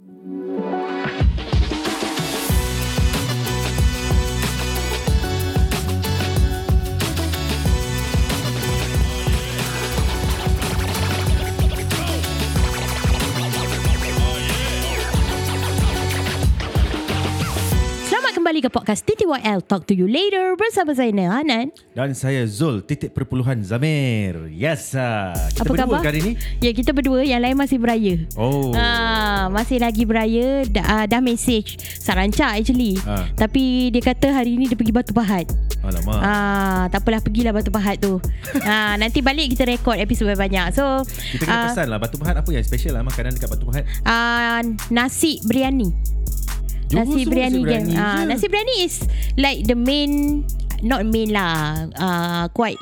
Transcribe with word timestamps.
Selamat 0.00 0.39
kembali 18.60 18.76
ke 18.76 18.76
podcast 18.76 19.08
TTYL 19.08 19.64
Talk 19.64 19.88
to 19.88 19.96
you 19.96 20.04
later 20.04 20.52
bersama 20.52 20.92
saya 20.92 21.08
Nel 21.08 21.32
Hanan. 21.32 21.72
Dan 21.96 22.12
saya 22.12 22.44
Zul 22.44 22.84
Titik 22.84 23.16
perpuluhan 23.16 23.64
Zamir 23.64 24.52
Yes. 24.52 24.92
Kita 24.92 25.64
Apa 25.64 25.72
berdua 25.72 25.96
khabar? 25.96 26.04
kali 26.04 26.20
ni 26.20 26.32
Ya 26.60 26.68
kita 26.76 26.92
berdua 26.92 27.24
yang 27.24 27.40
lain 27.40 27.56
masih 27.56 27.80
beraya. 27.80 28.20
Oh 28.36 28.76
Ah, 28.76 29.48
masih 29.48 29.80
lagi 29.80 30.04
beraya 30.04 30.68
dah, 30.68 30.84
uh, 30.84 31.04
dah 31.08 31.24
message 31.24 31.80
Saranca 31.96 32.52
actually. 32.52 33.00
Ah. 33.08 33.24
Tapi 33.32 33.88
dia 33.96 34.04
kata 34.04 34.28
hari 34.28 34.60
ni 34.60 34.68
dia 34.68 34.76
pergi 34.76 34.92
Batu 34.92 35.16
Pahat. 35.16 35.48
Alamak 35.80 36.20
Ah, 36.20 36.84
tak 36.92 37.00
apalah 37.00 37.24
pergilah 37.24 37.56
Batu 37.56 37.72
Pahat 37.72 37.96
tu. 37.96 38.20
ah, 38.68 38.92
nanti 39.00 39.24
balik 39.24 39.56
kita 39.56 39.64
rekod 39.64 39.96
episod 39.96 40.28
banyak. 40.36 40.76
So 40.76 41.00
Kita 41.08 41.48
kena 41.48 41.56
ah, 41.56 41.64
pesan 41.72 41.88
lah 41.88 41.96
Batu 41.96 42.20
Pahat 42.20 42.36
apa 42.36 42.50
yang 42.52 42.60
special 42.60 43.00
lah 43.00 43.08
Makanan 43.08 43.40
dekat 43.40 43.56
Batu 43.56 43.64
Pahat 43.64 43.88
uh, 44.04 44.60
nasi 44.92 45.40
biryani. 45.48 46.20
Jom 46.90 47.06
nasi 47.06 47.22
biryani, 47.22 47.54
nasi 47.54 47.58
kan. 47.62 47.64
biryani 47.64 47.92
Ah, 47.94 48.18
je. 48.18 48.26
nasi 48.26 48.46
biryani 48.46 48.76
is 48.82 48.94
like 49.38 49.62
the 49.62 49.78
main 49.78 50.42
not 50.82 51.06
main 51.06 51.30
lah. 51.30 51.86
Uh, 51.94 52.44
quite 52.50 52.76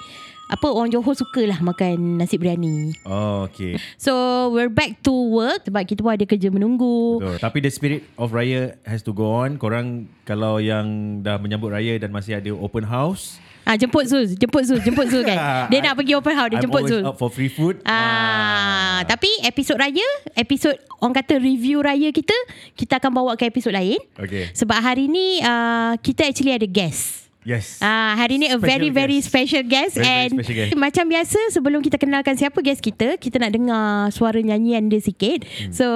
apa 0.48 0.64
orang 0.64 0.88
Johor 0.88 1.12
suka 1.12 1.44
lah 1.44 1.60
makan 1.60 2.16
nasi 2.16 2.40
biryani. 2.40 2.96
Oh 3.04 3.44
okay 3.44 3.76
So 4.00 4.16
we're 4.48 4.72
back 4.72 5.04
to 5.04 5.12
work 5.12 5.68
sebab 5.68 5.84
kita 5.84 6.00
pun 6.00 6.16
ada 6.16 6.24
kerja 6.24 6.48
menunggu. 6.48 7.20
Betul. 7.20 7.36
Tapi 7.36 7.58
the 7.60 7.68
spirit 7.68 8.02
of 8.16 8.32
Raya 8.32 8.80
has 8.88 9.04
to 9.04 9.12
go 9.12 9.28
on 9.28 9.60
Korang 9.60 10.08
kalau 10.24 10.56
yang 10.56 11.20
dah 11.20 11.36
menyambut 11.36 11.68
Raya 11.68 12.00
Dan 12.00 12.16
masih 12.16 12.40
ada 12.40 12.48
open 12.56 12.88
house 12.88 13.36
Ah 13.68 13.76
jemput 13.76 14.08
Zul, 14.08 14.24
jemput 14.32 14.64
Zul, 14.64 14.80
jemput 14.80 15.12
Zul 15.12 15.20
kan. 15.20 15.36
Dia 15.70 15.84
nak 15.84 16.00
pergi 16.00 16.16
open 16.16 16.32
house, 16.32 16.48
dia 16.48 16.56
I'm 16.56 16.64
jemput 16.64 16.88
Zul. 16.88 17.04
up 17.04 17.20
for 17.20 17.28
free 17.28 17.52
food 17.52 17.84
Ah, 17.84 19.04
tapi 19.04 19.28
episod 19.44 19.76
raya, 19.76 20.08
episod 20.32 20.72
orang 20.98 21.12
kata 21.12 21.36
review 21.36 21.84
raya 21.84 22.08
kita, 22.08 22.32
kita 22.72 22.96
akan 22.96 23.12
bawa 23.12 23.36
ke 23.36 23.44
episod 23.44 23.68
lain. 23.68 24.00
Okay 24.16 24.48
Sebab 24.56 24.80
hari 24.80 25.04
ni 25.04 25.44
uh, 25.44 26.00
kita 26.00 26.24
actually 26.24 26.56
ada 26.56 26.64
guest. 26.64 27.28
Yes 27.44 27.76
Ah, 27.78 28.16
hari 28.16 28.40
ni 28.40 28.48
a 28.48 28.56
Special 28.56 28.64
very 28.64 28.88
very 28.88 29.20
guest. 29.20 29.28
special 29.28 29.62
guest 29.62 29.94
Very, 29.94 30.04
very 30.04 30.16
and 30.16 30.30
special 30.32 30.56
guest. 30.56 30.72
macam 30.88 31.04
biasa 31.04 31.38
sebelum 31.52 31.84
kita 31.84 32.00
kenalkan 32.00 32.40
siapa 32.40 32.64
guest 32.64 32.80
kita, 32.80 33.20
kita 33.20 33.36
nak 33.36 33.52
dengar 33.52 34.08
suara 34.08 34.40
nyanyian 34.40 34.88
dia 34.88 35.04
sikit. 35.04 35.44
Hmm. 35.44 35.76
So, 35.76 35.86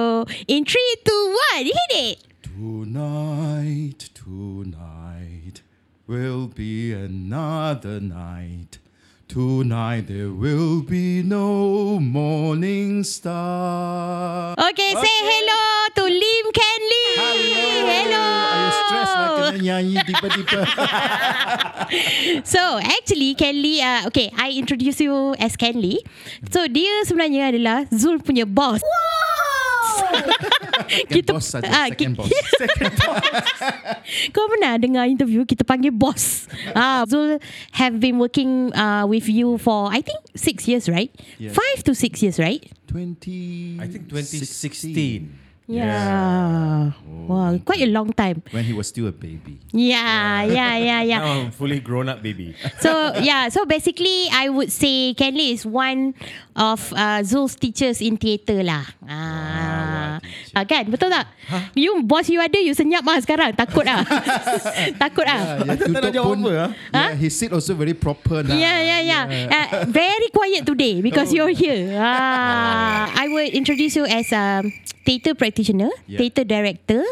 in 0.45 0.61
3 0.61 0.77
2 1.01 1.65
1, 1.65 1.73
hit 1.73 1.91
it. 2.05 2.17
Tonight, 2.53 4.13
tonight 4.13 5.32
will 6.07 6.47
be 6.47 6.91
another 6.91 7.99
night. 7.99 8.79
Tonight 9.27 10.07
there 10.07 10.29
will 10.29 10.83
be 10.83 11.23
no 11.23 11.97
morning 11.99 13.03
star. 13.03 14.53
Okay, 14.59 14.91
say 14.93 15.17
hello 15.25 15.63
to 15.95 16.03
Lim 16.03 16.45
Ken 16.53 16.81
Lee. 16.91 17.15
Hello. 17.17 18.19
Are 18.19 18.59
you 18.61 18.71
stressed 18.83 19.15
lah 19.15 19.29
kena 19.39 19.59
nyanyi 19.63 19.97
tiba-tiba? 20.11 20.61
So 22.53 22.79
actually 22.81 23.35
Ken 23.37 23.53
Lee 23.53 23.77
uh, 23.81 24.07
Okay 24.09 24.31
I 24.33 24.51
introduce 24.57 24.97
you 25.03 25.35
as 25.37 25.53
Ken 25.53 25.77
Lee 25.77 26.01
So 26.49 26.65
dia 26.65 27.05
sebenarnya 27.05 27.53
adalah 27.53 27.85
Zul 27.93 28.17
punya 28.17 28.49
boss 28.49 28.81
Second 30.93 31.25
boss 31.25 31.45
saja, 31.47 31.69
ah, 31.69 31.87
second 31.89 32.13
ki- 32.13 32.17
boss. 32.17 32.29
Kau 34.35 34.45
pernah 34.51 34.77
dengar 34.77 35.07
interview 35.09 35.45
Kita 35.47 35.63
panggil 35.65 35.91
boss 35.93 36.45
ah, 36.75 37.05
Zul 37.07 37.39
have 37.77 37.97
been 37.99 38.19
working 38.19 38.73
uh, 38.75 39.05
With 39.07 39.27
you 39.29 39.57
for 39.57 39.89
I 39.89 40.01
think 40.05 40.19
Six 40.35 40.67
years 40.67 40.85
right? 40.89 41.09
Yes. 41.37 41.53
Five 41.55 41.83
to 41.87 41.93
six 41.93 42.21
years 42.21 42.37
right? 42.41 42.61
20 42.89 43.79
I 43.81 43.87
think 43.89 44.09
2016 44.09 45.42
Yeah, 45.63 46.91
Wow 47.23 47.55
Quite 47.63 47.87
a 47.87 47.91
long 47.91 48.11
time 48.11 48.43
When 48.51 48.67
he 48.67 48.73
was 48.75 48.91
still 48.91 49.07
a 49.07 49.15
baby. 49.15 49.63
Yeah 49.71 50.43
Yeah 50.43 50.75
yeah 50.75 51.01
yeah 51.07 51.19
Now 51.23 51.31
I'm 51.39 51.51
fully 51.55 51.79
grown 51.79 52.09
up 52.11 52.19
baby 52.19 52.51
So 52.83 53.15
yeah, 53.23 53.47
so 53.47 53.63
basically 53.63 54.27
I 54.27 54.49
would 54.51 54.71
say 54.71 55.13
Ken 55.15 55.31
Lee 55.35 55.55
is 55.55 55.65
one 55.65 56.15
of 56.55 56.93
uh, 56.93 57.23
Zul's 57.23 57.55
teachers 57.55 58.01
in 58.01 58.17
theatre 58.17 58.61
lah. 58.61 58.85
Ah, 59.09 60.21
ah 60.53 60.63
kan 60.69 60.85
betul 60.85 61.09
tak? 61.09 61.25
You 61.73 62.01
boss 62.05 62.29
you 62.29 62.37
ada 62.37 62.57
you 62.61 62.77
senyap 62.77 63.05
ah 63.09 63.17
sekarang 63.17 63.57
takut 63.57 63.85
ah. 63.89 64.05
takut 65.01 65.25
ah. 65.25 65.65
Yeah, 65.65 65.77
tak 65.77 66.01
nak 66.01 66.13
jawab 66.13 66.37
pun, 66.37 66.39
apa, 66.45 66.51
ah? 66.53 66.69
yeah, 66.93 67.11
His 67.17 67.33
seat 67.33 67.51
also 67.51 67.73
very 67.73 67.97
proper 67.97 68.45
now. 68.45 68.53
Yeah, 68.53 68.79
yeah, 68.81 69.01
yeah. 69.01 69.23
Uh, 69.49 69.67
very 69.89 70.29
quiet 70.29 70.65
today 70.65 71.01
because 71.01 71.33
you're 71.33 71.53
here. 71.53 71.97
Ah, 71.97 73.09
I 73.17 73.25
will 73.29 73.49
introduce 73.49 73.97
you 73.97 74.05
as 74.05 74.29
a 74.29 74.61
theatre 75.03 75.33
practitioner, 75.33 75.52
Yeah. 75.53 76.17
theatre 76.17 76.43
director, 76.43 77.03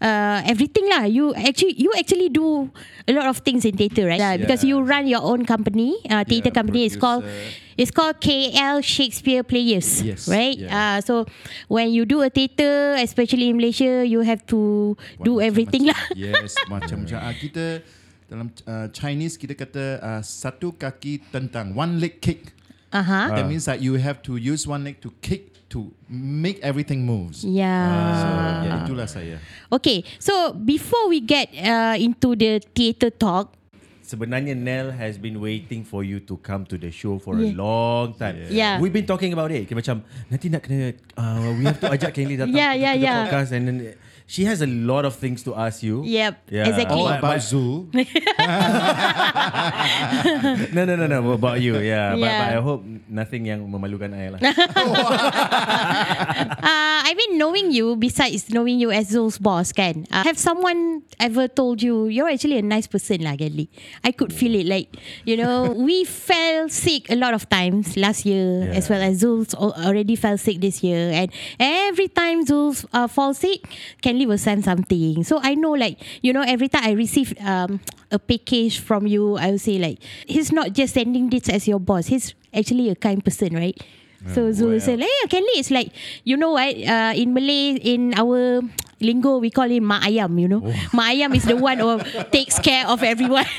uh, 0.00 0.40
everything 0.48 0.88
lah. 0.88 1.04
You 1.04 1.34
actually 1.36 1.76
you 1.76 1.92
actually 1.92 2.32
do 2.32 2.72
a 3.04 3.12
lot 3.12 3.28
of 3.28 3.44
things 3.44 3.64
in 3.64 3.76
theatre, 3.76 4.08
right? 4.08 4.18
Yeah, 4.18 4.36
because 4.40 4.64
you 4.64 4.80
run 4.80 5.04
your 5.06 5.20
own 5.20 5.44
company, 5.44 6.00
uh, 6.08 6.24
theatre 6.24 6.48
Yeah, 6.48 6.58
company. 6.62 6.84
It's 6.88 6.96
called 6.96 7.22
producer. 7.28 7.76
it's 7.76 7.92
called 7.92 8.16
KL 8.20 8.80
Shakespeare 8.80 9.42
Players, 9.42 10.00
Yes, 10.00 10.24
right? 10.28 10.56
yeah. 10.56 10.72
Uh, 10.72 10.98
so 11.04 11.26
when 11.68 11.92
you 11.92 12.08
do 12.08 12.22
a 12.22 12.30
theatre, 12.30 12.96
especially 12.96 13.52
in 13.52 13.56
Malaysia, 13.60 14.06
you 14.06 14.24
have 14.24 14.44
to 14.48 14.96
do 15.20 15.40
everything 15.44 15.86
lah. 15.88 15.98
Yes, 16.16 16.56
macam-macam. 16.72 17.18
Ah, 17.20 17.34
kita 17.36 17.84
dalam 18.32 18.48
uh, 18.64 18.88
Chinese 18.96 19.36
kita 19.36 19.52
kata 19.52 19.84
uh, 20.00 20.20
satu 20.24 20.72
kaki 20.72 21.20
tentang 21.28 21.76
one 21.76 22.00
leg 22.00 22.16
kick. 22.24 22.56
Uh 22.92 23.04
huh. 23.04 23.28
That 23.36 23.44
means 23.48 23.64
that 23.68 23.80
you 23.84 23.96
have 24.00 24.20
to 24.24 24.36
use 24.40 24.64
one 24.64 24.84
leg 24.84 25.00
to 25.04 25.12
kick 25.20 25.51
to 25.72 25.88
make 26.08 26.60
everything 26.60 27.08
moves. 27.08 27.44
Yeah. 27.44 27.88
So, 28.20 28.28
yeah, 28.68 28.84
itulah 28.84 29.08
saya. 29.08 29.36
Okay, 29.72 30.04
so 30.20 30.52
before 30.52 31.08
we 31.08 31.24
get 31.24 31.48
uh, 31.56 31.96
into 31.96 32.36
the 32.36 32.60
theatre 32.76 33.08
talk, 33.08 33.56
Sebenarnya 34.02 34.52
Nell 34.52 34.90
has 34.92 35.16
been 35.16 35.38
waiting 35.38 35.80
for 35.82 36.02
you 36.02 36.18
to 36.26 36.36
come 36.42 36.66
to 36.66 36.76
the 36.76 36.90
show 36.90 37.16
for 37.16 37.38
Yeah. 37.38 37.50
a 37.50 37.54
long 37.54 38.12
time. 38.18 38.34
Yeah. 38.50 38.76
We've 38.76 38.92
been 38.92 39.06
talking 39.06 39.32
about 39.32 39.48
it. 39.50 39.64
Kira 39.64 39.78
macam 39.78 40.02
nanti 40.28 40.50
nak 40.50 40.60
kena 40.66 40.92
uh, 41.14 41.54
we 41.54 41.62
have 41.64 41.78
to 41.80 41.88
ajak 41.88 42.10
Kelly 42.12 42.34
datang 42.36 42.52
Yeah, 42.52 42.72
to, 42.74 42.78
yeah, 42.82 42.92
to 42.92 42.98
the 42.98 43.04
yeah. 43.06 43.18
podcast 43.24 43.50
and 43.54 43.62
then 43.64 43.76
she 44.26 44.44
has 44.44 44.60
a 44.60 44.66
lot 44.70 45.04
of 45.04 45.14
things 45.14 45.42
to 45.44 45.54
ask 45.54 45.82
you. 45.82 46.02
Yep, 46.02 46.34
Yeah. 46.50 46.66
exactly. 46.66 46.98
All 46.98 47.08
But- 47.08 47.18
about 47.20 47.38
but- 47.38 47.46
Zoo. 47.46 47.88
no, 50.72 50.84
no, 50.84 50.96
no, 50.96 51.06
no. 51.06 51.32
About 51.32 51.60
you, 51.60 51.78
yeah. 51.78 52.12
But, 52.16 52.20
Yeah. 52.20 52.40
but 52.40 52.48
I 52.56 52.60
hope 52.62 52.82
nothing 53.08 53.46
yang 53.46 53.60
memalukan 53.68 54.12
I 54.14 54.28
lah. 54.32 54.40
uh, 54.42 54.54
I 57.04 57.14
mean, 57.14 57.38
knowing 57.38 57.70
you, 57.72 57.96
besides 57.96 58.48
knowing 58.50 58.78
you 58.80 58.90
as 58.90 59.08
Zul's 59.12 59.38
boss, 59.38 59.72
kan? 59.72 60.06
Uh, 60.10 60.24
have 60.24 60.38
someone 60.38 61.02
ever 61.20 61.48
told 61.48 61.82
you 61.82 62.06
you're 62.08 62.28
actually 62.30 62.58
a 62.58 62.62
nice 62.64 62.86
person, 62.86 63.22
lah, 63.22 63.36
Gali? 63.36 63.68
I 64.04 64.10
could 64.12 64.32
feel 64.32 64.54
it. 64.58 64.66
Like, 64.66 64.88
you 65.24 65.36
know, 65.36 65.70
we 65.72 66.04
fell 66.04 66.68
sick 66.68 67.10
a 67.10 67.14
lot 67.14 67.34
of 67.34 67.48
times 67.48 67.96
last 67.96 68.26
year, 68.26 68.66
Yeah. 68.66 68.78
as 68.78 68.90
well 68.90 69.00
as 69.00 69.18
Zul's 69.22 69.54
al- 69.54 69.74
already 69.78 70.16
fell 70.16 70.36
sick 70.38 70.60
this 70.60 70.82
year, 70.82 71.10
and 71.14 71.30
every 71.60 72.08
time 72.08 72.44
Zul's 72.44 72.84
uh, 72.92 73.06
fall 73.06 73.32
sick, 73.34 73.62
Kenley 74.02 74.26
will 74.26 74.38
send 74.38 74.64
something. 74.64 75.22
So 75.24 75.38
I 75.42 75.54
know, 75.54 75.72
like, 75.72 75.98
you 76.22 76.32
know, 76.32 76.42
every 76.42 76.68
time 76.68 76.82
I 76.84 76.92
receive 76.92 77.34
um, 77.40 77.78
a 78.10 78.18
package 78.18 78.80
from 78.80 79.06
you, 79.06 79.36
I 79.38 79.50
will 79.52 79.62
say 79.62 79.78
like, 79.78 79.98
he's 80.26 80.50
not 80.50 80.72
just 80.72 80.94
sending 80.94 81.30
this 81.30 81.48
as 81.48 81.68
your 81.68 81.78
boss. 81.78 82.06
He's 82.06 82.34
actually 82.52 82.90
a 82.90 82.96
kind 82.96 83.24
person, 83.24 83.54
right? 83.54 83.78
So 84.34 84.50
Zul 84.54 84.80
say, 84.80 84.94
like, 84.96 85.10
yeah, 85.10 85.26
Kenley 85.26 85.58
is 85.58 85.70
like, 85.70 85.90
you 86.22 86.36
know 86.36 86.52
what, 86.52 86.70
uh, 86.78 87.12
in 87.16 87.34
Malay, 87.34 87.74
in 87.82 88.14
our 88.14 88.62
lingo, 89.02 89.38
we 89.38 89.50
call 89.50 89.68
him 89.68 89.84
Mak 89.84 90.06
Ayam, 90.06 90.32
you 90.40 90.48
know. 90.48 90.62
Mak 90.94 91.06
Ayam 91.12 91.34
is 91.34 91.44
the 91.44 91.58
one 91.58 91.78
who 91.78 91.98
takes 92.30 92.58
care 92.62 92.86
of 92.86 93.02
everyone. 93.02 93.46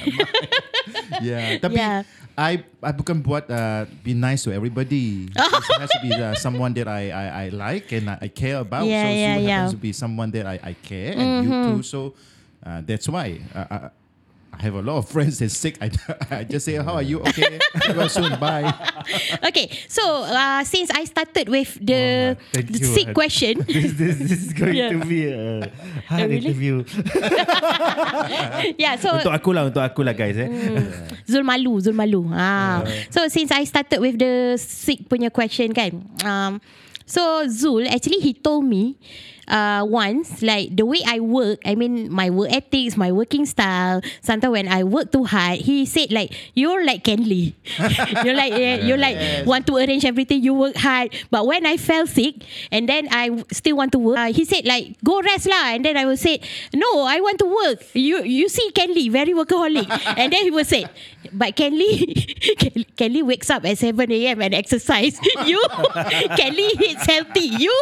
Yeah, 1.24 1.62
tapi 1.62 1.80
Yeah. 1.80 2.04
I 2.34 2.66
I 2.81 2.92
bukan 2.92 3.22
buat 3.22 3.45
uh, 3.45 3.86
be 4.01 4.18
nice 4.18 4.42
to 4.44 4.51
everybody. 4.51 5.30
it 5.31 5.80
has 5.80 5.92
to 5.94 6.01
be 6.01 6.10
uh, 6.12 6.34
someone 6.34 6.74
that 6.74 6.90
I, 6.90 7.13
I 7.13 7.25
I 7.30 7.45
like 7.54 7.94
and 7.94 8.10
I, 8.10 8.25
I 8.25 8.30
care 8.34 8.57
about. 8.57 8.90
Yeah, 8.90 9.06
so 9.06 9.10
yeah, 9.13 9.13
Sue 9.13 9.22
yeah. 9.22 9.38
Mm-hmm. 9.38 9.50
happens 9.54 9.74
to 9.78 9.81
be 9.81 9.92
someone 9.94 10.30
that 10.34 10.45
I, 10.50 10.56
I 10.57 10.74
care 10.74 11.13
and 11.13 11.30
you 11.46 11.51
too. 11.54 11.80
So 11.86 12.18
uh, 12.66 12.81
that's 12.81 13.06
why 13.06 13.38
uh, 13.54 13.68
I, 13.69 13.78
I 14.53 14.61
have 14.69 14.75
a 14.75 14.81
lot 14.85 14.97
of 15.01 15.09
friends 15.09 15.39
that's 15.39 15.57
sick. 15.57 15.77
I, 15.81 15.89
I 16.31 16.44
just 16.45 16.65
say, 16.65 16.75
how 16.77 16.94
are 16.94 17.01
you? 17.01 17.19
Okay, 17.25 17.59
well 17.97 18.07
soon. 18.07 18.38
Bye. 18.39 18.69
okay, 19.50 19.67
so 19.89 20.23
uh, 20.23 20.63
since 20.63 20.91
I 20.94 21.03
started 21.05 21.50
with 21.50 21.73
the, 21.81 22.38
Oh, 22.38 22.61
the 22.61 22.77
you. 22.79 22.85
sick 22.85 23.13
question, 23.13 23.59
this, 23.67 23.94
this, 23.97 24.15
this 24.21 24.39
is 24.45 24.53
going 24.53 24.75
Yeah. 24.77 24.94
to 24.94 25.00
be 25.05 25.25
a 25.27 25.71
hard 26.07 26.29
really? 26.29 26.45
interview. 26.45 26.85
yeah, 28.77 28.95
so 29.01 29.17
untuk 29.17 29.33
aku 29.33 29.50
lah, 29.53 29.67
untuk 29.69 29.83
aku 29.83 30.01
lah 30.05 30.13
guys. 30.13 30.38
Eh. 30.38 30.50
Zul 31.25 31.44
malu, 31.44 31.79
Zul 31.81 31.95
malu. 31.97 32.29
Ah. 32.31 32.85
So 33.09 33.25
since 33.27 33.51
I 33.51 33.63
started 33.65 34.00
with 34.00 34.17
the 34.21 34.55
sick 34.61 35.09
punya 35.09 35.33
question 35.33 35.73
kan. 35.73 35.97
Um, 36.23 36.61
so 37.05 37.45
Zul 37.50 37.89
actually 37.89 38.21
he 38.23 38.33
told 38.33 38.65
me 38.65 38.95
uh, 39.48 39.86
once, 39.88 40.42
like 40.42 40.75
the 40.75 40.86
way 40.86 41.00
I 41.06 41.19
work, 41.19 41.60
I 41.66 41.75
mean 41.75 42.12
my 42.12 42.30
work 42.30 42.51
ethics, 42.51 42.95
my 42.95 43.12
working 43.12 43.45
style. 43.45 44.01
Sometimes 44.22 44.51
when 44.51 44.68
I 44.68 44.84
work 44.84 45.12
too 45.12 45.24
hard, 45.24 45.60
he 45.60 45.86
said 45.86 46.12
like 46.12 46.34
you're 46.54 46.86
like 46.86 47.04
Ken 47.04 47.24
Lee. 47.24 47.56
you're 48.24 48.36
like 48.36 48.54
you're 48.84 48.98
like 48.98 49.45
want 49.45 49.68
to 49.68 49.75
arrange 49.75 50.06
everything. 50.06 50.44
You 50.44 50.54
work 50.54 50.75
hard, 50.75 51.13
but 51.31 51.45
when 51.45 51.66
I 51.66 51.78
fell 51.78 52.07
sick 52.07 52.44
and 52.72 52.88
then 52.88 53.07
I 53.12 53.44
still 53.51 53.78
want 53.78 53.92
to 53.94 54.00
work, 54.00 54.18
uh, 54.18 54.31
he 54.31 54.45
said 54.45 54.66
like 54.66 54.98
go 55.04 55.22
rest 55.22 55.48
lah. 55.48 55.74
And 55.75 55.84
then 55.84 55.98
I 55.98 56.06
will 56.06 56.18
say 56.18 56.39
no, 56.74 57.04
I 57.04 57.19
want 57.19 57.39
to 57.39 57.48
work. 57.48 57.84
You 57.94 58.24
you 58.24 58.50
see 58.50 58.72
Ken 58.72 58.94
Lee 58.94 59.10
very 59.10 59.34
workaholic, 59.34 59.89
and 60.18 60.31
then 60.31 60.44
he 60.44 60.51
will 60.51 60.66
say, 60.66 60.86
but 61.31 61.56
Ken 61.60 61.74
Lee, 61.78 62.16
Ken, 62.57 62.86
Ken 62.96 63.13
Lee 63.13 63.24
wakes 63.24 63.50
up 63.50 63.66
at 63.66 63.78
seven 63.78 64.12
a.m. 64.12 64.42
and 64.42 64.54
exercise. 64.54 65.19
you 65.46 65.62
Ken 66.38 66.54
Lee 66.54 66.74
eats 66.80 67.06
healthy. 67.06 67.51
You. 67.60 67.74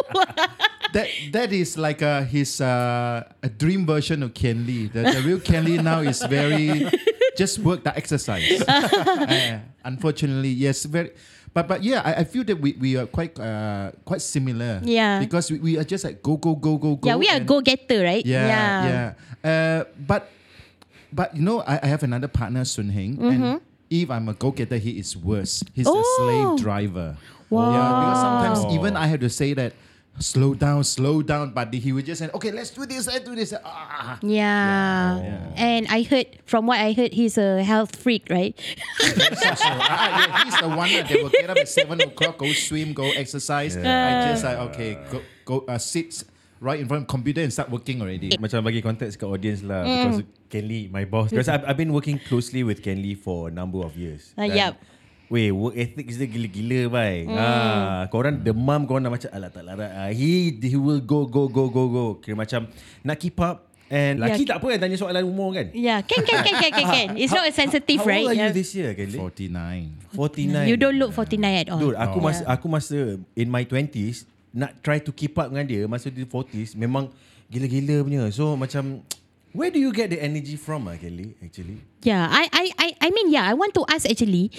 that 0.92 1.08
that 1.32 1.51
is 1.54 1.76
like 1.76 2.02
uh, 2.02 2.22
his 2.24 2.60
uh, 2.60 3.22
a 3.42 3.48
dream 3.48 3.84
version 3.86 4.22
of 4.22 4.32
Ken 4.34 4.64
Lee. 4.66 4.86
The, 4.88 5.02
the 5.02 5.22
real 5.24 5.40
Ken 5.40 5.64
Lee 5.64 5.78
now 5.78 6.00
is 6.00 6.22
very 6.24 6.88
just 7.36 7.58
work 7.60 7.84
the 7.84 7.92
exercise. 7.96 8.62
Uh, 9.22 9.58
unfortunately, 9.84 10.50
yes, 10.50 10.84
very. 10.84 11.12
But 11.54 11.68
but 11.68 11.84
yeah, 11.84 12.00
I, 12.04 12.22
I 12.22 12.24
feel 12.24 12.44
that 12.44 12.56
we, 12.60 12.72
we 12.80 12.96
are 12.96 13.06
quite 13.06 13.38
uh, 13.38 13.92
quite 14.04 14.22
similar. 14.22 14.80
Yeah. 14.82 15.20
Because 15.20 15.50
we, 15.52 15.58
we 15.58 15.72
are 15.78 15.84
just 15.84 16.04
like 16.04 16.22
go 16.22 16.36
go 16.36 16.54
go 16.56 16.76
go 16.78 16.96
go. 16.96 17.06
yeah, 17.08 17.16
we 17.16 17.28
are 17.28 17.36
and- 17.36 17.46
go 17.46 17.60
getter, 17.60 18.02
right? 18.02 18.24
Yeah, 18.24 18.48
yeah. 18.88 19.06
Uh, 19.44 19.84
but 20.00 20.30
but 21.12 21.36
you 21.36 21.42
know, 21.42 21.60
I, 21.60 21.78
I 21.82 21.86
have 21.92 22.02
another 22.02 22.28
partner, 22.28 22.64
Sun 22.64 22.88
Heng, 22.88 23.20
and 23.20 23.60
if 23.92 24.08
I'm 24.10 24.28
a 24.28 24.32
go-getter, 24.32 24.78
he 24.80 24.96
is 24.98 25.12
worse. 25.16 25.62
He's 25.76 25.84
a 25.86 25.90
Mm-hmm. 25.90 26.00
Oh. 26.00 26.56
slave 26.56 26.64
driver. 26.64 27.16
Yeah, 27.52 27.68
because 28.00 28.20
sometimes 28.24 28.74
even 28.74 28.96
I 28.96 29.04
have 29.12 29.20
to 29.20 29.28
say 29.28 29.52
that 29.52 29.74
slow 30.18 30.54
down, 30.54 30.84
slow 30.84 31.22
down, 31.22 31.50
but 31.50 31.72
he 31.72 31.92
would 31.92 32.06
just 32.06 32.20
say, 32.20 32.28
okay, 32.34 32.50
let's 32.52 32.70
do 32.70 32.86
this, 32.86 33.06
let's 33.06 33.24
do 33.24 33.34
this. 33.34 33.54
Ah. 33.64 34.18
Yeah. 34.22 35.52
And 35.56 35.86
I 35.88 36.02
heard 36.02 36.38
from 36.44 36.66
what 36.66 36.78
I 36.80 36.92
heard 36.92 37.12
he's 37.12 37.38
a 37.38 37.62
health 37.64 37.96
freak, 37.96 38.26
right? 38.30 38.54
So, 39.02 39.54
so, 39.54 39.66
ah, 39.66 40.26
yeah, 40.28 40.44
he's 40.44 40.58
the 40.60 40.68
one 40.68 40.90
that 40.92 41.10
will 41.10 41.28
get 41.30 41.50
up 41.50 41.56
at 41.58 41.68
seven 41.68 42.00
o'clock, 42.00 42.38
go 42.38 42.52
swim, 42.52 42.92
go 42.92 43.10
exercise. 43.12 43.76
I 43.76 44.30
just 44.32 44.44
like 44.44 44.58
okay, 44.70 44.98
go 45.10 45.18
go 45.44 45.54
uh, 45.66 45.78
sit 45.78 46.22
right 46.62 46.78
in 46.78 46.86
front 46.86 47.02
of 47.02 47.08
computer 47.08 47.42
and 47.42 47.52
start 47.52 47.70
working 47.70 48.00
already. 48.00 48.30
Macam 48.38 48.62
bagi 48.62 48.78
konteks 48.80 49.18
ke 49.18 49.26
audience 49.26 49.66
lah 49.66 49.82
Mm. 49.82 49.98
because 49.98 50.18
Ken 50.48 50.64
Lee 50.68 50.86
my 50.86 51.02
boss 51.04 51.34
because 51.34 51.50
I've, 51.52 51.66
I've 51.66 51.76
been 51.80 51.90
working 51.92 52.22
closely 52.22 52.62
with 52.62 52.82
Ken 52.86 53.02
Lee 53.02 53.18
for 53.18 53.48
a 53.48 53.52
number 53.52 53.82
of 53.82 53.98
years. 53.98 54.30
Ah, 54.38 54.46
Dan, 54.46 54.54
yup. 54.56 54.74
Weh, 55.32 55.48
work 55.48 55.72
ethics 55.72 56.20
dia 56.20 56.28
gila-gila 56.28 56.92
bai. 56.92 57.24
Mm. 57.24 57.32
Ah, 57.32 58.04
korang 58.12 58.36
demam 58.36 58.84
korang 58.84 59.00
nak 59.00 59.16
macam 59.16 59.32
alah 59.32 59.48
tak 59.48 59.64
larat. 59.64 59.88
Ah, 59.88 60.10
he 60.12 60.52
he 60.52 60.76
will 60.76 61.00
go 61.00 61.24
go 61.24 61.48
go 61.48 61.72
go 61.72 61.88
go. 61.88 62.06
Kira 62.20 62.36
macam 62.36 62.68
nak 63.00 63.16
keep 63.16 63.40
up 63.40 63.64
and 63.88 64.20
laki 64.20 64.44
Yeah. 64.44 64.52
tak 64.52 64.56
apa 64.60 64.66
yang 64.76 64.80
tanya 64.84 64.96
soalan 65.00 65.24
umur 65.24 65.56
kan. 65.56 65.72
Yeah, 65.72 66.04
can 66.04 66.20
can 66.20 66.44
can 66.44 66.54
can 66.60 66.72
can 66.76 66.84
can. 66.84 67.08
It's 67.16 67.32
not 67.32 67.48
a 67.48 67.52
sensitive, 67.52 68.04
How 68.04 68.12
right? 68.12 68.28
old 68.28 68.36
are 68.36 68.44
you 68.44 68.52
this 68.52 68.76
year? 68.76 68.92
Forty 69.16 69.48
nine. 69.48 69.96
49. 70.12 70.68
You 70.68 70.76
don't 70.76 71.00
look 71.00 71.16
49 71.16 71.40
at 71.64 71.66
all. 71.72 71.80
Dude, 71.80 71.96
aku 71.96 72.20
Oh. 72.20 72.24
masa 72.28 72.42
aku 72.44 72.66
masa 72.68 72.98
in 73.32 73.48
my 73.48 73.64
20s 73.64 74.28
nak 74.52 74.84
try 74.84 75.00
to 75.00 75.16
keep 75.16 75.32
up 75.40 75.48
dengan 75.48 75.64
dia 75.64 75.88
masa 75.88 76.12
dia 76.12 76.28
40s 76.28 76.76
memang 76.76 77.08
gila-gila 77.48 78.04
punya. 78.04 78.28
So 78.28 78.52
macam 78.52 79.00
where 79.52 79.70
do 79.70 79.78
you 79.78 79.92
get 79.92 80.10
the 80.10 80.22
energy 80.22 80.56
from 80.56 80.88
ah 80.88 80.96
Kelly 80.96 81.34
actually? 81.44 81.80
Yeah, 82.02 82.28
I, 82.30 82.48
I, 82.52 82.64
I, 82.78 82.88
I 83.00 83.10
mean, 83.10 83.30
yeah, 83.30 83.48
I 83.48 83.54
want 83.54 83.74
to 83.74 83.84
ask 83.88 84.08
actually 84.08 84.50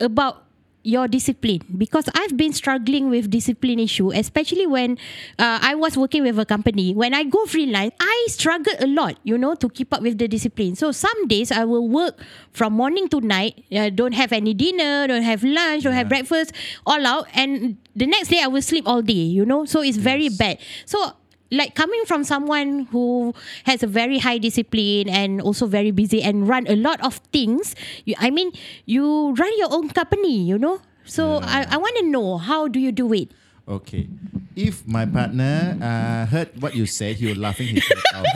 about 0.00 0.44
your 0.84 1.06
discipline 1.06 1.62
because 1.78 2.08
I've 2.14 2.36
been 2.36 2.52
struggling 2.52 3.08
with 3.08 3.30
discipline 3.30 3.78
issue, 3.78 4.12
especially 4.12 4.66
when 4.66 4.98
uh, 5.38 5.58
I 5.62 5.74
was 5.74 5.96
working 5.96 6.22
with 6.22 6.38
a 6.38 6.44
company. 6.44 6.94
When 6.94 7.14
I 7.14 7.24
go 7.24 7.46
freelance, 7.46 7.94
I 8.00 8.26
struggle 8.28 8.74
a 8.80 8.86
lot, 8.86 9.18
you 9.22 9.38
know, 9.38 9.54
to 9.54 9.68
keep 9.68 9.94
up 9.94 10.02
with 10.02 10.18
the 10.18 10.28
discipline. 10.28 10.74
So 10.74 10.90
some 10.92 11.28
days 11.28 11.52
I 11.52 11.64
will 11.64 11.88
work 11.88 12.18
from 12.52 12.72
morning 12.74 13.08
to 13.10 13.20
night, 13.20 13.64
uh, 13.72 13.90
don't 13.90 14.12
have 14.12 14.32
any 14.32 14.54
dinner, 14.54 15.06
don't 15.06 15.22
have 15.22 15.44
lunch, 15.44 15.84
don't 15.84 15.94
have 15.94 16.08
breakfast, 16.08 16.52
all 16.86 17.06
out, 17.06 17.26
and 17.34 17.78
the 17.94 18.06
next 18.06 18.28
day 18.28 18.42
I 18.42 18.48
will 18.48 18.62
sleep 18.62 18.86
all 18.86 19.02
day, 19.02 19.12
you 19.12 19.46
know. 19.46 19.64
So 19.64 19.82
it's 19.82 19.96
very 19.96 20.28
bad. 20.28 20.58
So 20.84 21.12
like 21.52 21.76
coming 21.76 22.02
from 22.08 22.24
someone 22.24 22.88
who 22.90 23.36
has 23.68 23.84
a 23.84 23.86
very 23.86 24.18
high 24.18 24.38
discipline 24.40 25.08
and 25.08 25.40
also 25.44 25.68
very 25.68 25.92
busy 25.92 26.24
and 26.24 26.48
run 26.48 26.64
a 26.66 26.74
lot 26.74 26.96
of 27.04 27.20
things 27.30 27.76
you, 28.08 28.16
i 28.18 28.32
mean 28.32 28.50
you 28.88 29.36
run 29.36 29.52
your 29.60 29.68
own 29.70 29.92
company 29.92 30.40
you 30.40 30.56
know 30.56 30.80
so 31.04 31.44
i, 31.44 31.68
I 31.68 31.76
want 31.76 31.94
to 32.00 32.08
know 32.08 32.38
how 32.38 32.66
do 32.66 32.80
you 32.80 32.90
do 32.90 33.12
it 33.12 33.30
Okay. 33.68 34.10
If 34.58 34.84
my 34.86 35.06
partner 35.06 35.78
uh, 35.80 36.26
heard 36.26 36.50
what 36.60 36.74
you 36.74 36.84
said, 36.84 37.16
he 37.16 37.30
would 37.30 37.38
laughing 37.38 37.68
his 37.78 37.86
head 37.86 38.02
off. 38.12 38.26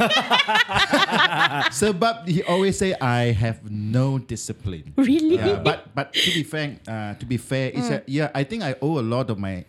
Sebab 1.82 2.24
he 2.30 2.40
always 2.46 2.78
say 2.78 2.94
I 2.96 3.34
have 3.34 3.60
no 3.68 4.16
discipline. 4.22 4.94
really 4.96 5.36
Yeah, 5.36 5.60
but 5.60 5.92
but 5.92 6.14
to 6.14 6.30
be 6.32 6.40
fair, 6.46 6.78
uh, 6.88 7.18
to 7.20 7.26
be 7.26 7.36
fair, 7.36 7.74
it's 7.74 7.90
a, 7.90 8.00
yeah. 8.06 8.30
I 8.32 8.46
think 8.48 8.62
I 8.62 8.78
owe 8.80 8.96
a 8.96 9.04
lot 9.04 9.28
of 9.28 9.36
my 9.36 9.66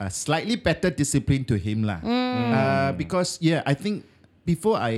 uh, 0.00 0.04
uh, 0.04 0.10
slightly 0.10 0.56
better 0.56 0.90
discipline 0.90 1.44
to 1.44 1.56
him 1.56 1.84
lah. 1.84 2.00
Uh, 2.04 2.92
because 2.92 3.38
yeah, 3.40 3.62
I 3.64 3.74
think 3.74 4.04
before 4.44 4.76
I 4.78 4.94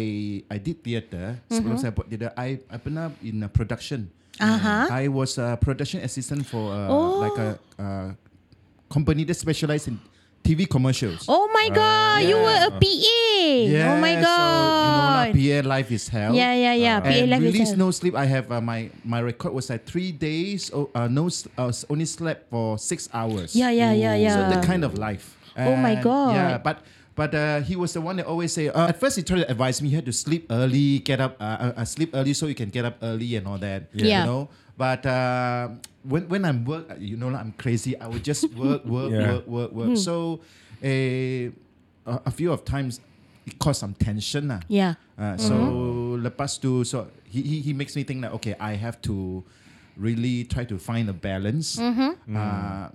I 0.51 0.59
did 0.59 0.83
theatre, 0.83 1.39
sebelum 1.49 1.79
saya 1.79 1.95
buat 1.95 2.11
theatre, 2.11 2.31
I 2.37 2.59
I 2.69 2.77
pernah 2.77 3.11
in 3.23 3.43
a 3.43 3.51
production. 3.51 4.11
Uh-huh. 4.39 4.87
I 4.87 5.11
was 5.11 5.35
a 5.35 5.59
production 5.59 5.99
assistant 6.07 6.47
for 6.47 6.71
uh, 6.71 6.87
Oh. 6.87 7.19
like 7.19 7.39
a 7.43 7.51
uh, 7.75 8.09
company 8.87 9.27
that 9.27 9.35
specialized 9.35 9.91
in 9.91 9.99
TV 10.45 10.65
commercials. 10.69 11.27
oh 11.29 11.49
my 11.53 11.69
god 11.69 12.23
you 12.25 12.37
yeah. 12.37 12.45
were 12.45 12.61
a 12.69 12.71
pa 12.73 12.89
oh 12.89 13.97
my 14.01 14.13
Yeah, 14.17 14.23
So, 14.25 14.45
you 14.81 14.93
know, 14.97 15.09
now 15.13 15.63
PA 15.63 15.69
life 15.69 15.91
is 15.93 16.09
hell. 16.09 16.33
yeah 16.35 16.55
yeah 16.55 16.75
yeah 16.75 16.97
pa 17.01 17.09
and 17.13 17.31
life 17.31 17.43
release 17.43 17.71
is 17.73 17.77
no 17.77 17.91
sleep. 17.93 18.15
I 18.17 18.25
have 18.25 18.49
uh, 18.51 18.61
my 18.61 18.89
my 19.05 19.21
record 19.21 19.53
was 19.53 19.69
like 19.69 19.85
three 19.85 20.11
days. 20.13 20.71
Oh, 20.73 20.89
uh, 20.95 21.07
no, 21.09 21.27
s- 21.29 21.47
uh, 21.59 21.71
only 21.93 22.07
slept 22.09 22.49
for 22.51 22.79
six 22.81 23.09
hours. 23.13 23.53
yeah 23.55 23.71
yeah 23.71 23.93
yeah 23.93 24.17
yeah 24.17 24.35
So 24.35 24.41
that 24.57 24.65
kind 24.65 24.83
of 24.85 24.97
life. 24.97 25.37
Oh 25.59 25.75
my 25.77 25.99
God. 26.01 26.33
Yeah, 26.39 26.57
but 26.59 26.81
but 27.19 27.35
uh, 27.35 27.61
he 27.67 27.75
was 27.75 27.93
the 27.93 28.01
one 28.01 28.17
that 28.23 28.27
always 28.31 28.55
say. 28.55 28.71
Uh, 28.71 28.89
at 28.95 28.97
first, 29.03 29.19
he 29.19 29.27
tried 29.27 29.43
to 29.43 29.51
advise 29.51 29.83
me. 29.83 29.91
You 29.91 29.99
had 29.99 30.07
to 30.07 30.15
sleep 30.15 30.47
early, 30.55 31.03
get 31.03 31.19
up, 31.19 31.35
uh, 31.43 31.75
uh, 31.75 31.83
uh, 31.83 31.85
sleep 31.85 32.15
early 32.15 32.31
so 32.33 32.47
you 32.47 32.55
can 32.55 32.71
get 32.71 32.87
up 32.87 32.95
early 33.03 33.35
and 33.35 33.45
all 33.51 33.59
that. 33.59 33.91
Yeah. 33.93 34.23
You 34.23 34.27
know. 34.27 34.43
But 34.79 35.03
uh, 35.05 35.75
when 36.07 36.31
when 36.31 36.45
I'm 36.47 36.63
work, 36.65 36.87
uh, 36.87 36.95
you 37.03 37.19
know, 37.19 37.35
I'm 37.35 37.51
crazy. 37.59 37.99
I 37.99 38.07
would 38.07 38.23
just 38.23 38.47
work, 38.55 38.87
work, 38.97 39.11
Yeah. 39.11 39.43
work, 39.43 39.47
work, 39.51 39.71
work. 39.75 39.97
So, 39.99 40.39
a 40.79 41.51
a 42.07 42.31
few 42.31 42.55
of 42.55 42.63
times 42.65 43.03
it 43.45 43.59
caused 43.59 43.81
some 43.83 43.93
tension. 43.99 44.49
lah. 44.49 44.63
yeah 44.71 44.95
Uh, 45.19 45.35
so 45.35 45.55
lepas 46.23 46.63
tu, 46.63 46.87
so 46.87 47.11
he, 47.27 47.43
he 47.43 47.57
he 47.59 47.73
makes 47.75 47.99
me 47.99 48.07
think 48.07 48.23
that 48.23 48.31
okay, 48.39 48.55
I 48.63 48.79
have 48.79 49.03
to 49.11 49.43
really 49.99 50.47
try 50.47 50.63
to 50.63 50.79
find 50.79 51.11
a 51.11 51.17
balance. 51.17 51.75
Uh, 52.31 52.87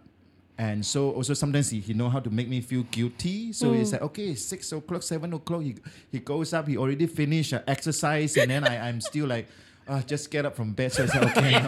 and 0.56 0.86
so 0.88 1.12
also 1.12 1.36
sometimes 1.36 1.68
he, 1.68 1.84
he 1.84 1.92
know 1.92 2.08
how 2.08 2.24
to 2.24 2.32
make 2.32 2.48
me 2.48 2.64
feel 2.64 2.88
guilty. 2.88 3.52
So 3.52 3.76
he's 3.76 3.92
like, 3.92 4.08
okay, 4.08 4.40
six 4.40 4.72
o'clock, 4.72 5.04
seven 5.04 5.36
o'clock. 5.36 5.68
He 5.68 5.76
he 6.16 6.24
goes 6.24 6.56
up. 6.56 6.72
He 6.72 6.80
already 6.80 7.12
finished 7.12 7.52
uh, 7.52 7.60
exercise, 7.68 8.40
and 8.40 8.48
then 8.48 8.64
I 8.64 8.88
I'm 8.88 9.04
still 9.04 9.28
like. 9.28 9.52
Uh, 9.88 10.02
just 10.04 10.32
get 10.32 10.46
up 10.46 10.56
from 10.56 10.72
bed. 10.74 10.92
So 10.94 11.04
I 11.04 11.08
said, 11.08 11.24
okay. 11.36 11.60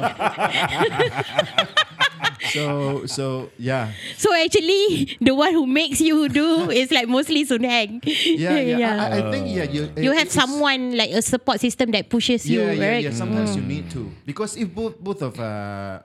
so 2.56 3.06
so 3.06 3.50
yeah. 3.60 3.92
so 4.18 4.32
actually 4.34 5.18
the 5.20 5.34
one 5.36 5.52
who 5.52 5.66
makes 5.68 6.00
you 6.00 6.30
do 6.30 6.70
is 6.70 6.92
like 6.92 7.08
mostly 7.08 7.44
Sun 7.44 7.64
Heng 7.64 8.00
Yeah, 8.06 8.60
yeah. 8.60 9.04
I, 9.04 9.18
I 9.28 9.32
think 9.32 9.48
yeah, 9.52 9.64
you 9.68 9.92
you 9.98 10.12
it- 10.14 10.18
have 10.20 10.32
someone 10.32 10.96
like 10.96 11.12
a 11.12 11.22
support 11.22 11.60
system 11.60 11.92
that 11.92 12.10
pushes 12.10 12.48
you 12.48 12.62
yeah, 12.62 12.72
yeah, 12.72 12.88
right 12.88 13.04
yeah. 13.04 13.12
Sometimes 13.12 13.56
you 13.56 13.62
need 13.64 13.90
to 13.92 14.12
because 14.26 14.56
if 14.56 14.74
both 14.74 14.96
both 15.00 15.22
of 15.22 15.40
uh, 15.40 16.00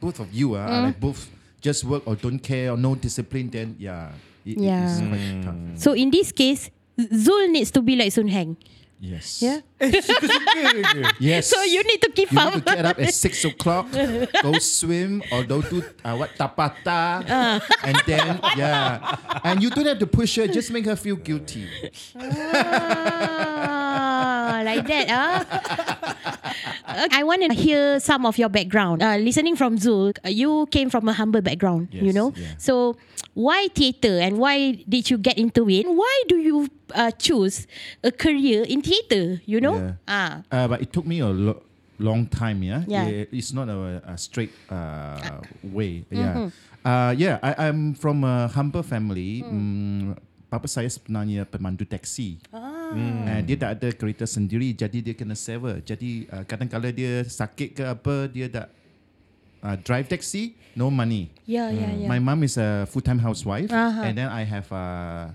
both 0.00 0.20
of 0.20 0.32
you 0.32 0.54
uh, 0.56 0.60
are 0.64 0.82
like 0.88 1.00
both 1.00 1.28
just 1.60 1.84
work 1.84 2.02
or 2.06 2.16
don't 2.16 2.40
care 2.40 2.72
or 2.72 2.76
no 2.76 2.94
discipline, 2.96 3.48
then 3.50 3.76
yeah, 3.78 4.10
it, 4.44 4.58
Yeah. 4.58 4.86
is 4.88 4.98
quite 4.98 5.42
tough. 5.46 5.54
So 5.78 5.92
in 5.94 6.10
this 6.10 6.32
case, 6.32 6.70
Zul 6.98 7.46
needs 7.50 7.70
to 7.72 7.82
be 7.82 7.94
like 7.94 8.10
Sun 8.10 8.26
Heng. 8.28 8.56
Yes. 9.02 9.42
Yeah. 9.42 9.58
Yes. 11.18 11.50
So 11.50 11.58
you 11.66 11.82
need 11.82 12.00
to 12.02 12.10
keep 12.14 12.30
You 12.30 12.38
up. 12.38 12.54
need 12.54 12.64
to 12.66 12.74
get 12.74 12.86
up 12.86 12.98
at 13.02 13.12
six 13.26 13.44
o'clock, 13.44 13.90
go 13.90 14.54
swim 14.62 15.24
or 15.34 15.42
go 15.42 15.58
to 15.60 15.82
uh, 16.06 16.14
what 16.14 16.30
tapata, 16.38 17.26
and 17.82 17.98
then 18.06 18.38
yeah, 18.56 19.02
and 19.42 19.58
you 19.60 19.70
don't 19.74 19.86
have 19.90 19.98
to 19.98 20.06
push 20.06 20.36
her. 20.38 20.46
Just 20.46 20.70
make 20.70 20.86
her 20.86 20.94
feel 20.94 21.16
guilty. 21.16 21.66
Ah, 22.14 24.11
like 24.62 24.86
that, 24.86 25.06
ah. 25.10 25.36
I 27.10 27.22
want 27.24 27.42
to 27.48 27.54
hear 27.54 28.00
some 28.00 28.26
of 28.26 28.38
your 28.38 28.48
background. 28.48 29.02
Uh, 29.02 29.16
listening 29.16 29.56
from 29.56 29.78
Zul, 29.78 30.12
uh, 30.24 30.28
you 30.28 30.66
came 30.70 30.90
from 30.90 31.08
a 31.08 31.12
humble 31.12 31.40
background, 31.40 31.88
you 31.92 32.12
Yes, 32.12 32.14
know. 32.14 32.32
yeah. 32.36 32.54
So, 32.58 32.96
why 33.34 33.68
theatre 33.72 34.18
and 34.20 34.38
why 34.38 34.84
did 34.88 35.08
you 35.10 35.16
get 35.18 35.38
into 35.38 35.68
it? 35.68 35.86
Why 35.88 36.14
do 36.28 36.36
you 36.36 36.68
uh, 36.94 37.10
choose 37.16 37.66
a 38.04 38.12
career 38.12 38.64
in 38.68 38.82
theatre? 38.82 39.40
You 39.46 39.60
know, 39.60 39.76
Yeah. 39.76 39.92
ah, 40.08 40.32
Uh, 40.52 40.66
but 40.68 40.82
it 40.82 40.92
took 40.92 41.06
me 41.06 41.20
a 41.20 41.30
lo- 41.32 41.62
long 41.98 42.26
time. 42.26 42.62
Yeah, 42.62 42.84
Yeah. 42.86 43.06
It- 43.08 43.30
it's 43.32 43.52
not 43.52 43.68
a, 43.68 44.02
a 44.04 44.16
straight 44.18 44.52
uh, 44.68 45.40
way. 45.64 46.04
Mm-hmm. 46.10 46.18
Yeah, 46.18 46.34
uh, 46.84 47.12
yeah. 47.16 47.36
I, 47.40 47.68
I'm 47.68 47.94
from 47.94 48.24
a 48.24 48.48
humble 48.52 48.82
family. 48.84 49.42
Mm. 49.46 50.18
bapa 50.52 50.68
saya 50.68 50.84
sebenarnya 50.84 51.48
pemandu 51.48 51.88
taksi. 51.88 52.36
Ah. 52.52 52.81
Dia 53.42 53.56
tak 53.58 53.70
ada 53.78 53.88
kereta 53.92 54.24
sendiri 54.24 54.70
jadi 54.72 54.98
dia 55.02 55.14
kena 55.16 55.34
sewa. 55.34 55.78
Jadi 55.80 56.26
uh, 56.28 56.44
kadang-kadang 56.44 56.92
dia 56.92 57.24
sakit 57.24 57.68
ke 57.74 57.82
apa 57.82 58.28
dia 58.28 58.46
tak 58.46 58.66
uh, 59.64 59.76
drive 59.80 60.06
taxi, 60.08 60.54
no 60.74 60.90
money. 60.90 61.30
Yeah, 61.46 61.70
yeah, 61.70 61.92
yeah. 62.04 62.08
My 62.08 62.18
mom 62.18 62.42
is 62.42 62.56
a 62.56 62.84
full-time 62.86 63.18
housewife, 63.18 63.70
Uh-huh. 63.70 64.02
and 64.04 64.14
then 64.14 64.28
I 64.28 64.42
have 64.44 64.68
uh, 64.70 65.32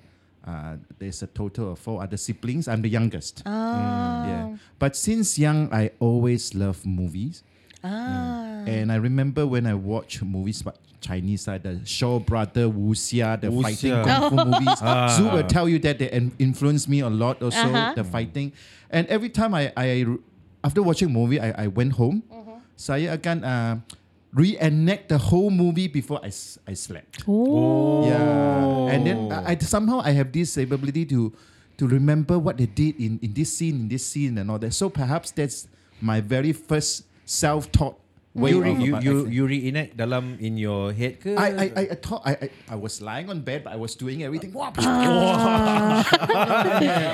uh, 0.47 0.73
there's 0.99 1.19
a 1.23 1.29
total 1.29 1.75
of 1.75 1.79
four 1.79 1.99
other 1.99 2.17
siblings. 2.17 2.67
I'm 2.67 2.81
the 2.81 2.91
youngest. 2.91 3.43
Ah. 3.45 4.23
Yeah, 4.27 4.43
but 4.79 4.95
since 4.95 5.35
young, 5.37 5.67
I 5.71 5.91
always 5.99 6.55
love 6.55 6.83
movies, 6.87 7.43
Ah. 7.83 8.63
and 8.65 8.91
I 8.91 8.97
remember 8.99 9.45
when 9.47 9.67
I 9.67 9.75
watch 9.75 10.21
movies, 10.23 10.63
but 10.63 10.75
Chinese 11.07 11.47
side, 11.47 11.63
the 11.63 11.79
Shaw 11.87 12.19
Brother, 12.19 12.67
Wuxia, 12.67 13.39
the 13.39 13.47
Wuxia. 13.47 13.63
fighting 13.63 13.95
kung 14.03 14.21
fu 14.27 14.35
movies. 14.43 14.79
Zhu 15.15 15.31
will 15.31 15.47
tell 15.47 15.67
you 15.71 15.79
that 15.87 15.99
they 16.03 16.11
in- 16.11 16.35
influenced 16.37 16.91
me 16.91 16.99
a 16.99 17.07
lot. 17.09 17.39
Also, 17.39 17.63
Uh-huh. 17.63 17.95
the 17.95 18.03
fighting, 18.03 18.51
and 18.91 19.07
every 19.07 19.29
time 19.31 19.55
I, 19.55 19.71
I 19.79 20.03
after 20.63 20.83
watching 20.83 21.07
movie, 21.15 21.39
I, 21.39 21.63
I 21.63 21.67
went 21.71 21.95
home. 21.95 22.27
Saya 22.77 23.15
akan 23.17 23.41
uh, 23.41 23.73
reenact 24.35 25.09
the 25.09 25.17
whole 25.17 25.49
movie 25.49 25.87
before 25.87 26.19
I, 26.21 26.27
s- 26.29 26.59
I 26.67 26.73
slept. 26.77 27.23
Oh. 27.25 28.05
Yeah, 28.05 28.93
and 28.93 29.01
then 29.07 29.17
I, 29.31 29.53
I 29.53 29.57
somehow 29.57 30.01
I 30.03 30.11
have 30.11 30.29
this 30.29 30.57
ability 30.59 31.05
to 31.15 31.33
to 31.77 31.83
remember 31.87 32.37
what 32.37 32.57
they 32.57 32.65
did 32.69 32.97
in, 33.01 33.17
in 33.21 33.33
this 33.33 33.53
scene, 33.55 33.85
in 33.85 33.87
this 33.87 34.05
scene, 34.05 34.37
and 34.37 34.49
all 34.51 34.59
that. 34.59 34.73
So 34.73 34.89
perhaps 34.89 35.31
that's 35.31 35.65
my 36.01 36.21
very 36.21 36.53
first 36.53 37.05
self-taught 37.25 37.97
way 38.37 38.51
You, 38.53 38.61
re, 38.61 38.71
you, 38.77 38.93
you, 39.01 39.15
you 39.27 39.43
reenact 39.49 39.97
dalam 39.97 40.37
in 40.37 40.61
your 40.61 40.93
head 40.93 41.17
ke? 41.17 41.33
I, 41.33 41.49
I, 41.49 41.65
I, 41.73 41.83
I 41.91 41.95
thought 41.97 42.21
I, 42.23 42.33
I, 42.37 42.47
I 42.71 42.77
was 42.77 43.01
lying 43.01 43.29
on 43.33 43.41
bed, 43.41 43.65
but 43.65 43.73
I 43.73 43.77
was 43.81 43.97
doing 43.97 44.21
everything. 44.21 44.53
Wah, 44.53 44.69
Yeah, 44.77 46.05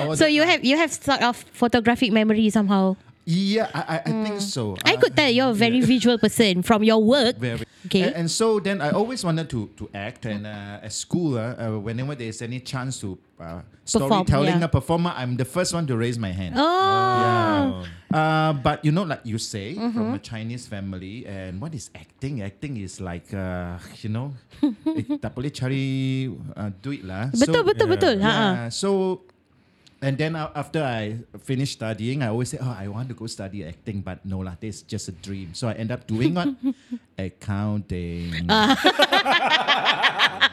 all 0.06 0.16
So 0.20 0.26
you 0.26 0.42
have 0.42 0.64
you 0.64 0.76
have 0.76 0.92
sort 0.92 1.22
of 1.22 1.36
photographic 1.52 2.12
memory 2.12 2.50
somehow. 2.50 2.96
yeah, 3.24 3.70
I, 3.72 3.80
I, 3.80 3.96
I 4.04 4.12
think 4.28 4.40
so. 4.40 4.76
I 4.84 4.94
Uh, 4.94 5.00
could 5.00 5.16
tell 5.16 5.30
you're 5.32 5.50
a 5.50 5.56
very 5.56 5.80
visual 5.80 6.18
person 6.20 6.60
from 6.60 6.84
your 6.84 7.00
work. 7.00 7.36
Very. 7.40 7.64
Okay. 7.86 8.02
And, 8.08 8.14
and 8.24 8.28
so 8.30 8.60
then 8.60 8.80
I 8.80 8.90
always 8.96 9.24
wanted 9.24 9.48
to 9.52 9.68
to 9.76 9.84
act, 9.92 10.24
and 10.24 10.48
uh, 10.48 10.80
at 10.80 10.92
school, 10.92 11.36
uh, 11.36 11.52
uh, 11.54 11.76
whenever 11.76 12.16
there's 12.16 12.40
any 12.40 12.60
chance 12.60 12.96
to 13.04 13.18
uh, 13.36 13.60
Perform, 13.84 14.24
storytelling, 14.24 14.64
yeah. 14.64 14.64
a 14.64 14.68
performer, 14.72 15.12
I'm 15.12 15.36
the 15.36 15.44
first 15.44 15.76
one 15.76 15.84
to 15.92 15.94
raise 15.96 16.16
my 16.16 16.32
hand. 16.32 16.56
Oh. 16.56 16.64
Yeah. 17.20 17.84
Uh, 18.14 18.52
but 18.56 18.80
you 18.86 18.92
know, 18.94 19.02
like 19.04 19.20
you 19.26 19.36
say, 19.36 19.74
Mm-hmm. 19.74 19.92
from 19.92 20.14
a 20.14 20.22
Chinese 20.22 20.64
family, 20.64 21.26
and 21.26 21.60
what 21.60 21.74
is 21.74 21.90
acting? 21.92 22.40
Acting 22.40 22.78
is 22.80 23.02
like, 23.02 23.28
uh, 23.34 23.76
you 24.00 24.08
know, 24.08 24.32
eh, 24.96 25.18
tak 25.20 25.34
boleh 25.36 25.50
cari 25.52 26.30
uh, 26.56 26.70
duit 26.80 27.04
lah. 27.04 27.28
Betul 27.34 27.66
betul 27.68 27.86
betul. 27.90 28.14
Ha. 28.24 28.32
Yeah, 28.32 28.68
so 28.72 29.20
and 30.04 30.20
then 30.20 30.36
after 30.36 30.84
I 30.84 31.24
finished 31.40 31.80
studying, 31.80 32.20
I 32.20 32.28
always 32.28 32.52
say, 32.52 32.60
"Oh, 32.60 32.68
I 32.68 32.84
want 32.92 33.08
to 33.08 33.16
go 33.16 33.24
study 33.24 33.64
acting," 33.64 34.04
but 34.04 34.20
no 34.28 34.44
lah, 34.44 34.60
this 34.60 34.76
is 34.76 34.82
just 34.84 35.08
a 35.08 35.16
dream. 35.16 35.56
So 35.56 35.72
I 35.72 35.80
end 35.80 35.88
up 35.88 36.04
doing 36.04 36.36
what 36.36 36.52
accounting. 37.16 38.44
Ah. 38.52 38.76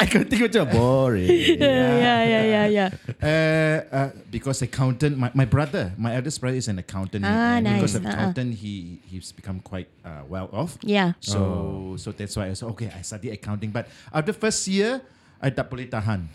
Accounting 0.00 0.40
macam 0.48 0.64
boring. 0.72 1.28
Yeah, 1.60 1.92
yeah, 2.00 2.20
yeah, 2.24 2.44
yeah, 2.44 2.66
yeah. 2.68 2.88
Uh, 3.20 3.76
uh, 3.92 4.08
because 4.32 4.62
accountant, 4.62 5.16
my, 5.18 5.30
my 5.34 5.44
brother, 5.44 5.92
my 6.00 6.16
eldest 6.16 6.40
brother 6.40 6.56
is 6.56 6.68
an 6.68 6.78
accountant. 6.80 7.24
Ah, 7.24 7.60
and 7.60 7.68
Because 7.68 7.94
nice. 7.96 8.00
of 8.00 8.04
Uh-uh. 8.06 8.12
accountant, 8.12 8.54
he 8.56 9.00
he's 9.08 9.32
become 9.32 9.60
quite 9.60 9.88
uh, 10.04 10.24
well 10.28 10.48
off. 10.52 10.78
Yeah. 10.80 11.12
So 11.20 11.96
so 12.00 12.12
that's 12.12 12.36
why 12.36 12.48
I 12.48 12.54
said 12.56 12.68
okay, 12.76 12.88
I 12.92 13.02
study 13.04 13.28
accounting. 13.30 13.70
But 13.72 13.88
after 14.12 14.32
first 14.32 14.64
year, 14.68 15.00
I 15.40 15.50
tak 15.52 15.68
boleh 15.68 15.88
tahan. 15.88 16.28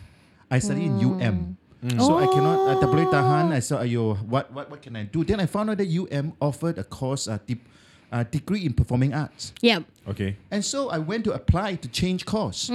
I 0.49 0.61
study 0.61 0.85
in 0.85 1.01
UM. 1.01 1.57
So 1.93 2.17
I 2.17 2.25
cannot 2.33 2.57
I 2.65 2.73
tak 2.81 2.89
boleh 2.89 3.05
tahan. 3.13 3.53
I 3.53 3.61
said, 3.61 3.85
ayo, 3.85 4.17
what 4.25 4.49
what 4.49 4.73
what 4.73 4.79
can 4.81 4.97
I 4.97 5.05
do? 5.05 5.21
Then 5.21 5.37
I 5.37 5.45
found 5.45 5.69
out 5.69 5.77
that 5.77 5.85
UM 5.85 6.33
offered 6.41 6.81
a 6.81 6.85
course, 6.87 7.29
a 7.29 7.37
dip, 7.37 7.61
uh, 8.09 8.25
degree 8.25 8.65
in 8.65 8.73
performing 8.73 9.13
arts. 9.13 9.53
Yeah. 9.61 9.85
Okay. 10.09 10.33
And 10.49 10.65
so 10.65 10.89
I 10.89 10.97
went 10.97 11.29
to 11.29 11.37
apply 11.37 11.77
to 11.85 11.87
change 11.87 12.25
course. 12.25 12.73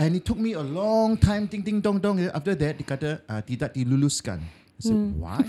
And 0.00 0.16
it 0.16 0.24
took 0.24 0.40
me 0.40 0.56
a 0.56 0.64
long 0.64 1.20
time, 1.20 1.44
ding 1.44 1.60
ding 1.60 1.84
dong 1.84 2.00
dong. 2.00 2.16
After 2.32 2.56
that, 2.56 2.80
dia 2.80 2.86
kata 2.88 3.10
uh, 3.28 3.44
tidak 3.44 3.76
diluluskan. 3.76 4.40
I 4.40 4.80
said, 4.80 4.96
why? 5.20 5.44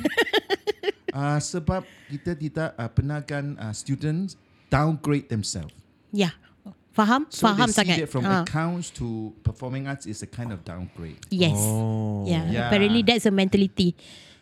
uh, 1.16 1.40
sebab 1.56 1.88
kita 2.12 2.36
tidak 2.36 2.76
uh, 2.76 2.92
pernahkan 2.92 3.56
uh, 3.56 3.72
students 3.72 4.36
downgrade 4.68 5.32
themselves. 5.32 5.72
Yeah. 6.12 6.36
Faham? 6.92 7.26
So 7.32 7.48
Faham 7.48 7.68
they 7.68 7.72
see 7.72 7.82
sangat. 7.82 7.98
that 8.04 8.10
from 8.12 8.26
Ah. 8.28 8.44
accounts 8.44 8.92
to 9.00 9.32
performing 9.44 9.88
arts 9.88 10.06
is 10.06 10.20
a 10.24 10.28
kind 10.28 10.52
of 10.52 10.64
downgrade. 10.68 11.20
Yes. 11.32 11.56
Oh. 11.56 12.28
Yeah. 12.28 12.44
Yeah. 12.52 12.68
Apparently 12.68 13.02
that's 13.02 13.26
a 13.26 13.32
mentality. 13.32 13.96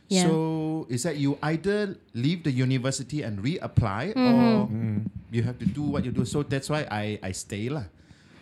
Yeah. 0.10 0.26
So 0.26 0.90
is 0.90 1.06
that 1.06 1.18
you 1.22 1.38
either 1.46 1.94
leave 2.18 2.42
the 2.42 2.50
university 2.50 3.22
and 3.22 3.38
reapply 3.38 4.18
Mm-hmm. 4.18 4.26
or 4.26 5.06
you 5.30 5.46
have 5.46 5.62
to 5.62 5.66
do 5.70 5.84
what 5.86 6.02
you 6.02 6.10
do. 6.10 6.26
So 6.26 6.42
that's 6.42 6.66
why 6.74 6.90
I, 6.90 7.22
I 7.22 7.32
stay 7.38 7.70
lah. 7.70 7.86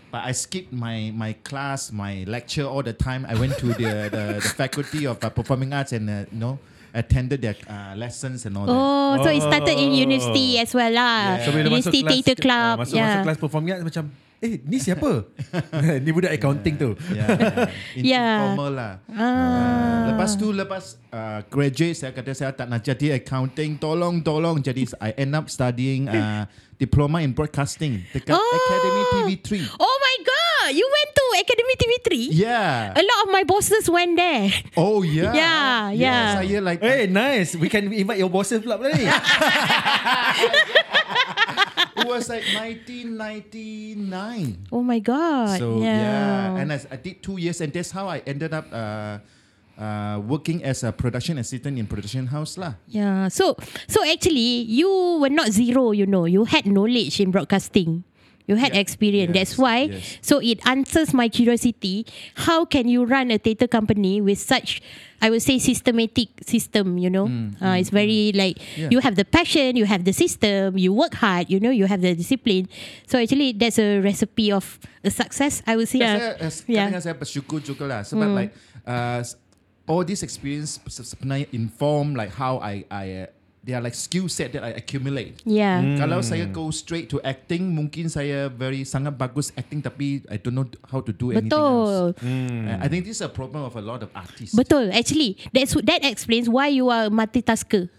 But 0.08 0.24
I 0.24 0.32
skipped 0.32 0.72
my, 0.72 1.12
my 1.12 1.36
class, 1.44 1.92
my 1.92 2.24
lecture 2.32 2.64
all 2.64 2.80
the 2.82 2.96
time. 2.96 3.28
I 3.28 3.36
went 3.36 3.60
to 3.60 3.76
the, 3.76 4.08
the, 4.08 4.24
the 4.40 4.54
faculty 4.56 5.04
of 5.04 5.20
uh, 5.20 5.28
performing 5.30 5.76
arts 5.76 5.92
and 5.92 6.08
uh, 6.08 6.24
you 6.32 6.40
know 6.40 6.56
attended 6.94 7.42
their 7.42 7.56
uh, 7.66 7.94
lessons 7.96 8.46
and 8.46 8.56
all 8.56 8.66
that. 8.66 8.74
Oh, 8.74 9.18
so 9.24 9.30
it 9.30 9.42
started 9.42 9.76
in 9.76 9.92
Oh. 9.92 10.04
university 10.06 10.60
as 10.60 10.72
well 10.72 10.92
lah. 10.92 11.42
So 11.42 11.52
bila 11.52 11.68
masuk 11.68 11.92
University 11.94 12.00
kelas 12.02 12.12
Theatre 12.14 12.38
Club. 12.38 12.74
ah, 12.74 12.82
masuk 12.82 12.96
yeah. 12.96 13.06
masuk 13.08 13.24
kelas 13.26 13.38
performing 13.38 13.72
arts 13.74 13.86
macam 13.86 14.04
eh 14.38 14.62
ni 14.62 14.78
siapa? 14.78 15.26
ni 16.06 16.10
budak 16.14 16.30
accounting 16.32 16.78
tu. 16.78 16.94
Yeah, 17.10 17.68
in, 17.98 18.04
Yeah. 18.06 18.54
informal 18.54 18.72
lah. 18.74 18.94
Ah. 19.10 20.14
lepas 20.14 20.38
tu 20.38 20.50
lepas 20.50 20.84
uh, 21.10 21.42
graduate 21.50 21.98
saya 21.98 22.14
kata 22.14 22.32
saya 22.32 22.54
tak 22.54 22.70
nak 22.70 22.82
jadi 22.82 23.18
accounting, 23.18 23.76
tolong 23.78 24.22
tolong 24.22 24.62
jadi 24.62 24.86
I 25.02 25.18
end 25.18 25.34
up 25.34 25.50
studying 25.50 26.06
uh, 26.06 26.46
diploma 26.82 27.26
in 27.26 27.34
broadcasting 27.34 28.06
dekat 28.14 28.38
Oh. 28.38 28.54
Academy 28.54 29.04
TV3. 29.12 29.50
Oh 29.76 29.96
my 29.98 30.16
god, 30.22 30.68
you 30.72 30.86
went 30.86 31.10
to 31.12 31.26
Academy 31.38 31.76
TV3? 31.76 32.10
Yeah. 32.30 32.94
A 32.94 33.02
lot 33.02 33.20
of 33.26 33.30
my 33.34 33.42
bosses 33.42 33.90
went 33.90 34.14
there. 34.14 34.54
Oh 34.78 35.02
yeah. 35.02 35.34
Yeah, 35.42 35.78
yeah. 35.94 36.24
Saya 36.38 36.58
like 36.62 36.82
Eh 36.82 37.10
nice. 37.10 37.58
We 37.58 37.70
can 37.70 37.90
invite 37.90 38.22
your 38.22 38.30
bosses 38.30 38.62
pula 38.62 38.78
pula 38.78 38.94
ni. 38.94 39.06
Was 42.08 42.32
like 42.32 42.44
1999. 42.56 44.68
Oh 44.72 44.82
my 44.82 45.00
god. 45.00 45.60
So 45.60 45.80
yeah. 45.80 46.56
yeah, 46.56 46.62
and 46.64 46.74
I, 46.74 46.80
I 46.92 46.96
did 46.96 47.22
two 47.22 47.38
years, 47.38 47.62
and 47.62 47.72
that's 47.72 47.92
how 47.92 48.08
I 48.08 48.24
ended 48.26 48.54
up 48.54 48.66
uh, 48.72 49.20
uh, 49.78 50.20
working 50.26 50.64
as 50.64 50.84
a 50.84 50.92
production 50.92 51.38
assistant 51.38 51.78
in 51.78 51.86
production 51.86 52.26
house 52.28 52.58
lah. 52.58 52.74
Yeah. 52.88 53.28
So 53.28 53.56
so 53.88 54.04
actually 54.04 54.66
you 54.66 55.20
were 55.22 55.30
not 55.30 55.52
zero, 55.52 55.92
you 55.92 56.08
know. 56.08 56.26
You 56.26 56.46
had 56.46 56.66
knowledge 56.66 57.20
in 57.20 57.32
broadcasting. 57.32 58.04
You 58.48 58.56
had 58.56 58.72
Yeah. 58.74 58.80
experience. 58.80 59.36
Yes, 59.36 59.52
That's 59.52 59.56
why. 59.60 59.92
yes. 59.92 60.24
So 60.24 60.40
it 60.40 60.64
answers 60.64 61.12
my 61.12 61.28
curiosity. 61.28 62.08
How 62.48 62.64
can 62.64 62.88
you 62.88 63.04
run 63.04 63.28
a 63.28 63.36
theatre 63.38 63.68
company 63.68 64.24
with 64.24 64.40
such, 64.40 64.80
I 65.20 65.28
would 65.28 65.44
say, 65.44 65.60
systematic 65.60 66.32
system? 66.48 66.96
You 66.96 67.12
know, 67.12 67.28
uh, 67.60 67.76
it's 67.76 67.92
very 67.92 68.32
like 68.32 68.56
Mm, 68.58 68.88
Yeah. 68.88 68.90
you 68.96 69.00
have 69.04 69.20
the 69.20 69.28
passion, 69.28 69.76
you 69.76 69.84
have 69.84 70.08
the 70.08 70.16
system, 70.16 70.80
you 70.80 70.96
work 70.96 71.20
hard. 71.20 71.52
You 71.52 71.60
know, 71.60 71.76
you 71.76 71.92
have 71.92 72.00
the 72.00 72.16
discipline. 72.16 72.72
So 73.04 73.20
actually, 73.20 73.52
that's 73.52 73.78
a 73.84 74.00
recipe 74.00 74.48
of 74.50 74.80
a 75.04 75.12
success. 75.12 75.60
I 75.68 75.76
would 75.76 75.92
say. 75.92 76.00
Saya, 76.00 76.40
uh, 76.40 76.52
Yeah. 76.72 76.88
saya 77.04 77.20
bersyukur 77.20 77.60
juga 77.60 77.84
lah 77.84 78.02
sebab 78.08 78.32
like 78.32 78.56
uh, 78.88 79.28
all 79.92 80.08
this 80.08 80.24
experience 80.24 80.80
se- 80.88 81.04
sebenarnya 81.04 81.52
inform 81.52 82.16
like 82.16 82.32
how 82.32 82.64
I 82.64 82.88
I 82.88 83.28
uh, 83.28 83.37
they 83.68 83.76
are 83.76 83.84
like 83.84 83.94
skill 83.94 84.32
set 84.32 84.56
that 84.56 84.64
I 84.64 84.72
accumulate. 84.80 85.44
Yeah. 85.44 85.84
Kalau 86.00 86.24
saya 86.24 86.48
go 86.48 86.72
straight 86.72 87.12
to 87.12 87.20
acting, 87.20 87.76
mungkin 87.76 88.08
saya 88.08 88.48
very 88.48 88.88
sangat 88.88 89.20
bagus 89.20 89.52
acting 89.60 89.84
tapi 89.84 90.24
I 90.32 90.40
don't 90.40 90.56
know 90.56 90.72
how 90.88 91.04
to 91.04 91.12
do 91.12 91.36
anything 91.36 91.52
else. 91.52 92.16
Betul. 92.16 92.64
Uh, 92.64 92.80
I 92.80 92.88
think 92.88 93.04
this 93.04 93.20
is 93.20 93.26
a 93.28 93.30
problem 93.30 93.68
of 93.68 93.76
a 93.76 93.84
lot 93.84 94.08
of 94.08 94.10
artists. 94.16 94.56
Betul. 94.56 94.88
Actually, 94.96 95.36
that's 95.52 95.76
that 95.84 96.08
explains 96.08 96.48
why 96.48 96.72
you 96.72 96.88
are 96.88 97.12
multitasker. 97.12 97.92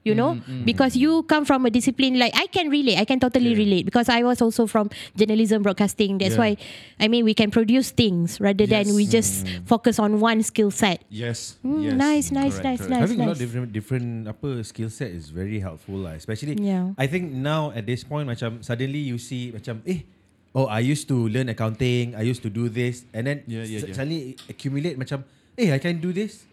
You 0.00 0.16
know, 0.16 0.40
Mm, 0.40 0.64
because 0.64 0.96
you 0.96 1.28
come 1.28 1.44
from 1.44 1.68
a 1.68 1.70
discipline 1.70 2.16
like 2.16 2.32
I 2.32 2.48
can 2.48 2.72
relate. 2.72 2.96
I 2.96 3.04
can 3.04 3.20
totally 3.20 3.52
relate 3.52 3.84
because 3.84 4.08
I 4.08 4.24
was 4.24 4.40
also 4.40 4.64
from 4.64 4.88
journalism 5.12 5.60
broadcasting. 5.60 6.16
That's 6.16 6.40
Yeah. 6.40 6.56
why, 6.56 6.56
I 6.96 7.04
mean, 7.12 7.28
we 7.28 7.36
can 7.36 7.52
produce 7.52 7.92
things 7.92 8.40
rather 8.40 8.64
than 8.64 8.88
Yes. 8.88 8.96
we 8.96 9.04
just 9.04 9.44
focus 9.68 10.00
on 10.00 10.16
one 10.16 10.40
skill 10.40 10.72
set. 10.72 11.04
Yes. 11.12 11.60
Mm, 11.60 11.84
yes. 11.84 11.92
nice, 11.92 12.26
nice, 12.32 12.56
nice, 12.64 12.80
Correct, 12.80 12.80
correct. 12.80 12.90
nice. 12.96 13.02
Having 13.12 13.20
a 13.20 13.26
lot 13.28 13.36
of 13.36 13.40
different 13.44 13.68
different 13.76 14.08
apa 14.24 14.48
skill 14.64 14.88
set 14.88 15.12
is 15.12 15.28
very 15.28 15.60
helpful 15.60 16.00
lah. 16.00 16.16
Especially 16.16 16.56
Yeah. 16.56 16.96
I 16.96 17.04
think 17.04 17.36
now 17.36 17.68
at 17.76 17.84
this 17.84 18.00
point 18.00 18.24
macam 18.24 18.64
suddenly 18.64 19.04
you 19.04 19.20
see 19.20 19.52
macam 19.52 19.84
eh 19.84 20.08
oh 20.56 20.64
I 20.64 20.80
used 20.80 21.12
to 21.12 21.28
learn 21.28 21.52
accounting, 21.52 22.16
I 22.16 22.24
used 22.24 22.40
to 22.40 22.48
do 22.48 22.72
this 22.72 23.04
and 23.12 23.28
then 23.28 23.44
Yeah, 23.44 23.68
yeah, 23.68 23.84
s- 23.84 23.92
yeah. 23.92 23.96
suddenly 24.00 24.40
accumulate 24.48 24.96
macam 24.96 25.28
eh 25.60 25.76
I 25.76 25.78
can 25.78 26.00
do 26.00 26.08
this. 26.16 26.48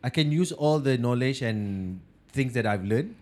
I 0.00 0.08
can 0.08 0.32
use 0.32 0.48
all 0.48 0.80
the 0.80 0.96
knowledge 0.96 1.44
and 1.44 2.00
things 2.36 2.52
that 2.52 2.68
I've 2.68 2.84
learned. 2.84 3.16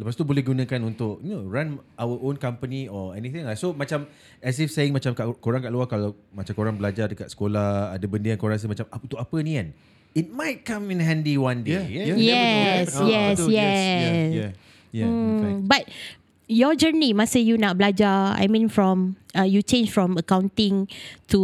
Lepas 0.00 0.16
tu 0.16 0.24
boleh 0.24 0.40
gunakan 0.40 0.80
untuk 0.88 1.20
you 1.20 1.36
know, 1.36 1.44
run 1.44 1.76
our 2.00 2.16
own 2.24 2.40
company 2.40 2.88
or 2.88 3.12
anything 3.12 3.44
lah. 3.44 3.52
So 3.52 3.76
macam 3.76 4.08
as 4.40 4.56
if 4.56 4.72
saying 4.72 4.96
macam 4.96 5.12
kat, 5.12 5.28
korang 5.44 5.60
kat 5.60 5.68
luar 5.68 5.90
kalau 5.90 6.16
macam 6.32 6.56
korang 6.56 6.78
belajar 6.80 7.10
dekat 7.10 7.28
sekolah 7.28 7.92
ada 7.92 8.06
benda 8.08 8.32
yang 8.32 8.40
korang 8.40 8.56
rasa 8.56 8.64
macam 8.64 8.88
apa 8.88 9.04
tu 9.04 9.20
apa 9.20 9.36
ni 9.44 9.60
kan. 9.60 9.68
It 10.16 10.32
might 10.32 10.64
come 10.64 10.88
in 10.90 11.04
handy 11.04 11.36
one 11.36 11.60
day. 11.62 11.84
Yeah, 11.86 12.16
yeah. 12.16 12.16
Yes, 12.16 12.96
Ah, 12.96 13.06
yes, 13.06 13.36
betul, 13.38 13.50
yes. 13.52 13.76
Yeah, 13.76 14.26
yeah, 14.32 14.50
yeah. 14.90 15.06
fact. 15.06 15.06
Hmm, 15.06 15.68
but 15.68 15.82
your 16.50 16.72
journey 16.74 17.14
masa 17.14 17.38
you 17.38 17.54
nak 17.60 17.78
belajar, 17.78 18.34
I 18.34 18.50
mean 18.50 18.66
from 18.66 19.20
uh, 19.38 19.46
you 19.46 19.62
change 19.62 19.94
from 19.94 20.18
accounting 20.18 20.90
to 21.30 21.40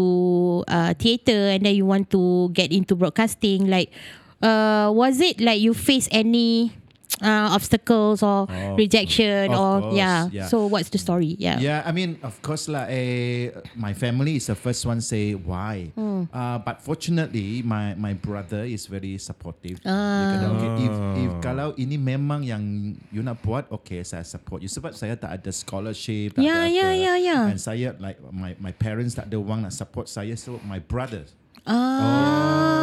uh, 0.67 0.97
theatre 0.99 1.55
and 1.55 1.63
then 1.63 1.79
you 1.79 1.87
want 1.87 2.11
to 2.11 2.51
get 2.57 2.73
into 2.75 2.99
broadcasting. 2.99 3.71
Like, 3.71 3.95
uh, 4.43 4.91
was 4.91 5.21
it 5.23 5.39
like 5.39 5.63
you 5.63 5.77
face 5.77 6.11
any 6.11 6.75
uh, 7.23 7.55
obstacles 7.55 8.23
or 8.23 8.47
Oh, 8.47 8.75
rejection 8.77 9.49
or 9.51 9.81
course, 9.81 9.97
yeah. 9.97 10.29
yeah. 10.31 10.47
So 10.47 10.67
what's 10.67 10.89
the 10.91 10.99
story? 10.99 11.37
Yeah. 11.39 11.59
Yeah, 11.59 11.81
I 11.85 11.93
mean, 11.93 12.19
of 12.23 12.37
course, 12.43 12.69
lah. 12.69 12.87
Eh, 12.89 13.51
my 13.75 13.93
family 13.93 14.37
is 14.37 14.47
the 14.47 14.55
first 14.55 14.85
one 14.85 15.01
say 15.01 15.33
why. 15.33 15.91
Hmm. 15.97 16.29
Uh, 16.29 16.59
but 16.61 16.83
fortunately, 16.83 17.63
my 17.65 17.97
my 17.97 18.13
brother 18.13 18.65
is 18.65 18.85
very 18.87 19.17
supportive. 19.17 19.81
Dia 19.81 19.89
Ah. 19.89 20.37
kata, 20.37 20.47
okay, 20.53 20.71
if 20.85 20.95
if 21.17 21.31
kalau 21.41 21.73
ini 21.75 21.97
memang 21.97 22.45
yang 22.45 22.63
you 23.09 23.21
nak 23.21 23.41
buat, 23.41 23.65
okay, 23.73 24.05
saya 24.05 24.23
support 24.23 24.61
you. 24.61 24.69
Sebab 24.69 24.93
saya 24.93 25.17
tak 25.17 25.33
ada 25.33 25.51
scholarship, 25.51 26.37
tak 26.37 26.45
Yeah, 26.45 26.65
ada 26.65 26.71
yeah, 26.71 26.91
apa. 26.93 27.01
yeah, 27.01 27.17
yeah. 27.17 27.43
And 27.49 27.59
saya 27.59 27.97
like 27.97 28.21
my 28.29 28.53
my 28.61 28.73
parents 28.73 29.17
tak 29.17 29.33
ada 29.33 29.39
wang 29.41 29.65
nak 29.65 29.73
support 29.73 30.07
saya, 30.07 30.37
so 30.37 30.61
my 30.63 30.79
brother. 30.79 31.25
Ah. 31.65 32.76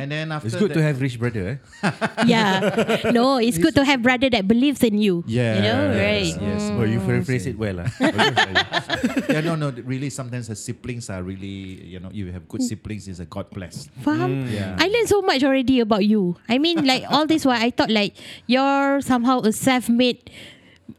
And 0.00 0.08
then 0.08 0.32
after 0.32 0.48
It's 0.48 0.56
good 0.56 0.72
that, 0.72 0.80
to 0.80 0.82
have 0.82 0.96
rich 0.96 1.20
brother. 1.20 1.60
Eh? 1.84 1.92
yeah. 2.24 3.12
No, 3.12 3.36
it's 3.36 3.60
good 3.60 3.76
to 3.76 3.84
have 3.84 4.00
brother 4.00 4.32
that 4.32 4.48
believes 4.48 4.80
in 4.80 4.96
you. 4.96 5.20
Yeah, 5.28 5.56
You 5.56 5.60
know, 5.60 5.80
yes, 5.92 6.00
right? 6.00 6.34
yes. 6.40 6.62
Oh, 6.72 6.84
you 6.88 7.00
phrase 7.04 7.44
it 7.44 7.60
well. 7.60 7.84
ah. 7.84 7.90
yeah, 9.28 9.44
no, 9.44 9.60
no. 9.60 9.68
Really, 9.84 10.08
sometimes 10.08 10.48
the 10.48 10.56
siblings 10.56 11.12
are 11.12 11.20
really, 11.20 11.84
you 11.84 12.00
know, 12.00 12.08
you 12.08 12.32
have 12.32 12.48
good 12.48 12.64
siblings 12.64 13.12
is 13.12 13.20
a 13.20 13.28
God 13.28 13.52
bless. 13.52 13.92
Faham? 14.00 14.48
Yeah. 14.48 14.80
I 14.80 14.88
learned 14.88 15.08
so 15.12 15.20
much 15.20 15.44
already 15.44 15.84
about 15.84 16.08
you. 16.08 16.40
I 16.48 16.56
mean, 16.56 16.88
like 16.88 17.04
all 17.12 17.28
this 17.28 17.44
while, 17.44 17.60
I 17.60 17.68
thought 17.68 17.92
like 17.92 18.16
you're 18.48 19.04
somehow 19.04 19.44
a 19.44 19.52
self-made 19.52 20.32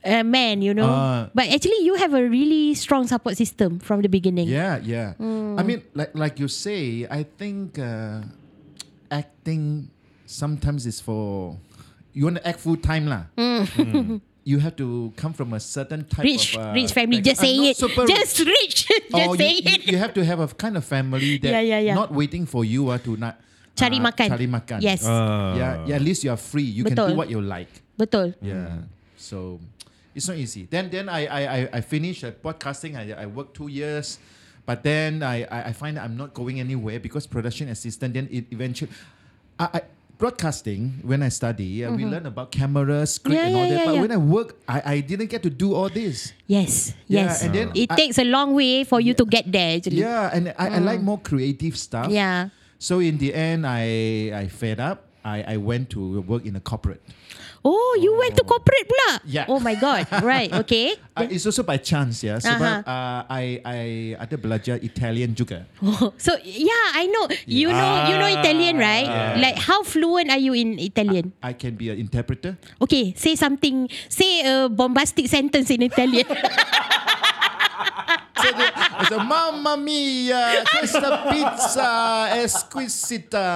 uh, 0.06 0.24
man, 0.24 0.62
you 0.62 0.74
know. 0.74 0.88
Ah. 0.90 1.30
but 1.34 1.50
actually, 1.50 1.82
you 1.82 1.96
have 1.96 2.14
a 2.14 2.22
really 2.22 2.74
strong 2.78 3.08
support 3.08 3.36
system 3.36 3.80
from 3.80 4.02
the 4.02 4.10
beginning. 4.10 4.48
Yeah, 4.48 4.78
yeah. 4.78 5.14
I 5.20 5.64
mean, 5.66 5.84
like 5.94 6.14
like 6.14 6.40
you 6.40 6.48
say, 6.48 7.06
I 7.10 7.24
think 7.24 7.78
uh, 7.80 8.22
acting 9.12 9.90
sometimes 10.26 10.86
is 10.88 11.00
for 11.04 11.58
you 12.14 12.26
want 12.26 12.38
to 12.38 12.48
act 12.48 12.60
full 12.60 12.78
time 12.78 13.08
lah. 13.08 13.26
Mm. 13.38 14.22
You 14.44 14.58
have 14.58 14.74
to 14.82 15.14
come 15.22 15.34
from 15.38 15.54
a 15.54 15.60
certain 15.62 16.02
type 16.04 16.26
Rich, 16.26 16.58
of 16.58 16.66
uh, 16.66 16.74
rich 16.74 16.90
family. 16.98 17.22
like- 17.22 17.30
Just 17.30 17.42
uh, 17.42 17.46
say 17.46 17.54
it. 17.70 17.78
super 17.78 18.10
Just 18.10 18.40
rich. 18.42 18.90
Just 19.14 19.14
Or 19.14 19.38
say 19.38 19.54
you, 19.54 19.62
you, 19.62 19.76
it. 19.78 19.86
you 19.86 19.98
have 20.02 20.16
to 20.18 20.26
have 20.26 20.40
a 20.42 20.48
kind 20.50 20.76
of 20.78 20.84
family 20.84 21.38
that 21.38 21.52
Yeah, 21.52 21.62
yeah, 21.62 21.78
yeah. 21.80 21.94
not 21.94 22.10
waiting 22.10 22.50
for 22.50 22.66
you 22.66 22.90
uh, 22.90 22.98
to 23.06 23.14
not 23.22 23.38
Cari 23.78 24.02
uh, 24.02 24.10
makan. 24.10 24.28
Cari 24.34 24.48
makan. 24.50 24.82
Yes. 24.82 25.06
Ah. 25.06 25.54
Yeah, 25.54 25.86
yeah. 25.86 25.96
At 25.96 26.02
least 26.02 26.26
you 26.26 26.34
are 26.34 26.42
free. 26.42 26.66
You 26.66 26.82
can 26.90 26.98
Betul. 26.98 27.14
do 27.14 27.16
what 27.22 27.30
you 27.30 27.38
like. 27.38 27.70
Betul. 28.02 28.34
Yeah. 28.42 28.82
So 29.14 29.62
it's 30.18 30.26
not 30.26 30.42
easy. 30.42 30.66
Then 30.66 30.90
then 30.90 31.06
I 31.06 31.22
I 31.30 31.42
I, 31.46 31.60
I 31.78 31.82
finished 31.86 32.26
uh, 32.26 32.34
podcasting. 32.34 32.98
I 32.98 33.14
I 33.14 33.30
worked 33.30 33.54
two 33.54 33.70
years, 33.70 34.18
but 34.72 34.88
then 34.88 35.20
I, 35.20 35.44
I 35.52 35.60
I 35.70 35.74
find 35.76 36.00
I'm 36.00 36.16
not 36.16 36.32
going 36.32 36.64
anywhere 36.64 36.96
because 37.04 37.28
production 37.28 37.68
assistant. 37.68 38.16
Then 38.16 38.32
it 38.32 38.48
eventually, 38.56 38.92
I. 39.60 39.68
I 39.76 39.82
Broadcasting, 40.22 41.02
when 41.02 41.26
I 41.26 41.34
study, 41.34 41.82
uh, 41.82 41.90
we 41.98 42.06
learn 42.06 42.30
about 42.30 42.54
camera, 42.54 43.10
script, 43.10 43.42
Mm-hmm. 43.42 43.42
Yeah, 43.42 43.50
and 43.50 43.58
all 43.58 43.66
yeah, 43.66 43.74
that. 43.74 43.86
yeah, 43.90 43.92
but 43.98 44.02
when 44.06 44.12
I 44.14 44.22
work, 44.22 44.54
I, 44.70 44.78
I 44.86 44.96
didn't 45.02 45.34
get 45.34 45.42
to 45.42 45.50
do 45.50 45.74
all 45.74 45.90
this. 45.90 46.38
Yes. 46.46 46.94
Yes. 47.10 47.42
and 47.42 47.50
then 47.50 47.72
it 47.74 47.90
I- 47.90 47.98
takes 47.98 48.22
a 48.22 48.24
long 48.30 48.54
way 48.54 48.86
for 48.86 49.02
you 49.02 49.18
to 49.18 49.26
get 49.26 49.50
there. 49.50 49.82
Actually. 49.82 50.06
Yeah, 50.06 50.30
and 50.30 50.54
I, 50.62 50.78
I 50.78 50.78
like 50.78 51.02
more 51.02 51.18
creative 51.18 51.74
stuff. 51.74 52.14
Yeah. 52.14 52.54
So 52.78 53.02
in 53.02 53.18
the 53.18 53.34
end, 53.34 53.66
I 53.66 54.30
I 54.30 54.46
fed 54.46 54.78
up. 54.78 55.10
I, 55.26 55.42
I 55.42 55.58
went 55.58 55.90
to 55.98 56.22
work 56.22 56.46
in 56.46 56.54
a 56.54 56.62
corporate. 56.62 57.02
Oh, 57.64 57.94
you 58.02 58.18
went 58.18 58.34
to 58.38 58.44
corporate 58.44 58.90
pula? 58.90 59.22
Yeah. 59.26 59.46
Oh 59.48 59.60
my 59.62 59.76
god. 59.76 60.10
right. 60.24 60.52
Okay. 60.66 60.96
Uh, 61.12 61.28
it's 61.28 61.44
also 61.44 61.60
by 61.62 61.76
chance, 61.76 62.24
yeah. 62.24 62.40
Sebab 62.40 62.88
Aha. 62.88 62.88
uh, 62.88 63.22
I 63.28 63.60
I 63.68 63.80
ada 64.16 64.40
belajar 64.40 64.80
Italian 64.80 65.36
juga. 65.36 65.68
Oh, 65.84 66.16
so 66.16 66.40
yeah, 66.40 66.96
I 66.96 67.12
know. 67.12 67.28
You 67.44 67.68
know, 67.68 67.92
you 68.08 68.16
know 68.16 68.32
Italian, 68.32 68.80
right? 68.80 69.36
Like 69.36 69.60
how 69.60 69.84
fluent 69.84 70.32
are 70.32 70.40
you 70.40 70.56
in 70.56 70.80
Italian? 70.80 71.36
I 71.44 71.52
can 71.52 71.76
be 71.76 71.92
an 71.92 72.00
interpreter. 72.00 72.56
Okay, 72.80 73.12
say 73.20 73.36
something. 73.36 73.92
Say 74.08 74.40
a 74.48 74.72
bombastic 74.72 75.28
sentence 75.28 75.68
in 75.68 75.84
Italian. 75.84 76.32
So, 79.08 79.20
Mamma 79.20 79.76
mia, 79.76 80.64
questa 80.66 81.28
pizza 81.28 81.92
esquisita. 82.38 83.48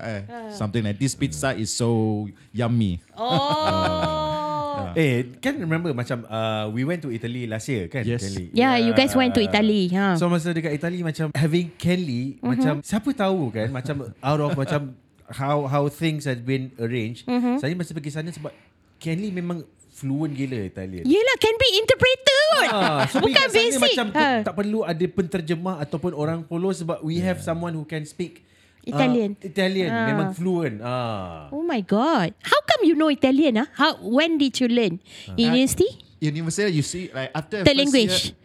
Eh, 0.00 0.20
something 0.52 0.82
like 0.82 0.98
this 0.98 1.14
pizza 1.14 1.52
is 1.52 1.70
so 1.70 2.24
yummy. 2.52 3.00
oh. 3.16 4.92
Eh, 4.94 5.26
can 5.42 5.58
remember 5.58 5.90
macam 5.94 6.22
uh, 6.26 6.66
we 6.70 6.82
went 6.82 7.02
to 7.02 7.10
Italy 7.10 7.46
last 7.46 7.66
year 7.66 7.86
kan? 7.86 8.02
Yes. 8.06 8.22
Kelly? 8.22 8.50
Yeah, 8.54 8.78
you 8.78 8.94
guys 8.94 9.14
went 9.14 9.34
to 9.34 9.42
Italy, 9.42 9.90
huh? 9.90 10.14
So 10.18 10.26
masa 10.26 10.50
dekat 10.54 10.74
Italy 10.74 11.02
macam 11.02 11.30
having 11.34 11.70
Kelly 11.78 12.38
Mhm. 12.38 12.46
macam 12.46 12.74
siapa 12.82 13.10
tahu 13.10 13.50
kan 13.54 13.70
macam 13.70 14.10
out 14.18 14.40
of 14.42 14.54
macam 14.54 14.94
how 15.30 15.66
how 15.66 15.86
things 15.86 16.26
had 16.26 16.42
been 16.42 16.70
arranged. 16.78 17.26
Mhm. 17.26 17.58
Saya 17.58 17.74
masa 17.74 17.90
pergi 17.94 18.10
sana 18.14 18.30
sebab 18.30 18.50
Kelly 18.98 19.30
memang 19.30 19.66
fluent 19.94 20.34
gila 20.34 20.58
Italian. 20.60 21.06
Yelah, 21.06 21.36
can 21.38 21.54
be 21.54 21.68
interpreter 21.78 22.40
kot. 22.52 22.68
Ah, 22.68 23.00
so 23.06 23.22
Bukan 23.22 23.46
basic. 23.48 23.94
Macam 23.94 24.06
Ha. 24.10 24.42
tak 24.42 24.54
perlu 24.54 24.82
ada 24.82 25.04
penterjemah 25.06 25.78
ataupun 25.78 26.12
orang 26.12 26.42
follow 26.42 26.74
sebab 26.74 26.98
we 27.00 27.18
have 27.18 27.38
someone 27.38 27.70
who 27.72 27.86
can 27.86 28.02
speak 28.02 28.42
uh, 28.82 28.90
Italian. 28.90 29.38
Italian 29.38 29.88
Ah. 29.88 30.06
memang 30.06 30.28
fluent. 30.34 30.82
Ah. 30.82 31.46
Oh 31.48 31.62
my 31.62 31.78
god. 31.78 32.34
How 32.42 32.60
come 32.64 32.82
you 32.82 32.92
know 32.92 33.06
Italian? 33.06 33.54
Ah, 33.56 33.68
How 33.72 33.90
when 34.00 34.34
did 34.34 34.58
you 34.58 34.66
learn? 34.66 34.98
In 35.30 35.46
Uh, 35.46 35.54
university? 35.54 35.90
University, 36.18 36.72
you 36.72 36.82
see, 36.82 37.08
like 37.08 37.30
after 37.30 37.60
The 37.60 37.68
first 37.68 37.78
language. 37.78 38.16
Year, 38.26 38.43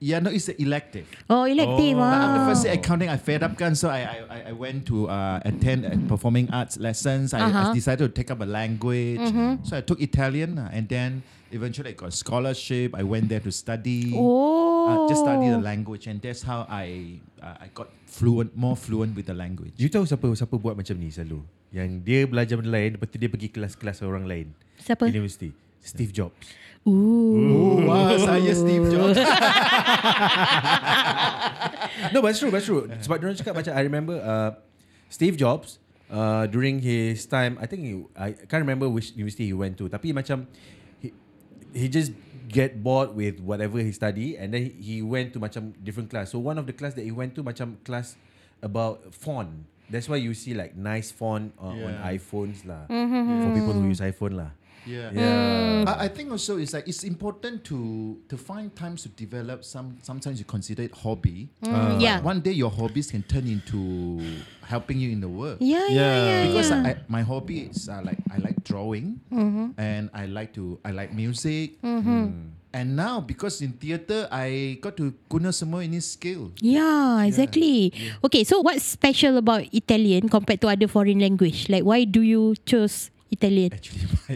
yeah, 0.00 0.18
no, 0.18 0.32
it's 0.32 0.48
elective. 0.48 1.04
Oh, 1.28 1.44
elective. 1.44 1.94
Oh. 1.96 2.02
Ah. 2.02 2.24
after 2.24 2.40
first 2.48 2.62
year 2.64 2.74
accounting, 2.74 3.12
I 3.12 3.20
fed 3.20 3.44
up 3.44 3.52
kan, 3.54 3.76
so 3.76 3.92
I 3.92 4.00
I, 4.26 4.38
I- 4.50 4.56
went 4.56 4.88
to 4.88 5.06
uh, 5.06 5.38
attend 5.44 5.84
uh, 5.84 5.92
performing 6.08 6.48
arts 6.50 6.80
lessons. 6.80 7.30
I, 7.32 7.44
Uh-huh. 7.44 7.70
I 7.70 7.76
decided 7.76 8.02
to 8.08 8.12
take 8.12 8.32
up 8.32 8.40
a 8.40 8.48
language, 8.48 9.20
so 9.62 9.76
I 9.76 9.82
took 9.84 10.00
Italian, 10.00 10.58
uh, 10.58 10.72
and 10.72 10.88
then 10.88 11.20
eventually 11.52 11.92
I 11.92 11.96
got 11.96 12.10
a 12.10 12.16
scholarship. 12.16 12.96
I 12.96 13.04
went 13.04 13.28
there 13.28 13.40
to 13.44 13.52
study, 13.52 14.12
Oh. 14.16 14.88
uh, 14.88 14.96
just 15.06 15.22
study 15.22 15.52
the 15.52 15.60
language, 15.60 16.08
and 16.08 16.18
that's 16.18 16.42
how 16.42 16.64
I 16.66 17.20
uh, 17.38 17.64
I 17.64 17.68
got 17.70 17.92
fluent, 18.08 18.56
more 18.56 18.74
fluent 18.74 19.12
with 19.14 19.28
the 19.28 19.36
language. 19.36 19.76
You 19.76 19.92
tahu 19.92 20.08
siapa 20.08 20.26
siapa 20.34 20.56
buat 20.56 20.74
macam 20.74 20.96
ni 20.96 21.12
selalu? 21.12 21.44
Yang 21.70 21.90
dia 22.02 22.20
belajar 22.26 22.58
benda 22.58 22.72
lain 22.74 22.98
lepas 22.98 23.06
tu 23.06 23.16
dia 23.16 23.30
pergi 23.30 23.46
kelas-kelas 23.46 24.02
orang 24.02 24.26
lain. 24.26 24.50
Siapa? 24.80 25.06
University. 25.06 25.54
Steve 25.80 26.12
Jobs. 26.12 26.36
Ooh. 26.88 27.52
Oh, 27.52 27.76
wow, 27.84 28.16
saya 28.16 28.56
Steve 28.56 28.88
Jobs. 28.88 29.20
no, 32.12 32.22
but 32.22 32.30
it's 32.32 32.40
true, 32.40 32.50
but 32.50 32.58
it's 32.64 32.68
true. 32.68 32.88
Sebab 32.88 33.20
dia 33.20 33.36
cakap 33.36 33.54
macam 33.60 33.72
I 33.76 33.82
remember 33.84 34.16
uh, 34.16 34.50
Steve 35.12 35.36
Jobs 35.36 35.76
uh, 36.08 36.46
during 36.48 36.80
his 36.80 37.26
time, 37.28 37.60
I 37.60 37.66
think 37.68 37.80
he, 37.84 37.92
I 38.16 38.32
can't 38.48 38.64
remember 38.64 38.88
which 38.88 39.12
university 39.12 39.46
he 39.46 39.56
went 39.56 39.76
to. 39.78 39.88
Tapi 39.92 40.12
macam 40.16 40.48
he, 41.04 41.12
he 41.76 41.86
just 41.92 42.12
get 42.50 42.82
bored 42.82 43.14
with 43.14 43.38
whatever 43.44 43.78
he 43.78 43.92
study 43.92 44.34
and 44.34 44.50
then 44.50 44.72
he 44.80 45.02
went 45.04 45.30
to 45.34 45.38
macam 45.38 45.74
different 45.84 46.08
class. 46.10 46.32
So 46.32 46.40
one 46.40 46.56
of 46.58 46.66
the 46.66 46.72
class 46.74 46.94
that 46.96 47.04
he 47.04 47.12
went 47.12 47.36
to 47.38 47.44
macam 47.44 47.76
class 47.84 48.16
about 48.64 49.12
font. 49.14 49.68
That's 49.90 50.06
why 50.08 50.22
you 50.22 50.34
see 50.38 50.54
like 50.54 50.78
nice 50.78 51.10
font 51.10 51.50
uh, 51.58 51.74
on 51.74 51.98
Yeah. 51.98 52.14
iPhones 52.14 52.62
lah. 52.62 52.86
For 52.86 53.50
people 53.50 53.74
who 53.74 53.90
use 53.90 53.98
iPhone 53.98 54.38
lah. 54.38 54.54
Yeah. 54.86 55.10
Yeah. 55.12 55.84
I, 55.86 56.04
I 56.04 56.08
think 56.08 56.30
also 56.30 56.56
it's 56.58 56.72
like 56.72 56.88
it's 56.88 57.04
important 57.04 57.64
to 57.68 58.18
to 58.28 58.36
find 58.36 58.74
times 58.74 59.02
to 59.04 59.08
develop 59.12 59.64
some. 59.64 59.98
Sometimes 60.02 60.38
you 60.38 60.44
consider 60.48 60.82
it 60.82 60.92
hobby. 60.94 61.48
Mm, 61.62 62.00
yeah. 62.00 62.20
One 62.20 62.40
day 62.40 62.52
your 62.52 62.70
hobbies 62.70 63.10
can 63.10 63.22
turn 63.24 63.46
into 63.46 64.20
helping 64.64 64.98
you 65.00 65.10
in 65.10 65.20
the 65.20 65.28
work. 65.28 65.58
Yeah, 65.60 65.88
yeah, 65.88 65.94
Yeah. 65.94 66.24
yeah. 66.24 66.40
Because 66.48 66.70
yeah. 66.70 66.86
I, 66.88 66.92
my 67.08 67.22
hobby 67.22 67.68
is 67.68 67.88
uh, 67.88 68.00
like 68.04 68.18
I 68.32 68.38
like 68.38 68.62
drawing 68.64 69.20
and 69.76 70.08
I 70.14 70.26
like 70.26 70.54
to 70.54 70.78
I 70.84 70.92
like 70.92 71.12
music. 71.12 71.76
And 72.70 72.94
now 72.94 73.18
because 73.18 73.58
in 73.66 73.72
theatre 73.74 74.30
I 74.30 74.78
got 74.78 74.94
to 75.02 75.10
guna 75.26 75.50
semua 75.50 75.82
ini 75.82 75.98
skill. 75.98 76.54
Yeah, 76.62 77.18
exactly. 77.26 77.90
Okay, 78.22 78.46
so 78.46 78.62
what's 78.62 78.86
special 78.86 79.34
about 79.42 79.66
Italian 79.74 80.30
compared 80.30 80.62
to 80.62 80.70
other 80.70 80.86
foreign 80.86 81.18
language? 81.18 81.66
Like, 81.66 81.82
why 81.82 82.06
do 82.06 82.22
you 82.22 82.54
choose 82.62 83.10
Italian? 83.30 83.70
Actually, 83.72 84.06
my 84.28 84.34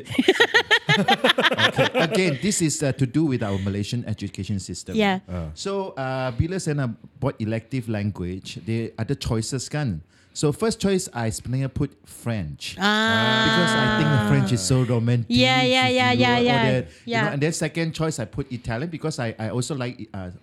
okay. 1.68 1.88
Again, 1.98 2.38
this 2.40 2.62
is 2.62 2.82
uh, 2.82 2.92
to 2.94 3.06
do 3.06 3.26
with 3.26 3.42
our 3.42 3.58
Malaysian 3.58 4.04
education 4.06 4.60
system. 4.62 4.94
Yeah. 4.94 5.20
So, 5.54 5.94
uh, 5.98 6.30
bila 6.38 6.62
saya 6.62 6.86
nak 6.86 6.94
buat 7.18 7.34
elective 7.42 7.90
language, 7.90 8.62
they 8.62 8.94
ada 8.94 9.18
choices 9.18 9.66
kan. 9.66 10.00
So 10.34 10.50
first 10.50 10.82
choice 10.82 11.06
I 11.14 11.30
sebenarnya 11.30 11.70
put 11.70 11.94
French 12.02 12.74
Ah. 12.74 13.46
because 13.46 13.70
I 13.78 13.86
think 14.02 14.10
French 14.26 14.50
is 14.50 14.58
so 14.66 14.82
romantic. 14.82 15.30
Yeah, 15.30 15.62
yeah, 15.62 15.86
if 15.86 15.94
yeah, 15.94 16.10
you 16.10 16.18
yeah, 16.18 16.34
all 16.34 16.42
yeah. 16.42 16.66
you 17.06 17.14
know, 17.14 17.30
and 17.30 17.38
then 17.38 17.52
second 17.54 17.94
choice 17.94 18.18
I 18.18 18.26
put 18.26 18.50
Italian 18.50 18.90
because 18.90 19.22
I, 19.22 19.38
I 19.38 19.54
also 19.54 19.78
like 19.78 20.10
uh, 20.10 20.34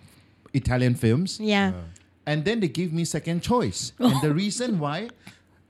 Italian 0.56 0.96
films. 0.96 1.36
Yeah. 1.36 1.76
And 2.24 2.40
then 2.40 2.64
they 2.64 2.72
give 2.72 2.88
me 2.88 3.04
second 3.04 3.44
choice. 3.44 3.92
And 4.00 4.16
the 4.24 4.32
reason 4.42 4.80
why 4.80 5.12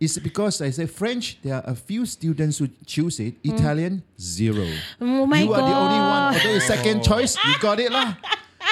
is 0.03 0.19
because 0.19 0.59
I 0.59 0.75
say 0.75 0.91
French, 0.91 1.39
there 1.47 1.63
are 1.63 1.67
a 1.71 1.79
few 1.79 2.03
students 2.03 2.59
who 2.59 2.67
choose 2.83 3.23
it. 3.23 3.39
Italian, 3.47 4.03
zero. 4.19 4.67
Oh 4.99 5.27
my 5.31 5.47
you 5.47 5.55
are 5.55 5.63
the 5.63 5.77
only 5.79 6.01
one. 6.03 6.23
God. 6.27 6.35
Although 6.35 6.57
it's 6.59 6.67
second 6.67 7.07
choice, 7.07 7.39
you 7.47 7.55
got 7.63 7.79
it 7.79 7.95
lah. 7.95 8.19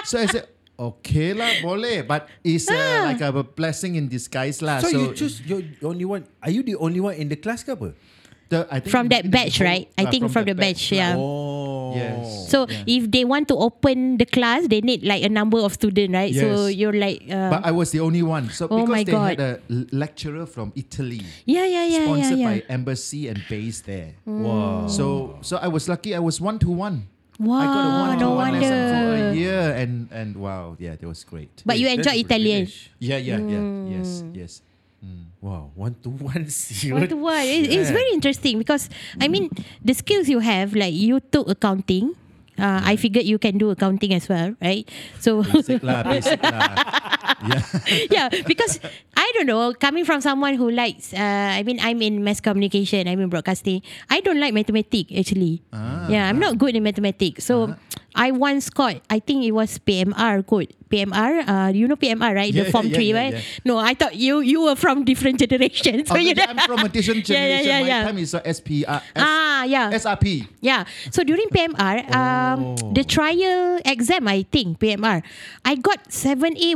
So 0.02 0.18
I 0.18 0.26
said, 0.26 0.50
okay 0.74 1.30
lah, 1.30 1.62
boleh. 1.62 2.02
But 2.02 2.26
it's 2.42 2.66
uh, 2.66 3.06
like 3.06 3.22
a 3.22 3.30
blessing 3.46 3.94
in 3.94 4.10
disguise 4.10 4.58
lah. 4.58 4.82
So, 4.82 4.90
you 4.90 5.14
choose 5.14 5.38
you're 5.46 5.62
the 5.62 5.86
only 5.86 6.04
one. 6.04 6.26
Are 6.42 6.50
you 6.50 6.66
the 6.66 6.74
only 6.74 6.98
one 6.98 7.14
in 7.14 7.30
the 7.30 7.38
class 7.38 7.62
ke 7.62 7.70
apa? 7.78 7.94
The, 8.50 8.66
I 8.70 8.80
think 8.80 8.90
From 8.90 9.08
that 9.08 9.30
batch, 9.30 9.58
whole- 9.58 9.66
right? 9.66 9.86
I 9.96 10.04
uh, 10.04 10.10
think 10.10 10.30
from 10.30 10.44
the 10.44 10.54
batch, 10.54 10.92
yeah. 10.92 11.14
Oh. 11.16 11.94
Yes. 11.94 12.50
So 12.50 12.66
if 12.86 13.10
they 13.10 13.24
want 13.24 13.48
to 13.50 13.56
open 13.58 14.18
the 14.18 14.26
class, 14.26 14.66
they 14.70 14.80
need 14.80 15.02
like 15.02 15.24
a 15.24 15.28
number 15.28 15.58
of 15.58 15.74
students, 15.74 16.14
right? 16.14 16.30
So 16.34 16.66
you're 16.70 16.92
like, 16.94 17.22
uh, 17.26 17.50
But 17.50 17.66
I 17.66 17.72
was 17.74 17.90
the 17.90 17.98
only 17.98 18.22
one. 18.22 18.50
So 18.50 18.68
Oh 18.70 18.82
because 18.86 18.90
my 18.94 19.02
they 19.02 19.10
God. 19.12 19.30
had 19.34 19.40
a 19.40 19.52
l- 19.70 19.86
lecturer 19.90 20.46
from 20.46 20.70
Italy, 20.76 21.22
yeah, 21.46 21.66
yeah, 21.66 21.86
yeah, 21.86 21.98
yeah, 21.98 22.04
sponsored 22.06 22.38
yeah. 22.38 22.46
by 22.46 22.56
embassy 22.70 23.26
and 23.26 23.42
based 23.50 23.86
there. 23.90 24.14
Wow. 24.26 24.86
So 24.86 25.38
so 25.42 25.56
I 25.58 25.66
was 25.66 25.88
lucky. 25.90 26.14
I 26.14 26.22
was 26.22 26.38
one 26.40 26.58
to 26.62 26.70
one. 26.70 27.10
Wow, 27.40 27.56
I 27.58 27.64
got 27.66 27.82
a 27.82 27.90
one 28.06 28.10
to 28.18 28.24
no 28.24 28.30
one 28.36 28.52
lesson 28.52 28.82
for 28.92 29.10
a 29.16 29.34
year, 29.34 29.62
and 29.74 30.06
and 30.12 30.36
wow, 30.36 30.76
yeah, 30.78 30.94
that 30.94 31.06
was 31.08 31.24
great. 31.24 31.48
But 31.64 31.78
you 31.80 31.88
That's 31.88 32.06
enjoy 32.06 32.20
Italian. 32.22 32.66
privilege. 32.70 32.90
Yeah, 33.00 33.16
yeah, 33.18 33.40
yeah, 33.40 33.64
yes, 33.98 34.22
yes. 34.36 34.52
Wow, 35.40 35.72
one 35.74 35.96
to 36.04 36.10
one. 36.10 36.44
One 36.92 37.08
to 37.08 37.16
one. 37.16 37.46
It, 37.48 37.72
it's 37.72 37.90
very 37.90 38.12
interesting 38.12 38.58
because 38.58 38.90
I 39.20 39.28
mean 39.28 39.48
the 39.82 39.94
skills 39.94 40.28
you 40.28 40.40
have, 40.40 40.74
like 40.74 40.94
you 40.94 41.20
took 41.20 41.48
accounting. 41.48 42.14
Uh, 42.60 42.80
I 42.84 42.96
figured 42.96 43.24
you 43.24 43.38
can 43.38 43.56
do 43.56 43.70
accounting 43.70 44.12
as 44.12 44.28
well, 44.28 44.52
right? 44.60 44.84
So 45.16 45.40
Basic 45.42 45.80
lah, 45.80 46.04
basic 46.04 46.42
lah. 46.44 46.76
Yeah. 47.46 47.62
yeah, 48.10 48.28
because 48.46 48.80
I 49.16 49.30
don't 49.34 49.46
know, 49.46 49.72
coming 49.74 50.04
from 50.04 50.20
someone 50.20 50.54
who 50.54 50.70
likes, 50.70 51.12
uh, 51.12 51.18
I 51.56 51.62
mean, 51.62 51.78
I'm 51.80 52.00
in 52.02 52.22
mass 52.24 52.40
communication, 52.40 53.06
I'm 53.08 53.20
in 53.20 53.28
broadcasting. 53.28 53.82
I 54.08 54.20
don't 54.20 54.40
like 54.40 54.54
mathematics 54.54 55.12
actually. 55.16 55.62
Ah. 55.72 56.08
yeah, 56.08 56.28
I'm 56.28 56.38
not 56.38 56.58
good 56.58 56.76
in 56.76 56.82
mathematics. 56.82 57.44
So 57.44 57.74
I 58.14 58.32
once 58.32 58.70
got, 58.70 58.96
I 59.08 59.18
think 59.20 59.44
it 59.44 59.52
was 59.52 59.78
PMR 59.78 60.46
code. 60.46 60.74
PMR, 60.90 61.46
uh, 61.46 61.70
you 61.70 61.86
know 61.86 61.94
PMR, 61.94 62.34
right? 62.34 62.52
Yeah, 62.52 62.64
the 62.64 62.70
Form 62.72 62.86
yeah, 62.90 62.94
3, 62.98 63.04
yeah, 63.06 63.14
right? 63.22 63.34
No, 63.64 63.78
I 63.78 63.94
thought 63.94 64.16
you 64.18 64.40
you 64.42 64.66
were 64.66 64.74
from 64.74 65.04
different 65.06 65.38
generations. 65.44 66.08
So 66.10 66.16
Oh, 66.16 66.18
you 66.18 66.34
yeah, 66.34 66.50
I'm 66.50 66.58
from 66.66 66.82
a 66.82 66.88
different 66.90 67.22
generation. 67.30 67.62
Yeah, 67.66 67.78
yeah, 67.78 67.86
yeah, 67.86 68.00
My 68.02 68.10
time 68.10 68.18
is 68.18 68.34
uh, 68.34 68.42
SPR, 68.42 68.98
S- 68.98 69.02
Ah, 69.14 69.62
yeah. 69.70 69.94
SRP. 69.94 70.48
Yeah. 70.60 70.82
So 71.14 71.22
during 71.22 71.46
PMR, 71.54 72.10
um, 72.10 72.74
Oh. 72.74 72.90
the 72.90 73.04
trial 73.06 73.78
exam, 73.86 74.26
I 74.26 74.42
think 74.50 74.80
PMR, 74.82 75.22
I 75.64 75.78
got 75.78 76.10
seven 76.10 76.58
A 76.58 76.74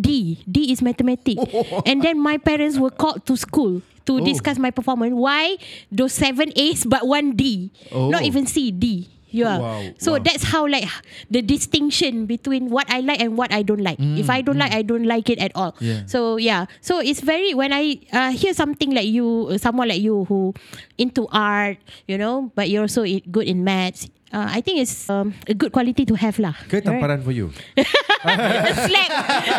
D. 0.00 0.38
D 0.48 0.72
is 0.72 0.80
mathematics, 0.82 1.40
and 1.88 2.02
then 2.02 2.18
my 2.20 2.36
parents 2.38 2.76
were 2.78 2.92
called 2.92 3.24
to 3.26 3.36
school 3.36 3.80
to 4.04 4.12
Oh. 4.20 4.24
discuss 4.24 4.58
my 4.60 4.68
performance. 4.70 5.12
Why 5.16 5.56
those 5.90 6.12
seven 6.12 6.52
A's 6.56 6.84
but 6.84 7.06
one 7.08 7.32
D, 7.36 7.72
Oh. 7.92 8.08
not 8.12 8.22
even 8.28 8.44
C 8.46 8.70
D. 8.70 9.08
Yeah. 9.34 9.58
Wow, 9.58 9.82
So 9.98 10.14
wow. 10.14 10.22
that's 10.22 10.46
how 10.46 10.62
like 10.70 10.86
the 11.26 11.42
distinction 11.42 12.22
between 12.30 12.70
what 12.70 12.86
I 12.86 13.02
like 13.02 13.18
and 13.18 13.34
what 13.34 13.50
I 13.50 13.66
don't 13.66 13.82
like. 13.82 13.98
if 13.98 14.30
I 14.30 14.46
don't 14.46 14.54
like, 14.62 14.70
I 14.70 14.86
don't 14.86 15.10
like 15.10 15.26
it 15.26 15.42
at 15.42 15.50
all. 15.58 15.74
Mm, 15.74 15.82
Yeah. 15.82 16.00
So 16.06 16.18
yeah. 16.38 16.60
So 16.78 17.02
it's 17.02 17.18
very 17.18 17.50
when 17.50 17.74
I 17.74 17.98
uh, 18.14 18.30
hear 18.30 18.54
something 18.54 18.94
like 18.94 19.10
you, 19.10 19.58
someone 19.58 19.90
like 19.90 19.98
you 19.98 20.22
who 20.30 20.54
into 21.02 21.26
art, 21.34 21.82
you 22.06 22.14
know, 22.14 22.54
but 22.54 22.70
you're 22.70 22.86
also 22.86 23.02
good 23.26 23.50
in 23.50 23.66
maths. 23.66 24.06
Uh, 24.34 24.50
I 24.50 24.60
think 24.66 24.82
it's 24.82 25.06
um, 25.06 25.30
a 25.46 25.54
good 25.54 25.70
quality 25.70 26.02
to 26.10 26.18
have 26.18 26.42
lah. 26.42 26.58
Ke 26.66 26.82
tamparan 26.82 27.22
for 27.22 27.30
you? 27.30 27.54
a 27.78 28.74
slap, 28.74 29.10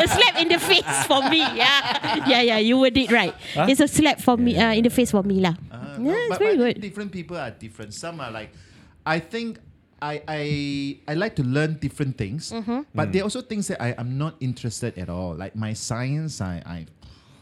a 0.03 0.07
slap 0.11 0.35
in 0.43 0.51
the 0.51 0.59
face 0.59 0.83
for 1.07 1.23
me. 1.31 1.39
Yeah, 1.55 2.27
yeah, 2.27 2.41
yeah. 2.43 2.59
You 2.59 2.83
word 2.83 2.97
it 2.99 3.07
right. 3.07 3.31
It's 3.71 3.79
a 3.79 3.87
slap 3.87 4.19
for 4.19 4.35
me 4.35 4.59
uh, 4.59 4.75
in 4.75 4.83
the 4.83 4.91
face 4.91 5.15
for 5.15 5.23
me 5.23 5.39
lah. 5.39 5.55
Uh, 5.71 5.95
yeah, 6.03 6.11
no, 6.11 6.11
it's 6.11 6.29
but, 6.35 6.39
very 6.43 6.57
but 6.59 6.63
good. 6.75 6.75
Different 6.83 7.11
people 7.15 7.39
are 7.39 7.55
different. 7.55 7.95
Some 7.95 8.19
are 8.19 8.35
like, 8.35 8.51
I 9.07 9.23
think 9.23 9.63
I 10.03 10.19
I 10.27 10.43
I 11.07 11.13
like 11.15 11.39
to 11.39 11.43
learn 11.47 11.79
different 11.79 12.19
things, 12.19 12.51
Mm-hmm. 12.51 12.91
but 12.91 13.15
there 13.15 13.23
are 13.23 13.31
also 13.31 13.39
things 13.39 13.71
that 13.71 13.79
I 13.79 13.95
am 13.95 14.19
not 14.19 14.35
interested 14.43 14.99
at 14.99 15.07
all. 15.07 15.39
Like 15.39 15.55
my 15.55 15.71
science, 15.71 16.43
I 16.43 16.59
I 16.67 16.77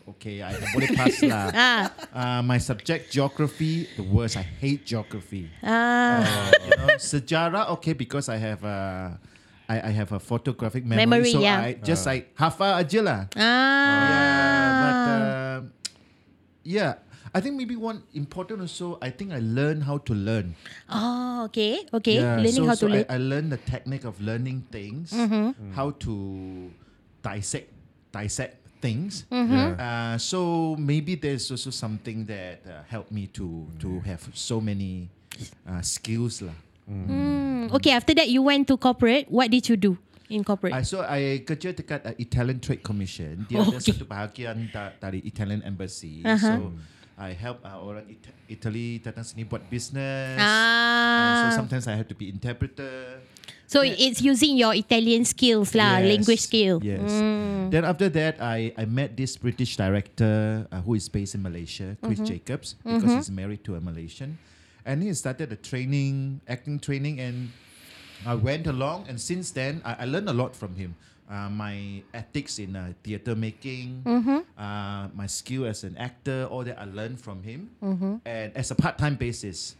okay, 0.09 0.43
I 0.43 0.51
boleh 0.73 0.89
pass 0.91 1.21
lah. 1.23 1.47
Ah, 1.53 1.83
Uh, 2.13 2.41
my 2.45 2.57
subject 2.57 3.09
geography, 3.09 3.89
the 3.97 4.05
worst. 4.05 4.37
I 4.37 4.45
hate 4.45 4.85
geography. 4.85 5.49
ah, 5.65 6.21
you 6.61 6.71
know, 6.77 6.93
sejarah 7.01 7.73
okay 7.79 7.93
because 7.93 8.29
I 8.29 8.37
have 8.37 8.61
a 8.61 9.17
I, 9.65 9.89
I 9.89 9.91
have 9.95 10.11
a 10.11 10.19
photographic 10.19 10.83
memory, 10.85 11.07
Memory, 11.07 11.31
so 11.33 11.39
yeah. 11.41 11.57
I 11.57 11.69
just 11.79 12.03
like 12.05 12.35
hafal 12.35 12.75
aja 12.77 12.99
lah. 13.01 13.19
ah. 13.33 14.03
Yeah, 14.11 14.67
but 14.77 14.97
uh, 15.07 15.57
yeah, 16.61 16.91
I 17.33 17.39
think 17.41 17.55
maybe 17.57 17.73
one 17.73 18.03
important 18.13 18.61
also. 18.61 18.99
I 19.01 19.09
think 19.09 19.31
I 19.33 19.39
learned 19.41 19.87
how 19.87 19.97
to 20.05 20.13
learn. 20.13 20.53
Oh, 20.91 21.47
okay, 21.49 21.87
okay. 21.95 22.19
Yeah, 22.21 22.37
Learning 22.37 22.61
so, 22.61 22.69
how 22.69 22.75
so 22.77 22.85
to 22.85 22.93
learn. 22.93 23.05
I, 23.09 23.15
I 23.15 23.19
learned 23.23 23.49
the 23.55 23.61
technique 23.65 24.05
of 24.05 24.19
learning 24.21 24.67
things, 24.69 25.09
Mm-hmm. 25.15 25.73
how 25.73 25.95
to 26.05 26.13
dissect 27.23 27.71
dissect 28.11 28.59
things. 28.83 29.23
Mm-hmm. 29.31 29.55
Yeah. 29.55 29.79
Uh, 29.79 30.15
so 30.19 30.75
maybe 30.75 31.15
there's 31.15 31.47
also 31.47 31.71
something 31.71 32.27
that 32.27 32.59
uh, 32.67 32.83
helped 32.91 33.15
me 33.15 33.31
to 33.39 33.63
to 33.79 34.03
have 34.03 34.19
so 34.35 34.59
many 34.59 35.07
uh, 35.63 35.79
skills 35.79 36.43
lah. 36.43 36.57
Hmm, 36.83 37.71
okay, 37.71 37.95
after 37.95 38.11
that 38.11 38.27
you 38.27 38.43
went 38.43 38.67
to 38.67 38.75
corporate. 38.75 39.31
What 39.31 39.47
did 39.47 39.71
you 39.71 39.79
do 39.79 39.95
in 40.27 40.43
corporate? 40.43 40.75
I 40.75 40.83
so 40.83 40.99
I 40.99 41.39
kerja 41.47 41.71
dekat 41.71 42.03
uh, 42.03 42.11
Italian 42.19 42.59
Trade 42.59 42.83
Commission. 42.83 43.47
Dia 43.47 43.63
ada 43.63 43.79
Okay. 43.79 43.95
satu 43.95 44.03
bahagian 44.03 44.67
da, 44.67 44.91
dari 44.99 45.23
Italian 45.23 45.63
Embassy. 45.63 46.19
Uh-huh. 46.27 46.43
So 46.43 46.75
I 47.15 47.31
help 47.31 47.63
uh, 47.63 47.79
orang 47.79 48.03
It- 48.11 48.59
Italy 48.59 48.99
datang 48.99 49.23
sini 49.23 49.47
buat 49.47 49.63
business. 49.71 50.35
And 50.35 50.43
ah. 50.43 51.47
so 51.47 51.63
sometimes 51.63 51.87
I 51.87 51.95
have 51.95 52.11
to 52.11 52.17
be 52.19 52.27
interpreter. 52.27 53.23
So 53.73 53.81
it's 53.81 54.21
using 54.21 54.53
your 54.53 54.77
Italian 54.77 55.25
skills 55.25 55.73
lah, 55.73 55.97
Yes, 55.97 56.05
language 56.13 56.43
skill. 56.45 56.77
Yes. 56.85 57.09
Mm. 57.09 57.73
Then 57.73 57.83
after 57.89 58.05
that, 58.13 58.37
I, 58.37 58.69
I 58.77 58.85
met 58.85 59.17
this 59.17 59.33
British 59.33 59.73
director 59.81 60.69
uh, 60.69 60.77
who 60.85 60.93
is 60.93 61.09
based 61.09 61.33
in 61.33 61.41
Malaysia, 61.41 61.97
Chris 62.05 62.21
Mm-hmm. 62.21 62.29
Jacobs, 62.37 62.77
because 62.85 63.09
he's 63.09 63.33
married 63.33 63.65
to 63.65 63.73
a 63.73 63.81
Malaysian. 63.81 64.37
And 64.85 65.01
he 65.01 65.09
started 65.17 65.49
a 65.49 65.57
training, 65.57 66.37
acting 66.45 66.77
training, 66.77 67.17
and 67.17 67.49
I 68.29 68.35
went 68.37 68.69
along. 68.69 69.09
And 69.09 69.17
since 69.17 69.49
then, 69.49 69.81
I, 69.81 70.03
I 70.03 70.05
learned 70.05 70.29
a 70.29 70.37
lot 70.37 70.53
from 70.53 70.77
him. 70.77 70.93
Uh, 71.25 71.49
my 71.49 72.03
ethics 72.13 72.59
in 72.61 72.75
uh, 72.77 72.93
theater 73.01 73.33
making, 73.33 74.05
Mm-hmm. 74.05 74.39
uh, 74.53 75.07
my 75.17 75.25
skill 75.25 75.65
as 75.65 75.81
an 75.81 75.97
actor, 75.97 76.45
all 76.45 76.61
that 76.61 76.77
I 76.77 76.85
learned 76.85 77.17
from 77.17 77.41
him. 77.41 77.73
Mm-hmm. 77.81 78.21
And 78.21 78.53
as 78.53 78.69
a 78.69 78.77
part 78.77 79.01
time 79.01 79.15
basis. 79.17 79.73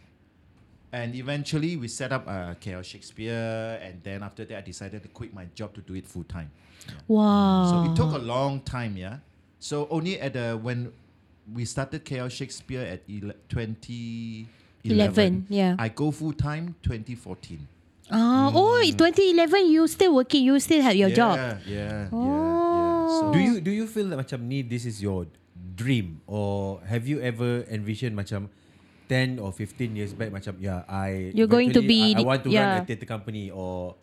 And 0.94 1.10
eventually, 1.18 1.74
we 1.74 1.90
set 1.90 2.14
up 2.14 2.22
uh, 2.30 2.54
KL 2.62 2.86
Shakespeare. 2.86 3.82
And 3.82 3.98
then 4.06 4.22
after 4.22 4.46
that, 4.46 4.58
I 4.58 4.60
decided 4.62 5.02
to 5.02 5.10
quit 5.10 5.34
my 5.34 5.50
job 5.58 5.74
to 5.74 5.82
do 5.82 5.98
it 5.98 6.06
full 6.06 6.22
time. 6.22 6.54
Wow. 7.10 7.66
So 7.66 7.90
it 7.90 7.96
took 7.98 8.14
a 8.14 8.22
long 8.22 8.62
time, 8.62 8.94
yeah. 8.94 9.18
So 9.58 9.88
only 9.90 10.20
at 10.22 10.38
the 10.38 10.54
when 10.54 10.94
we 11.50 11.64
started 11.64 12.04
KL 12.04 12.30
Shakespeare 12.30 12.86
at 12.86 13.02
ele- 13.10 13.34
2011, 13.50 14.46
11, 14.86 15.46
yeah. 15.50 15.74
I 15.82 15.88
go 15.88 16.14
full 16.14 16.32
time 16.32 16.76
2014. 16.86 17.66
Ah, 18.12 18.52
oh, 18.54 18.78
2011 18.84 19.72
you 19.72 19.88
still 19.88 20.14
working, 20.14 20.44
you 20.44 20.60
still 20.60 20.82
have 20.82 20.94
your 20.94 21.08
yeah, 21.08 21.16
job. 21.16 21.36
Yeah, 21.36 21.58
yeah, 21.66 22.08
Oh. 22.12 22.22
yeah. 22.22 23.18
So 23.18 23.32
Do 23.32 23.38
you 23.40 23.60
do 23.60 23.72
you 23.72 23.86
feel 23.88 24.12
that 24.12 24.20
macam 24.20 24.44
ni 24.46 24.60
this 24.60 24.84
is 24.84 25.00
your 25.00 25.26
dream 25.74 26.20
or 26.28 26.84
have 26.84 27.08
you 27.08 27.18
ever 27.24 27.64
envisioned 27.72 28.12
macam 28.12 28.52
10 29.08 29.38
or 29.38 29.52
15 29.52 29.96
years 29.96 30.12
back 30.16 30.32
macam 30.32 30.56
yeah 30.58 30.82
I 30.88 31.30
You're 31.36 31.50
going 31.50 31.72
to 31.76 31.82
be 31.84 32.16
I, 32.16 32.20
I 32.20 32.24
want 32.24 32.42
to 32.44 32.50
yeah. 32.50 32.80
run 32.80 32.82
a 32.82 32.86
theatre 32.88 33.06
company 33.08 33.50
or 33.52 33.96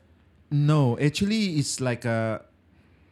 no, 0.52 1.00
actually, 1.00 1.56
it's 1.58 1.80
like 1.80 2.04
a. 2.04 2.44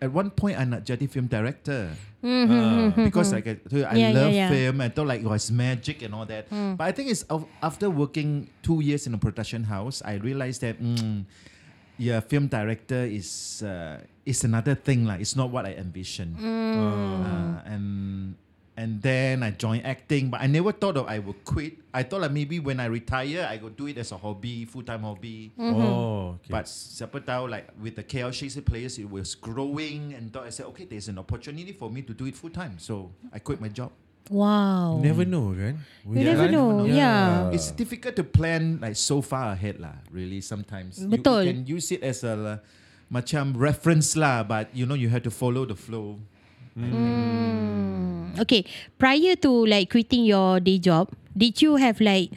At 0.01 0.11
one 0.11 0.31
point, 0.31 0.59
I'm 0.59 0.69
not 0.71 0.83
jadi 0.83 1.07
film 1.11 1.27
director 1.27 1.91
Mm-hmm. 2.19 3.07
because 3.07 3.31
like 3.31 3.47
I, 3.47 3.55
you, 3.71 3.83
I 3.87 3.95
Yeah, 3.95 4.11
yeah, 4.11 4.19
love 4.19 4.31
yeah. 4.35 4.49
film. 4.51 4.75
I 4.83 4.91
thought 4.91 5.07
like 5.07 5.23
it 5.23 5.27
was 5.27 5.47
magic 5.51 6.03
and 6.03 6.11
all 6.11 6.27
that. 6.27 6.51
But 6.51 6.83
I 6.83 6.91
think 6.91 7.07
it's 7.07 7.23
after 7.63 7.87
working 7.87 8.51
two 8.59 8.83
years 8.83 9.07
in 9.07 9.15
a 9.15 9.19
production 9.19 9.63
house, 9.71 10.03
I 10.03 10.19
realized 10.19 10.59
that 10.67 10.83
mm, 10.83 11.23
yeah, 11.95 12.19
film 12.19 12.51
director 12.51 13.07
is 13.07 13.63
uh, 13.63 14.03
is 14.27 14.43
another 14.43 14.75
thing 14.75 15.07
like 15.07 15.23
It's 15.23 15.39
not 15.39 15.47
what 15.47 15.63
I 15.63 15.79
envisioned. 15.79 16.35
Uh, 16.43 17.63
and 17.63 18.35
and 18.79 19.03
then 19.03 19.43
I 19.43 19.51
joined 19.51 19.83
acting, 19.83 20.31
but 20.31 20.39
I 20.39 20.47
never 20.47 20.71
thought 20.71 20.95
of 20.95 21.11
I 21.11 21.19
would 21.19 21.43
quit. 21.43 21.75
I 21.91 22.07
thought 22.07 22.23
like 22.23 22.31
maybe 22.31 22.63
when 22.63 22.79
I 22.79 22.87
retire, 22.87 23.43
I 23.43 23.59
would 23.59 23.75
do 23.75 23.91
it 23.91 23.99
as 23.99 24.15
a 24.15 24.17
hobby, 24.17 24.63
full 24.63 24.87
time 24.87 25.03
hobby. 25.03 25.51
Oh, 25.59 26.39
okay. 26.39 26.47
But 26.47 26.71
siapa 26.71 27.19
tahu 27.19 27.51
like 27.51 27.67
with 27.75 27.99
the 27.99 28.07
KL 28.07 28.31
Shakespeare 28.31 28.63
players, 28.63 28.95
it 28.95 29.11
was 29.11 29.35
growing, 29.35 30.15
and 30.15 30.31
thought 30.31 30.47
I 30.47 30.55
said, 30.55 30.71
okay, 30.71 30.87
there's 30.87 31.11
an 31.11 31.19
opportunity 31.19 31.75
for 31.75 31.91
me 31.91 32.07
to 32.07 32.15
do 32.15 32.23
it 32.23 32.39
full 32.39 32.55
time. 32.55 32.79
So 32.79 33.11
I 33.35 33.43
quit 33.43 33.59
my 33.59 33.67
job. 33.67 33.91
Wow. 34.31 35.01
never 35.03 35.25
know, 35.25 35.51
kan? 35.57 35.83
You 36.07 36.23
never 36.23 36.47
know. 36.47 36.85
Yeah. 36.85 37.51
It's 37.51 37.75
difficult 37.75 38.15
to 38.15 38.23
plan 38.23 38.79
like 38.79 38.95
so 38.95 39.19
far 39.19 39.51
ahead 39.51 39.81
lah. 39.83 39.99
Really, 40.07 40.39
sometimes 40.39 41.03
You- 41.03 41.11
Betul. 41.11 41.43
You, 41.43 41.51
can 41.51 41.61
use 41.67 41.91
it 41.91 41.99
as 42.05 42.23
a 42.23 42.63
macam 43.11 43.57
reference 43.57 44.15
lah, 44.15 44.45
but 44.47 44.71
you 44.71 44.85
know 44.85 44.95
you 44.95 45.09
have 45.11 45.25
to 45.27 45.33
follow 45.33 45.65
the 45.67 45.75
flow. 45.75 46.21
Mm. 46.77 48.39
Okay, 48.39 48.63
prior 48.97 49.35
to 49.43 49.51
like 49.65 49.89
quitting 49.91 50.23
your 50.25 50.59
day 50.59 50.79
job, 50.79 51.09
did 51.35 51.61
you 51.61 51.75
have 51.75 51.99
like 51.99 52.31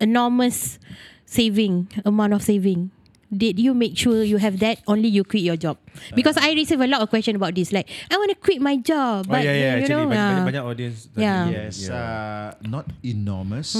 enormous 0.00 0.78
saving 1.26 1.88
amount 2.04 2.32
of 2.34 2.42
saving? 2.42 2.90
Did 3.34 3.58
you 3.58 3.74
make 3.74 3.98
sure 3.98 4.22
you 4.22 4.38
have 4.38 4.60
that 4.62 4.78
only 4.86 5.08
you 5.10 5.24
quit 5.26 5.42
your 5.42 5.56
job? 5.58 5.78
Because 6.14 6.36
I 6.38 6.52
receive 6.54 6.78
a 6.78 6.86
lot 6.86 7.02
of 7.02 7.10
question 7.10 7.34
about 7.34 7.54
this. 7.58 7.72
Like, 7.72 7.90
I 8.06 8.14
want 8.14 8.30
to 8.30 8.38
quit 8.38 8.62
my 8.62 8.76
job, 8.78 9.26
Oh 9.26 9.32
but 9.34 9.42
yeah, 9.42 9.50
yeah. 9.50 9.74
you 9.74 9.82
Actually, 9.82 10.06
know, 10.06 10.14
banyak, 10.14 10.38
uh, 10.38 10.46
banyak, 10.46 10.62
audience. 10.62 10.98
Yeah. 11.18 11.50
Yes, 11.50 11.90
uh, 11.90 12.54
not 12.62 12.86
enormous, 13.02 13.74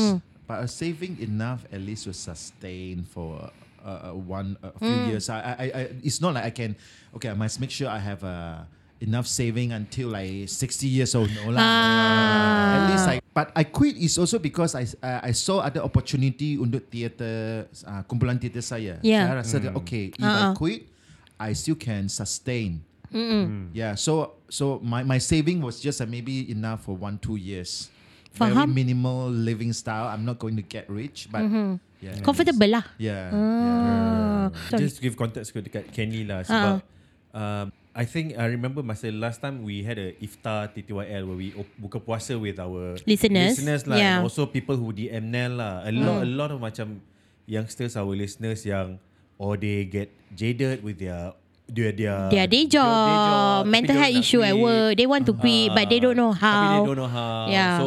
but 0.50 0.58
a 0.64 0.66
saving 0.66 1.22
enough 1.22 1.62
at 1.70 1.78
least 1.86 2.10
to 2.10 2.12
sustain 2.12 3.06
for 3.06 3.46
uh, 3.84 4.10
uh, 4.10 4.18
one 4.18 4.58
a 4.58 4.74
few 4.74 5.14
years. 5.14 5.30
I, 5.30 5.38
I, 5.38 5.66
I, 5.70 5.80
it's 6.02 6.18
not 6.18 6.34
like 6.34 6.44
I 6.44 6.50
can. 6.50 6.74
Okay, 7.14 7.30
I 7.30 7.38
must 7.38 7.60
make 7.62 7.70
sure 7.70 7.86
I 7.86 8.02
have 8.02 8.24
uh, 8.26 8.66
enough 9.04 9.28
saving 9.28 9.76
until 9.76 10.16
like 10.16 10.48
sixty 10.48 10.88
years 10.88 11.12
old. 11.12 11.28
No 11.36 11.52
lah. 11.52 11.60
Ah. 11.60 12.74
At 12.74 12.82
least 12.88 13.06
I. 13.06 13.16
But 13.34 13.52
I 13.52 13.68
quit 13.68 14.00
is 14.00 14.16
also 14.16 14.40
because 14.40 14.72
I 14.72 14.88
uh, 15.04 15.28
I 15.28 15.36
saw 15.36 15.60
other 15.60 15.84
opportunity 15.84 16.56
untuk 16.56 16.88
theater 16.88 17.68
uh, 17.84 18.00
kumpulan 18.08 18.40
theater 18.40 18.64
saya. 18.64 18.96
Yeah. 19.04 19.28
Saya 19.28 19.34
rasa 19.36 19.56
that, 19.68 19.72
okay, 19.84 20.14
if 20.14 20.22
Uh-uh. 20.22 20.50
I 20.50 20.56
quit, 20.56 20.88
I 21.36 21.52
still 21.52 21.76
can 21.76 22.08
sustain. 22.08 22.80
Yeah, 23.70 23.94
so 23.94 24.42
so 24.50 24.82
my, 24.82 25.06
my 25.06 25.22
saving 25.22 25.62
was 25.62 25.78
just 25.78 26.02
uh, 26.02 26.06
maybe 26.10 26.50
enough 26.50 26.82
for 26.82 26.98
one 26.98 27.14
two 27.22 27.38
years. 27.38 27.86
Very 28.34 28.50
Faham. 28.50 28.74
minimal 28.74 29.30
living 29.30 29.70
style. 29.70 30.10
I'm 30.10 30.26
not 30.26 30.42
going 30.42 30.58
to 30.58 30.66
get 30.66 30.90
rich, 30.90 31.30
but 31.30 31.46
yeah, 32.02 32.18
comfortable 32.26 32.66
lah. 32.66 32.82
Yeah, 32.98 33.30
yeah. 33.30 33.38
Ah. 33.38 34.46
Sorry. 34.66 34.82
Just 34.82 34.98
to 34.98 35.00
give 35.06 35.14
context 35.14 35.54
ke 35.54 35.62
dekat 35.62 35.94
Kenny 35.94 36.26
lah 36.26 36.42
sebab 36.42 36.82
um, 37.30 37.70
I 37.94 38.02
think 38.04 38.34
I 38.34 38.50
remember 38.50 38.82
masa 38.82 39.06
last 39.08 39.38
time 39.38 39.62
we 39.62 39.86
had 39.86 40.02
a 40.02 40.18
iftar 40.18 40.66
TTYL 40.74 41.22
where 41.30 41.38
we 41.38 41.54
op- 41.54 41.70
buka 41.78 42.02
puasa 42.02 42.34
with 42.34 42.58
our 42.58 42.98
Listeners, 43.06 43.54
listeners 43.54 43.86
lah 43.86 43.94
yeah. 43.94 44.18
and 44.18 44.26
also 44.26 44.50
people 44.50 44.74
who 44.74 44.90
DM 44.90 45.30
Nel 45.30 45.54
lah. 45.54 45.86
A 45.86 45.94
lot 45.94 46.26
a 46.26 46.28
lot 46.28 46.50
of 46.50 46.58
macam 46.58 46.98
youngsters 47.46 47.94
our 47.94 48.10
listeners 48.10 48.66
yang 48.66 48.98
or 49.38 49.54
they 49.54 49.86
get 49.86 50.10
jaded 50.34 50.82
with 50.82 50.98
their 50.98 51.38
their 51.70 51.94
their, 51.94 52.18
Their 52.34 52.46
day 52.50 52.66
job, 52.66 53.62
tapi 53.62 53.70
mental 53.72 53.94
dia 53.94 54.02
health 54.02 54.14
nak 54.18 54.22
issue 54.26 54.42
at 54.42 54.52
quit. 54.52 54.64
work. 54.66 54.90
They 54.98 55.06
want 55.06 55.24
to 55.24 55.34
quit, 55.38 55.68
but 55.70 55.84
they 55.86 56.00
don't 56.02 56.18
know 56.18 56.34
Tapi 56.34 56.42
they 56.42 56.74
how. 56.74 56.82
don't 56.84 56.98
know 56.98 57.08
how. 57.08 57.46
Yeah. 57.46 57.78
So 57.78 57.86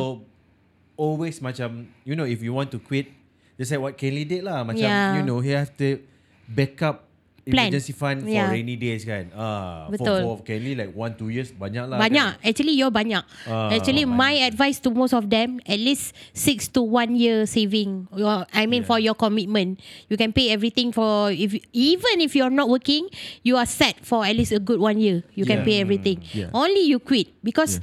always 0.96 1.38
macam 1.40 1.92
you 2.08 2.16
know 2.16 2.24
if 2.26 2.40
you 2.40 2.56
want 2.56 2.72
to 2.72 2.80
quit, 2.80 3.12
just 3.56 3.70
like 3.70 3.84
what 3.84 3.94
Kelly 4.00 4.24
did 4.24 4.48
lah. 4.48 4.64
Macam 4.64 4.88
Yeah. 4.88 5.20
you 5.20 5.24
know 5.28 5.44
he 5.44 5.52
have 5.52 5.76
to 5.84 6.00
backup 6.48 7.07
Plan. 7.50 7.72
emergency 7.72 7.94
fund 7.94 8.24
for 8.24 8.30
Yeah. 8.30 8.52
rainy 8.52 8.76
days 8.76 9.04
kan. 9.04 9.32
Ah, 9.32 9.88
Betul. 9.88 10.22
For, 10.24 10.38
for 10.38 10.44
Kelly 10.44 10.76
like 10.76 10.92
one 10.92 11.16
two 11.16 11.32
years 11.32 11.50
banyak 11.52 11.88
lah. 11.88 11.98
Banyak. 11.98 12.40
Actually, 12.44 12.76
you're 12.76 12.92
banyak. 12.92 13.24
Ah, 13.48 13.72
Actually, 13.72 14.04
my 14.04 14.36
advice 14.44 14.78
to 14.84 14.92
most 14.92 15.16
of 15.16 15.32
them, 15.32 15.58
at 15.64 15.80
least 15.80 16.12
six 16.32 16.68
to 16.72 16.84
one 16.84 17.16
year 17.16 17.48
saving. 17.48 18.08
Your, 18.14 18.44
I 18.52 18.68
mean, 18.68 18.84
Yeah. 18.84 18.90
for 18.90 18.98
your 19.00 19.16
commitment, 19.16 19.80
you 20.08 20.16
can 20.16 20.32
pay 20.32 20.52
everything 20.52 20.92
for. 20.92 21.32
If 21.32 21.56
even 21.72 22.20
if 22.20 22.36
you're 22.36 22.54
not 22.54 22.68
working, 22.68 23.08
you 23.42 23.56
are 23.56 23.68
set 23.68 24.04
for 24.04 24.24
at 24.28 24.36
least 24.36 24.52
a 24.52 24.60
good 24.60 24.80
one 24.80 25.00
year. 25.00 25.24
You 25.34 25.48
can 25.48 25.64
Yeah. 25.64 25.68
pay 25.68 25.76
everything. 25.80 26.22
Yeah. 26.36 26.52
Only 26.54 26.86
you 26.86 27.00
quit 27.00 27.32
because. 27.42 27.80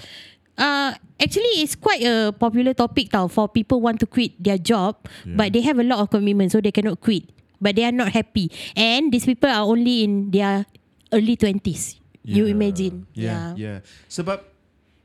Uh, 0.55 0.94
actually, 1.18 1.66
it's 1.66 1.74
quite 1.74 1.98
a 2.07 2.31
popular 2.31 2.70
topic 2.79 3.11
tau 3.11 3.27
for 3.27 3.50
people 3.50 3.83
want 3.83 3.98
to 3.98 4.07
quit 4.07 4.38
their 4.38 4.55
job, 4.55 4.94
but 5.27 5.50
they 5.50 5.59
have 5.59 5.83
a 5.83 5.83
lot 5.83 5.98
of 5.98 6.07
commitment, 6.14 6.55
so 6.55 6.62
they 6.62 6.70
cannot 6.70 7.03
quit. 7.03 7.27
But 7.64 7.81
they 7.81 7.88
are 7.88 7.96
not 7.96 8.12
happy, 8.12 8.53
and 8.77 9.09
these 9.09 9.24
people 9.24 9.48
are 9.48 9.64
only 9.64 10.05
in 10.05 10.29
their 10.29 10.68
early 11.09 11.33
twenties. 11.40 11.96
You 12.20 12.44
imagine, 12.44 13.09
yeah, 13.16 13.57
yeah. 13.57 13.79
Sebab, 14.09 14.44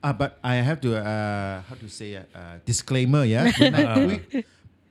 uh, 0.04 0.12
but 0.12 0.36
I 0.44 0.60
have 0.60 0.84
to 0.84 1.00
uh, 1.00 1.64
how 1.64 1.76
to 1.80 1.88
say 1.88 2.20
uh, 2.20 2.28
uh, 2.36 2.60
disclaimer 2.68 3.24
yeah. 3.24 3.48
When 3.60 3.76
I 3.76 3.84
quit, 3.96 4.44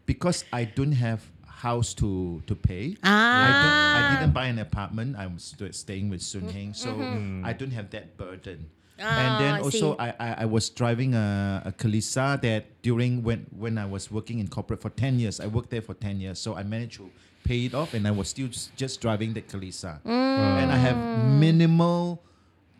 because 0.08 0.44
I 0.48 0.64
don't 0.64 0.92
have 0.96 1.20
house 1.44 1.92
to 2.00 2.40
to 2.48 2.54
pay. 2.56 2.96
I 3.04 3.48
don't. 3.52 3.76
I 3.76 4.00
Ah. 4.00 4.08
didn't 4.16 4.32
buy 4.32 4.46
an 4.48 4.60
apartment. 4.60 5.16
I'm 5.18 5.36
st- 5.42 5.74
staying 5.74 6.08
with 6.08 6.22
Sun 6.24 6.48
Heng, 6.48 6.72
so 6.72 6.96
I 7.44 7.52
don't 7.52 7.72
have 7.76 7.92
that 7.92 8.16
burden. 8.16 8.68
and 8.98 9.32
then 9.38 9.54
Ah, 9.58 9.64
also. 9.64 9.94
I, 9.94 10.10
I 10.18 10.28
I 10.42 10.46
was 10.50 10.68
driving 10.74 11.14
a, 11.14 11.62
a 11.64 11.72
Kalisa 11.72 12.34
that 12.42 12.82
during 12.82 13.22
when 13.22 13.46
when 13.54 13.78
I 13.78 13.86
was 13.86 14.10
working 14.10 14.38
in 14.42 14.50
corporate 14.50 14.82
for 14.82 14.90
ten 14.90 15.18
years. 15.22 15.38
I 15.40 15.46
worked 15.46 15.70
there 15.70 15.82
for 15.82 15.94
ten 15.94 16.18
years, 16.18 16.38
so 16.42 16.58
I 16.58 16.62
managed 16.66 16.98
to 16.98 17.08
pay 17.44 17.66
it 17.66 17.74
off, 17.74 17.94
and 17.94 18.06
I 18.06 18.10
was 18.12 18.28
still 18.28 18.48
just, 18.48 18.74
just 18.76 19.00
driving 19.00 19.32
the 19.34 19.42
Kalisa. 19.42 20.00
And 20.04 20.70
I 20.70 20.76
have 20.76 20.96
minimal 21.38 22.22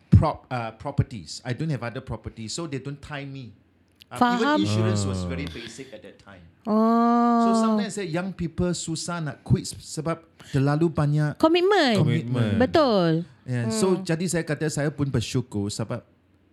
prop 0.09 0.45
uh, 0.49 0.71
properties. 0.77 1.41
I 1.45 1.53
don't 1.53 1.69
have 1.69 1.83
other 1.83 2.01
properties, 2.01 2.53
so 2.53 2.67
they 2.67 2.79
don't 2.79 3.01
tie 3.01 3.25
me. 3.25 3.53
Uh, 4.09 4.17
even 4.41 4.65
insurance 4.65 5.05
was 5.05 5.21
very 5.29 5.45
basic 5.45 5.93
at 5.93 6.01
that 6.01 6.17
time. 6.17 6.41
Oh. 6.65 7.45
So 7.45 7.61
sometimes 7.61 7.93
say 7.93 8.09
young 8.09 8.33
people 8.33 8.73
susah 8.73 9.21
nak 9.21 9.45
quit 9.45 9.69
sebab 9.69 10.17
terlalu 10.49 10.89
banyak. 10.89 11.37
Commitment. 11.37 12.01
Commitment. 12.01 12.57
Betul. 12.57 13.21
Yeah. 13.45 13.69
So 13.69 14.01
jadi 14.01 14.25
saya 14.25 14.41
kata 14.41 14.65
saya 14.73 14.89
pun 14.89 15.13
bersyukur 15.13 15.69
sebab 15.69 16.01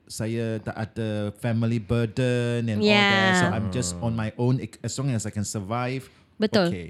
saya 0.05 0.61
tak 0.61 0.77
ada 0.77 1.33
family 1.41 1.81
burden 1.81 2.69
and 2.69 2.79
all 2.79 2.87
Yeah. 2.87 3.01
that. 3.09 3.33
So 3.41 3.45
I'm 3.57 3.69
just 3.73 3.97
on 4.05 4.13
my 4.13 4.37
own 4.37 4.61
as 4.85 4.93
long 5.01 5.17
as 5.17 5.25
I 5.25 5.33
can 5.33 5.49
survive. 5.49 6.13
Betul. 6.37 6.69
Okay. 6.69 6.89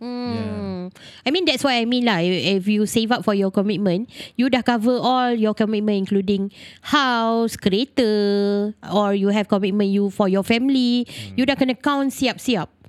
Hmm. 0.00 0.88
I 1.24 1.28
mean 1.28 1.44
that's 1.44 1.60
what 1.60 1.76
I 1.76 1.84
mean 1.84 2.08
lah. 2.08 2.24
If 2.24 2.64
you 2.64 2.88
save 2.88 3.12
up 3.12 3.20
for 3.20 3.36
your 3.36 3.52
commitment, 3.52 4.08
you 4.40 4.48
dah 4.48 4.64
cover 4.64 4.96
all 4.96 5.36
your 5.36 5.52
commitment 5.52 6.08
including 6.08 6.48
house, 6.80 7.60
kereta, 7.60 8.72
or 8.88 9.12
you 9.12 9.28
have 9.28 9.52
commitment 9.52 9.92
you 9.92 10.08
for 10.08 10.24
your 10.24 10.42
family. 10.42 11.04
You 11.36 11.44
dah 11.44 11.60
kena 11.60 11.76
count 11.76 12.16
siap-siap. 12.16 12.79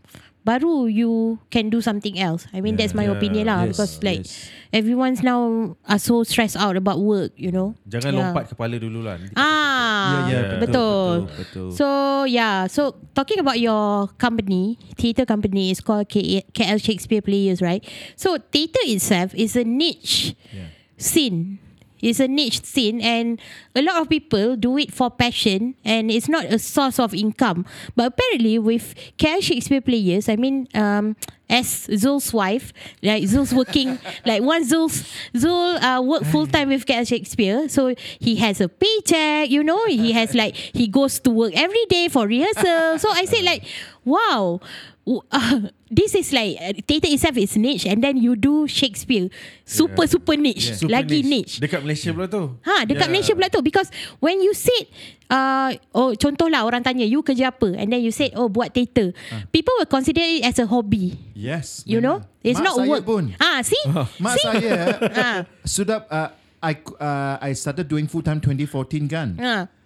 Baru 0.41 0.89
you 0.89 1.38
can 1.54 1.69
do 1.69 1.86
something 1.86 2.17
else. 2.17 2.49
I 2.49 2.65
mean 2.65 2.73
that's 2.73 2.97
my 2.97 3.06
Yeah. 3.06 3.13
opinion 3.13 3.45
lah 3.45 3.69
Yes, 3.69 3.77
because 3.77 3.93
like 4.01 4.25
yes. 4.25 4.49
everyone's 4.73 5.21
now 5.21 5.77
are 5.86 6.01
so 6.01 6.25
stressed 6.25 6.58
out 6.58 6.73
about 6.73 6.97
work, 6.97 7.30
you 7.38 7.54
know. 7.54 7.77
Jangan 7.86 8.10
Yeah. 8.10 8.19
lompat 8.34 8.49
kepala 8.49 8.82
dulu 8.82 9.06
lah. 9.06 9.21
Nanti 9.21 9.38
Ah, 9.38 10.25
Yeah, 10.25 10.34
yeah, 10.34 10.41
betul. 10.58 10.65
betul, 10.65 11.13
betul, 11.30 11.38
betul. 11.38 11.67
So 11.77 11.88
yeah, 12.25 12.65
so 12.65 12.97
talking 13.13 13.38
about 13.38 13.62
your 13.62 14.10
company, 14.17 14.82
theatre 14.97 15.30
company 15.30 15.69
is 15.69 15.77
called 15.77 16.10
K- 16.10 16.41
KL 16.49 16.82
Shakespeare 16.82 17.21
Players, 17.21 17.62
right? 17.62 17.86
So 18.17 18.41
theatre 18.41 18.82
itself 18.89 19.38
is 19.38 19.54
a 19.54 19.62
niche 19.62 20.34
Yeah. 20.49 20.73
scene. 20.97 21.62
It's 22.01 22.19
a 22.19 22.27
niche 22.27 22.63
scene, 22.63 23.01
and 23.01 23.39
a 23.75 23.81
lot 23.81 24.01
of 24.01 24.09
people 24.09 24.55
do 24.55 24.77
it 24.77 24.93
for 24.93 25.09
passion, 25.09 25.75
and 25.85 26.09
it's 26.11 26.27
not 26.27 26.45
a 26.45 26.59
source 26.59 26.99
of 26.99 27.13
income. 27.13 27.65
But 27.95 28.13
apparently, 28.13 28.59
with 28.59 28.95
KL 29.17 29.41
Shakespeare 29.41 29.81
Players, 29.81 30.27
I 30.29 30.35
mean, 30.35 30.67
um, 30.73 31.15
as 31.49 31.89
Zul's 31.97 32.33
wife, 32.33 32.71
like 33.03 33.25
Zul's 33.27 33.53
working, 33.53 33.99
like 34.25 34.41
one 34.41 34.63
Zul's 34.65 35.03
Zul 35.35 35.81
uh, 35.83 36.01
work 36.01 36.23
full 36.23 36.47
time 36.47 36.69
with 36.69 36.85
KL 36.85 37.07
Shakespeare, 37.07 37.67
so 37.67 37.93
he 38.19 38.37
has 38.37 38.61
a 38.61 38.69
paycheck. 38.69 39.49
You 39.49 39.63
know, 39.63 39.85
he 39.85 40.13
has 40.13 40.33
like 40.33 40.55
he 40.55 40.87
goes 40.87 41.19
to 41.19 41.29
work 41.29 41.51
every 41.55 41.85
day 41.89 42.07
for 42.07 42.25
rehearsal. 42.25 42.97
So 42.99 43.09
I 43.11 43.25
said 43.25 43.43
like, 43.43 43.63
wow. 44.05 44.61
Uh, 45.01 45.73
this 45.89 46.13
is 46.13 46.29
like 46.29 46.61
uh, 46.61 46.77
theatre 46.85 47.09
itself 47.09 47.33
is 47.33 47.57
niche 47.57 47.89
and 47.89 48.05
then 48.05 48.21
you 48.21 48.37
do 48.37 48.69
Shakespeare 48.69 49.33
super 49.65 50.05
super 50.05 50.37
niche 50.37 50.77
Super 50.77 50.93
lagi 50.93 51.25
niche. 51.25 51.57
Dekat 51.57 51.81
Malaysia 51.81 52.13
pula 52.13 52.29
tu. 52.29 52.53
Ha, 52.61 52.85
dekat 52.85 53.09
Yeah. 53.09 53.11
Malaysia 53.11 53.33
pula 53.33 53.49
tu 53.49 53.65
because 53.65 53.89
when 54.21 54.45
you 54.45 54.53
said 54.53 54.85
uh, 55.33 55.73
oh 55.97 56.13
contohlah 56.13 56.61
orang 56.69 56.85
tanya 56.85 57.01
you 57.01 57.25
kerja 57.25 57.49
apa 57.49 57.73
and 57.81 57.89
then 57.89 58.05
you 58.05 58.13
said 58.13 58.29
oh 58.37 58.45
buat 58.45 58.77
theatre. 58.77 59.09
People 59.49 59.73
will 59.81 59.89
consider 59.89 60.21
it 60.21 60.45
as 60.45 60.61
a 60.61 60.69
hobby. 60.69 61.17
Yes. 61.33 61.81
You 61.89 61.97
know? 61.97 62.21
It's 62.45 62.61
Mak 62.61 62.65
not 62.69 62.75
saya 62.77 62.89
work. 62.93 63.01
Pun. 63.01 63.33
Ah, 63.41 63.65
see? 63.65 63.81
Mak 64.21 64.33
see? 64.37 64.45
saya 64.45 64.73
Ah. 65.17 65.39
sudah 65.65 66.05
uh, 66.13 66.29
I 66.61 66.77
uh, 66.77 67.41
I 67.41 67.57
started 67.57 67.89
doing 67.89 68.05
full 68.05 68.21
time 68.21 68.37
2014 68.37 69.09
kan. 69.09 69.33
Ha. 69.41 69.80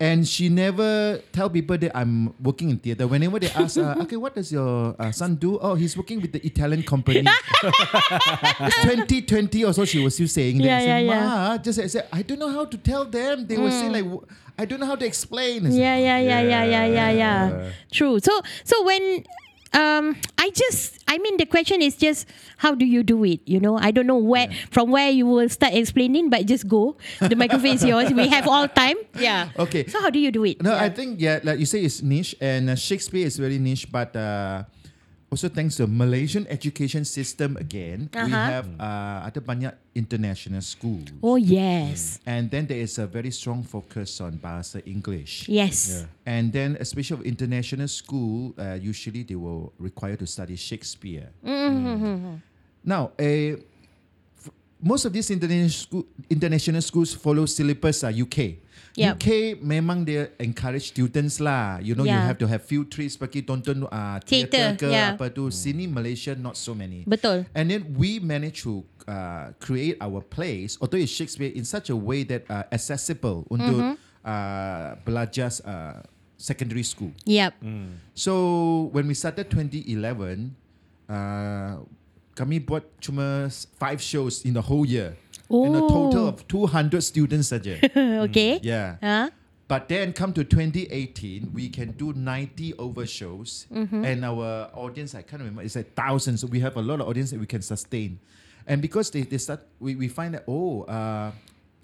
And 0.00 0.26
she 0.26 0.48
never 0.48 1.20
tell 1.30 1.50
people 1.50 1.76
that 1.76 1.92
I'm 1.94 2.32
working 2.40 2.70
in 2.70 2.78
theater. 2.78 3.06
Whenever 3.06 3.38
they 3.38 3.50
ask, 3.50 3.76
uh, 3.76 3.96
okay, 4.00 4.16
what 4.16 4.34
does 4.34 4.50
your 4.50 4.96
uh, 4.98 5.12
son 5.12 5.34
do? 5.36 5.58
Oh, 5.60 5.74
he's 5.74 5.94
working 5.94 6.22
with 6.22 6.32
the 6.32 6.40
Italian 6.40 6.82
company. 6.82 7.20
it's 7.28 8.76
2020 8.82 9.64
or 9.64 9.72
so. 9.74 9.84
She 9.84 10.02
was 10.02 10.14
still 10.14 10.28
saying 10.28 10.58
that. 10.58 10.64
Yeah, 10.64 10.76
I 10.76 10.80
said, 10.80 10.86
yeah, 10.86 10.98
yeah. 11.12 11.24
Ma, 11.26 11.58
just 11.58 11.78
I 11.78 11.86
said, 11.86 12.08
I 12.12 12.22
don't 12.22 12.38
know 12.38 12.48
how 12.48 12.64
to 12.64 12.78
tell 12.78 13.04
them. 13.04 13.46
They 13.46 13.58
were 13.58 13.70
saying 13.70 13.92
like, 13.92 14.04
"W- 14.04 14.24
I 14.58 14.64
don't 14.64 14.80
know 14.80 14.86
how 14.86 14.96
to 14.96 15.06
explain. 15.06 15.64
Yeah, 15.70 15.96
yeah, 15.96 16.18
yeah, 16.18 16.40
yeah, 16.40 16.64
yeah, 16.64 16.86
yeah, 16.86 17.10
yeah. 17.10 17.48
Yeah. 17.50 17.70
True. 17.92 18.20
So, 18.20 18.40
so 18.64 18.82
when 18.84 19.24
um, 19.72 20.16
I 20.38 20.50
just, 20.50 20.98
I 21.06 21.18
mean, 21.18 21.36
the 21.36 21.46
question 21.46 21.80
is 21.82 21.96
just 21.96 22.26
how 22.56 22.74
do 22.74 22.84
you 22.84 23.02
do 23.02 23.22
it? 23.24 23.40
You 23.46 23.60
know, 23.60 23.78
I 23.78 23.90
don't 23.90 24.06
know 24.06 24.18
where 24.18 24.48
from 24.70 24.90
where 24.90 25.10
you 25.10 25.26
will 25.26 25.48
start 25.48 25.74
explaining, 25.74 26.28
but 26.30 26.46
just 26.46 26.66
go. 26.66 26.96
The 27.20 27.36
microphone 27.36 27.74
is 27.78 27.84
yours. 27.84 28.12
We 28.12 28.28
have 28.28 28.48
all 28.48 28.68
time. 28.68 28.96
Yeah. 29.20 29.50
Okay. 29.58 29.86
So 29.86 30.00
how 30.00 30.08
do 30.10 30.18
you 30.18 30.32
do 30.32 30.44
it? 30.44 30.62
No, 30.62 30.72
yeah. 30.72 30.82
I 30.82 30.88
think 30.88 31.20
yeah, 31.20 31.40
like 31.44 31.58
you 31.58 31.66
say, 31.66 31.82
it's 31.84 32.00
niche, 32.02 32.34
and 32.40 32.70
uh, 32.70 32.74
Shakespeare 32.74 33.26
is 33.26 33.36
very 33.36 33.58
niche. 33.58 33.90
But 33.92 34.16
uh, 34.16 34.64
also 35.30 35.48
thanks 35.48 35.76
to 35.78 35.86
Malaysian 35.86 36.42
education 36.50 37.06
system 37.06 37.54
again, 37.56 38.10
we 38.10 38.18
Uh-huh. 38.18 38.50
have 38.50 38.66
uh, 38.82 39.22
ada 39.24 39.38
banyak 39.38 39.70
international 39.94 40.58
schools, 40.60 41.06
Oh 41.22 41.38
yes, 41.38 42.18
and 42.26 42.50
then 42.50 42.66
there 42.66 42.82
is 42.82 42.98
a 42.98 43.06
very 43.06 43.30
strong 43.30 43.62
focus 43.62 44.18
on 44.18 44.42
bahasa 44.42 44.82
English. 44.82 45.46
yes. 45.46 46.02
And 46.26 46.50
then, 46.50 46.74
especially 46.82 47.14
of 47.18 47.22
international 47.22 47.86
school, 47.86 48.54
uh, 48.58 48.74
usually 48.74 49.22
they 49.22 49.38
will 49.38 49.70
require 49.78 50.18
to 50.18 50.26
study 50.26 50.54
Shakespeare. 50.58 51.30
Now, 52.82 53.12
a 53.18 53.54
f- 53.54 54.50
most 54.80 55.04
of 55.04 55.12
these 55.12 55.30
international 55.30 55.70
school, 55.70 56.04
international 56.30 56.80
schools 56.82 57.12
follow 57.14 57.44
syllabus 57.46 58.02
uh, 58.02 58.08
UK. 58.10 58.56
Yup. 58.98 59.16
UK 59.22 59.58
memang 59.62 60.02
dia 60.02 60.34
encourage 60.42 60.90
students 60.90 61.38
lah. 61.38 61.78
You 61.78 61.94
know, 61.94 62.02
you 62.02 62.10
Yeah. 62.10 62.26
have 62.26 62.38
to 62.42 62.48
have 62.50 62.66
field 62.66 62.90
trips 62.90 63.14
pergi 63.14 63.46
tonton 63.46 63.86
uh, 63.86 64.18
theatre 64.26 64.74
ke 64.74 64.90
yeah. 64.90 65.14
apa 65.14 65.30
tu. 65.30 65.46
Sini 65.48 65.86
Malaysia 65.86 66.34
not 66.34 66.58
so 66.58 66.74
many. 66.74 67.06
Betul. 67.06 67.46
And 67.54 67.70
then 67.70 67.86
we 67.94 68.18
managed 68.18 68.66
to 68.66 68.82
uh, 69.06 69.54
create 69.62 69.94
our 70.02 70.18
plays, 70.20 70.74
although 70.82 70.98
it's 70.98 71.14
Shakespeare, 71.14 71.54
in 71.54 71.62
such 71.62 71.86
a 71.90 71.96
way 71.96 72.26
that 72.26 72.42
uh, 72.50 72.66
accessible 72.70 73.46
untuk 73.46 73.78
Mm-hmm. 73.78 73.94
uh, 74.26 74.88
belajar 75.06 75.48
uh, 75.62 76.02
secondary 76.34 76.82
school. 76.82 77.12
Yep. 77.24 77.62
So 78.12 78.32
when 78.90 79.06
we 79.06 79.14
started 79.14 79.48
2011, 79.48 80.50
uh, 81.08 81.84
kami 82.34 82.56
buat 82.58 82.84
cuma 82.98 83.48
five 83.76 84.00
shows 84.00 84.44
in 84.44 84.56
the 84.56 84.64
whole 84.64 84.84
year. 84.84 85.14
In 85.50 85.74
a 85.74 85.80
total 85.80 86.24
Oh. 86.24 86.28
of 86.28 86.46
200 86.48 87.00
students 87.02 87.50
saja. 87.50 87.76
okay. 88.30 88.60
yeah. 88.62 88.96
Huh? 89.02 89.30
But 89.66 89.88
then 89.88 90.12
come 90.12 90.32
to 90.34 90.42
2018, 90.44 91.50
we 91.54 91.68
can 91.68 91.92
do 91.92 92.12
90 92.12 92.74
over 92.78 93.06
shows. 93.06 93.66
Mm-hmm. 93.72 94.04
And 94.04 94.24
our 94.24 94.68
audience, 94.74 95.14
I 95.14 95.22
can't 95.22 95.40
remember, 95.42 95.62
it's 95.62 95.76
like 95.76 95.94
thousands. 95.94 96.40
So 96.40 96.46
we 96.48 96.60
have 96.60 96.76
a 96.76 96.82
lot 96.82 97.00
of 97.00 97.06
audience 97.08 97.30
that 97.30 97.38
we 97.40 97.46
can 97.46 97.62
sustain. 97.62 98.18
And 98.66 98.82
because 98.82 99.10
they, 99.10 99.22
they 99.22 99.38
start, 99.38 99.60
we, 99.78 99.94
we 99.94 100.08
find 100.08 100.34
that, 100.34 100.44
oh, 100.48 100.82
uh, 100.82 101.30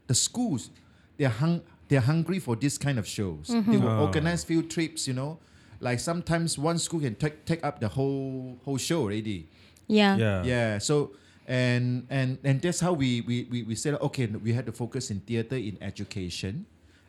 the 0.06 0.14
schools, 0.14 0.70
they're, 1.16 1.28
hung, 1.28 1.62
they're 1.88 2.00
hungry 2.00 2.38
for 2.40 2.56
this 2.56 2.76
kind 2.78 2.98
of 2.98 3.06
shows. 3.06 3.48
Mm-hmm. 3.48 3.70
They 3.72 3.78
will 3.78 3.88
Ah. 3.88 4.00
organize 4.02 4.42
field 4.44 4.68
trips, 4.70 5.06
you 5.06 5.14
know. 5.14 5.38
Like 5.80 6.00
sometimes 6.00 6.58
one 6.58 6.78
school 6.78 7.00
can 7.00 7.14
take, 7.14 7.44
take 7.44 7.64
up 7.64 7.78
the 7.80 7.88
whole, 7.88 8.58
whole 8.64 8.78
show 8.78 9.02
already. 9.02 9.48
Yeah. 9.86 10.16
Yeah. 10.16 10.42
Yeah. 10.44 10.78
So 10.78 11.12
and 11.46 12.06
and 12.10 12.38
and 12.44 12.60
that's 12.60 12.80
how 12.82 12.92
we 12.92 13.22
we 13.22 13.46
we, 13.50 13.62
we 13.62 13.74
said 13.74 13.94
okay 14.02 14.26
we 14.26 14.52
had 14.52 14.66
to 14.66 14.72
focus 14.74 15.10
in 15.10 15.20
theater 15.22 15.56
in 15.56 15.78
education, 15.80 16.66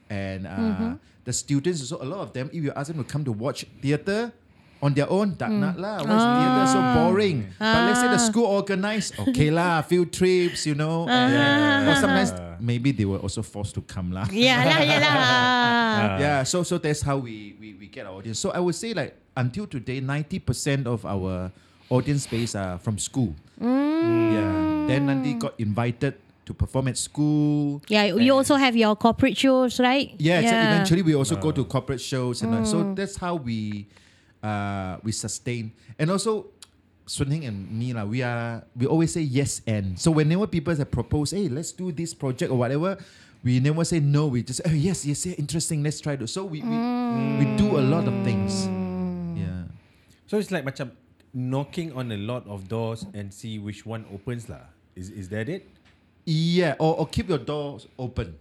and 0.09 0.45
uh, 0.47 0.53
Mm-hmm. 0.55 0.93
the 1.25 1.33
students 1.33 1.81
also 1.81 1.97
a 2.01 2.07
lot 2.07 2.21
of 2.21 2.31
them 2.33 2.49
if 2.53 2.61
you 2.63 2.71
ask 2.77 2.87
them 2.93 3.01
to 3.01 3.07
come 3.07 3.25
to 3.25 3.33
watch 3.33 3.65
theater. 3.81 4.31
On 4.77 4.93
their 4.93 5.09
own, 5.09 5.33
tak 5.33 5.49
Mm. 5.49 5.57
nak 5.57 5.75
lah. 5.81 5.97
What's 6.05 6.21
theater 6.21 6.65
so 6.69 6.77
Ah. 6.77 6.93
boring? 6.93 7.49
But 7.57 7.81
let's 7.89 7.97
say 7.97 8.13
the 8.13 8.21
school 8.21 8.45
organize, 8.45 9.09
okay 9.25 9.49
lah, 9.49 9.81
field 9.89 10.13
trips, 10.13 10.69
you 10.69 10.77
know. 10.77 11.09
and, 11.09 11.33
Ah. 11.33 11.89
or 11.89 11.95
sometimes 11.97 12.29
maybe 12.61 12.93
they 12.93 13.01
were 13.09 13.17
also 13.17 13.41
forced 13.41 13.73
to 13.73 13.81
come 13.81 14.13
lah. 14.13 14.29
Yeah 14.29 14.61
lah, 14.61 14.79
yeah 14.85 14.99
lah. 15.01 15.17
yeah 16.21 16.37
so 16.45 16.61
so 16.61 16.77
that's 16.77 17.01
how 17.01 17.17
we, 17.17 17.57
we 17.57 17.73
we 17.73 17.89
get 17.89 18.05
our 18.05 18.21
audience 18.21 18.37
so 18.37 18.53
i 18.53 18.61
would 18.61 18.77
say 18.77 18.93
like 18.93 19.17
until 19.33 19.65
today 19.65 19.97
90% 19.97 20.85
of 20.85 21.01
our 21.09 21.49
audience 21.89 22.23
space 22.23 22.55
are 22.55 22.77
from 22.79 22.97
school 22.97 23.33
yeah 23.61 24.85
then 24.87 25.07
nanti 25.07 25.33
got 25.39 25.53
invited 25.59 26.15
to 26.47 26.55
perform 26.55 26.87
at 26.87 26.95
school 26.95 27.83
Yeah, 27.91 28.07
you 28.15 28.31
also 28.31 28.55
have 28.55 28.71
your 28.71 28.95
corporate 28.95 29.35
shows, 29.35 29.83
right? 29.83 30.15
yeah, 30.15 30.39
so 30.39 30.55
eventually 30.55 31.03
we 31.03 31.11
also 31.15 31.35
go 31.35 31.51
to 31.51 31.65
corporate 31.67 31.99
shows 31.99 32.39
and 32.41 32.55
uh, 32.55 32.63
so 32.63 32.95
that's 32.95 33.19
how 33.19 33.35
we 33.35 33.87
uh 34.39 34.95
we 35.03 35.11
sustain 35.11 35.75
and 35.99 36.07
also 36.07 36.47
Sun 37.07 37.31
Heng 37.31 37.45
and 37.47 37.71
me 37.71 37.95
lah, 37.95 38.03
we 38.03 38.19
are 38.23 38.63
we 38.75 38.83
always 38.87 39.15
say 39.15 39.23
yes 39.23 39.63
and 39.67 39.95
so 39.99 40.11
whenever 40.11 40.43
people 40.47 40.75
have 40.75 40.91
proposed, 40.91 41.31
hey, 41.31 41.47
let's 41.47 41.71
do 41.71 41.91
this 41.95 42.11
project 42.11 42.51
or 42.51 42.59
whatever, 42.59 42.99
we 43.47 43.63
never 43.63 43.87
say 43.87 44.03
no. 44.03 44.27
We 44.27 44.43
just 44.43 44.59
oh 44.67 44.75
yes, 44.75 45.07
yes, 45.07 45.23
yeah, 45.23 45.39
interesting. 45.39 45.83
Let's 45.87 46.03
try 46.03 46.19
to. 46.19 46.27
So 46.27 46.43
we 46.43 46.59
we, 46.59 46.77
we 47.39 47.45
do 47.55 47.79
a 47.79 47.83
lot 47.83 48.11
of 48.11 48.15
things. 48.27 48.67
Yeah. 49.39 49.71
So 50.27 50.35
it's 50.35 50.51
like 50.51 50.67
macam 50.67 50.91
knocking 51.37 51.93
on 51.93 52.09
a 52.11 52.17
lot 52.17 52.41
of 52.49 52.65
doors 52.67 53.05
and 53.13 53.29
see 53.29 53.61
which 53.61 53.85
one 53.85 54.01
opens 54.09 54.49
lah. 54.49 54.65
Is 54.97 55.13
is 55.13 55.29
that 55.29 55.45
it? 55.45 55.69
Yeah, 56.25 56.73
or, 56.81 56.97
or 56.97 57.05
keep 57.05 57.29
your 57.29 57.37
doors 57.37 57.85
open. 58.01 58.33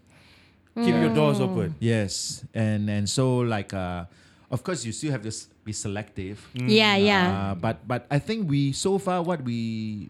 Keep 0.76 0.96
your 0.96 1.12
doors 1.12 1.40
open. 1.40 1.76
Yes, 1.80 2.44
and 2.56 2.88
and 2.88 3.04
so 3.08 3.44
like 3.44 3.72
uh, 3.76 4.04
of 4.50 4.64
course 4.64 4.84
you 4.84 4.92
still 4.92 5.12
have 5.12 5.20
to 5.24 5.32
s- 5.32 5.48
be 5.64 5.72
selective. 5.72 6.40
Yeah, 6.56 6.96
yeah. 6.96 7.24
Uh, 7.28 7.54
but 7.56 7.84
but 7.88 8.04
I 8.08 8.16
think 8.20 8.48
we 8.48 8.72
so 8.72 8.96
far 9.00 9.20
what 9.24 9.40
we 9.44 10.08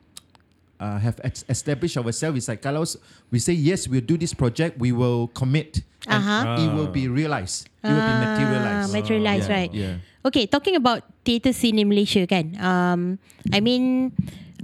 uh, 0.79 0.99
have 0.99 1.17
established 1.49 1.97
ourselves 1.97 2.37
is 2.39 2.47
like 2.49 2.61
kalau 2.61 2.85
we 3.31 3.39
say 3.39 3.53
yes 3.53 3.89
we'll 3.89 4.05
do 4.05 4.17
this 4.17 4.35
project 4.35 4.77
we 4.79 4.93
will 4.93 5.29
commit 5.33 5.83
and 6.07 6.23
Uh-huh. 6.23 6.55
it 6.63 6.71
will 6.71 6.87
be 6.89 7.11
realized 7.11 7.67
it 7.83 7.91
will 7.91 7.99
be 8.03 8.15
Ah, 8.15 8.23
materialized 8.31 8.91
materialized, 8.93 9.49
Yeah, 9.51 9.57
right. 9.59 9.73
yeah. 9.75 9.95
Okay, 10.27 10.47
talking 10.47 10.75
about 10.75 11.07
theatre 11.23 11.55
scene 11.55 11.79
in 11.79 11.87
Malaysia 11.87 12.27
kan. 12.27 12.51
Um, 12.59 13.01
I 13.55 13.63
mean, 13.63 14.11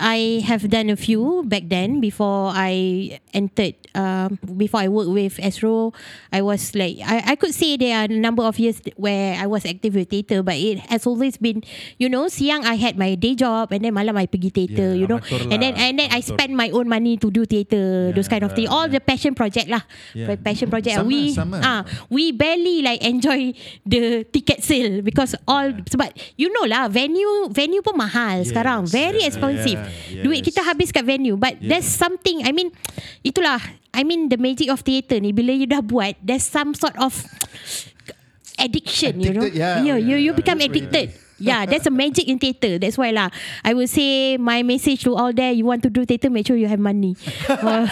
I 0.01 0.41
have 0.49 0.65
done 0.73 0.89
a 0.89 0.97
few 0.97 1.45
back 1.45 1.69
then 1.69 2.01
before 2.01 2.49
I 2.55 3.21
entered. 3.35 3.77
Um, 3.93 4.41
before 4.57 4.81
I 4.81 4.89
worked 4.89 5.13
with 5.13 5.37
Astro, 5.37 5.93
I 6.33 6.41
was 6.41 6.73
like 6.73 6.97
I, 7.05 7.33
I 7.33 7.35
could 7.37 7.53
say 7.53 7.77
there 7.77 8.01
are 8.01 8.09
a 8.09 8.09
number 8.09 8.41
of 8.43 8.57
years 8.59 8.81
where 8.97 9.37
I 9.37 9.45
was 9.45 9.67
active 9.69 9.95
with 9.95 10.09
theatre, 10.09 10.43
but 10.43 10.57
it 10.57 10.81
has 10.89 11.05
always 11.05 11.37
been, 11.37 11.61
you 11.99 12.09
know, 12.09 12.29
siang 12.29 12.65
I 12.65 12.81
had 12.81 12.97
my 12.97 13.15
day 13.17 13.35
job 13.37 13.69
and 13.69 13.85
then 13.85 13.93
malam 13.93 14.17
I 14.17 14.25
pergi 14.25 14.49
theatre, 14.49 14.97
Yeah, 14.97 15.05
you 15.05 15.07
know, 15.07 15.21
and 15.53 15.61
then 15.61 15.77
lah, 15.77 15.85
and 15.85 15.99
then 16.01 16.09
I 16.09 16.21
spend 16.25 16.57
my 16.57 16.71
own 16.73 16.89
money 16.89 17.21
to 17.21 17.29
do 17.29 17.45
theatre, 17.45 18.13
those 18.17 18.29
kind 18.33 18.45
of 18.49 18.57
thing, 18.57 18.69
all 18.69 18.89
the 18.89 19.01
passion 19.01 19.37
project 19.37 19.69
lah, 19.69 19.85
Yeah. 20.17 20.41
passion 20.41 20.73
project. 20.73 20.97
Sama, 20.97 21.09
we 21.13 21.37
sama. 21.37 21.61
ah 21.61 21.81
we 22.09 22.33
barely 22.33 22.81
like 22.81 23.05
enjoy 23.05 23.53
the 23.85 24.25
ticket 24.25 24.65
sale 24.65 25.05
because 25.05 25.37
all 25.45 25.69
sebab 25.85 26.17
you 26.41 26.49
know 26.49 26.65
lah 26.65 26.89
venue 26.89 27.53
venue 27.53 27.85
pun 27.85 27.93
mahal 28.01 28.41
Yes, 28.41 28.49
sekarang 28.57 28.89
very 28.89 29.21
yeah, 29.21 29.29
expensive 29.29 29.82
yeah, 30.09 30.23
duit 30.23 30.43
kita 30.43 30.61
habis 30.61 30.91
kat 30.91 31.03
venue 31.03 31.35
but 31.35 31.57
Yeah. 31.59 31.77
there's 31.77 31.89
something 31.89 32.43
I 32.43 32.51
mean 32.51 32.71
itulah 33.23 33.59
I 33.93 34.03
mean 34.03 34.29
the 34.29 34.37
magic 34.37 34.69
of 34.69 34.81
theatre 34.81 35.19
ni 35.19 35.31
bila 35.31 35.53
you 35.53 35.67
dah 35.67 35.81
buat 35.81 36.17
there's 36.19 36.45
some 36.45 36.73
sort 36.73 36.97
of 36.97 37.13
addiction 38.59 39.19
you 39.21 39.33
know 39.33 39.43
Addicted, 39.43 39.59
yeah. 39.59 39.83
yeah 39.83 39.99
you 39.99 40.17
you 40.17 40.33
Yeah, 40.33 40.39
become 40.39 40.61
addicted 40.61 41.13
yeah 41.39 41.65
that's 41.67 41.87
a 41.87 41.91
magic 41.91 42.29
in 42.29 42.39
theatre. 42.39 42.79
That's 42.79 42.99
why 42.99 43.11
lah 43.11 43.31
I 43.65 43.75
will 43.75 43.89
say 43.89 44.37
my 44.37 44.63
message 44.63 45.05
to 45.05 45.15
all 45.15 45.33
there 45.33 45.53
you 45.53 45.65
want 45.65 45.83
to 45.85 45.91
do 45.91 46.05
theatre 46.05 46.31
make 46.31 46.47
sure 46.47 46.57
you 46.57 46.69
have 46.69 46.81
money. 46.81 47.17
Uh, 47.63 47.87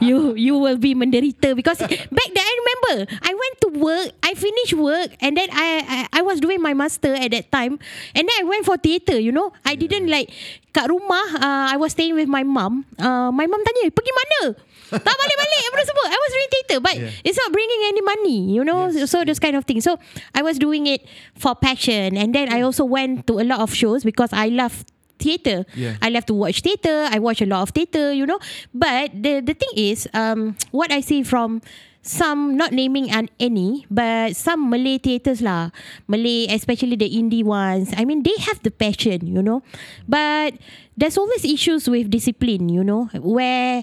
you 0.00 0.34
you 0.34 0.58
will 0.58 0.76
be 0.76 0.94
menderita 0.94 1.54
because 1.54 1.78
back 1.78 2.28
then 2.34 2.42
I 2.42 2.54
remember 2.58 2.94
I 3.22 3.32
went 3.32 3.54
to 3.62 3.68
work 3.78 4.08
I 4.22 4.34
finished 4.34 4.74
work 4.74 5.14
and 5.20 5.36
then 5.36 5.48
I, 5.52 5.68
I 5.86 6.20
I 6.20 6.22
was 6.26 6.40
doing 6.40 6.60
my 6.60 6.74
master 6.74 7.14
at 7.14 7.30
that 7.30 7.52
time 7.52 7.78
and 8.16 8.24
then 8.26 8.36
I 8.40 8.44
went 8.44 8.66
for 8.66 8.76
theatre 8.76 9.18
you 9.20 9.30
know? 9.30 9.52
I 9.64 9.76
didn't 9.78 10.10
like 10.10 10.32
kat 10.74 10.90
rumah 10.90 11.38
uh, 11.38 11.66
I 11.70 11.76
was 11.76 11.92
staying 11.92 12.18
with 12.18 12.28
my 12.28 12.42
mum. 12.42 12.84
Uh, 12.98 13.30
my 13.30 13.46
mum 13.46 13.62
tanya 13.62 13.88
pergi 13.94 14.12
mana 14.12 14.40
tak 14.90 15.14
balik-balik 15.18 15.60
apa 15.66 15.78
semua 15.82 16.04
I 16.06 16.18
was 16.18 16.30
doing 16.32 16.50
theatre 16.54 16.78
but 16.80 16.94
Yeah. 16.96 17.10
it's 17.26 17.38
not 17.38 17.50
bringing 17.50 17.82
any 17.90 18.02
money 18.02 18.38
you 18.54 18.62
know? 18.62 18.88
Yes. 18.90 19.10
so 19.10 19.24
those 19.26 19.38
kind 19.42 19.56
of 19.58 19.64
things. 19.66 19.82
So 19.84 19.98
I 20.34 20.42
was 20.46 20.58
doing 20.58 20.86
it 20.86 21.02
for 21.34 21.54
passion 21.58 22.14
and 22.16 22.30
then 22.34 22.48
I 22.52 22.62
also 22.62 22.86
went 22.86 23.26
to 23.26 23.38
a 23.42 23.46
lot 23.46 23.60
of 23.60 23.74
shows 23.74 24.04
because 24.06 24.30
I 24.32 24.48
love 24.48 24.86
theatre 25.18 25.64
Yeah. 25.72 25.96
I 26.04 26.12
love 26.12 26.28
to 26.28 26.34
watch 26.36 26.60
theatre 26.60 27.08
I 27.08 27.18
watch 27.18 27.40
a 27.40 27.48
lot 27.48 27.64
of 27.64 27.70
theatre 27.74 28.12
you 28.12 28.28
know? 28.28 28.38
But 28.76 29.16
the 29.16 29.40
the 29.40 29.56
thing 29.56 29.72
is 29.74 30.04
um 30.14 30.54
what 30.76 30.92
I 30.92 31.00
see 31.00 31.24
from 31.24 31.64
some 32.06 32.54
not 32.54 32.70
naming 32.70 33.10
an 33.10 33.26
any 33.42 33.82
but 33.90 34.38
some 34.38 34.70
Malay 34.70 35.02
theatres 35.02 35.42
lah. 35.42 35.74
Malay 36.06 36.46
especially 36.52 36.94
the 36.94 37.10
indie 37.10 37.42
ones. 37.42 37.90
I 37.98 38.06
mean 38.06 38.22
they 38.22 38.36
have 38.46 38.62
the 38.62 38.70
passion 38.70 39.26
you 39.26 39.42
know? 39.42 39.64
But 40.06 40.54
there's 40.94 41.18
always 41.18 41.42
issues 41.42 41.90
with 41.90 42.12
discipline 42.12 42.68
you 42.70 42.84
know? 42.86 43.10
Where 43.18 43.82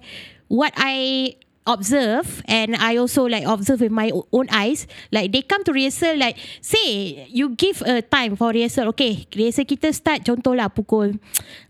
what 0.53 0.69
I 0.77 1.33
observe 1.65 2.43
and 2.45 2.75
I 2.75 2.97
also 3.01 3.25
like 3.25 3.47
observe 3.47 3.81
with 3.81 3.91
my 3.91 4.11
own 4.11 4.47
eyes 4.51 4.85
like 5.09 5.31
they 5.31 5.41
come 5.41 5.63
to 5.63 5.71
rehearsal 5.71 6.19
like 6.19 6.37
say 6.61 7.25
you 7.31 7.55
give 7.55 7.81
a 7.87 8.03
time 8.03 8.35
for 8.35 8.51
rehearsal 8.51 8.91
okay 8.91 9.25
rehearsal 9.33 9.65
kita 9.65 9.95
start 9.95 10.27
contohlah 10.27 10.69
pukul 10.69 11.17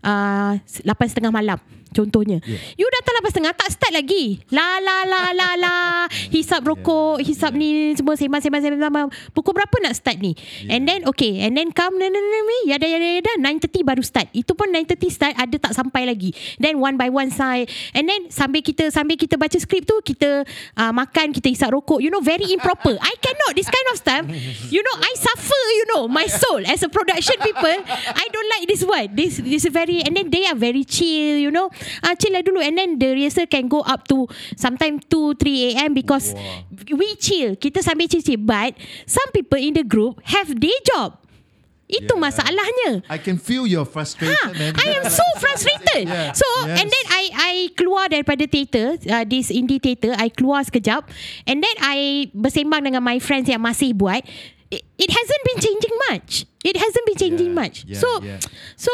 uh, 0.02 0.58
8.30 0.84 1.30
malam 1.30 1.62
contohnya 1.94 2.42
yeah. 2.42 2.60
you 2.74 2.86
datang 2.90 3.22
8.30 3.22 3.54
tak 3.54 3.70
start 3.70 3.92
lagi. 3.94 4.42
La 4.50 4.82
la 4.82 5.06
la 5.06 5.30
la 5.30 5.48
la. 5.54 5.76
Hisap 6.34 6.66
rokok 6.66 7.22
yeah. 7.22 7.26
hisap 7.26 7.52
yeah. 7.54 7.60
ni 7.62 7.68
semua 7.94 8.18
sembang 8.18 8.42
sembang 8.42 8.62
sembang 8.62 9.08
pukul 9.30 9.54
berapa 9.54 9.76
nak 9.80 9.94
start 9.94 10.18
ni? 10.18 10.34
Yeah. 10.34 10.76
and 10.76 10.82
then 10.84 11.00
okay 11.06 11.46
and 11.46 11.54
then 11.54 11.70
come 11.70 11.96
dan 11.96 12.10
dan 12.10 12.24
dan 12.24 12.44
yada 12.66 12.86
yada 12.86 13.06
yada. 13.22 13.32
9.30 13.38 13.86
baru 13.86 14.02
start. 14.02 14.28
Itu 14.34 14.58
pun 14.58 14.74
9.30 14.74 15.14
start 15.14 15.34
ada 15.38 15.56
tak 15.56 15.72
sampai 15.72 16.10
lagi. 16.10 16.34
Then 16.58 16.82
one 16.82 16.98
by 16.98 17.08
one 17.08 17.30
side. 17.30 17.70
And 17.94 18.10
then 18.10 18.28
sambil 18.34 18.60
kita 18.60 18.90
sambil 18.90 19.14
kita 19.14 19.38
baca 19.38 19.54
skrip 19.54 19.86
tu 19.86 19.96
kita 20.02 20.42
uh, 20.74 20.92
makan 20.92 21.30
kita 21.30 21.48
hisap 21.48 21.70
rokok. 21.70 22.02
You 22.02 22.10
know 22.10 22.20
very 22.20 22.50
improper. 22.50 22.98
I 22.98 23.14
cannot. 23.22 23.54
This 23.54 23.70
kind 23.70 23.86
of 23.94 23.96
stuff 23.96 24.22
you 24.68 24.82
know 24.82 24.96
I 24.98 25.12
suffer 25.14 25.62
you 25.78 25.84
know 25.94 26.02
my 26.10 26.26
soul. 26.26 26.60
As 26.66 26.82
a 26.82 26.90
production 26.90 27.38
people 27.40 27.76
I 28.10 28.26
don't 28.32 28.50
like 28.58 28.64
this 28.66 28.82
one 28.82 29.14
this 29.14 29.38
this 29.38 29.64
is 29.64 29.72
very 29.72 30.02
and 30.02 30.16
then 30.16 30.30
they 30.30 30.46
are 30.48 30.56
very 30.56 30.84
chill 30.84 31.38
you 31.38 31.50
know 31.50 31.70
uh, 32.02 32.14
chill 32.16 32.32
lah 32.32 32.42
dulu 32.42 32.60
and 32.60 32.74
then 32.74 32.96
the 32.96 33.12
rehearsal 33.12 33.46
can 33.46 33.66
go 33.66 33.80
up 33.84 34.06
to 34.06 34.24
sometimes 34.54 35.02
2 35.08 35.36
3 35.36 35.84
am 35.84 35.92
because 35.92 36.32
Wah. 36.32 36.64
we 36.94 37.14
chill 37.16 37.54
kita 37.54 37.80
sambil 37.80 38.06
chill 38.06 38.22
chill 38.22 38.38
but 38.38 38.74
some 39.04 39.28
people 39.30 39.58
in 39.58 39.74
the 39.74 39.84
group 39.84 40.18
have 40.24 40.48
day 40.56 40.74
job 40.84 41.16
itu 41.84 42.16
Yeah. 42.16 42.16
masalahnya 42.16 42.90
I 43.12 43.20
can 43.20 43.36
feel 43.36 43.68
your 43.68 43.84
frustration, 43.84 44.32
Ha, 44.40 44.56
man. 44.56 44.72
I 44.80 44.98
am 44.98 45.04
so 45.04 45.20
frustrated. 45.36 46.08
Yeah. 46.10 46.32
So 46.32 46.48
Yes. 46.64 46.80
and 46.80 46.86
then 46.88 47.04
I 47.12 47.22
I 47.30 47.52
keluar 47.76 48.08
daripada 48.08 48.48
theater, 48.48 48.96
uh, 49.04 49.22
this 49.28 49.52
indie 49.52 49.76
theater, 49.78 50.16
I 50.16 50.32
keluar 50.32 50.64
sekejap 50.64 51.04
and 51.44 51.60
then 51.60 51.76
I 51.84 52.32
bersembang 52.32 52.88
dengan 52.88 53.04
my 53.04 53.20
friends 53.20 53.52
yang 53.52 53.60
masih 53.60 53.92
buat. 53.92 54.24
It, 54.72 54.80
it 54.96 55.10
hasn't 55.12 55.42
been 55.44 55.60
changing 55.60 55.94
much. 56.08 56.48
It 56.64 56.80
hasn't 56.80 57.04
been 57.04 57.20
changing 57.20 57.52
Yeah, 57.52 57.60
much. 57.62 57.76
yeah, 57.84 58.00
so 58.00 58.08
yeah. 58.24 58.40
so 58.80 58.90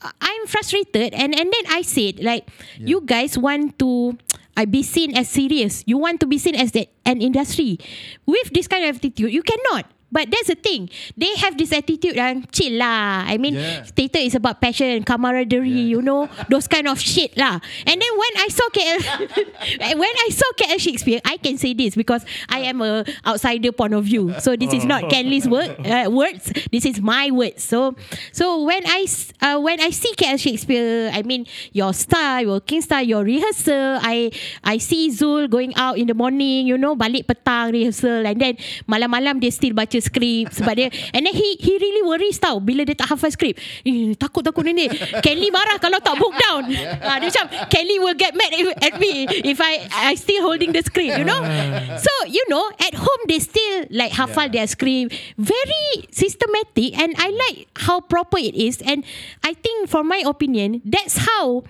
I'm 0.00 0.46
frustrated 0.46 1.14
and 1.14 1.34
and 1.34 1.50
then 1.50 1.64
I 1.68 1.82
said 1.82 2.22
like 2.22 2.46
you 2.78 3.02
guys 3.02 3.36
want 3.36 3.78
to 3.80 4.18
I 4.58 4.66
be 4.66 4.82
seen 4.82 5.16
as 5.16 5.28
serious. 5.30 5.84
You 5.86 5.98
want 5.98 6.18
to 6.18 6.26
be 6.26 6.36
seen 6.36 6.56
as 6.58 6.72
the, 6.72 6.88
an 7.06 7.22
industry 7.22 7.78
with 8.26 8.50
this 8.50 8.66
kind 8.66 8.90
of 8.90 8.96
attitude. 8.96 9.30
You 9.30 9.42
cannot. 9.46 9.86
But 10.10 10.30
that's 10.32 10.48
the 10.48 10.56
thing. 10.56 10.88
They 11.16 11.36
have 11.44 11.56
this 11.60 11.68
attitude 11.72 12.16
and 12.16 12.48
chill 12.50 12.80
lah. 12.80 13.28
I 13.28 13.36
mean, 13.36 13.54
Yeah. 13.60 13.84
theater 13.92 14.18
is 14.24 14.32
about 14.34 14.56
passion, 14.60 15.04
camaraderie, 15.04 15.68
you 15.92 16.00
know, 16.00 16.32
those 16.48 16.64
kind 16.64 16.88
of 16.88 16.96
shit 16.96 17.36
lah. 17.36 17.60
And 17.84 17.96
then 18.00 18.12
when 18.16 18.34
I 18.40 18.48
saw 18.48 18.66
KL, 18.72 18.98
when 20.00 20.14
I 20.24 20.28
saw 20.32 20.48
KL 20.56 20.80
Shakespeare, 20.80 21.20
I 21.28 21.36
can 21.36 21.60
say 21.60 21.76
this 21.76 21.92
because 21.92 22.24
I 22.48 22.64
am 22.72 22.80
a 22.80 23.04
outsider 23.26 23.68
point 23.72 23.92
of 23.92 24.04
view. 24.08 24.32
So 24.40 24.56
this 24.56 24.72
is 24.72 24.88
not 24.88 25.12
Kenley's 25.12 25.44
word, 25.44 25.76
uh, 25.84 26.08
words. 26.08 26.52
This 26.72 26.88
is 26.88 27.04
my 27.04 27.28
words. 27.28 27.64
So, 27.64 27.92
so 28.32 28.64
when 28.64 28.80
I 28.88 29.04
uh, 29.44 29.60
when 29.60 29.76
I 29.80 29.90
see 29.92 30.12
KL 30.16 30.40
Shakespeare, 30.40 31.12
I 31.12 31.20
mean 31.20 31.44
your 31.76 31.92
star, 31.92 32.40
your 32.40 32.64
king 32.64 32.80
star, 32.80 33.04
your 33.04 33.24
rehearsal. 33.28 34.00
I 34.00 34.32
I 34.64 34.80
see 34.80 35.12
Zul 35.12 35.52
going 35.52 35.76
out 35.76 36.00
in 36.00 36.08
the 36.08 36.16
morning, 36.16 36.64
you 36.64 36.80
know, 36.80 36.96
balik 36.96 37.28
petang 37.28 37.76
rehearsal, 37.76 38.24
and 38.24 38.40
then 38.40 38.56
malam-malam 38.88 39.36
dia 39.36 39.52
still 39.52 39.76
baca 39.76 39.97
skrip 40.00 40.50
sebab 40.54 40.72
dia 40.74 40.88
and 41.12 41.26
then 41.26 41.34
he 41.34 41.58
he 41.58 41.76
really 41.78 42.02
worries 42.02 42.38
tau 42.38 42.58
bila 42.58 42.82
dia 42.86 42.96
tak 42.96 43.10
hafal 43.12 43.30
skrip 43.30 43.54
eh, 43.84 44.14
takut 44.18 44.42
takut 44.42 44.64
ni 44.64 44.72
ni. 44.72 44.86
Kelly 45.20 45.50
marah 45.50 45.76
kalau 45.78 45.98
tak 46.00 46.16
book 46.16 46.32
down. 46.38 46.66
Ah, 47.02 47.18
dia 47.20 47.28
macam 47.30 47.46
Kelly 47.68 47.96
will 48.00 48.16
get 48.16 48.32
mad 48.34 48.50
at 48.82 48.94
me 49.02 49.26
if 49.44 49.58
I 49.60 49.84
I 49.90 50.14
still 50.14 50.42
holding 50.42 50.72
the 50.72 50.82
script 50.82 51.18
you 51.18 51.26
know? 51.26 51.40
So 51.98 52.10
you 52.26 52.42
know 52.48 52.64
at 52.78 52.94
home 52.96 53.22
they 53.26 53.38
still 53.42 53.86
like 53.90 54.14
hafal 54.14 54.48
their 54.50 54.66
script. 54.66 55.14
Very 55.36 56.08
systematic 56.10 56.94
and 56.98 57.14
I 57.18 57.28
like 57.34 57.68
how 57.88 58.00
proper 58.00 58.38
it 58.38 58.54
is. 58.54 58.80
And 58.82 59.04
I 59.44 59.54
think 59.54 59.88
for 59.88 60.02
my 60.02 60.22
opinion 60.24 60.80
that's 60.84 61.24
how 61.28 61.64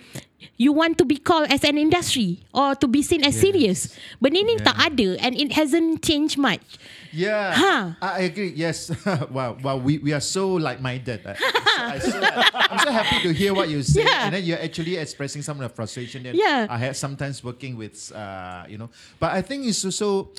you 0.59 0.75
want 0.75 0.99
to 0.99 1.05
be 1.07 1.19
called 1.19 1.51
as 1.51 1.63
an 1.63 1.79
industry 1.79 2.43
or 2.55 2.75
to 2.79 2.87
be 2.87 3.03
seen 3.03 3.23
as 3.23 3.35
Yes. 3.39 3.43
serious. 3.43 3.79
Benda 4.19 4.43
ni 4.43 4.59
Yeah. 4.59 4.67
tak 4.67 4.77
ada 4.95 5.09
and 5.23 5.39
it 5.39 5.55
hasn't 5.55 6.03
changed 6.03 6.35
much 6.35 6.63
Yeah, 7.13 7.53
Huh. 7.55 7.85
I 8.03 8.09
I 8.09 8.21
agree. 8.29 8.53
Yes, 8.57 8.91
wow, 9.31 9.57
wow. 9.63 9.77
We, 9.77 9.99
we 9.99 10.13
are 10.13 10.21
so 10.25 10.55
like 10.55 10.81
minded. 10.81 11.25
I, 11.27 11.37
I 11.79 11.99
so, 11.99 12.19
I'm 12.21 12.79
so 12.81 12.91
happy 12.93 13.23
to 13.23 13.33
hear 13.33 13.55
what 13.55 13.69
you 13.69 13.83
say, 13.83 14.05
Yeah. 14.05 14.27
and 14.27 14.35
then 14.35 14.45
you're 14.45 14.61
actually 14.61 14.97
expressing 14.97 15.43
some 15.43 15.61
of 15.61 15.65
the 15.69 15.73
frustration 15.75 16.23
that 16.25 16.35
Yeah. 16.35 16.67
I 16.69 16.77
had 16.79 16.97
sometimes 16.97 17.43
working 17.43 17.77
with, 17.77 18.11
uh, 18.13 18.65
you 18.69 18.77
know. 18.79 18.91
But 19.19 19.33
I 19.33 19.43
think 19.43 19.67
it's 19.67 19.85
also. 19.85 20.31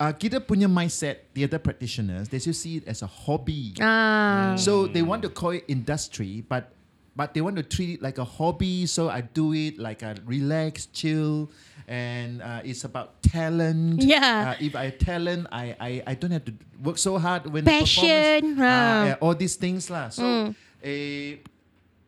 Uh, 0.00 0.16
kita 0.16 0.40
punya 0.40 0.64
mindset, 0.64 1.28
theatre 1.36 1.60
practitioners, 1.60 2.24
they 2.32 2.40
still 2.40 2.56
see 2.56 2.80
it 2.80 2.88
as 2.88 3.04
a 3.04 3.06
hobby. 3.06 3.76
ah 3.84 4.56
So 4.56 4.88
they 4.88 5.04
want 5.04 5.20
to 5.24 5.28
call 5.28 5.52
it 5.52 5.68
industry, 5.68 6.40
but 6.40 6.72
but 7.12 7.36
they 7.36 7.44
want 7.44 7.60
to 7.60 7.62
treat 7.62 8.00
it 8.00 8.00
like 8.00 8.16
a 8.16 8.24
hobby. 8.24 8.88
So 8.88 9.12
I 9.12 9.20
do 9.20 9.52
it 9.52 9.76
like 9.76 10.00
a 10.00 10.16
relax, 10.24 10.88
chill, 10.88 11.52
and 11.90 12.38
uh, 12.40 12.62
it's 12.62 12.86
about 12.86 13.18
talent. 13.26 13.98
Yeah. 14.00 14.54
Uh, 14.54 14.62
if 14.62 14.78
I 14.78 14.94
have 14.94 14.98
talent, 15.02 15.50
I, 15.50 15.74
I 15.74 15.90
I 16.06 16.14
don't 16.14 16.30
have 16.30 16.46
to 16.46 16.54
work 16.78 16.96
so 17.02 17.18
hard 17.18 17.50
when 17.50 17.66
Passion, 17.66 18.06
the 18.06 18.54
performance, 18.54 18.62
uh, 18.62 19.04
yeah, 19.10 19.16
all 19.18 19.34
these 19.34 19.58
things 19.58 19.90
lah. 19.90 20.14
So 20.14 20.54
eh, 20.86 21.42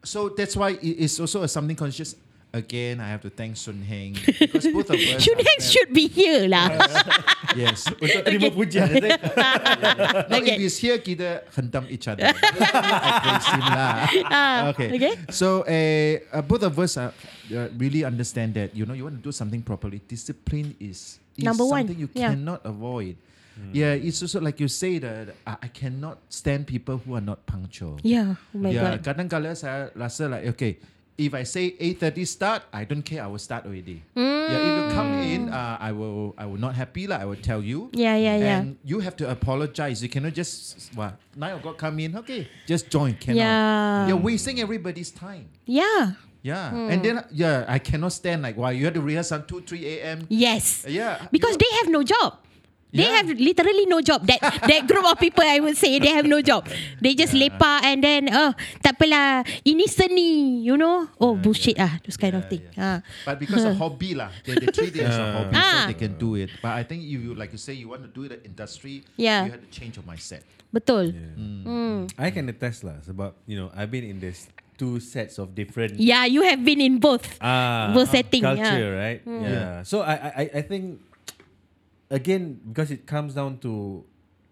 so 0.06 0.30
that's 0.30 0.54
why 0.54 0.78
it's 0.78 1.18
also 1.18 1.42
a 1.42 1.50
something 1.50 1.74
conscious. 1.74 2.14
Again, 2.52 3.00
I 3.00 3.08
have 3.08 3.24
to 3.24 3.32
thank 3.32 3.56
Sun 3.56 3.80
Heng 3.80 4.12
because 4.12 4.68
both 4.68 4.92
of 4.92 5.00
us. 5.00 5.18
Should 5.24 5.40
are 5.40 5.56
have 5.56 5.62
should 5.64 5.88
be 5.90 6.04
here 6.06 6.44
lah. 6.46 6.68
Yes. 7.56 7.88
Untuk 8.00 8.24
terima 8.28 8.48
pujian. 8.52 8.88
No, 8.92 10.36
Okay. 10.36 10.56
if 10.56 10.60
he's 10.60 10.76
here, 10.80 10.96
kita 11.00 11.48
hentam 11.52 11.84
each 11.88 12.08
other. 12.08 12.28
I 12.28 13.12
praise 13.24 13.48
him 13.48 13.60
lah. 13.64 13.92
Ah, 14.28 14.60
okay. 14.72 14.88
okay. 14.92 15.14
So, 15.32 15.64
uh, 15.64 16.14
uh, 16.32 16.40
both 16.44 16.64
of 16.64 16.72
us 16.76 16.96
are, 16.96 17.12
uh, 17.50 17.68
really 17.76 18.04
understand 18.04 18.54
that 18.54 18.76
you 18.76 18.86
know 18.86 18.94
you 18.94 19.04
want 19.04 19.18
to 19.18 19.24
do 19.24 19.32
something 19.32 19.62
properly. 19.62 20.00
Discipline 20.06 20.76
is, 20.78 21.18
is 21.34 21.44
Number 21.44 21.64
one, 21.66 21.88
something 21.88 21.98
you 21.98 22.08
yeah. 22.14 22.30
cannot 22.30 22.62
avoid. 22.64 23.16
Yeah, 23.72 23.92
it's 23.92 24.20
also 24.22 24.40
like 24.40 24.58
you 24.60 24.68
say 24.68 24.98
that 24.98 25.36
uh, 25.46 25.56
I 25.60 25.68
cannot 25.68 26.18
stand 26.28 26.66
people 26.66 26.98
who 26.98 27.14
are 27.14 27.20
not 27.24 27.44
punctual. 27.46 28.00
Yeah, 28.02 28.34
oh 28.54 28.58
my 28.58 28.70
yeah, 28.72 28.96
god. 28.96 29.04
kadang-kala 29.04 29.54
saya 29.54 29.92
rasa 29.94 30.28
like 30.28 30.56
okay, 30.56 30.80
if 31.20 31.32
I 31.34 31.44
say 31.44 31.76
8:30 31.78 32.26
start, 32.26 32.60
I 32.72 32.84
don't 32.84 33.04
care. 33.04 33.22
I 33.22 33.28
will 33.28 33.38
start 33.38 33.68
already. 33.68 34.02
Yeah, 34.16 34.58
if 34.58 34.72
you 34.72 34.84
come 34.96 35.12
in, 35.20 35.42
uh, 35.52 35.76
I 35.78 35.92
will 35.92 36.34
I 36.36 36.48
will 36.48 36.58
not 36.58 36.74
happy 36.74 37.06
lah. 37.06 37.20
I 37.20 37.26
will 37.28 37.38
tell 37.38 37.62
you. 37.62 37.92
Yeah, 37.92 38.16
yeah, 38.16 38.36
yeah. 38.36 38.58
And 38.64 38.80
you 38.82 39.00
have 39.04 39.16
to 39.20 39.28
apologize. 39.30 40.02
You 40.02 40.08
cannot 40.08 40.34
just 40.34 40.90
what 40.96 41.20
nine 41.36 41.54
o'clock 41.56 41.78
come 41.78 42.00
in. 42.00 42.16
Okay, 42.24 42.48
just 42.66 42.88
join. 42.88 43.14
Cannot. 43.20 43.38
Yeah. 43.38 44.08
You're 44.10 44.24
wasting 44.24 44.58
everybody's 44.60 45.12
time. 45.12 45.46
Yeah. 45.68 46.16
Yeah, 46.42 46.74
Hmm. 46.74 46.90
and 46.90 46.98
then 47.00 47.16
yeah, 47.30 47.62
I 47.70 47.78
cannot 47.78 48.10
stand 48.10 48.42
like 48.42 48.58
why 48.58 48.74
you 48.74 48.82
have 48.90 48.98
to 48.98 49.04
rehearse 49.04 49.30
at 49.30 49.46
two 49.46 49.62
three 49.62 49.86
a.m. 49.98 50.26
Yes. 50.26 50.82
Yeah, 50.84 51.22
Because 51.30 51.54
they 51.54 51.70
have 51.78 51.88
no 51.88 52.02
job. 52.02 52.42
They 52.92 53.08
Yeah. 53.08 53.24
have 53.24 53.30
literally 53.32 53.86
no 53.88 54.02
job. 54.04 54.26
That 54.28 54.42
that 54.68 54.84
group 54.84 55.06
of 55.06 55.16
people, 55.16 55.40
I 55.40 55.62
would 55.64 55.78
say, 55.80 55.96
they 55.96 56.12
have 56.12 56.28
no 56.28 56.42
job. 56.44 56.68
They 57.00 57.14
just 57.16 57.32
lepak 57.32 57.88
and 57.88 58.04
then, 58.04 58.28
oh, 58.28 58.52
tak 58.84 59.00
apalah, 59.00 59.48
ini 59.64 59.88
seni, 59.88 60.60
you 60.60 60.76
know? 60.76 61.08
Oh, 61.16 61.32
bullshit 61.32 61.80
ah, 61.80 61.96
those 62.04 62.20
kind 62.20 62.36
of 62.36 62.44
Yeah, 62.44 62.50
thing. 62.52 62.62
yeah. 62.76 62.84
Ah. 62.84 62.98
But 63.24 63.40
because 63.40 63.64
of 63.64 63.78
hobby 63.80 64.12
lah, 64.12 64.28
they, 64.44 64.60
they 64.60 64.68
treat 64.68 64.92
it 64.92 65.08
as 65.08 65.16
a 65.16 65.24
hobby, 65.40 65.56
so 65.56 65.62
Ah. 65.64 65.88
they 65.88 65.96
can 65.96 66.20
do 66.20 66.36
it. 66.36 66.52
But 66.60 66.76
I 66.76 66.84
think 66.84 67.00
if 67.06 67.16
you 67.16 67.32
like 67.32 67.48
you 67.54 67.62
say 67.62 67.72
you 67.72 67.88
want 67.88 68.04
to 68.04 68.12
do 68.12 68.28
it 68.28 68.36
in 68.44 68.52
industry, 68.52 69.08
Yeah. 69.16 69.48
you 69.48 69.56
have 69.56 69.64
to 69.64 69.72
change 69.72 69.96
your 69.96 70.04
mindset. 70.04 70.44
Betul. 70.68 71.16
Hmm. 71.16 72.12
I 72.20 72.28
can 72.28 72.44
attest 72.52 72.84
lah 72.84 73.00
sebab 73.00 73.32
you 73.48 73.56
know 73.56 73.72
I've 73.72 73.88
been 73.88 74.04
in 74.04 74.20
this 74.20 74.52
two 74.82 74.98
sets 74.98 75.38
of 75.38 75.54
different 75.54 75.94
Yeah, 75.94 76.26
you 76.26 76.42
have 76.42 76.58
been 76.60 76.82
in 76.82 76.98
both. 76.98 77.22
ah 77.38 77.94
Both 77.94 78.10
setting, 78.10 78.42
culture, 78.42 78.90
yeah. 78.90 78.98
right? 78.98 79.20
Yeah. 79.22 79.86
So 79.86 80.02
I, 80.02 80.14
I 80.34 80.44
I 80.58 80.62
think 80.66 80.98
again 82.10 82.58
because 82.66 82.90
it 82.90 83.06
comes 83.06 83.34
down 83.34 83.62
to 83.62 84.02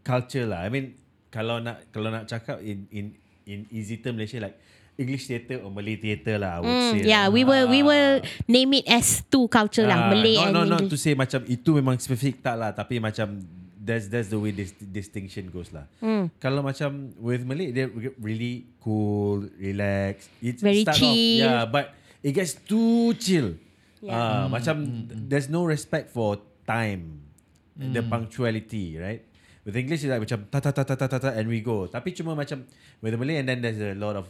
culture 0.03 0.47
lah. 0.47 0.63
I 0.63 0.71
mean 0.71 0.95
kalau 1.29 1.59
nak 1.59 1.91
kalau 1.91 2.11
nak 2.11 2.27
cakap 2.27 2.63
in 2.63 2.87
in 2.91 3.19
in 3.45 3.67
easy 3.69 3.99
term 3.99 4.15
Malaysia 4.15 4.39
like 4.39 4.55
English 4.95 5.27
theatre 5.27 5.59
or 5.59 5.73
Malay 5.73 5.97
theatre 5.97 6.37
lah. 6.37 6.57
I 6.57 6.61
would 6.61 6.71
Mm, 6.71 6.91
say. 6.93 7.01
yeah, 7.09 7.25
lah. 7.25 7.33
we 7.33 7.43
will 7.43 7.67
we 7.67 7.81
Ah. 7.81 7.89
will 7.89 8.13
name 8.47 8.71
it 8.77 8.87
as 8.87 9.25
two 9.27 9.49
culture 9.49 9.83
lah, 9.83 10.07
Ah, 10.07 10.11
Malay 10.13 10.37
no, 10.37 10.45
and 10.47 10.53
no, 10.53 10.63
not 10.69 10.81
to 10.85 10.93
English. 10.93 11.01
say 11.01 11.15
macam 11.17 11.41
itu 11.49 11.71
memang 11.73 11.97
spesifik 11.97 12.39
tak 12.39 12.55
lah 12.55 12.71
tapi 12.71 13.01
macam 13.01 13.41
that's 13.81 14.13
that's 14.13 14.29
the 14.29 14.37
way 14.37 14.53
this 14.53 14.77
distinction 14.77 15.49
goes 15.49 15.73
lah. 15.73 15.89
Hmm. 16.05 16.29
Kalau 16.37 16.61
macam 16.61 17.17
with 17.17 17.49
Malay 17.49 17.73
they 17.73 17.89
really 18.21 18.69
cool, 18.85 19.49
relax. 19.57 20.29
It 20.45 20.61
Very 20.61 20.85
start 20.85 21.01
chill. 21.01 21.09
Off, 21.09 21.49
yeah, 21.49 21.63
but 21.65 21.97
it 22.21 22.37
gets 22.37 22.61
too 22.61 23.17
chill. 23.17 23.57
Yeah. 24.05 24.13
Ah, 24.13 24.45
macam 24.53 25.09
there's 25.09 25.49
no 25.49 25.65
respect 25.65 26.13
for 26.13 26.41
time, 26.69 27.25
the 27.77 28.05
punctuality, 28.05 29.01
right? 29.01 29.25
With 29.65 29.77
English 29.77 30.05
it's 30.05 30.13
like 30.13 30.25
macam 30.25 30.49
ta 30.49 30.61
ta 30.61 30.73
ta 30.73 30.85
ta 30.85 30.95
ta 30.97 31.07
ta 31.09 31.19
ta 31.21 31.31
and 31.33 31.49
we 31.49 31.65
go. 31.65 31.89
Tapi 31.89 32.13
cuma 32.13 32.37
macam 32.37 32.65
with 33.01 33.17
Malay 33.17 33.41
and 33.41 33.49
then 33.49 33.65
there's 33.65 33.81
a 33.81 33.97
lot 33.97 34.17
of 34.17 34.29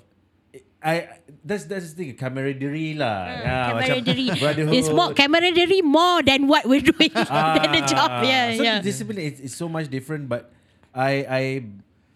I 0.80 1.20
that's 1.44 1.68
that's 1.68 1.92
the 1.92 2.08
thing 2.08 2.16
camaraderie 2.16 2.96
lah. 2.96 3.28
yeah, 3.28 3.76
macam 3.76 4.00
camaraderie. 4.00 4.28
brotherhood. 4.40 4.72
It's 4.72 4.88
more 4.88 5.12
camaraderie 5.12 5.84
more 5.84 6.24
than 6.24 6.48
what 6.48 6.64
we're 6.64 6.80
doing 6.80 7.12
Ah, 7.28 7.60
than 7.60 7.68
the 7.76 7.84
job. 7.84 8.24
Yeah, 8.24 8.56
so 8.56 8.62
yeah. 8.64 8.76
the 8.80 8.88
discipline 8.88 9.20
is, 9.20 9.36
is 9.44 9.52
so 9.52 9.68
much 9.68 9.92
different 9.92 10.24
but 10.24 10.48
I 10.96 11.12
I 11.28 11.42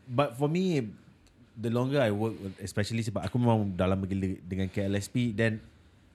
but 0.08 0.40
for 0.40 0.48
me 0.48 0.88
the 1.60 1.68
longer 1.68 2.00
I 2.00 2.08
work 2.08 2.40
especially 2.64 3.04
sebab 3.04 3.28
aku 3.28 3.36
memang 3.36 3.76
dalam 3.76 4.00
gila 4.08 4.40
dengan 4.48 4.72
KLSP 4.72 5.36
then 5.36 5.60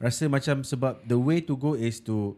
rasa 0.02 0.26
macam 0.26 0.66
sebab 0.66 1.06
the 1.06 1.22
way 1.22 1.46
to 1.46 1.54
go 1.54 1.78
is 1.78 2.02
to 2.10 2.34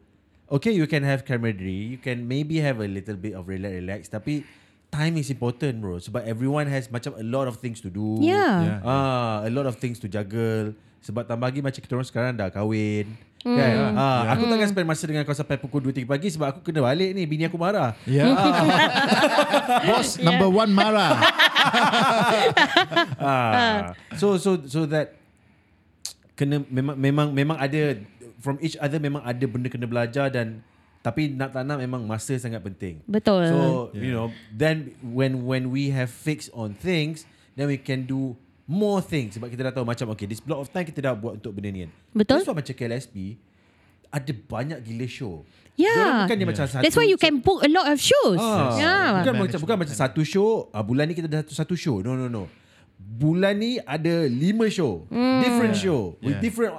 okay 0.51 0.75
you 0.75 0.85
can 0.91 1.07
have 1.07 1.23
camaraderie 1.23 1.95
you 1.95 1.99
can 2.03 2.27
maybe 2.27 2.59
have 2.59 2.83
a 2.83 2.89
little 2.89 3.15
bit 3.15 3.31
of 3.31 3.47
relax 3.47 3.73
relax 3.79 4.01
tapi 4.11 4.43
time 4.91 5.15
is 5.17 5.31
important 5.31 5.79
bro. 5.79 5.97
Sebab 5.97 6.27
everyone 6.27 6.67
has 6.67 6.91
macam 6.91 7.15
a 7.15 7.23
lot 7.23 7.47
of 7.47 7.57
things 7.63 7.79
to 7.79 7.87
do. 7.89 8.19
Yeah. 8.19 8.83
ah 8.83 9.41
a 9.47 9.49
lot 9.49 9.65
of 9.65 9.79
things 9.79 9.97
to 10.03 10.11
juggle. 10.11 10.75
Sebab 11.01 11.25
tambah 11.25 11.49
lagi 11.49 11.65
macam 11.65 11.81
kita 11.81 11.97
orang 11.97 12.05
sekarang 12.05 12.31
dah 12.37 12.51
kahwin. 12.53 13.09
Hmm. 13.41 13.57
kan? 13.57 13.97
Ah 13.97 14.37
aku 14.37 14.45
takkan 14.45 14.69
spend 14.69 14.85
masa 14.85 15.03
dengan 15.09 15.25
kau 15.25 15.33
sampai 15.33 15.57
pukul 15.57 15.81
2 15.81 16.05
3 16.05 16.11
pagi 16.11 16.29
sebab 16.29 16.47
aku 16.53 16.59
kena 16.61 16.85
balik 16.85 17.15
ni. 17.15 17.23
Bini 17.25 17.47
aku 17.47 17.57
marah. 17.57 17.97
Yeah. 18.05 18.35
Boss 19.87 20.21
number 20.21 20.51
one 20.51 20.69
Mara. 20.75 21.17
ah. 23.17 23.95
So 24.19 24.37
so 24.37 24.61
so 24.67 24.85
that 24.91 25.17
kena 26.37 26.61
memang 26.67 26.95
memang 26.99 27.27
memang 27.33 27.57
ada 27.57 27.97
from 28.43 28.59
each 28.61 28.75
other 28.77 28.99
memang 29.01 29.23
ada 29.23 29.45
benda 29.47 29.71
kena 29.71 29.87
belajar 29.87 30.27
dan 30.29 30.61
tapi 31.01 31.33
nak 31.33 31.49
tak 31.49 31.65
nak 31.65 31.81
memang 31.81 32.05
masa 32.05 32.37
sangat 32.37 32.61
penting. 32.61 33.01
Betul. 33.09 33.49
So 33.49 33.57
you 33.97 34.13
know 34.13 34.29
then 34.53 34.93
when 35.01 35.45
when 35.49 35.73
we 35.73 35.89
have 35.89 36.13
fixed 36.13 36.53
on 36.53 36.77
things 36.77 37.25
then 37.57 37.65
we 37.65 37.77
can 37.81 38.05
do 38.05 38.37
more 38.69 39.01
things 39.01 39.35
sebab 39.35 39.49
kita 39.49 39.67
dah 39.67 39.73
tahu 39.73 39.85
macam 39.85 40.13
okay 40.13 40.29
this 40.29 40.39
block 40.39 40.61
of 40.61 40.69
time 40.69 40.85
kita 40.85 41.01
dah 41.01 41.13
buat 41.17 41.41
untuk 41.41 41.57
benda 41.57 41.69
ni 41.73 41.79
kan. 41.89 41.91
Betul. 42.13 42.41
That's 42.41 42.47
why 42.47 42.57
macam 42.61 42.73
KLSP 42.77 43.15
ada 44.11 44.31
banyak 44.35 44.79
gila 44.83 45.07
show. 45.07 45.41
Yeah. 45.79 46.27
Bukan 46.27 46.35
dia 46.35 46.47
macam 46.47 46.65
satu. 46.67 46.83
That's 46.83 46.97
why 46.99 47.07
you 47.07 47.17
can 47.17 47.39
book 47.39 47.63
a 47.63 47.69
lot 47.71 47.87
of 47.89 47.97
shows. 47.97 48.37
Ah, 48.37 48.75
Yeah. 48.77 49.23
Bukan 49.23 49.33
macam 49.39 49.59
bukan 49.63 49.77
macam 49.87 49.95
satu 49.95 50.21
show, 50.21 50.67
ah, 50.75 50.83
bulan 50.83 51.09
ni 51.09 51.15
kita 51.15 51.31
dah 51.31 51.41
satu, 51.41 51.53
satu 51.55 51.75
show. 51.79 52.03
No 52.03 52.13
no 52.13 52.27
no. 52.27 52.45
Bulan 53.01 53.57
ni 53.57 53.81
ada 53.81 54.29
lima 54.29 54.69
show. 54.69 55.07
Hmm. 55.09 55.41
Different 55.41 55.73
show 55.73 56.13
with 56.21 56.37
Yeah. 56.37 56.43
different 56.43 56.73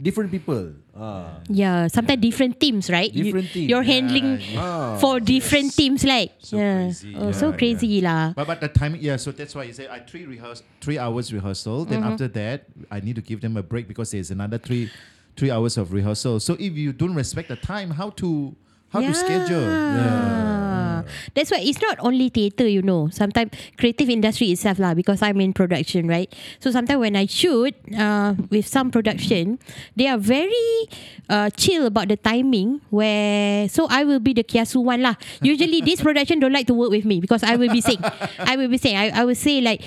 different 0.00 0.30
people. 0.30 0.72
Ah. 0.94 1.38
Yeah, 1.48 1.86
sometimes 1.88 2.20
different 2.20 2.58
teams, 2.60 2.90
right? 2.90 3.12
Different 3.12 3.54
you, 3.54 3.66
team. 3.66 3.68
You're 3.70 3.82
handling 3.82 4.40
Ah. 4.56 4.96
for 4.98 5.20
different 5.20 5.74
teams, 5.74 6.04
like 6.04 6.32
So 6.38 6.58
yeah. 6.58 6.86
crazy. 6.90 7.14
Oh, 7.16 7.26
Yeah, 7.26 7.32
so 7.32 7.52
crazy 7.52 8.00
lah. 8.00 8.32
But 8.34 8.46
but 8.46 8.60
the 8.60 8.68
timing, 8.68 9.00
yeah. 9.02 9.16
So 9.16 9.30
that's 9.32 9.54
why 9.54 9.64
you 9.64 9.72
say 9.72 9.86
I 9.88 10.00
three 10.00 10.26
rehearse, 10.26 10.62
three 10.80 10.98
hours 10.98 11.32
rehearsal. 11.32 11.84
Then 11.86 12.02
after 12.02 12.28
that, 12.34 12.66
I 12.90 13.00
need 13.00 13.16
to 13.16 13.22
give 13.24 13.40
them 13.40 13.56
a 13.56 13.62
break 13.62 13.86
because 13.88 14.10
there's 14.10 14.30
another 14.30 14.58
three, 14.58 14.90
three 15.36 15.50
hours 15.50 15.78
of 15.78 15.92
rehearsal. 15.92 16.38
So 16.40 16.54
if 16.58 16.74
you 16.74 16.92
don't 16.92 17.14
respect 17.14 17.48
the 17.48 17.56
time, 17.58 17.90
how 17.94 18.10
to 18.22 18.54
how 18.94 19.02
to 19.02 19.14
schedule? 19.14 19.66
Yeah. 19.66 21.02
That's 21.34 21.50
why 21.50 21.58
it's 21.60 21.80
not 21.82 21.98
only 22.00 22.28
theatre, 22.28 22.66
you 22.66 22.82
know. 22.82 23.08
Sometimes 23.10 23.50
creative 23.76 24.08
industry 24.08 24.50
itself 24.50 24.78
lah, 24.78 24.94
because 24.94 25.22
I'm 25.22 25.40
in 25.40 25.52
production, 25.52 26.08
right? 26.08 26.32
So 26.60 26.70
sometimes 26.70 27.00
when 27.00 27.16
I 27.16 27.26
shoot 27.26 27.74
uh, 27.96 28.34
with 28.50 28.66
some 28.66 28.90
production, 28.90 29.58
they 29.96 30.06
are 30.06 30.18
very 30.18 30.88
uh, 31.28 31.50
chill 31.50 31.86
about 31.86 32.08
the 32.08 32.16
timing. 32.16 32.80
Where 32.90 33.68
so 33.68 33.86
I 33.90 34.04
will 34.04 34.20
be 34.20 34.32
the 34.32 34.44
kiasu 34.44 34.82
one 34.82 35.02
lah. 35.02 35.14
Usually 35.42 35.80
this 35.82 36.00
production 36.06 36.38
don't 36.38 36.54
like 36.54 36.66
to 36.68 36.74
work 36.74 36.90
with 36.90 37.04
me 37.04 37.20
because 37.20 37.42
I 37.42 37.56
will 37.56 37.70
be 37.70 37.80
saying, 37.80 38.02
I 38.38 38.56
will 38.56 38.68
be 38.68 38.78
saying, 38.78 38.96
I, 38.96 39.10
I 39.10 39.24
will 39.24 39.38
say 39.38 39.60
like. 39.60 39.82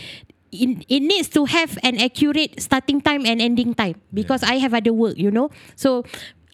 It, 0.47 0.87
it 0.87 1.01
needs 1.03 1.27
to 1.35 1.43
have 1.43 1.77
an 1.83 1.99
accurate 1.99 2.61
starting 2.63 3.01
time 3.01 3.25
and 3.25 3.41
ending 3.41 3.75
time 3.75 3.99
because 4.13 4.43
I 4.43 4.63
have 4.63 4.73
other 4.73 4.93
work, 4.93 5.19
you 5.19 5.29
know. 5.29 5.51
So 5.75 6.05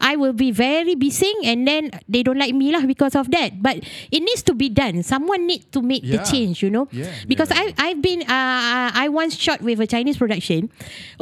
I 0.01 0.15
will 0.17 0.33
be 0.33 0.51
very 0.51 0.95
busy 0.95 1.31
and 1.45 1.67
then 1.67 1.91
they 2.09 2.23
don't 2.23 2.37
like 2.37 2.53
me 2.53 2.73
lah 2.75 2.83
because 2.83 3.15
of 3.15 3.31
that. 3.31 3.61
But 3.63 3.85
it 4.11 4.19
needs 4.19 4.43
to 4.49 4.53
be 4.53 4.67
done. 4.67 4.99
Someone 5.03 5.47
need 5.47 5.71
to 5.71 5.79
make 5.81 6.03
the 6.03 6.19
Yeah. 6.19 6.27
change, 6.27 6.59
you 6.61 6.69
know. 6.69 6.91
Yeah, 6.91 7.07
because 7.25 7.49
yeah. 7.53 7.71
I 7.77 7.91
I've 7.93 8.01
been 8.03 8.21
uh, 8.27 8.89
I 8.91 9.07
once 9.07 9.37
shot 9.39 9.63
with 9.63 9.79
a 9.79 9.87
Chinese 9.87 10.17
production. 10.19 10.67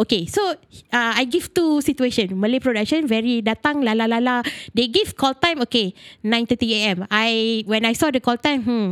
Okay, 0.02 0.26
so 0.26 0.58
uh, 0.92 1.14
I 1.14 1.30
give 1.30 1.54
two 1.54 1.82
situation. 1.86 2.34
Malay 2.40 2.58
production 2.58 3.06
very 3.06 3.46
datang 3.46 3.86
la 3.86 3.94
la 3.94 4.10
la 4.10 4.18
la. 4.18 4.42
They 4.74 4.90
give 4.90 5.14
call 5.14 5.38
time 5.38 5.62
okay 5.70 5.94
9:30 6.26 6.74
a.m. 6.82 6.98
I 7.14 7.62
when 7.70 7.86
I 7.86 7.94
saw 7.94 8.10
the 8.10 8.20
call 8.24 8.42
time, 8.42 8.66
hmm. 8.66 8.92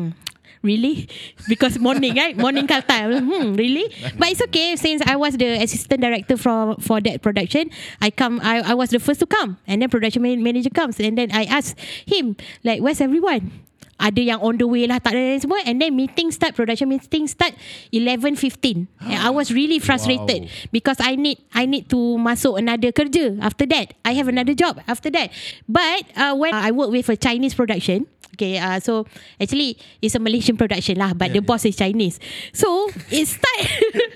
Really? 0.62 1.08
Because 1.48 1.80
morning, 1.80 2.16
right? 2.16 2.36
Morning 2.36 2.68
call 2.68 2.82
time. 2.84 3.24
Hmm, 3.32 3.56
really? 3.56 3.88
But 4.20 4.36
it's 4.36 4.44
okay 4.52 4.76
since 4.76 5.02
I 5.08 5.16
was 5.16 5.40
the 5.40 5.56
assistant 5.64 6.04
director 6.04 6.36
for 6.36 6.76
for 6.84 7.00
that 7.00 7.24
production. 7.24 7.72
I 8.04 8.12
come. 8.12 8.44
I, 8.44 8.60
I 8.60 8.74
was 8.76 8.92
the 8.92 9.00
first 9.00 9.24
to 9.24 9.28
come, 9.28 9.56
and 9.64 9.80
then 9.80 9.88
production 9.88 10.20
man- 10.20 10.44
manager 10.44 10.70
comes, 10.70 11.00
and 11.00 11.16
then 11.16 11.32
I 11.32 11.48
ask 11.48 11.80
him 12.04 12.36
like, 12.68 12.84
"Where's 12.84 13.00
everyone?" 13.00 13.70
Ada 14.00 14.24
yang 14.24 14.40
on 14.40 14.56
the 14.56 14.64
way 14.64 14.88
lah 14.88 15.04
Tak 15.04 15.12
ada 15.12 15.20
dan 15.36 15.40
semua 15.44 15.60
And 15.68 15.76
then 15.76 15.92
meeting 15.92 16.32
start 16.32 16.56
Production 16.56 16.88
meeting 16.88 17.28
start 17.28 17.52
11.15 17.92 18.88
And 19.04 19.20
I 19.20 19.28
was 19.28 19.52
really 19.52 19.76
frustrated 19.84 20.48
Wow. 20.48 20.72
Because 20.72 21.04
I 21.04 21.20
need 21.20 21.44
I 21.52 21.68
need 21.68 21.92
to 21.92 22.16
Masuk 22.16 22.56
another 22.56 22.96
kerja 22.96 23.36
After 23.44 23.68
that 23.68 24.00
I 24.08 24.16
have 24.16 24.32
another 24.32 24.56
job 24.56 24.80
After 24.88 25.12
that 25.12 25.36
But 25.68 26.08
uh, 26.16 26.32
When 26.32 26.56
I 26.56 26.72
work 26.72 26.96
with 26.96 27.12
a 27.12 27.20
Chinese 27.20 27.52
production 27.52 28.08
Okay 28.40 28.56
uh, 28.56 28.80
So 28.80 29.04
Actually 29.36 29.76
It's 30.00 30.16
a 30.16 30.24
Malaysian 30.24 30.56
production 30.56 30.96
lah 30.96 31.12
But 31.12 31.36
the 31.36 31.44
boss 31.44 31.68
is 31.68 31.76
Chinese 31.76 32.24
So 32.56 32.88
It 33.12 33.28
start 33.28 33.60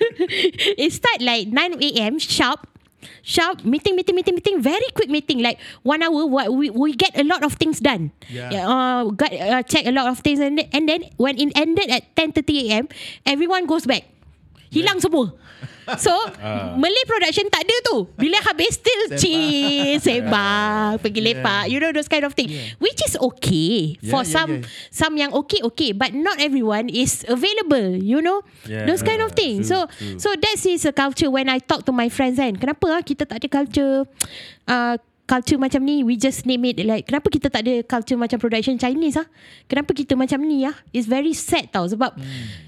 It 0.80 0.90
start 0.96 1.20
like 1.20 1.52
9 1.52 1.84
a.m. 1.84 2.16
Sharp 2.24 2.72
Sharp 3.24 3.64
meeting, 3.64 3.96
meeting, 3.96 4.16
meeting, 4.16 4.36
meeting. 4.36 4.62
Very 4.62 4.88
quick 4.96 5.10
meeting, 5.10 5.40
like 5.44 5.60
one 5.84 6.04
hour. 6.04 6.24
What 6.28 6.52
we 6.56 6.70
we 6.72 6.96
get 6.96 7.12
a 7.20 7.24
lot 7.24 7.44
of 7.44 7.56
things 7.60 7.80
done. 7.80 8.12
Yeah. 8.32 8.64
Uh, 8.64 9.12
got 9.12 9.32
uh, 9.32 9.64
check 9.64 9.84
a 9.88 9.92
lot 9.92 10.08
of 10.08 10.20
things, 10.20 10.40
and 10.40 10.64
and 10.72 10.88
then 10.88 11.12
when 11.18 11.36
it 11.40 11.52
ended 11.56 11.92
at 11.92 12.08
10:30 12.16 12.72
a.m., 12.72 12.86
everyone 13.28 13.68
goes 13.68 13.84
back. 13.88 14.08
Hilang 14.74 14.98
semua. 14.98 15.38
So 16.00 16.12
Malay 16.82 17.04
production 17.06 17.48
tak 17.48 17.68
ada 17.68 17.76
tu. 17.86 18.08
Bila 18.16 18.40
habis 18.42 18.80
still 18.80 19.04
chill, 19.16 20.00
sembang, 20.04 20.98
pergi 20.98 21.22
lepak. 21.22 21.68
You 21.68 21.78
know 21.78 21.92
those 21.92 22.08
kind 22.08 22.24
of 22.24 22.34
thing. 22.34 22.50
Which 22.80 23.00
is 23.04 23.16
okay 23.20 23.96
Yeah, 24.00 24.12
for 24.12 24.24
yeah, 24.24 24.34
some 24.34 24.52
yeah. 24.64 24.68
some 24.90 25.14
yang 25.16 25.32
okay 25.46 25.60
okay, 25.72 25.92
but 25.92 26.12
not 26.12 26.40
everyone 26.40 26.88
is 26.88 27.24
available. 27.28 27.96
You 27.96 28.20
know 28.20 28.42
Yeah, 28.66 28.88
those 28.88 29.04
kind 29.04 29.20
of 29.22 29.36
yeah, 29.36 29.40
things. 29.40 29.68
true, 29.70 29.86
so 29.86 29.92
true. 29.92 30.18
so 30.20 30.30
that 30.34 30.58
is 30.58 30.84
a 30.84 30.94
culture 30.96 31.28
when 31.30 31.48
I 31.48 31.60
talk 31.60 31.84
to 31.86 31.94
my 31.94 32.08
friends 32.08 32.40
kan. 32.40 32.56
Kenapa 32.56 32.88
ah 32.90 33.02
kita 33.04 33.28
tak 33.28 33.44
ada 33.44 33.48
culture 33.52 34.08
uh, 34.68 34.96
culture 35.24 35.56
macam 35.56 35.80
ni 35.88 36.04
we 36.04 36.20
just 36.20 36.44
name 36.44 36.68
it 36.68 36.76
like 36.84 37.08
kenapa 37.08 37.32
kita 37.32 37.48
tak 37.48 37.64
ada 37.64 37.80
culture 37.88 38.20
macam 38.20 38.36
production 38.44 38.76
Chinese 38.76 39.16
ah 39.16 39.24
kenapa 39.72 39.96
kita 39.96 40.20
macam 40.20 40.44
ni 40.44 40.68
ah 40.68 40.76
it's 40.92 41.08
very 41.08 41.32
sad 41.32 41.72
tau 41.72 41.88
sebab 41.88 42.12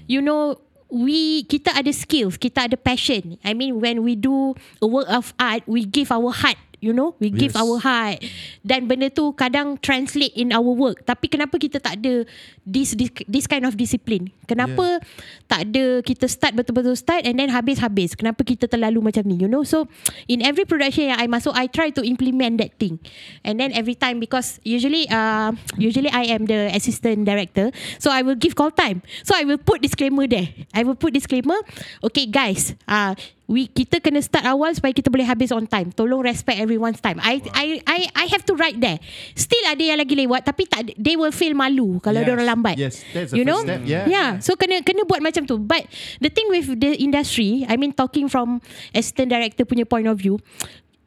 you 0.08 0.24
know 0.24 0.56
we 0.90 1.42
kita 1.46 1.74
ada 1.74 1.90
skills 1.90 2.38
kita 2.38 2.70
ada 2.70 2.76
passion. 2.78 3.38
I 3.42 3.54
mean 3.54 3.80
when 3.82 4.02
we 4.02 4.14
do 4.14 4.54
a 4.82 4.86
work 4.86 5.08
of 5.10 5.34
art 5.38 5.66
we 5.66 5.84
give 5.84 6.10
our 6.14 6.30
heart 6.30 6.58
you 6.80 6.92
know 6.92 7.16
we 7.18 7.30
give 7.30 7.54
Yes. 7.54 7.62
our 7.62 7.76
heart. 7.78 8.18
Dan 8.66 8.90
benda 8.90 9.08
tu 9.08 9.30
kadang 9.32 9.78
translate 9.78 10.34
in 10.34 10.50
our 10.50 10.66
work. 10.66 11.06
Tapi 11.06 11.30
kenapa 11.30 11.56
kita 11.56 11.78
tak 11.78 12.02
ada 12.02 12.26
this 12.66 12.92
this, 12.98 13.10
this 13.30 13.46
kind 13.46 13.62
of 13.64 13.78
discipline? 13.78 14.30
Kenapa 14.46 15.02
tak 15.50 15.70
ada 15.70 16.02
kita 16.02 16.26
start 16.30 16.54
betul-betul 16.54 16.94
start 16.94 17.26
and 17.26 17.38
then 17.38 17.50
habis-habis? 17.50 18.14
Kenapa 18.14 18.42
kita 18.46 18.66
terlalu 18.66 19.02
macam 19.02 19.26
ni 19.26 19.38
you 19.38 19.50
know? 19.50 19.62
So 19.62 19.86
in 20.30 20.42
every 20.42 20.66
production 20.66 21.10
yang 21.14 21.18
I 21.18 21.26
masuk 21.26 21.54
I 21.54 21.66
try 21.70 21.90
to 21.94 22.02
implement 22.02 22.58
that 22.62 22.74
thing. 22.78 22.98
And 23.42 23.58
then 23.58 23.70
every 23.74 23.94
time 23.94 24.18
because 24.18 24.58
usually 24.66 25.06
uh, 25.10 25.54
usually 25.78 26.10
I 26.10 26.30
am 26.34 26.46
the 26.46 26.70
assistant 26.74 27.26
director 27.26 27.70
so 27.98 28.10
I 28.10 28.22
will 28.22 28.38
give 28.38 28.54
call 28.58 28.70
time. 28.74 29.02
So 29.22 29.34
I 29.34 29.42
will 29.46 29.58
put 29.58 29.82
disclaimer 29.82 30.26
there. 30.26 30.50
I 30.74 30.82
will 30.82 30.98
put 30.98 31.14
disclaimer 31.14 31.58
okay 32.02 32.26
guys 32.26 32.74
uh, 32.86 33.14
we 33.46 33.70
kita 33.70 34.02
kena 34.02 34.18
start 34.18 34.46
awal 34.46 34.74
supaya 34.74 34.90
kita 34.90 35.06
boleh 35.06 35.26
habis 35.26 35.54
on 35.54 35.64
time. 35.66 35.94
Tolong 35.94 36.22
respect 36.22 36.58
everyone's 36.58 36.98
time. 36.98 37.22
I 37.22 37.38
I 37.54 37.66
I 37.86 38.00
I 38.12 38.26
have 38.30 38.42
to 38.50 38.58
write 38.58 38.78
there. 38.82 38.98
Still 39.38 39.64
ada 39.66 39.80
yang 39.80 39.98
lagi 39.98 40.18
lewat 40.18 40.42
tapi 40.46 40.66
tak 40.66 40.94
they 40.98 41.14
will 41.14 41.32
feel 41.34 41.54
malu 41.54 42.02
kalau 42.02 42.22
Yes. 42.22 42.26
dia 42.26 42.32
orang 42.34 42.48
lambat. 42.50 42.76
Yes, 42.76 42.94
that's 43.14 43.30
you 43.30 43.46
know? 43.46 43.62
step. 43.62 43.86
Yeah. 43.86 44.04
yeah. 44.10 44.28
So 44.42 44.58
kena 44.58 44.82
kena 44.82 45.06
buat 45.06 45.22
macam 45.22 45.46
tu. 45.46 45.62
But 45.62 45.86
the 46.18 46.30
thing 46.30 46.50
with 46.50 46.74
the 46.74 46.98
industry 46.98 47.62
I 47.70 47.78
mean 47.78 47.94
talking 47.94 48.26
from 48.26 48.58
assistant 48.90 49.30
director 49.30 49.62
punya 49.62 49.86
point 49.86 50.10
of 50.10 50.18
view 50.18 50.42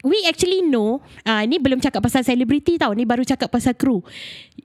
we 0.03 0.23
actually 0.27 0.63
know 0.63 1.03
uh, 1.27 1.43
ni 1.43 1.59
belum 1.59 1.83
cakap 1.83 1.99
pasal 1.99 2.23
celebrity 2.23 2.79
tau 2.79 2.95
ni 2.95 3.03
baru 3.03 3.27
cakap 3.27 3.51
pasal 3.51 3.75
kru 3.75 3.99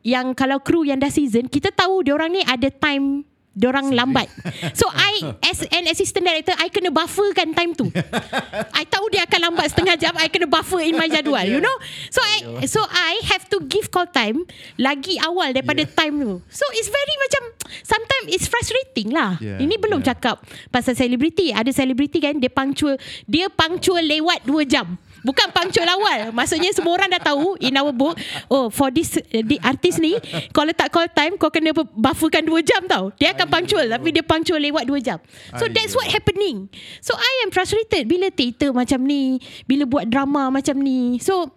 yang 0.06 0.30
kalau 0.30 0.62
kru 0.62 0.86
yang 0.86 1.02
dah 1.02 1.10
season 1.10 1.50
kita 1.50 1.74
tahu 1.74 2.06
dia 2.06 2.14
orang 2.14 2.30
ni 2.30 2.42
ada 2.46 2.70
time 2.70 3.26
Diorang 3.54 3.94
lambat. 3.94 4.26
So 4.74 4.90
I 4.90 5.38
as 5.46 5.62
an 5.70 5.86
assistant 5.86 6.26
director, 6.26 6.58
I 6.58 6.66
kena 6.66 6.90
bufferkan 6.90 7.54
time 7.54 7.70
tu. 7.70 7.86
I 8.78 8.82
tahu 8.82 9.14
dia 9.14 9.22
akan 9.30 9.50
lambat 9.50 9.70
setengah 9.70 9.94
jam, 9.94 10.14
I 10.18 10.26
kena 10.26 10.50
buffer 10.50 10.82
in 10.82 10.98
my 10.98 11.06
jadual, 11.06 11.46
you 11.46 11.62
know. 11.62 11.76
So 12.10 12.18
I 12.18 12.66
so 12.66 12.82
I 12.82 13.22
have 13.30 13.46
to 13.54 13.62
give 13.70 13.94
call 13.94 14.10
time 14.10 14.42
lagi 14.74 15.22
awal 15.22 15.54
daripada 15.54 15.86
Yeah. 15.86 15.94
time 15.94 16.14
tu. 16.18 16.34
So 16.50 16.64
it's 16.74 16.90
very 16.90 17.14
macam 17.22 17.42
sometimes 17.86 18.26
it's 18.34 18.46
frustrating 18.50 19.14
lah. 19.14 19.38
Yeah, 19.38 19.62
Ini 19.62 19.78
belum 19.78 20.02
yeah. 20.02 20.10
cakap 20.10 20.42
pasal 20.74 20.98
selebriti. 20.98 21.54
Ada 21.54 21.70
selebriti 21.70 22.18
kan 22.18 22.42
dia 22.42 22.50
punctual, 22.50 22.98
dia 23.30 23.46
punctual 23.46 24.02
lewat 24.02 24.42
2 24.48 24.66
jam. 24.66 24.98
Bukan 25.24 25.48
punctual 25.50 25.88
awal. 25.88 26.30
Maksudnya 26.30 26.68
semua 26.70 27.00
orang 27.00 27.08
dah 27.08 27.32
tahu 27.32 27.56
in 27.58 27.72
our 27.74 27.90
book, 27.90 28.20
oh 28.46 28.68
for 28.68 28.92
this 28.92 29.16
uh, 29.16 29.24
the 29.40 29.56
artis 29.64 29.96
ni 29.96 30.20
kalau 30.52 30.68
letak 30.68 30.92
call 30.92 31.08
time 31.08 31.40
kau 31.40 31.48
kena 31.48 31.72
bufferkan 31.72 32.44
2 32.44 32.60
jam 32.60 32.84
tau. 32.84 33.08
Dia 33.16 33.32
akan 33.32 33.48
punctual 33.48 33.88
tapi 33.88 34.12
dia 34.12 34.20
punctual 34.20 34.60
lewat 34.60 34.84
2 34.84 35.00
jam. 35.00 35.16
So 35.56 35.64
that's 35.66 35.96
what 35.96 36.04
happening. 36.06 36.68
So 37.00 37.16
I 37.16 37.32
am 37.40 37.50
frustrated 37.50 38.04
bila 38.04 38.28
theater 38.28 38.70
macam 38.70 39.00
ni, 39.02 39.40
bila 39.64 39.88
buat 39.88 40.12
drama 40.12 40.52
macam 40.52 40.76
ni. 40.78 41.16
So 41.18 41.56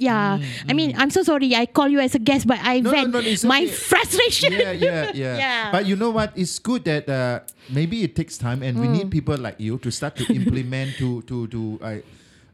Yeah, 0.00 0.40
I 0.64 0.72
mean, 0.72 0.96
I'm 0.96 1.12
so 1.12 1.20
sorry. 1.20 1.52
I 1.52 1.68
call 1.68 1.92
you 1.92 2.00
as 2.00 2.16
a 2.16 2.18
guest, 2.18 2.48
but 2.48 2.56
I 2.64 2.80
Hmm, 2.80 2.88
No, 2.88 2.88
no, 2.88 2.96
vent 2.96 3.08
no, 3.12 3.20
it's 3.20 3.44
my 3.44 3.68
okay. 3.68 3.76
frustration. 3.84 4.56
yeah, 4.56 4.72
yeah, 4.72 5.12
yeah, 5.12 5.36
Yeah. 5.36 5.62
But 5.68 5.84
you 5.84 5.92
know 5.92 6.08
what? 6.08 6.32
It's 6.32 6.56
good 6.56 6.88
that 6.88 7.04
uh, 7.04 7.44
maybe 7.68 8.00
it 8.00 8.16
takes 8.16 8.40
time, 8.40 8.64
and 8.64 8.80
we 8.80 8.88
Mm. 8.88 8.96
need 8.96 9.08
people 9.12 9.36
like 9.36 9.60
you 9.60 9.76
to 9.76 9.92
start 9.92 10.16
to 10.16 10.24
implement 10.32 10.96
to 10.96 11.20
to 11.28 11.44
to 11.52 11.60
uh, 11.84 12.00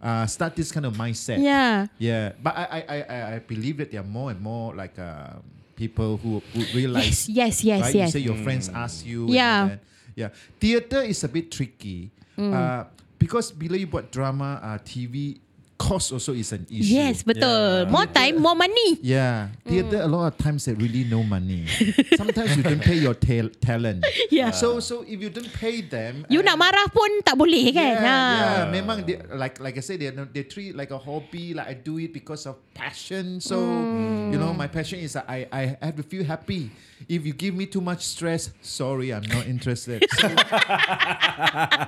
uh, 0.07 0.25
start 0.31 0.55
this 0.55 0.71
kind 0.71 0.87
of 0.87 0.95
mindset. 0.95 1.43
yeah. 1.43 1.91
yeah. 1.99 2.39
But 2.39 2.55
I 2.55 2.65
I 2.71 2.97
I 3.03 3.19
I 3.35 3.39
believe 3.43 3.83
that 3.83 3.91
there 3.91 4.01
are 4.01 4.07
more 4.07 4.31
and 4.31 4.39
more 4.39 4.71
like 4.79 4.95
uh, 5.03 5.43
people 5.75 6.17
who 6.23 6.39
who 6.55 6.61
realize. 6.71 7.27
Yes, 7.27 7.59
yes, 7.59 7.67
yes, 7.67 7.81
right? 7.83 7.95
yes. 7.95 8.07
You 8.09 8.15
say 8.15 8.23
your 8.23 8.39
friends 8.47 8.71
ask 8.71 9.03
you. 9.03 9.27
and 9.27 9.35
Yeah. 9.35 9.59
that. 9.75 9.81
yeah. 10.15 10.31
Theater 10.63 11.03
is 11.03 11.27
a 11.27 11.29
bit 11.29 11.51
tricky 11.51 12.15
uh, 12.39 12.87
because 13.19 13.51
bila 13.51 13.75
you 13.75 13.91
buat 13.91 14.15
drama, 14.15 14.63
uh, 14.63 14.79
TV 14.87 15.43
cost 15.79 16.12
also 16.12 16.33
is 16.33 16.53
an 16.53 16.66
issue. 16.68 16.97
Yes, 16.97 17.22
betul. 17.22 17.87
Yeah. 17.87 17.93
More 17.93 18.07
time, 18.09 18.41
more 18.41 18.57
money. 18.57 18.99
Yeah, 19.01 19.53
mm. 19.64 19.68
theater 19.70 20.01
a 20.03 20.09
lot 20.09 20.33
of 20.33 20.35
times 20.41 20.64
they 20.64 20.74
really 20.74 21.05
no 21.05 21.22
money. 21.22 21.68
Sometimes 22.20 22.57
you 22.57 22.62
don't 22.64 22.83
pay 22.83 22.97
your 22.97 23.14
ta- 23.14 23.53
talent. 23.61 24.05
Yeah. 24.33 24.51
So 24.51 24.81
so 24.81 25.05
if 25.07 25.20
you 25.20 25.31
don't 25.31 25.53
pay 25.53 25.81
them, 25.85 26.24
You 26.29 26.41
and- 26.41 26.49
nak 26.49 26.57
marah 26.59 26.89
pun 26.91 27.22
tak 27.22 27.37
boleh 27.37 27.72
kan? 27.72 27.93
Yeah, 27.97 28.03
Ha. 28.03 28.16
yeah. 28.41 28.62
Memang 28.72 29.07
they, 29.07 29.20
like 29.37 29.61
like 29.61 29.77
I 29.77 29.85
said, 29.85 30.01
they 30.01 30.11
they 30.11 30.45
treat 30.45 30.74
like 30.74 30.91
a 30.91 30.99
hobby. 30.99 31.53
Like 31.55 31.68
I 31.68 31.74
do 31.77 32.01
it 32.01 32.12
because 32.12 32.49
of 32.49 32.57
passion. 32.72 33.39
So 33.41 33.61
mm. 33.61 34.33
you 34.33 34.39
know, 34.41 34.53
my 34.57 34.66
passion 34.68 35.01
is 35.01 35.14
that 35.14 35.29
I 35.29 35.47
I 35.53 35.62
have 35.81 35.97
to 36.01 36.05
feel 36.05 36.24
happy. 36.24 36.72
If 37.07 37.29
you 37.29 37.37
give 37.37 37.53
me 37.53 37.68
too 37.68 37.85
much 37.85 38.01
stress, 38.01 38.49
sorry, 38.64 39.12
I'm 39.12 39.27
not 39.29 39.47
interested. 39.47 40.01
So, 40.16 40.33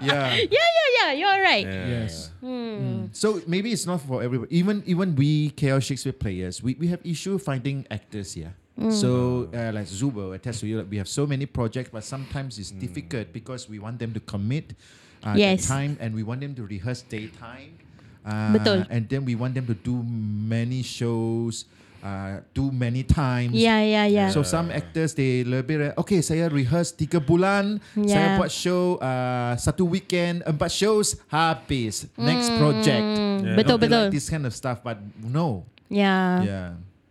yeah. 0.05 0.37
Yeah, 0.37 0.69
yeah, 0.77 0.89
yeah. 1.01 1.11
You're 1.17 1.41
right. 1.41 1.65
Yes. 1.65 2.29
Hmm. 2.45 2.69
Mm. 2.79 3.01
So 3.17 3.41
maybe 3.47 3.73
it's 3.79 3.87
not 3.87 4.03
for 4.03 4.19
everybody. 4.27 4.51
Even 4.51 4.83
even 4.91 5.15
we 5.15 5.51
KL 5.55 5.79
Shakespeare 5.79 6.13
players, 6.13 6.59
we, 6.63 6.75
we 6.83 6.89
have 6.91 6.99
issue 7.07 7.39
finding 7.39 7.87
actors 7.91 8.35
here. 8.35 8.55
So 8.95 9.51
uh, 9.51 9.75
like 9.75 9.91
Zubo 9.91 10.35
attest 10.39 10.63
to 10.63 10.67
you, 10.71 10.79
like, 10.79 10.87
we 10.87 10.99
have 11.03 11.11
so 11.11 11.27
many 11.27 11.47
projects, 11.51 11.91
but 11.91 12.05
sometimes 12.07 12.59
it's 12.63 12.71
difficult 12.71 13.33
because 13.35 13.67
we 13.69 13.83
want 13.83 13.99
them 13.99 14.15
to 14.15 14.21
commit 14.23 14.79
uh, 15.27 15.35
the 15.35 15.59
Yes. 15.59 15.67
time 15.67 15.99
and 15.99 16.15
we 16.15 16.23
want 16.23 16.41
them 16.47 16.55
to 16.55 16.63
rehearse 16.63 17.03
daytime. 17.03 17.75
Uh, 18.23 18.55
Betul. 18.55 18.87
And 18.87 19.09
then 19.11 19.25
we 19.27 19.35
want 19.35 19.59
them 19.59 19.67
to 19.67 19.75
do 19.75 19.99
many 20.07 20.87
shows, 20.87 21.67
uh, 22.01 22.41
do 22.51 22.69
many 22.69 23.03
times. 23.03 23.53
Yeah, 23.53 23.81
yeah, 23.81 24.07
yeah. 24.07 24.29
So 24.31 24.43
some 24.43 24.71
actors 24.71 25.13
they 25.13 25.43
lebih 25.43 25.95
okay 25.97 26.21
saya 26.21 26.47
rehearse 26.47 26.91
tiga 26.91 27.19
bulan 27.19 27.79
saya 27.95 28.35
Yeah. 28.35 28.39
buat 28.39 28.51
show 28.51 28.97
uh, 28.99 29.55
satu 29.55 29.85
weekend 29.85 30.43
empat 30.43 30.71
shows 30.71 31.19
habis 31.29 32.07
next 32.15 32.51
project 32.57 33.01
Mm, 33.39 33.55
Betul, 33.55 33.77
They 33.79 33.87
betul. 33.87 34.05
like 34.07 34.15
this 34.15 34.27
kind 34.27 34.45
of 34.45 34.53
stuff 34.53 34.81
but 34.81 34.99
no 35.19 35.63
Yeah. 35.87 36.43
yeah 36.43 36.69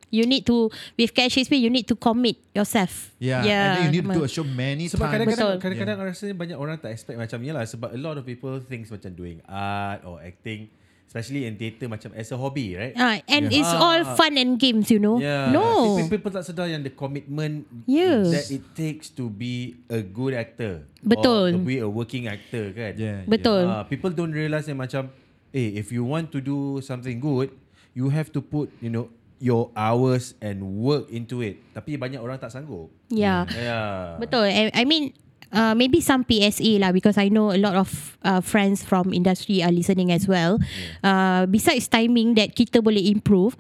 You 0.08 0.24
need 0.24 0.48
to 0.48 0.72
with 0.96 1.12
cash 1.12 1.36
Shakespeare 1.36 1.60
you 1.60 1.68
need 1.68 1.84
to 1.92 1.96
commit 1.96 2.40
yourself. 2.56 3.12
yeah, 3.20 3.44
Yeah. 3.44 3.52
and 3.52 3.68
then 3.68 3.82
you 3.84 3.92
need 3.92 4.08
to 4.08 4.16
do 4.16 4.24
a 4.24 4.32
show 4.32 4.48
many 4.48 4.88
Sebab 4.88 5.04
times 5.04 5.12
kadang-kadang 5.12 5.36
Betul. 5.36 5.56
kadang-kadang 5.60 5.98
rasanya 6.08 6.36
banyak 6.40 6.58
orang 6.58 6.76
tak 6.80 6.96
expect 6.96 7.20
macam 7.20 7.38
ni 7.44 7.52
lah 7.52 7.68
sebab 7.68 7.92
a 7.92 8.00
lot 8.00 8.16
of 8.16 8.24
people 8.24 8.56
thinks 8.64 8.88
macam 8.88 9.12
doing 9.12 9.44
art 9.44 10.08
or 10.08 10.24
acting 10.24 10.72
especially 11.08 11.48
in 11.48 11.56
theatre 11.56 11.88
macam 11.88 12.12
as 12.14 12.28
a 12.30 12.38
hobby 12.38 12.76
right? 12.76 12.92
Ah, 12.94 13.16
and 13.26 13.48
Yeah. 13.48 13.58
it's 13.64 13.72
Ah, 13.72 13.80
all 13.80 14.02
ah. 14.04 14.14
fun 14.14 14.36
and 14.36 14.60
games, 14.60 14.92
you 14.92 15.00
know. 15.00 15.18
Yeah. 15.18 15.50
No. 15.50 15.96
People, 15.98 16.20
people 16.20 16.32
tak 16.36 16.46
sedar 16.46 16.68
yang 16.68 16.84
the 16.84 16.92
commitment 16.92 17.64
Yes. 17.88 18.28
that 18.30 18.48
it 18.52 18.64
takes 18.76 19.08
to 19.16 19.32
be 19.32 19.80
a 19.88 20.04
good 20.04 20.36
actor. 20.36 20.84
Betul. 21.00 21.56
Or 21.56 21.56
to 21.56 21.64
be 21.64 21.80
a 21.80 21.88
working 21.88 22.28
actor 22.28 22.76
kan. 22.76 22.94
yeah, 23.00 23.24
Betul. 23.24 23.66
Ah, 23.66 23.88
people 23.88 24.12
don't 24.12 24.36
realise 24.36 24.68
yang 24.68 24.78
macam 24.78 25.08
eh 25.56 25.80
if 25.80 25.90
you 25.90 26.04
want 26.04 26.28
to 26.30 26.44
do 26.44 26.84
something 26.84 27.18
good, 27.18 27.56
you 27.96 28.12
have 28.12 28.28
to 28.30 28.44
put 28.44 28.68
you 28.84 28.92
know 28.92 29.08
your 29.40 29.70
hours 29.78 30.36
and 30.44 30.60
work 30.82 31.08
into 31.08 31.40
it. 31.40 31.62
Tapi 31.72 31.96
banyak 31.96 32.20
orang 32.20 32.36
tak 32.36 32.52
sanggup. 32.52 32.92
Yeah. 33.08 33.48
Yeah. 33.48 34.18
Betul. 34.20 34.50
I, 34.50 34.74
I 34.74 34.84
mean, 34.84 35.16
uh, 35.52 35.76
maybe 35.76 36.02
some 36.02 36.26
PSA 36.26 36.82
lah 36.82 36.92
because 36.92 37.18
I 37.18 37.30
know 37.30 37.52
a 37.52 37.60
lot 37.60 37.76
of 37.76 38.18
uh, 38.24 38.42
friends 38.42 38.84
from 38.84 39.14
industry 39.14 39.64
are 39.64 39.72
listening 39.72 40.12
as 40.12 40.28
well. 40.28 40.60
Uh, 41.04 41.46
besides 41.46 41.88
timing 41.88 42.36
that 42.36 42.56
kita 42.56 42.84
boleh 42.84 43.04
improve, 43.08 43.56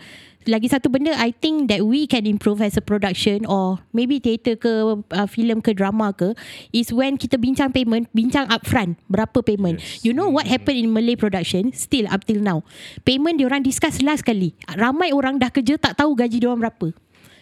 lagi 0.47 0.71
satu 0.71 0.87
benda 0.87 1.11
I 1.13 1.35
think 1.35 1.67
that 1.67 1.83
we 1.83 2.07
can 2.07 2.23
improve 2.23 2.63
as 2.63 2.79
a 2.79 2.83
production 2.83 3.43
or 3.45 3.83
maybe 3.91 4.17
theatre 4.17 4.55
ke 4.55 4.71
uh, 5.11 5.27
film 5.27 5.59
ke 5.59 5.75
drama 5.75 6.15
ke 6.15 6.33
is 6.71 6.95
when 6.95 7.19
kita 7.19 7.35
bincang 7.35 7.75
payment, 7.75 8.07
bincang 8.15 8.47
upfront 8.47 8.95
berapa 9.11 9.43
payment. 9.43 9.83
Yes. 9.83 10.07
You 10.07 10.15
know 10.15 10.31
what 10.31 10.47
happened 10.47 10.79
in 10.79 10.95
Malay 10.95 11.19
production 11.19 11.75
still 11.75 12.07
up 12.07 12.23
till 12.23 12.39
now. 12.39 12.63
Payment 13.03 13.43
diorang 13.43 13.61
discuss 13.61 13.99
last 14.01 14.23
kali. 14.23 14.55
Ramai 14.79 15.11
orang 15.11 15.37
dah 15.37 15.51
kerja 15.51 15.75
tak 15.75 15.99
tahu 15.99 16.15
gaji 16.15 16.39
diorang 16.39 16.63
berapa. 16.63 16.95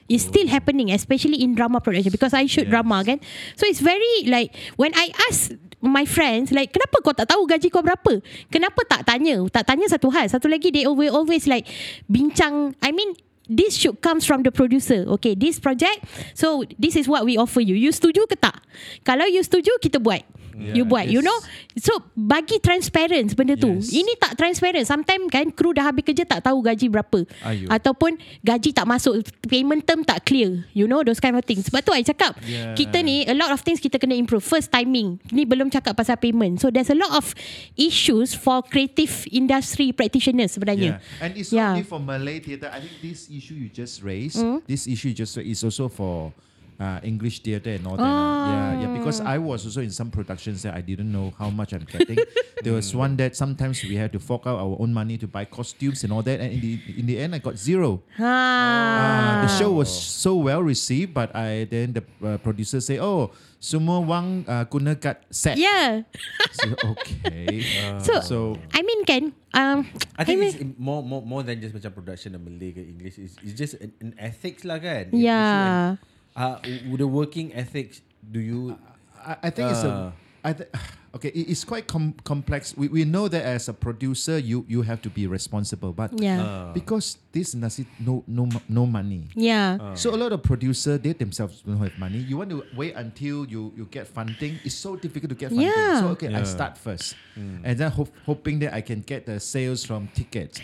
It's 0.06 0.22
still 0.30 0.45
happening 0.45 0.93
especially 0.93 1.41
in 1.41 1.58
drama 1.58 1.82
production 1.82 2.14
because 2.14 2.34
I 2.34 2.45
shoot 2.45 2.70
Yes. 2.70 2.74
drama 2.78 3.01
kan. 3.01 3.18
So 3.58 3.66
it's 3.66 3.82
very 3.82 4.30
like 4.30 4.53
when 4.78 4.93
I 4.93 5.10
ask 5.30 5.49
my 5.82 6.06
friends 6.06 6.53
like 6.53 6.74
kenapa 6.74 7.01
kau 7.01 7.14
tak 7.14 7.26
tahu 7.30 7.49
gaji 7.49 7.74
kau 7.74 7.82
berapa? 7.82 8.22
Kenapa 8.53 8.86
tak 8.86 9.10
tanya? 9.10 9.41
Tak 9.49 9.66
tanya 9.66 9.89
satu 9.89 10.14
hal. 10.14 10.30
Satu 10.30 10.45
lagi 10.45 10.70
they 10.70 10.86
always 10.86 11.10
always 11.10 11.49
like 11.49 11.66
bincang 12.06 12.78
I 12.86 12.93
mean 12.93 13.18
this 13.49 13.78
should 13.78 13.97
comes 14.01 14.30
from 14.30 14.45
the 14.45 14.53
producer. 14.53 15.10
Okay, 15.18 15.34
this 15.34 15.58
project 15.58 16.06
so 16.38 16.62
this 16.78 16.93
is 16.93 17.10
what 17.10 17.26
we 17.26 17.34
offer 17.38 17.62
you. 17.62 17.74
You 17.74 17.89
setuju 17.89 18.30
ke 18.30 18.38
tak? 18.38 18.62
Kalau 19.01 19.26
you 19.26 19.41
setuju 19.41 19.82
kita 19.82 19.97
buat. 19.97 20.22
Yeah, 20.56 20.72
you 20.72 20.84
buat, 20.88 21.12
you 21.12 21.20
know. 21.20 21.36
So 21.76 21.99
bagi 22.16 22.64
transparent 22.64 23.36
benda 23.36 23.60
tu. 23.60 23.76
Yes. 23.76 23.91
Ini 23.91 24.16
tak 24.16 24.39
transparent. 24.39 24.88
Sometimes 24.88 25.28
kan 25.28 25.51
kru 25.51 25.76
dah 25.76 25.91
habis 25.91 26.08
kerja 26.08 26.24
tak 26.24 26.47
tahu 26.47 26.64
gaji 26.64 26.88
berapa. 26.88 27.28
Ayuh. 27.43 27.68
Ataupun 27.68 28.16
gaji 28.39 28.72
tak 28.72 28.88
masuk, 28.88 29.20
payment 29.43 29.84
term 29.84 30.08
tak 30.08 30.24
clear. 30.24 30.64
You 30.72 30.88
know 30.88 31.03
those 31.03 31.20
kind 31.20 31.36
of 31.36 31.43
things. 31.43 31.68
Sebab 31.68 31.84
tu 31.84 31.91
I 31.91 32.08
cakap 32.08 32.39
Yeah. 32.47 32.72
kita 32.72 33.03
ni 33.03 33.28
a 33.28 33.36
lot 33.36 33.51
of 33.51 33.60
things 33.68 33.84
kita 33.84 33.99
kena 33.99 34.16
improve. 34.16 34.47
First 34.47 34.72
timing. 34.72 35.20
Ni 35.36 35.43
belum 35.43 35.68
cakap 35.68 35.99
pasal 35.99 36.16
payment. 36.16 36.64
So 36.64 36.72
there's 36.72 36.88
a 36.89 36.95
lot 36.95 37.12
of 37.12 37.36
issues 37.76 38.32
for 38.32 38.64
creative 38.64 39.12
industry 39.36 39.91
practitioners 39.91 40.56
sebenarnya. 40.56 41.03
Yeah. 41.03 41.24
And 41.24 41.32
it's 41.36 41.51
Yeah. 41.51 41.76
not 41.76 41.84
only 41.84 41.88
for 41.88 41.99
Malay 41.99 42.39
theatre. 42.39 42.72
I 42.72 42.80
think 42.80 42.95
this 43.03 43.28
issue 43.28 43.60
you 43.60 43.68
just 43.68 43.99
raised, 43.99 44.39
Mm. 44.39 44.64
this 44.64 44.88
issue 44.88 45.12
you 45.12 45.18
just 45.18 45.36
raised 45.36 45.51
is 45.51 45.62
also 45.68 45.91
for 45.91 46.32
uh, 46.80 46.99
English 47.03 47.39
theatre 47.41 47.71
and 47.71 47.88
all 47.88 47.97
that. 47.97 48.03
Ah. 48.03 48.45
Yeah, 48.45 48.69
yeah. 48.82 48.91
Because 48.97 49.21
I 49.21 49.38
was 49.38 49.65
also 49.65 49.82
in 49.82 49.91
some 49.91 50.11
productions 50.11 50.63
that 50.63 50.76
I 50.76 50.82
didn't 50.82 51.11
know 51.11 51.34
how 51.38 51.49
much 51.49 51.73
I'm 51.73 51.86
getting. 51.88 52.19
there 52.63 52.73
was 52.73 52.95
one 52.95 53.15
that 53.17 53.36
sometimes 53.36 53.84
we 53.84 53.95
had 53.95 54.11
to 54.13 54.19
fork 54.19 54.47
out 54.47 54.59
our 54.59 54.76
own 54.80 54.93
money 54.93 55.17
to 55.19 55.28
buy 55.28 55.45
costumes 55.45 56.03
and 56.03 56.11
all 56.11 56.21
that, 56.23 56.39
and 56.39 56.51
in 56.53 56.59
the 56.61 56.73
in 56.97 57.05
the 57.05 57.17
end 57.19 57.36
I 57.36 57.39
got 57.39 57.57
zero. 57.57 58.01
Ha. 58.17 58.26
Uh, 58.26 59.34
the 59.47 59.51
show 59.55 59.71
was 59.71 59.89
so 59.89 60.36
well 60.36 60.61
received, 60.63 61.13
but 61.13 61.36
I 61.36 61.65
then 61.65 61.93
the 61.93 62.03
uh, 62.23 62.38
producer 62.39 62.82
say, 62.82 62.99
"Oh, 62.99 63.32
semua 63.59 64.01
wang 64.03 64.43
uh, 64.47 64.63
guna 64.67 64.95
kat 64.95 65.23
set." 65.32 65.57
Yeah. 65.57 66.03
So, 66.55 66.71
okay. 66.95 67.67
So, 67.99 68.13
so 68.23 68.38
I 68.71 68.80
mean 68.80 69.03
kan 69.03 69.36
um, 69.51 69.84
I 70.15 70.23
think 70.23 70.39
mean, 70.39 70.49
it's 70.55 70.80
more 70.80 71.03
more 71.03 71.19
more 71.19 71.43
than 71.43 71.59
just 71.59 71.76
macam 71.76 71.91
production 71.91 72.32
of 72.32 72.41
Malay 72.41 72.71
ke 72.71 72.80
English. 72.80 73.19
It's, 73.19 73.36
it's 73.43 73.55
just 73.59 73.76
an, 73.84 73.91
an 73.99 74.11
ethics 74.15 74.63
lah 74.63 74.80
kan. 74.80 75.11
Yeah. 75.11 75.99
Uh, 76.36 76.59
the 76.97 77.07
working 77.07 77.53
ethics. 77.53 78.01
Do 78.21 78.39
you? 78.39 78.77
I, 79.25 79.38
I 79.43 79.49
think 79.49 79.71
it's 79.71 79.83
a. 79.83 79.89
Ah. 79.89 80.11
I 80.45 80.53
th- 80.53 80.69
okay, 81.15 81.29
it- 81.33 81.49
it's 81.49 81.63
quite 81.63 81.88
com- 81.88 82.13
complex. 82.23 82.75
We, 82.77 82.88
we 82.89 83.01
know 83.05 83.27
that 83.27 83.41
as 83.45 83.69
a 83.69 83.73
producer, 83.73 84.38
you 84.38 84.65
you 84.67 84.83
have 84.83 85.01
to 85.03 85.09
be 85.09 85.25
responsible, 85.31 85.93
but 85.93 86.11
yeah. 86.19 86.43
Uh, 86.43 86.73
because 86.75 87.17
this 87.31 87.55
nasi 87.55 87.88
no 88.03 88.21
no 88.27 88.45
no 88.69 88.86
money. 88.86 89.25
yeah. 89.33 89.95
So 89.95 90.13
a 90.13 90.19
lot 90.19 90.33
of 90.36 90.43
producer 90.43 90.97
they 90.99 91.13
themselves 91.15 91.63
don't 91.65 91.79
have 91.79 91.97
money. 91.97 92.19
You 92.19 92.38
want 92.38 92.51
to 92.51 92.61
wait 92.75 92.93
until 92.99 93.47
you 93.47 93.71
you 93.73 93.88
get 93.89 94.05
funding. 94.05 94.59
It's 94.67 94.75
so 94.75 94.99
difficult 94.99 95.31
to 95.33 95.38
get 95.39 95.49
funding. 95.55 95.71
Yeah. 95.71 96.01
So 96.03 96.07
okay, 96.19 96.27
I 96.29 96.43
Yeah. 96.43 96.49
start 96.49 96.75
first, 96.77 97.15
and 97.39 97.73
then 97.79 97.89
hope, 97.89 98.11
hoping 98.27 98.59
that 98.67 98.75
I 98.75 98.81
can 98.86 99.01
get 99.01 99.25
the 99.25 99.39
sales 99.39 99.81
from 99.88 100.11
tickets. 100.13 100.59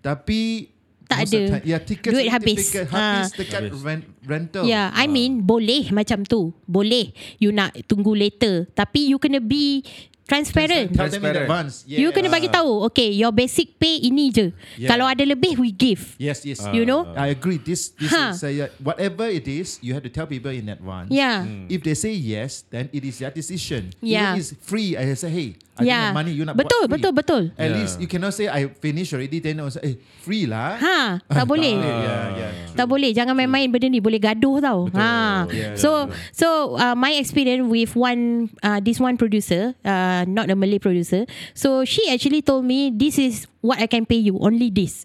Tapi 0.00 0.72
tak 1.10 1.18
Most 1.20 1.34
ada. 1.34 1.40
time- 1.50 1.66
Yeah, 1.66 1.80
tickets 1.82 2.12
Duit 2.14 2.28
habis. 2.30 2.58
Ticket, 2.62 2.86
Ha. 2.86 2.94
habis 2.94 3.28
dekat 3.34 3.60
Habis. 3.66 3.82
rent, 3.82 4.02
rental. 4.22 4.62
Yeah, 4.64 4.94
I 4.94 5.04
mean 5.04 5.42
boleh 5.42 5.90
macam 5.90 6.22
tu. 6.22 6.54
Boleh 6.64 7.10
you 7.36 7.50
nak 7.50 7.74
tunggu 7.84 8.14
later. 8.14 8.70
Tapi 8.70 9.10
you 9.10 9.18
kena 9.18 9.42
be 9.42 9.82
transparent. 10.30 10.94
Tell 10.94 11.10
them 11.10 11.18
in 11.18 11.26
Transparent. 11.26 11.44
advance. 11.44 11.74
You 11.84 12.08
Yes. 12.08 12.14
kena 12.14 12.28
bagi 12.30 12.46
tahu, 12.46 12.86
okay, 12.86 13.10
your 13.10 13.34
basic 13.34 13.74
pay 13.76 13.98
ini 13.98 14.30
je. 14.30 14.46
Yeah. 14.78 14.86
Kalau 14.88 15.04
ada 15.04 15.26
lebih, 15.26 15.58
we 15.58 15.74
give. 15.74 16.14
Yes, 16.16 16.46
yes. 16.46 16.62
You 16.70 16.86
know? 16.86 17.10
I 17.18 17.34
agree. 17.34 17.58
This, 17.58 17.90
this 17.98 18.08
Huh. 18.08 18.30
is 18.30 18.40
uh, 18.40 18.48
yeah, 18.48 18.70
whatever 18.78 19.26
it 19.26 19.44
is, 19.44 19.82
you 19.82 19.90
have 19.92 20.06
to 20.06 20.12
tell 20.12 20.24
people 20.24 20.54
in 20.54 20.70
advance. 20.70 21.10
Yeah. 21.10 21.42
If 21.66 21.82
they 21.82 21.98
say 21.98 22.14
yes, 22.14 22.62
then 22.70 22.86
it 22.90 23.02
is 23.02 23.18
their 23.18 23.34
decision. 23.34 23.90
Yeah. 23.98 24.32
Even 24.32 24.38
if 24.38 24.46
it's 24.46 24.52
free. 24.62 24.94
I 24.94 25.10
say, 25.12 25.28
hey, 25.28 25.48
I 25.74 25.82
Yeah. 25.82 25.96
don't 25.96 26.06
have 26.06 26.20
money. 26.22 26.32
You 26.32 26.44
nak 26.44 26.54
Betul, 26.54 26.86
buat 26.86 26.86
free. 26.86 26.94
betul, 26.94 27.12
betul. 27.12 27.42
At 27.56 27.66
Yeah. 27.66 27.76
least 27.76 27.94
you 27.98 28.06
cannot 28.06 28.30
say 28.30 28.46
I 28.46 28.68
finish 28.70 29.10
already. 29.10 29.40
Then 29.40 29.58
also, 29.58 29.80
eh, 29.80 29.96
free 30.20 30.44
lah. 30.44 30.76
Ha, 30.76 30.98
tak 31.24 31.46
boleh. 31.50 31.74
Yeah, 31.74 32.24
yeah. 32.38 32.52
Tak 32.70 32.86
boleh 32.86 33.10
Jangan 33.12 33.34
main-main 33.34 33.66
benda 33.68 33.90
ni 33.90 33.98
Boleh 33.98 34.16
gaduh 34.16 34.56
tau 34.62 34.86
ha. 34.94 35.44
Yeah, 35.50 35.74
So 35.74 36.08
So 36.30 36.78
uh, 36.78 36.94
my 36.94 37.12
experience 37.18 37.66
With 37.66 37.92
one 37.92 38.46
uh, 38.62 38.78
This 38.78 38.96
one 38.96 39.18
producer 39.18 39.74
uh, 39.82 40.19
Not 40.26 40.50
a 40.50 40.56
Malay 40.56 40.78
producer. 40.78 41.26
So 41.54 41.84
she 41.84 42.08
actually 42.10 42.42
told 42.42 42.64
me 42.64 42.90
This 42.90 43.18
is 43.18 43.46
what 43.60 43.78
I 43.78 43.86
can 43.86 44.06
pay 44.06 44.16
you 44.16 44.38
Only 44.38 44.70
this. 44.70 45.04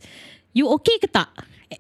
You 0.54 0.70
okay 0.80 0.98
ke 1.00 1.12
tak? 1.12 1.30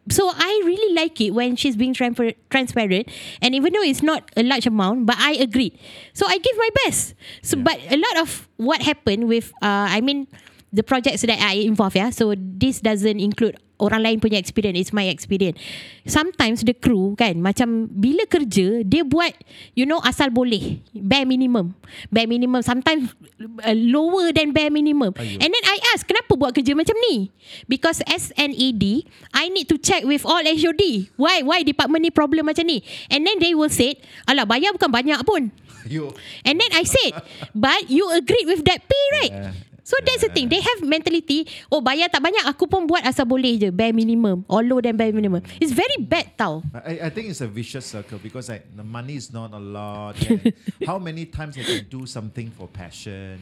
So 0.10 0.28
I 0.34 0.52
really 0.66 0.94
like 0.94 1.22
it 1.22 1.32
When 1.32 1.56
she's 1.56 1.76
being 1.76 1.94
transfer- 1.94 2.36
transparent. 2.50 3.08
And 3.42 3.56
even 3.56 3.74
though 3.74 3.84
It's 3.86 4.04
not 4.04 4.30
a 4.36 4.44
large 4.44 4.66
amount 4.68 5.06
But 5.06 5.16
I 5.20 5.34
agreed. 5.40 5.78
So 6.14 6.26
I 6.28 6.38
give 6.38 6.58
my 6.58 6.70
best. 6.86 7.14
So 7.42 7.58
but 7.58 7.80
a 7.90 7.98
lot 7.98 8.16
of 8.22 8.48
What 8.58 8.82
happened 8.82 9.28
with 9.28 9.54
uh, 9.62 9.88
I 9.92 10.02
mean 10.02 10.28
the 10.76 10.84
projects 10.84 11.24
that 11.24 11.40
I 11.40 11.64
involved 11.64 11.96
yeah. 11.96 12.12
So 12.12 12.36
this 12.36 12.84
doesn't 12.84 13.24
include 13.24 13.56
orang 13.80 14.04
lain 14.04 14.18
punya 14.20 14.40
experience. 14.40 14.76
It's 14.76 14.94
my 14.96 15.08
experience. 15.08 15.60
Sometimes 16.04 16.64
the 16.68 16.76
crew 16.76 17.16
kan 17.16 17.40
macam 17.40 17.88
bila 17.92 18.28
kerja 18.28 18.84
dia 18.84 19.04
buat 19.08 19.32
you 19.76 19.88
know 19.88 20.04
asal 20.04 20.32
boleh 20.32 20.84
bare 20.92 21.24
minimum. 21.24 21.76
Bare 22.12 22.28
minimum 22.28 22.60
sometimes 22.60 23.16
uh, 23.40 23.76
lower 23.76 24.36
than 24.36 24.52
bare 24.52 24.72
minimum. 24.72 25.16
Ayuh. 25.16 25.40
And 25.40 25.50
then 25.52 25.64
I 25.64 25.78
ask 25.96 26.04
kenapa 26.04 26.36
buat 26.36 26.52
kerja 26.52 26.76
macam 26.76 26.96
ni? 27.12 27.32
Because 27.72 28.04
as 28.12 28.36
an 28.36 28.52
AD 28.52 28.84
I 29.32 29.48
need 29.52 29.72
to 29.72 29.80
check 29.80 30.04
with 30.04 30.28
all 30.28 30.44
HOD. 30.44 31.16
Why 31.16 31.44
why 31.44 31.64
department 31.64 32.04
ni 32.04 32.12
problem 32.12 32.52
macam 32.52 32.68
ni? 32.68 32.84
And 33.08 33.24
then 33.24 33.40
they 33.40 33.56
will 33.56 33.72
say, 33.72 34.00
"Alah 34.28 34.44
bayar 34.44 34.76
bukan 34.76 34.92
banyak 34.92 35.24
pun." 35.24 35.56
You. 35.86 36.18
And 36.42 36.58
then 36.58 36.72
I 36.74 36.82
said, 36.82 37.22
but 37.54 37.94
you 37.94 38.10
agreed 38.10 38.50
with 38.50 38.66
that 38.66 38.82
pay, 38.90 39.06
right? 39.22 39.34
Yeah. 39.38 39.54
So 39.86 39.94
that's 40.02 40.26
the 40.26 40.34
thing. 40.34 40.50
They 40.50 40.66
have 40.66 40.82
mentality, 40.82 41.46
oh 41.70 41.78
bayar 41.78 42.10
tak 42.10 42.18
banyak, 42.18 42.42
aku 42.50 42.66
pun 42.66 42.90
buat 42.90 43.06
asal 43.06 43.22
boleh 43.30 43.54
je, 43.62 43.70
bare 43.70 43.94
minimum, 43.94 44.42
or 44.50 44.66
low 44.66 44.82
than 44.82 44.98
bare 44.98 45.14
minimum. 45.14 45.46
It's 45.62 45.70
very 45.78 46.02
bad 46.02 46.34
tau. 46.34 46.66
I, 46.74 47.06
I 47.06 47.10
think 47.14 47.30
it's 47.30 47.46
a 47.46 47.48
vicious 47.48 47.86
circle 47.86 48.18
because 48.18 48.50
like 48.50 48.66
the 48.74 48.82
money 48.82 49.14
is 49.14 49.30
not 49.30 49.54
a 49.54 49.62
lot. 49.62 50.18
how 50.90 50.98
many 50.98 51.30
times 51.30 51.54
they 51.54 51.62
can 51.62 51.86
do 51.86 52.10
something 52.10 52.50
for 52.50 52.66
passion, 52.66 53.38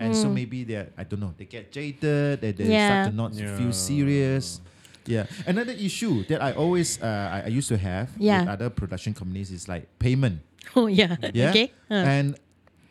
and 0.00 0.16
so 0.16 0.32
maybe 0.32 0.64
they 0.64 0.80
I 0.96 1.04
don't 1.04 1.20
know 1.20 1.36
they 1.36 1.44
get 1.44 1.68
jaded, 1.68 2.40
they, 2.40 2.56
they 2.56 2.64
Mm. 2.64 2.72
Yeah. 2.72 2.88
start 2.88 3.02
to 3.04 3.12
not 3.12 3.30
Yeah. 3.36 3.52
feel 3.60 3.76
serious. 3.76 4.64
Yeah, 5.04 5.28
another 5.44 5.76
issue 5.76 6.24
that 6.32 6.40
I 6.40 6.56
always 6.56 6.96
uh, 7.04 7.04
I, 7.36 7.38
I 7.46 7.50
used 7.52 7.68
to 7.68 7.76
have 7.76 8.08
Yeah. 8.16 8.48
with 8.48 8.48
other 8.48 8.68
production 8.72 9.12
companies 9.12 9.52
is 9.52 9.68
like 9.68 9.92
payment. 10.00 10.40
Oh 10.72 10.88
yeah. 10.88 11.20
Yeah, 11.36 11.52
Okay. 11.52 11.68
Uh. 11.92 12.00
and 12.08 12.26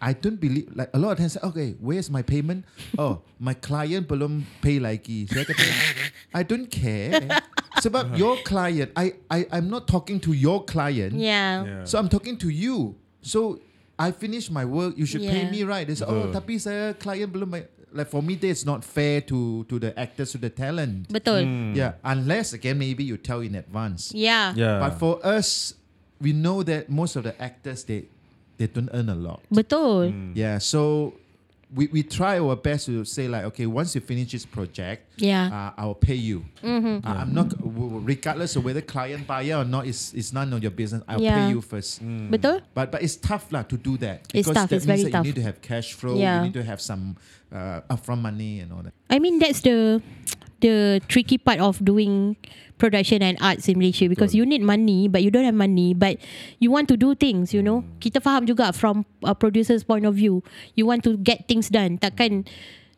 I 0.02 0.14
don't 0.18 0.42
believe 0.42 0.68
like 0.74 0.90
a 0.94 1.00
lot 1.00 1.14
of 1.14 1.18
times. 1.22 1.38
Okay, 1.38 1.78
where's 1.80 2.10
my 2.10 2.26
payment? 2.26 2.66
Oh, 2.98 3.22
my 3.38 3.54
client 3.54 4.10
belum 4.10 4.44
pay 4.60 4.82
lagi. 4.82 5.30
Saya 5.30 5.46
kata, 5.46 5.62
I 6.34 6.42
don't 6.42 6.66
care. 6.68 7.22
Sebab 7.80 8.18
your 8.18 8.36
client, 8.42 8.90
I 8.98 9.14
I 9.30 9.46
I'm 9.54 9.70
not 9.70 9.86
talking 9.88 10.18
to 10.26 10.34
your 10.34 10.66
client. 10.66 11.14
yeah. 11.14 11.64
Yeah. 11.64 11.84
So 11.86 12.02
I'm 12.02 12.10
talking 12.10 12.36
to 12.42 12.50
you. 12.50 12.98
So 13.22 13.62
I 14.02 14.10
finish 14.10 14.50
my 14.50 14.66
work. 14.66 14.98
You 14.98 15.06
should 15.06 15.22
pay 15.22 15.46
Yeah. 15.46 15.54
me 15.54 15.62
right. 15.64 15.86
They 15.86 15.94
say, 15.94 16.10
oh, 16.10 16.28
Betul. 16.28 16.34
tapi 16.34 16.54
saya 16.58 16.98
client 16.98 17.30
belum. 17.30 17.54
bayar." 17.54 17.70
Like 17.92 18.08
for 18.08 18.24
me, 18.24 18.40
that's 18.40 18.64
not 18.64 18.88
fair 18.88 19.20
to 19.28 19.68
to 19.68 19.76
the 19.76 19.92
actors 20.00 20.32
to 20.34 20.40
the 20.40 20.48
talent. 20.50 21.12
Betul. 21.12 21.44
Hmm. 21.44 21.72
Yeah, 21.76 22.00
unless 22.08 22.56
again 22.56 22.80
maybe 22.80 23.04
you 23.04 23.20
tell 23.20 23.44
in 23.44 23.54
advance. 23.54 24.16
Yeah. 24.16 24.56
Yeah. 24.56 24.80
But 24.80 24.96
for 24.96 25.20
us, 25.22 25.76
we 26.24 26.32
know 26.32 26.64
that 26.64 26.88
most 26.88 27.20
of 27.20 27.28
the 27.28 27.36
actors 27.36 27.84
they 27.84 28.08
they 28.62 28.68
don't 28.70 28.90
earn 28.94 29.10
a 29.10 29.16
lot. 29.18 29.42
Betul. 29.50 30.14
Yeah, 30.38 30.60
so 30.62 31.14
we, 31.74 31.88
we 31.88 32.04
try 32.04 32.38
our 32.38 32.56
best 32.56 32.86
to 32.86 33.04
say 33.06 33.28
like, 33.28 33.44
okay, 33.46 33.66
once 33.66 33.96
you 33.96 34.02
finish 34.02 34.32
this 34.32 34.46
project, 34.46 35.08
Yeah. 35.18 35.50
uh, 35.50 35.82
I'll 35.82 35.96
pay 35.98 36.14
you. 36.20 36.46
Uh, 36.62 37.02
I'm 37.02 37.34
not 37.34 37.50
w- 37.58 37.90
w- 37.90 38.04
regardless 38.06 38.56
of 38.56 38.66
whether 38.66 38.82
client 38.82 39.26
buyer 39.26 39.58
or 39.58 39.66
not 39.66 39.88
it's, 39.88 40.14
is 40.14 40.32
none 40.32 40.54
of 40.54 40.62
your 40.62 40.70
business. 40.72 41.02
I'll 41.08 41.22
Yeah. 41.22 41.48
pay 41.48 41.50
you 41.58 41.62
first. 41.62 42.04
Betul? 42.06 42.62
But 42.78 42.92
but 42.92 43.02
it's 43.02 43.16
tough 43.18 43.50
lah 43.52 43.64
to 43.66 43.78
do 43.82 43.98
that 44.04 44.28
It's 44.30 44.46
because 44.46 44.54
tough, 44.54 44.70
that 44.70 44.76
it's 44.78 44.86
means 44.86 45.02
very 45.02 45.04
that 45.10 45.18
tough. 45.18 45.26
you 45.26 45.32
need 45.34 45.40
to 45.42 45.46
have 45.50 45.58
cash 45.64 45.94
flow. 45.98 46.16
Yeah. 46.20 46.38
You 46.46 46.52
need 46.54 46.58
to 46.60 46.64
have 46.64 46.82
some 46.84 47.16
uh, 47.50 47.82
upfront 47.90 48.22
money 48.22 48.60
and 48.62 48.70
all 48.76 48.84
that. 48.86 48.94
I 49.10 49.18
mean 49.18 49.40
that's 49.42 49.62
the 49.66 50.04
the 50.62 51.02
tricky 51.10 51.38
part 51.38 51.60
of 51.60 51.84
doing 51.84 52.38
production 52.78 53.22
and 53.22 53.38
arts 53.42 53.70
in 53.70 53.78
Malaysia 53.78 54.10
because 54.10 54.34
you 54.34 54.46
need 54.46 54.66
money 54.66 55.06
but 55.06 55.22
you 55.22 55.30
don't 55.30 55.46
have 55.46 55.58
money 55.58 55.94
but 55.94 56.18
you 56.58 56.74
want 56.74 56.90
to 56.90 56.98
do 56.98 57.14
things 57.14 57.54
you 57.54 57.62
know. 57.62 57.86
Kita 58.02 58.22
faham 58.22 58.50
juga 58.50 58.74
from 58.74 59.06
a 59.22 59.38
producer's 59.38 59.84
point 59.86 60.06
of 60.06 60.18
view 60.18 60.42
you 60.74 60.86
want 60.86 61.04
to 61.06 61.18
get 61.18 61.46
things 61.46 61.70
done. 61.70 61.98
Takkan 62.02 62.46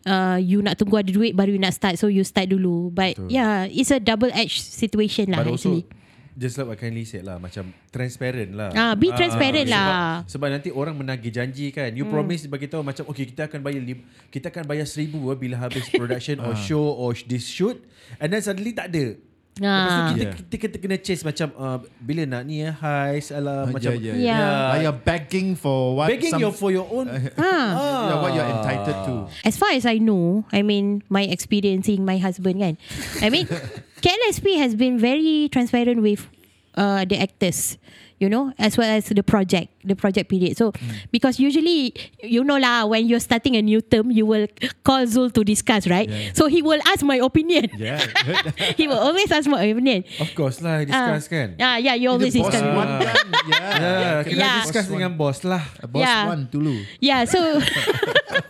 uh, 0.08 0.40
you 0.40 0.64
nak 0.64 0.80
tunggu 0.80 1.04
ada 1.04 1.12
duit 1.12 1.36
baru 1.36 1.56
you 1.56 1.62
nak 1.62 1.76
start 1.76 2.00
so 2.00 2.08
you 2.08 2.24
start 2.24 2.48
dulu. 2.48 2.92
But 2.92 3.20
Betul. 3.20 3.28
yeah 3.32 3.68
it's 3.68 3.92
a 3.92 4.00
double 4.00 4.32
edged 4.32 4.64
situation 4.64 5.36
lah 5.36 5.44
But 5.44 5.60
also 5.60 5.80
actually 5.80 6.03
Just 6.34 6.58
like 6.58 6.66
what 6.66 6.76
Kylie 6.76 7.04
said 7.04 7.22
lah 7.22 7.38
Macam 7.38 7.70
transparent 7.88 8.52
lah 8.52 8.74
Ah, 8.74 8.94
be 8.94 9.10
transparent 9.10 9.66
sebab, 9.66 9.78
lah. 9.86 10.26
Sebab 10.26 10.48
nanti 10.50 10.70
orang 10.70 10.94
menagih 10.94 11.30
janji 11.30 11.70
kan 11.70 11.94
You 11.94 12.06
promise 12.06 12.46
bagi 12.46 12.66
tahu 12.66 12.82
Macam 12.82 13.06
okay 13.06 13.24
kita 13.24 13.46
akan 13.46 13.62
bayar 13.62 13.80
lim- 13.80 14.02
Kita 14.28 14.50
akan 14.50 14.66
bayar 14.66 14.84
seribu 14.84 15.30
eh, 15.30 15.38
Bila 15.38 15.56
habis 15.60 15.86
production 15.94 16.38
Or 16.40 16.54
show 16.56 16.82
Or 16.82 17.14
this 17.14 17.46
shoot 17.46 17.78
And 18.18 18.30
then 18.30 18.42
suddenly 18.42 18.72
tak 18.72 18.90
ada 18.90 19.14
Lepas 19.54 19.62
tu 19.62 19.62
Ah. 19.62 20.10
kita, 20.10 20.18
Yeah. 20.20 20.34
kita, 20.34 20.56
kita 20.60 20.76
kena 20.82 20.98
chase 20.98 21.22
macam 21.22 21.54
uh, 21.54 21.78
Bila 21.96 22.26
nak 22.26 22.42
ni 22.42 22.66
eh 22.66 22.74
Hi 22.74 23.22
salah 23.22 23.70
Uh, 23.70 23.78
Macam 23.78 23.94
yeah, 23.94 24.02
yeah, 24.02 24.16
Yeah. 24.18 24.40
yeah. 24.42 24.62
Like 24.68 24.82
you're 24.82 25.02
begging 25.06 25.48
for 25.54 25.94
what? 25.94 26.10
Begging 26.10 26.42
you 26.42 26.50
for 26.50 26.74
your 26.74 26.90
own 26.90 27.06
Ah. 27.38 27.70
yeah, 28.10 28.18
what 28.18 28.34
you're 28.34 28.50
entitled 28.50 29.00
to. 29.06 29.16
As 29.46 29.54
far 29.54 29.70
as 29.72 29.86
I 29.86 30.02
know, 30.02 30.42
I 30.50 30.66
mean, 30.66 31.06
my 31.06 31.22
experiencing 31.24 32.02
my 32.02 32.18
husband 32.18 32.58
kan. 32.58 32.74
I 33.22 33.30
mean, 33.30 33.46
KLSP 34.04 34.58
has 34.60 34.76
been 34.76 35.00
very 35.00 35.48
transparent 35.48 36.02
with 36.04 36.28
uh, 36.76 37.06
the 37.06 37.16
actors, 37.16 37.78
you 38.20 38.28
know, 38.28 38.52
as 38.60 38.76
well 38.76 38.90
as 38.90 39.06
the 39.08 39.24
project, 39.24 39.72
the 39.86 39.96
project 39.96 40.28
period. 40.28 40.58
So, 40.58 40.74
because 41.12 41.40
usually, 41.40 41.94
you 42.20 42.44
know 42.44 42.58
lah, 42.58 42.84
when 42.86 43.08
you're 43.08 43.22
starting 43.24 43.56
a 43.56 43.62
new 43.62 43.80
term, 43.80 44.12
you 44.12 44.26
will 44.26 44.48
call 44.84 45.06
Zul 45.08 45.32
to 45.34 45.44
discuss, 45.46 45.88
right? 45.88 46.10
Yeah. 46.10 46.32
So 46.34 46.48
he 46.48 46.60
will 46.62 46.82
ask 46.92 47.00
my 47.04 47.16
opinion. 47.24 47.70
Yeah. 47.78 48.04
he 48.76 48.88
will 48.92 49.00
always 49.00 49.32
ask 49.32 49.48
my 49.48 49.64
opinion. 49.64 50.04
Of 50.20 50.36
course 50.36 50.60
lah 50.60 50.84
Discuss 50.84 51.32
kan 51.32 51.56
Ah, 51.62 51.78
yeah, 51.80 51.96
you 51.96 52.10
always 52.12 52.36
Either 52.36 52.44
boss 52.44 52.60
discuss. 52.60 52.76
one 52.76 52.90
kan? 53.00 53.16
Yeah. 53.54 53.80
Ya, 53.80 54.12
kena 54.28 54.40
Yeah. 54.44 54.60
discuss 54.68 54.88
dengan 54.92 55.12
bos 55.16 55.44
lah 55.48 55.64
Boss 55.88 56.04
Yeah. 56.04 56.28
one 56.28 56.44
dulu. 56.52 56.76
Yeah, 57.00 57.24
so 57.24 57.40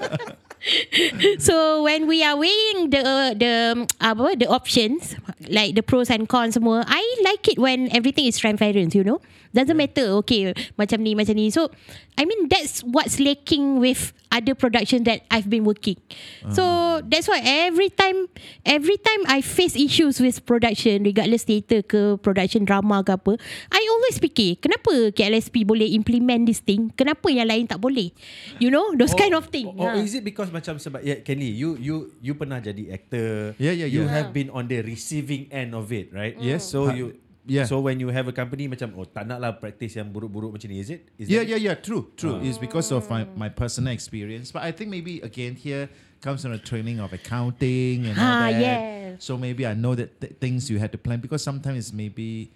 so 1.39 1.83
when 1.83 2.07
we 2.07 2.23
are 2.23 2.37
weighing 2.37 2.89
the 2.89 3.35
the 3.35 3.87
apa 3.99 4.35
the 4.39 4.47
options 4.47 5.15
like 5.49 5.75
the 5.75 5.83
pros 5.83 6.09
and 6.09 6.29
cons 6.29 6.55
semua, 6.55 6.83
I 6.87 7.03
like 7.23 7.47
it 7.47 7.59
when 7.59 7.91
everything 7.91 8.25
is 8.25 8.37
transparent, 8.37 8.95
you 8.95 9.03
know. 9.03 9.19
Doesn't 9.53 9.77
matter, 9.77 10.17
okay, 10.25 10.49
macam 10.75 11.05
ni, 11.05 11.13
macam 11.13 11.37
ni. 11.37 11.53
So, 11.53 11.69
I 12.17 12.25
mean, 12.25 12.49
that's 12.49 12.81
what's 12.81 13.21
lacking 13.21 13.77
with 13.77 14.09
other 14.33 14.57
production 14.57 15.05
that 15.05 15.21
I've 15.29 15.45
been 15.45 15.61
working. 15.61 16.01
So, 16.49 16.65
that's 17.05 17.29
why 17.29 17.37
every 17.45 17.93
time, 17.93 18.33
every 18.65 18.97
time 18.97 19.29
I 19.29 19.45
face 19.45 19.77
issues 19.77 20.17
with 20.17 20.41
production, 20.49 21.05
regardless 21.05 21.45
theatre 21.45 21.85
ke, 21.85 22.17
production 22.17 22.65
drama 22.65 23.05
ke 23.05 23.13
apa, 23.13 23.37
I 23.69 23.81
always 23.93 24.17
fikir, 24.17 24.57
kenapa 24.57 25.13
KLSP 25.13 25.63
boleh 25.63 25.93
implement 25.93 26.49
this 26.49 26.57
thing, 26.57 26.89
kenapa 26.97 27.29
yang 27.29 27.45
lain 27.45 27.69
tak 27.69 27.77
boleh? 27.77 28.09
You 28.57 28.73
know, 28.73 28.97
those 28.97 29.13
kind 29.13 29.37
of 29.37 29.53
thing. 29.53 29.69
Or, 29.77 29.93
or 29.93 29.93
Ha. 29.93 30.01
is 30.01 30.17
it 30.17 30.25
because 30.25 30.49
macam 30.49 30.81
sebab 30.81 31.05
yeah, 31.05 31.21
Kenny, 31.21 31.53
you 31.53 31.77
you 31.77 32.09
you 32.17 32.33
pernah 32.33 32.57
jadi 32.57 32.89
actor. 32.89 33.53
Yeah, 33.61 33.73
yeah, 33.75 33.85
You 33.85 34.09
yeah. 34.09 34.17
have 34.17 34.33
been 34.33 34.49
on 34.49 34.65
the 34.65 34.81
receiving 34.81 35.45
end 35.53 35.77
of 35.77 35.93
it, 35.93 36.09
right? 36.09 36.33
Yes. 36.41 36.65
So 36.65 36.89
Ha- 36.89 36.97
you 36.97 37.13
yeah. 37.45 37.65
So 37.65 37.79
when 37.79 37.99
you 37.99 38.07
have 38.09 38.27
a 38.27 38.31
company 38.31 38.67
macam 38.67 38.95
oh 38.95 39.03
tak 39.03 39.27
nak 39.27 39.39
lah 39.39 39.51
practice 39.53 39.95
yang 39.95 40.09
buruk-buruk 40.09 40.55
macam 40.55 40.67
ni, 40.67 40.79
is 40.79 40.89
it? 40.89 41.01
Is 41.17 41.27
Yeah, 41.27 41.43
that 41.43 41.51
yeah, 41.51 41.59
yeah. 41.71 41.75
True, 41.75 42.11
true. 42.15 42.39
It's 42.39 42.57
because 42.57 42.87
of 42.89 43.03
my, 43.07 43.27
my 43.35 43.49
personal 43.49 43.91
experience. 43.91 44.51
But 44.51 44.63
I 44.63 44.71
think 44.71 44.89
maybe 44.89 45.19
again 45.19 45.55
here 45.55 45.87
comes 46.19 46.41
from 46.41 46.55
the 46.55 46.63
training 46.63 47.03
of 47.03 47.11
accounting 47.11 48.07
and 48.07 48.15
all 48.15 48.23
Ah, 48.23 48.47
that. 48.47 48.55
yes. 48.55 49.23
So 49.23 49.35
maybe 49.35 49.67
I 49.67 49.75
know 49.75 49.93
that 49.93 50.19
th- 50.19 50.39
things 50.39 50.71
you 50.71 50.79
had 50.79 50.91
to 50.91 50.97
plan 50.97 51.19
because 51.19 51.43
sometimes 51.43 51.91
maybe 51.91 52.47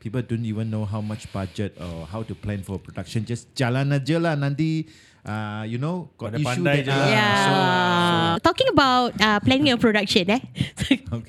people 0.00 0.24
don't 0.24 0.44
even 0.44 0.72
know 0.72 0.88
how 0.88 1.04
much 1.04 1.28
budget 1.28 1.76
or 1.76 2.08
how 2.08 2.24
to 2.24 2.32
plan 2.32 2.64
for 2.64 2.80
production. 2.80 3.28
Just 3.28 3.52
jalan 3.52 3.92
aja 3.92 4.16
lah 4.16 4.34
nanti. 4.34 4.88
Uh, 5.20 5.68
you 5.68 5.76
know, 5.76 6.08
got 6.16 6.32
issue 6.32 6.64
that, 6.64 6.80
je 6.80 6.88
lah. 6.88 6.96
ah, 6.96 7.12
Yeah. 7.12 7.36
so- 7.44 8.40
Talking 8.40 8.72
about 8.72 9.12
uh, 9.20 9.36
planning 9.44 9.68
a 9.68 9.76
production, 9.76 10.24
eh? 10.32 10.40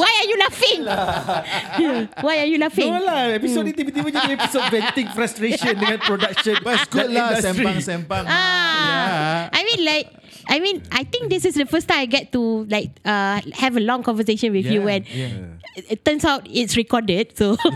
Why 0.00 0.10
are 0.16 0.28
you 0.28 0.36
laughing? 0.40 0.80
Why 2.24 2.34
are 2.40 2.48
you 2.48 2.56
laughing? 2.56 2.88
No 2.88 3.04
lah, 3.04 3.36
episod 3.36 3.68
ni 3.68 3.76
tiba-tiba 3.76 4.08
jadi 4.08 4.32
episod 4.32 4.64
venting 4.72 5.12
frustration 5.12 5.76
dengan 5.82 6.00
production. 6.00 6.56
But 6.64 6.80
it's 6.80 6.88
good 6.88 7.12
lah, 7.12 7.36
industry. 7.36 7.52
sembang-sembang. 7.52 8.24
Ah, 8.26 9.52
I 9.52 9.60
mean 9.60 9.84
like 9.84 10.08
I 10.48 10.60
mean 10.60 10.82
I 10.92 11.04
think 11.04 11.30
this 11.30 11.44
is 11.44 11.54
the 11.54 11.66
first 11.66 11.88
time 11.88 12.00
I 12.00 12.06
get 12.06 12.32
to 12.32 12.64
like 12.70 12.90
uh, 13.04 13.40
have 13.54 13.76
a 13.76 13.80
long 13.80 14.02
conversation 14.02 14.52
with 14.52 14.66
you 14.66 14.82
Yeah, 14.86 14.94
and 14.94 15.08
yeah. 15.08 15.28
it, 15.76 15.84
it 15.90 16.04
turns 16.04 16.24
out 16.24 16.46
it's 16.50 16.76
recorded 16.76 17.36
so 17.36 17.56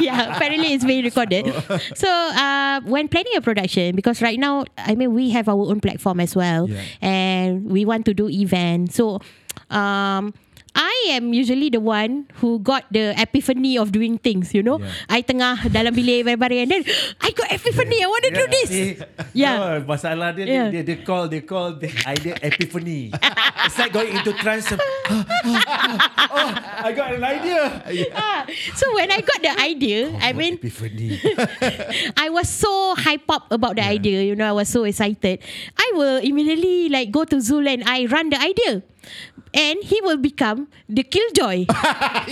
yeah 0.00 0.34
apparently 0.36 0.72
it's 0.74 0.84
being 0.84 1.04
recorded 1.04 1.46
so 1.94 2.08
uh, 2.08 2.80
when 2.84 3.08
planning 3.08 3.32
a 3.36 3.40
production 3.40 3.94
because 3.96 4.20
right 4.22 4.38
now 4.38 4.64
I 4.78 4.94
mean 4.94 5.14
we 5.14 5.30
have 5.30 5.48
our 5.48 5.56
own 5.70 5.80
platform 5.80 6.20
as 6.20 6.34
well 6.36 6.68
Yeah. 6.68 6.82
and 7.00 7.64
we 7.70 7.84
want 7.84 8.04
to 8.06 8.14
do 8.14 8.28
event 8.28 8.92
so 8.92 9.20
um 9.70 10.34
I 10.74 11.14
am 11.14 11.30
usually 11.32 11.70
the 11.70 11.78
one 11.78 12.26
who 12.42 12.58
got 12.58 12.82
the 12.90 13.14
epiphany 13.14 13.78
of 13.78 13.94
doing 13.94 14.18
things, 14.18 14.50
you 14.52 14.62
know. 14.62 14.82
Yeah. 14.82 14.90
I 15.08 15.22
tengah 15.22 15.70
dalam 15.70 15.94
bilik 15.94 16.22
baring-baring 16.26 16.60
and 16.66 16.70
then 16.74 16.82
I 17.22 17.30
got 17.30 17.46
epiphany, 17.54 18.02
I 18.02 18.08
want 18.10 18.24
to 18.26 18.32
do 18.34 18.44
this. 18.50 18.68
Eh, 18.74 18.92
Yeah. 19.32 19.54
no, 19.54 19.66
masalah 19.86 20.34
dia, 20.34 20.44
Yeah. 20.50 20.68
dia, 20.74 20.82
dia, 20.82 20.98
call, 21.06 21.30
they 21.30 21.46
call 21.46 21.78
the 21.78 21.90
idea 22.10 22.34
epiphany. 22.42 23.14
It's 23.64 23.78
like 23.78 23.94
going 23.94 24.10
into 24.18 24.34
trance. 24.42 24.66
oh, 24.74 26.48
I 26.82 26.90
got 26.90 27.14
an 27.14 27.22
idea. 27.24 27.62
Ah, 28.14 28.42
so 28.74 28.90
when 28.98 29.10
I 29.14 29.20
got 29.22 29.40
the 29.46 29.54
idea, 29.62 30.10
I 30.18 30.34
mean, 30.34 30.58
epiphany. 30.58 31.22
I 32.18 32.28
was 32.34 32.48
so 32.50 32.94
hype 32.98 33.30
up 33.30 33.46
about 33.50 33.76
the 33.76 33.86
idea. 33.86 34.22
You 34.22 34.34
know, 34.34 34.46
I 34.48 34.52
was 34.52 34.68
so 34.68 34.84
excited. 34.84 35.38
I 35.78 35.86
will 35.94 36.18
immediately 36.18 36.88
like 36.90 37.10
go 37.10 37.24
to 37.24 37.36
Zul 37.38 37.62
and 37.66 37.86
I 37.86 38.06
run 38.10 38.30
the 38.30 38.40
idea. 38.42 38.82
And 39.54 39.78
he 39.86 40.02
will 40.02 40.18
become 40.18 40.66
the 40.90 41.06
killjoy. 41.06 41.64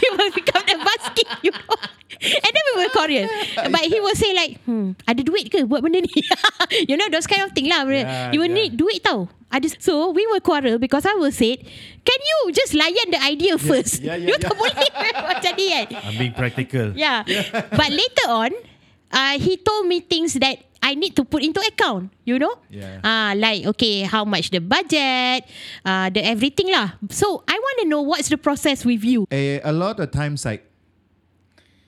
he 0.00 0.08
will 0.08 0.32
become 0.32 0.64
the 0.64 0.80
basket, 0.80 1.28
you 1.44 1.52
know. 1.52 1.76
And 2.16 2.52
then 2.52 2.64
we 2.72 2.74
will 2.80 2.92
Korean. 2.96 3.28
But 3.68 3.84
he 3.84 4.00
will 4.00 4.16
say 4.16 4.32
like, 4.32 4.64
hmm, 4.64 4.96
ada 5.04 5.20
duit 5.20 5.52
ke 5.52 5.68
buat 5.68 5.84
benda 5.84 6.00
ni? 6.00 6.08
you 6.88 6.96
know, 6.96 7.12
those 7.12 7.28
kind 7.28 7.44
of 7.44 7.52
thing 7.52 7.68
lah. 7.68 7.84
Yeah, 7.84 8.32
you 8.32 8.40
will 8.40 8.48
yeah. 8.48 8.72
need 8.72 8.80
duit 8.80 9.04
tau. 9.04 9.28
Ada, 9.52 9.68
so 9.78 10.10
we 10.10 10.24
will 10.26 10.40
quarrel 10.40 10.80
because 10.80 11.04
I 11.06 11.14
will 11.14 11.30
say, 11.30 11.60
can 12.02 12.20
you 12.24 12.38
just 12.56 12.72
layan 12.72 13.14
the 13.14 13.20
idea 13.20 13.60
first? 13.60 14.02
yeah, 14.02 14.16
yeah, 14.16 14.26
you 14.32 14.36
tak 14.40 14.56
boleh 14.56 14.74
macam 15.22 15.52
ni 15.54 15.66
kan? 15.70 15.86
I'm 16.02 16.16
being 16.18 16.34
practical. 16.34 16.96
Yeah. 16.96 17.22
But 17.70 17.92
later 17.94 18.26
on, 18.32 18.50
uh, 19.12 19.34
he 19.38 19.60
told 19.60 19.86
me 19.86 20.02
things 20.02 20.34
that 20.42 20.65
I 20.82 20.94
need 20.94 21.16
to 21.16 21.24
put 21.24 21.42
into 21.42 21.60
account. 21.60 22.12
You 22.24 22.38
know? 22.38 22.58
Yeah. 22.70 23.00
Ah, 23.04 23.32
like 23.36 23.66
okay, 23.76 24.02
how 24.02 24.24
much 24.24 24.50
the 24.50 24.60
budget, 24.60 25.44
uh, 25.84 26.10
the 26.10 26.22
everything 26.24 26.70
lah. 26.70 26.94
So 27.10 27.42
I 27.48 27.54
want 27.56 27.76
to 27.82 27.86
know 27.88 28.02
what's 28.02 28.28
the 28.28 28.38
process 28.38 28.84
with 28.84 29.04
you. 29.04 29.26
a, 29.30 29.60
a 29.60 29.72
lot 29.72 29.98
of 30.00 30.10
times 30.10 30.44
like 30.44 30.64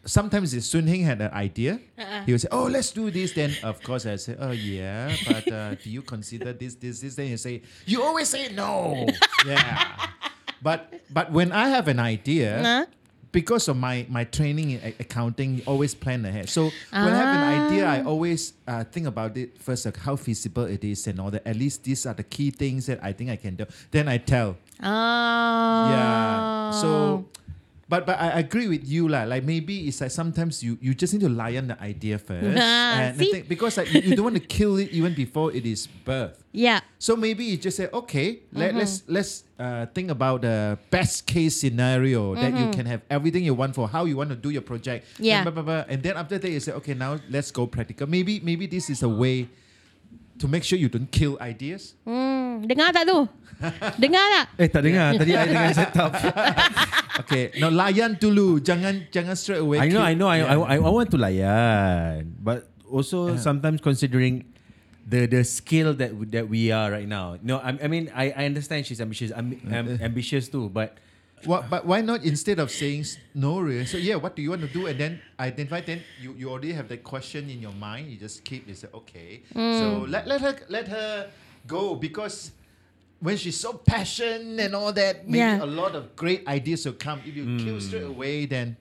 sometimes 0.05 0.55
if 0.55 0.65
Sun 0.65 0.87
Heng 0.87 1.03
had 1.03 1.21
an 1.21 1.33
idea, 1.33 1.81
Uh-uh. 1.99 2.25
he 2.25 2.33
would 2.33 2.41
say, 2.41 2.49
"Oh, 2.51 2.65
let's 2.65 2.91
do 2.93 3.11
this." 3.11 3.33
Then 3.33 3.53
of 3.63 3.83
course 3.83 4.07
I 4.07 4.17
say, 4.17 4.37
"Oh 4.41 4.53
yeah, 4.53 5.13
but 5.27 5.45
uh, 5.53 5.75
do 5.83 5.91
you 5.91 6.03
consider 6.03 6.53
this, 6.53 6.75
this, 6.77 7.01
this?" 7.01 7.15
Then 7.15 7.29
you 7.29 7.37
say, 7.37 7.63
"You 7.87 8.03
always 8.03 8.29
say 8.29 8.49
no." 8.53 9.05
yeah, 9.47 9.93
but 10.63 10.89
but 11.13 11.31
when 11.33 11.53
I 11.53 11.69
have 11.69 11.89
an 11.89 12.01
idea. 12.01 12.63
Huh? 12.63 12.85
Because 13.31 13.69
of 13.69 13.77
my, 13.77 14.07
my 14.09 14.25
training 14.25 14.71
in 14.71 14.95
accounting, 14.99 15.61
always 15.67 15.95
plan 15.95 16.25
ahead. 16.25 16.49
So 16.49 16.71
when 16.91 17.13
I 17.13 17.17
have 17.17 17.37
an 17.37 17.67
idea, 17.71 17.87
I 17.87 18.03
always 18.03 18.55
uh, 18.67 18.85
think 18.85 19.07
about 19.07 19.37
it 19.37 19.59
first, 19.61 19.85
like 19.85 19.99
how 19.99 20.17
feasible 20.17 20.65
it 20.65 20.83
is 20.83 21.07
and 21.07 21.21
all 21.21 21.31
that. 21.31 21.47
At 21.47 21.57
least 21.57 21.85
these 21.85 22.07
are 22.07 22.15
the 22.15 22.23
key 22.25 22.51
things 22.51 22.87
that 22.87 23.03
I 23.05 23.13
think 23.13 23.31
I 23.31 23.37
can 23.37 23.57
do. 23.57 23.67
Then 23.91 24.09
I 24.09 24.17
tell, 24.19 24.57
Ah. 24.81 25.91
yeah. 25.91 26.81
So, 26.81 27.27
but 27.89 28.05
but 28.05 28.21
I 28.21 28.39
agree 28.39 28.69
with 28.69 28.85
you 28.85 29.09
lah. 29.09 29.25
Like 29.25 29.43
maybe 29.43 29.89
it's 29.89 30.01
like 30.05 30.13
sometimes 30.13 30.61
you 30.63 30.77
you 30.81 30.93
just 30.93 31.13
need 31.17 31.25
to 31.25 31.33
lie 31.33 31.57
on 31.57 31.73
the 31.73 31.79
idea 31.81 32.21
first, 32.21 32.45
Ah, 32.61 33.09
and 33.11 33.17
see? 33.17 33.33
think 33.33 33.49
because 33.49 33.81
like 33.81 33.89
you, 33.89 34.01
you 34.05 34.13
don't 34.15 34.29
want 34.29 34.37
to 34.37 34.45
kill 34.45 34.77
it 34.77 34.93
even 34.93 35.17
before 35.17 35.49
it 35.57 35.65
is 35.65 35.89
birth. 36.05 36.37
Yeah. 36.53 36.81
So 37.01 37.17
maybe 37.17 37.45
you 37.45 37.57
just 37.57 37.77
say, 37.81 37.89
okay, 37.93 38.45
let, 38.53 38.71
Mm-hmm. 38.71 38.79
let's 38.79 38.95
let's 39.09 39.33
uh, 39.57 39.87
think 39.97 40.11
about 40.13 40.43
the 40.45 40.77
best 40.93 41.25
case 41.25 41.57
scenario 41.61 42.37
that 42.37 42.53
you 42.53 42.69
can 42.77 42.85
have 42.85 43.01
everything 43.09 43.41
you 43.45 43.55
want 43.57 43.73
for 43.73 43.89
how 43.89 44.05
you 44.05 44.17
want 44.21 44.29
to 44.31 44.37
do 44.37 44.51
your 44.53 44.65
project. 44.65 45.09
Mm-hmm. 45.17 45.25
Yeah. 45.25 45.41
And, 45.41 45.45
blah, 45.49 45.55
blah, 45.57 45.65
blah. 45.65 45.85
and 45.89 46.03
then 46.05 46.17
after 46.21 46.37
that 46.37 46.51
you 46.51 46.61
say, 46.61 46.73
okay, 46.85 46.93
now 46.93 47.17
let's 47.33 47.49
go 47.51 47.65
practical. 47.67 48.05
Maybe 48.05 48.41
maybe 48.45 48.69
this 48.69 48.91
is 48.93 49.01
a 49.01 49.09
way 49.09 49.49
to 50.39 50.47
make 50.47 50.63
sure 50.63 50.79
you 50.79 50.89
don't 50.89 51.11
kill 51.11 51.35
ideas. 51.41 51.95
Hmm, 52.07 52.63
dengar 52.69 52.93
tak 52.95 53.07
tu? 53.11 53.27
Dengar 53.99 54.25
tak? 54.31 54.47
Eh, 54.59 54.69
tak 54.71 54.83
dengar. 54.87 55.09
Tadi 55.19 55.33
I 55.35 55.45
dengar 55.47 55.71
set 55.79 55.95
up. 55.99 56.13
Okay, 57.27 57.51
now 57.59 57.69
layan 57.69 58.15
dulu, 58.15 58.63
jangan 58.63 59.11
jangan 59.11 59.35
straight 59.35 59.59
away. 59.63 59.83
I 59.83 59.91
know, 59.91 60.03
I 60.03 60.15
know. 60.15 60.31
I, 60.31 60.39
Yeah. 60.47 60.55
I, 60.63 60.75
I 60.79 60.91
want 60.91 61.11
to 61.11 61.19
layan. 61.19 62.39
But 62.39 62.71
also 62.87 63.35
sometimes 63.37 63.83
considering 63.83 64.47
the 65.03 65.27
the 65.27 65.43
skill 65.43 65.93
that 65.99 66.15
that 66.31 66.47
we 66.47 66.71
are 66.71 66.93
right 66.95 67.09
now. 67.09 67.35
No, 67.43 67.59
I, 67.59 67.75
I 67.83 67.89
mean, 67.91 68.07
I, 68.15 68.31
I 68.33 68.43
understand 68.47 68.87
she's 68.87 69.01
ambitious. 69.03 69.35
I'm, 69.35 69.59
I'm 69.67 69.99
ambitious 70.09 70.47
too, 70.49 70.71
but 70.71 70.99
What, 71.47 71.71
but 71.71 71.87
why 71.87 72.03
not 72.03 72.27
instead 72.27 72.59
of 72.59 72.67
saying 72.67 73.07
s- 73.07 73.15
no, 73.31 73.63
really? 73.63 73.87
So 73.87 73.95
yeah, 73.95 74.19
what 74.19 74.35
do 74.35 74.43
you 74.43 74.51
want 74.51 74.67
to 74.67 74.73
do? 74.75 74.91
And 74.91 74.99
then 74.99 75.23
identify. 75.39 75.79
Then 75.87 76.03
you, 76.19 76.35
you 76.35 76.51
already 76.51 76.75
have 76.75 76.91
that 76.91 77.07
question 77.07 77.47
in 77.47 77.63
your 77.63 77.71
mind. 77.79 78.11
You 78.11 78.19
just 78.19 78.43
keep. 78.43 78.67
You 78.67 78.75
say 78.75 78.91
okay. 78.91 79.47
So 79.55 80.03
let, 80.11 80.27
let 80.27 80.43
her 80.43 80.59
let 80.67 80.91
her 80.91 81.31
go 81.63 81.95
because 81.95 82.51
when 83.21 83.37
she's 83.37 83.59
so 83.59 83.73
passionate 83.75 84.61
and 84.61 84.75
all 84.75 84.93
that, 84.93 85.27
maybe 85.27 85.39
Yeah. 85.39 85.63
a 85.63 85.67
lot 85.67 85.95
of 85.95 86.15
great 86.15 86.47
ideas 86.47 86.87
will 86.87 86.93
come. 86.95 87.21
If 87.27 87.35
you 87.37 87.59
kill 87.59 87.81
straight 87.81 88.05
away, 88.05 88.47
then 88.47 88.77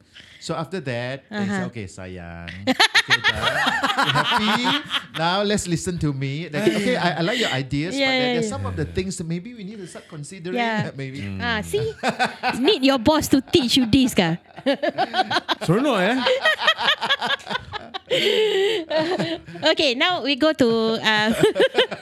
so 0.48 0.56
after 0.56 0.80
that, 0.80 1.28
then 1.28 1.44
you 1.44 1.52
say, 1.52 1.60
Uh-huh. 1.60 1.68
okay, 1.68 1.86
sayang, 1.92 2.48
okay, 2.64 3.20
dah. 3.20 3.68
Happy? 4.16 4.56
Now 5.20 5.44
let's 5.44 5.68
listen 5.68 6.00
to 6.00 6.16
me. 6.16 6.48
Then, 6.48 6.72
okay, 6.72 6.96
I, 6.96 7.20
I 7.20 7.22
like 7.28 7.36
your 7.36 7.52
ideas, 7.52 8.00
Yeah, 8.00 8.08
but 8.08 8.16
then 8.16 8.22
yeah, 8.24 8.34
there's 8.40 8.48
yeah. 8.48 8.56
some 8.56 8.64
of 8.64 8.80
the 8.80 8.88
things 8.88 9.20
that 9.20 9.28
maybe 9.28 9.52
we 9.52 9.68
need 9.68 9.84
to 9.84 9.88
start 9.92 10.08
considering. 10.08 10.56
Yeah. 10.56 10.92
Maybe. 10.96 11.20
Ah, 11.44 11.60
see? 11.60 11.92
Need 12.64 12.88
your 12.88 12.98
boss 12.98 13.28
to 13.36 13.42
teach 13.44 13.76
you 13.76 13.84
this 13.86 14.16
kan? 14.16 14.40
seronok 15.68 16.00
eh. 16.00 16.16
Okay, 19.74 19.94
now 19.96 20.24
we 20.24 20.36
go 20.36 20.54
to 20.54 20.70
uh, 20.98 21.30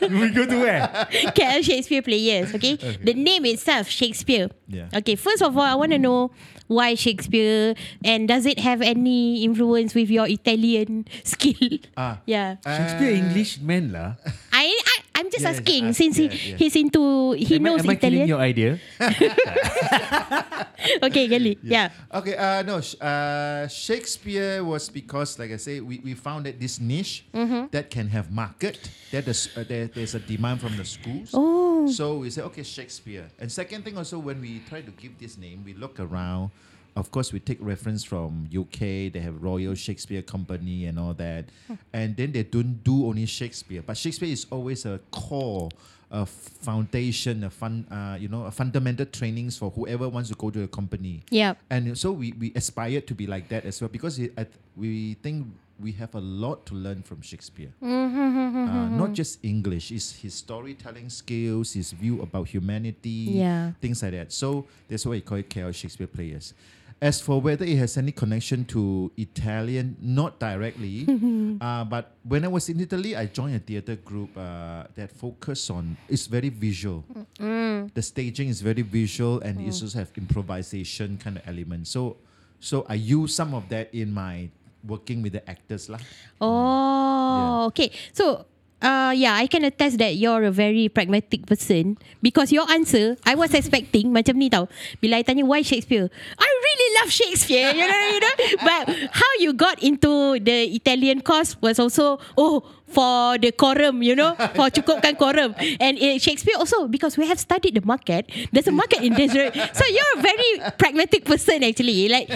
we 0.06 0.30
go 0.32 0.46
to 0.46 0.58
where? 0.62 0.86
KL 1.34 1.64
Shakespeare 1.66 2.02
players. 2.06 2.54
Okay? 2.56 2.76
the 3.02 3.14
name 3.14 3.46
itself 3.46 3.90
Shakespeare. 3.90 4.50
Yeah. 4.70 4.88
Okay, 4.94 5.16
first 5.16 5.42
of 5.42 5.56
all, 5.58 5.66
I 5.66 5.76
want 5.76 5.92
to 5.92 6.00
know 6.00 6.32
why 6.68 6.96
Shakespeare 6.96 7.76
and 8.04 8.28
does 8.28 8.46
it 8.46 8.60
have 8.60 8.82
any 8.82 9.44
influence 9.44 9.94
with 9.94 10.10
your 10.10 10.28
Italian 10.28 11.06
skill? 11.24 11.80
Ah. 11.98 12.20
Yeah, 12.26 12.58
Shakespeare 12.66 13.14
English 13.14 13.62
man 13.62 13.92
lah. 13.92 14.16
I, 14.52 14.74
I 14.74 14.96
I'm 15.16 15.32
just 15.32 15.44
Yes, 15.48 15.58
asking 15.60 15.86
ask, 15.88 15.98
since 15.98 16.18
he, 16.18 16.26
yeah, 16.28 16.34
yeah. 16.34 16.56
he's 16.58 16.76
into 16.76 17.32
he 17.34 17.56
am, 17.56 17.66
I- 17.66 17.70
knows 17.70 17.80
am 17.84 17.90
I 17.90 17.96
killing 17.96 18.28
Italian. 18.28 18.28
your 18.28 18.40
idea? 18.40 18.80
okay, 21.04 21.28
Gali. 21.28 21.58
Yeah. 21.64 21.90
Okay, 22.14 22.36
uh, 22.36 22.62
no, 22.64 22.78
uh, 23.02 23.68
Shakespeare 23.68 24.64
was 24.64 24.90
because, 24.90 25.40
like 25.40 25.52
I 25.52 25.58
say, 25.58 25.80
we, 25.80 26.00
we 26.04 26.14
found 26.14 26.46
that 26.46 26.60
this 26.60 26.80
niche 26.80 27.24
Mm-hmm. 27.34 27.68
that 27.72 27.90
can 27.90 28.08
have 28.10 28.32
market, 28.32 28.90
that 29.12 29.26
there's, 29.26 29.50
uh, 29.58 29.64
there, 29.68 29.88
there's 29.88 30.16
a 30.16 30.20
demand 30.20 30.62
from 30.62 30.76
the 30.78 30.86
schools. 30.86 31.32
Oh. 31.34 31.88
So 31.92 32.18
we 32.20 32.30
say, 32.30 32.42
okay, 32.44 32.64
Shakespeare. 32.64 33.30
And 33.40 33.52
second 33.52 33.84
thing 33.84 33.98
also, 33.98 34.20
when 34.20 34.42
we 34.42 34.60
try 34.70 34.82
to 34.82 34.92
give 34.92 35.18
this 35.20 35.38
name, 35.38 35.64
we 35.66 35.74
look 35.74 36.00
around. 36.00 36.52
Of 36.96 37.12
course, 37.12 37.34
we 37.34 37.40
take 37.42 37.58
reference 37.60 38.04
from 38.06 38.48
UK. 38.56 39.12
They 39.12 39.20
have 39.20 39.42
Royal 39.44 39.76
Shakespeare 39.76 40.22
Company 40.22 40.86
and 40.86 40.98
all 40.98 41.14
that, 41.16 41.46
and 41.92 42.16
then 42.16 42.32
they 42.32 42.44
don't 42.44 42.82
do 42.84 43.08
only 43.08 43.26
Shakespeare. 43.26 43.82
But 43.86 43.98
Shakespeare 43.98 44.30
is 44.30 44.46
always 44.50 44.86
a 44.86 45.00
core, 45.12 45.70
a 46.10 46.26
foundation, 46.26 47.44
a 47.44 47.50
fun, 47.50 47.86
uh, 47.92 48.16
you 48.18 48.30
know, 48.30 48.46
a 48.46 48.52
fundamental 48.52 49.06
trainings 49.08 49.58
for 49.58 49.72
whoever 49.72 50.08
wants 50.08 50.30
to 50.30 50.36
go 50.36 50.50
to 50.50 50.64
a 50.64 50.68
company. 50.70 51.24
Yeah. 51.30 51.56
And 51.70 51.98
so 51.98 52.14
we, 52.14 52.32
we 52.40 52.54
aspire 52.56 53.02
to 53.02 53.14
be 53.14 53.28
like 53.28 53.50
that 53.50 53.66
as 53.66 53.82
well 53.82 53.90
because 53.90 54.18
it, 54.20 54.32
we 54.78 55.16
think 55.16 55.48
we 55.82 55.92
have 55.94 56.16
a 56.16 56.20
lot 56.22 56.66
to 56.68 56.76
learn 56.76 57.04
from 57.04 57.22
Shakespeare. 57.22 57.72
Uh, 58.66 58.88
not 58.90 59.14
just 59.14 59.40
English, 59.44 59.92
it's 59.92 60.12
his 60.16 60.34
storytelling 60.34 61.10
skills, 61.10 61.74
his 61.74 61.92
view 61.92 62.22
about 62.22 62.48
humanity, 62.48 63.36
Yeah. 63.36 63.72
things 63.82 64.02
like 64.02 64.14
that. 64.14 64.32
So 64.32 64.66
that's 64.88 65.06
why 65.06 65.12
we 65.12 65.22
call 65.22 65.38
it 65.38 65.50
KL 65.50 65.74
Shakespeare 65.74 66.08
Players. 66.08 66.54
As 67.02 67.20
for 67.22 67.42
whether 67.42 67.66
it 67.66 67.78
has 67.78 67.98
any 67.98 68.12
connection 68.12 68.66
to 68.72 69.12
Italian, 69.18 69.98
not 70.00 70.40
directly, 70.40 71.06
uh, 71.62 71.84
but 71.84 72.16
when 72.24 72.46
I 72.46 72.48
was 72.48 72.70
in 72.70 72.80
Italy, 72.80 73.16
I 73.16 73.26
joined 73.28 73.56
a 73.56 73.60
theater 73.60 73.96
group 73.96 74.36
uh, 74.38 74.86
that 74.96 75.12
focus 75.12 75.70
on, 75.70 75.98
it's 76.08 76.26
very 76.26 76.50
visual. 76.50 77.04
The 77.38 78.02
staging 78.02 78.50
is 78.50 78.62
very 78.62 78.82
visual 78.82 79.42
and 79.42 79.60
it 79.60 79.76
also 79.76 79.92
have 80.00 80.10
improvisation 80.16 81.18
kind 81.18 81.38
of 81.38 81.44
element. 81.48 81.88
So 81.88 82.18
So 82.60 82.86
I 82.90 82.96
use 82.96 83.36
some 83.36 83.54
of 83.54 83.70
that 83.70 83.94
in 83.94 84.14
my 84.14 84.50
working 84.86 85.22
with 85.22 85.34
the 85.34 85.44
actors 85.50 85.90
lah. 85.90 86.02
Oh, 86.42 87.70
okay. 87.70 87.92
So, 88.14 88.46
uh, 88.82 89.14
yeah, 89.16 89.36
I 89.36 89.48
can 89.48 89.64
attest 89.64 89.98
that 90.00 90.16
you're 90.16 90.44
a 90.44 90.52
very 90.52 90.90
pragmatic 90.90 91.46
person 91.46 91.98
because 92.22 92.52
your 92.52 92.70
answer, 92.72 93.18
I 93.26 93.36
was 93.36 93.54
expecting 93.54 94.12
macam 94.12 94.36
ni 94.36 94.50
tau. 94.50 94.68
Bila 95.02 95.20
I 95.20 95.24
tanya 95.24 95.46
why 95.46 95.62
Shakespeare, 95.62 96.10
I 96.40 96.50
really 96.50 96.90
love 97.02 97.10
Shakespeare, 97.12 97.72
you 97.72 97.88
know, 97.88 98.04
you 98.12 98.20
know. 98.20 98.36
But 98.70 98.84
how 99.12 99.32
you 99.40 99.54
got 99.54 99.82
into 99.82 100.40
the 100.40 100.70
Italian 100.76 101.22
course 101.22 101.56
was 101.62 101.80
also 101.80 102.20
oh 102.38 102.64
for 102.88 103.38
the 103.38 103.52
quorum, 103.52 104.02
you 104.04 104.16
know, 104.16 104.36
for 104.58 104.70
cukupkan 104.70 105.18
quorum. 105.18 105.56
And 105.80 105.98
uh, 106.00 106.18
Shakespeare 106.18 106.56
also 106.58 106.88
because 106.88 107.18
we 107.18 107.28
have 107.28 107.40
studied 107.40 107.76
the 107.76 107.86
market. 107.86 108.30
There's 108.52 108.68
a 108.68 108.72
market 108.76 109.02
in 109.04 109.14
this, 109.14 109.34
right? 109.36 109.54
So 109.76 109.84
you're 109.86 110.14
a 110.18 110.22
very 110.22 110.50
pragmatic 110.78 111.26
person 111.26 111.64
actually. 111.64 112.08
Like, 112.08 112.30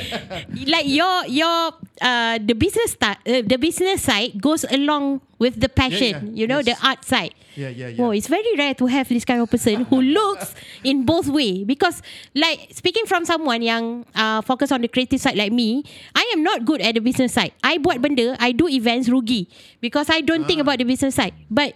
like 0.68 0.88
your 0.88 1.26
your 1.28 1.74
uh 2.02 2.40
the 2.42 2.54
business 2.56 2.92
start 2.96 3.18
uh, 3.28 3.42
the 3.46 3.58
business 3.58 4.04
side 4.04 4.42
goes 4.42 4.64
along 4.68 5.22
with 5.40 5.60
the 5.60 5.70
passion, 5.70 6.36
yeah. 6.36 6.44
you 6.44 6.46
know, 6.48 6.60
the 6.62 6.76
Yes. 6.76 6.84
art 6.84 7.02
side. 7.06 7.34
Yeah, 7.56 7.70
yeah, 7.72 7.88
yeah. 7.88 8.04
Oh, 8.04 8.12
it's 8.12 8.28
very 8.28 8.56
rare 8.60 8.76
to 8.76 8.86
have 8.88 9.08
this 9.10 9.24
kind 9.26 9.42
of 9.42 9.50
person 9.50 9.88
who 9.88 10.02
looks 10.16 10.54
in 10.84 11.04
both 11.04 11.28
way 11.28 11.64
because 11.64 12.04
like 12.36 12.68
speaking 12.76 13.08
from 13.08 13.24
someone 13.26 13.62
yang 13.64 14.06
uh, 14.16 14.42
focus 14.44 14.72
on 14.72 14.82
the 14.84 14.88
creative 14.88 15.20
side 15.20 15.36
like 15.36 15.52
me, 15.52 15.84
I 16.14 16.24
am 16.36 16.44
not 16.44 16.64
good 16.68 16.80
at 16.84 16.96
the 16.96 17.02
business 17.02 17.34
side. 17.34 17.52
I 17.64 17.80
buat 17.80 18.04
benda, 18.04 18.36
I 18.40 18.52
do 18.52 18.68
events 18.68 19.08
rugi 19.10 19.48
because 19.82 20.10
I 20.12 20.22
don't 20.22 20.39
think 20.48 20.62
about 20.62 20.78
the 20.78 20.86
business 20.86 21.16
side. 21.16 21.34
But 21.50 21.74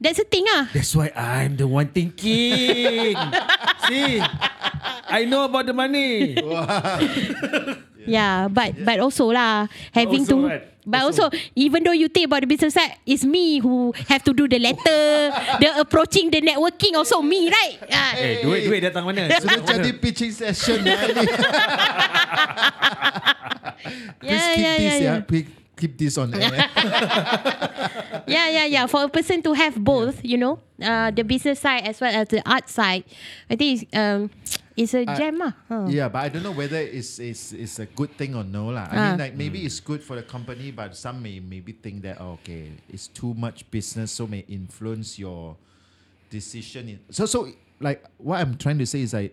that's 0.00 0.18
the 0.18 0.26
thing 0.28 0.44
ah. 0.52 0.68
That's 0.74 0.94
why 0.94 1.10
I'm 1.14 1.56
the 1.56 1.66
one 1.66 1.88
thinking. 1.88 3.16
See, 3.88 4.20
I 5.08 5.24
know 5.24 5.44
about 5.46 5.66
the 5.66 5.74
money. 5.74 6.36
Yeah, 8.04 8.52
but 8.52 8.76
but 8.84 9.00
also 9.00 9.32
lah 9.32 9.64
having 9.96 10.28
also 10.28 10.36
to 10.36 10.44
what? 10.44 10.60
but 10.84 11.00
Also. 11.08 11.32
also. 11.32 11.38
even 11.56 11.80
though 11.80 11.96
you 11.96 12.12
think 12.12 12.28
about 12.28 12.44
the 12.44 12.50
business 12.52 12.76
side, 12.76 13.00
it's 13.08 13.24
me 13.24 13.64
who 13.64 13.96
have 14.12 14.20
to 14.28 14.36
do 14.36 14.44
the 14.44 14.60
letter, 14.60 15.32
the 15.64 15.72
approaching, 15.80 16.28
the 16.28 16.44
networking 16.44 16.92
also 17.00 17.24
me, 17.24 17.48
right? 17.48 17.80
Ah. 17.88 18.12
Eh, 18.20 18.44
duit 18.44 18.68
duit 18.68 18.80
datang 18.84 19.08
mana? 19.08 19.32
Sudah 19.40 19.56
jadi 19.80 19.92
pitching 19.96 20.36
session 20.36 20.84
lah 20.84 21.00
ni. 21.16 21.24
Please 24.20 24.36
Yeah, 24.36 24.52
keep 24.54 24.64
yeah, 24.64 24.76
this 24.76 24.94
yeah, 25.00 25.16
yeah. 25.24 25.63
Yeah. 25.80 25.80
Please 25.80 25.80
keep 25.80 25.98
this 25.98 26.18
on 26.18 26.34
air. 26.34 26.52
eh. 26.54 28.22
yeah, 28.26 28.48
yeah, 28.50 28.64
yeah. 28.66 28.86
For 28.86 29.04
a 29.04 29.08
person 29.08 29.42
to 29.42 29.52
have 29.52 29.76
both, 29.82 30.24
you 30.24 30.36
know, 30.38 30.58
uh, 30.82 31.10
the 31.10 31.22
business 31.24 31.60
side 31.60 31.84
as 31.84 32.00
well 32.00 32.14
as 32.14 32.28
the 32.28 32.42
art 32.48 32.68
side, 32.68 33.04
I 33.50 33.56
think 33.56 33.82
it's, 33.82 33.96
um, 33.96 34.30
it's 34.76 34.94
a 34.94 35.04
Uh, 35.06 35.16
gem 35.16 35.40
ah. 35.42 35.52
Huh. 35.68 35.86
Yeah, 35.88 36.08
but 36.08 36.18
I 36.24 36.28
don't 36.28 36.42
know 36.42 36.52
whether 36.52 36.78
it's, 36.78 37.18
it's, 37.18 37.52
it's 37.52 37.78
a 37.78 37.86
good 37.86 38.10
thing 38.16 38.34
or 38.34 38.42
no. 38.44 38.66
lah. 38.74 38.88
I 38.90 38.96
Ah. 38.96 39.08
mean, 39.10 39.18
like 39.18 39.34
maybe 39.36 39.64
it's 39.64 39.80
good 39.80 40.02
for 40.02 40.16
the 40.16 40.22
company, 40.22 40.70
but 40.72 40.96
some 40.96 41.22
may 41.22 41.38
maybe 41.40 41.72
think 41.72 42.02
that, 42.02 42.18
oh, 42.20 42.32
okay, 42.42 42.72
it's 42.90 43.06
too 43.08 43.34
much 43.34 43.70
business, 43.70 44.10
so 44.12 44.26
may 44.26 44.44
influence 44.48 45.18
your 45.18 45.56
decision. 46.30 46.88
In, 46.88 46.98
so, 47.10 47.26
so 47.26 47.48
like 47.80 48.02
what 48.18 48.40
I'm 48.40 48.56
trying 48.56 48.78
to 48.78 48.86
say 48.86 49.02
is 49.02 49.14
I, 49.14 49.30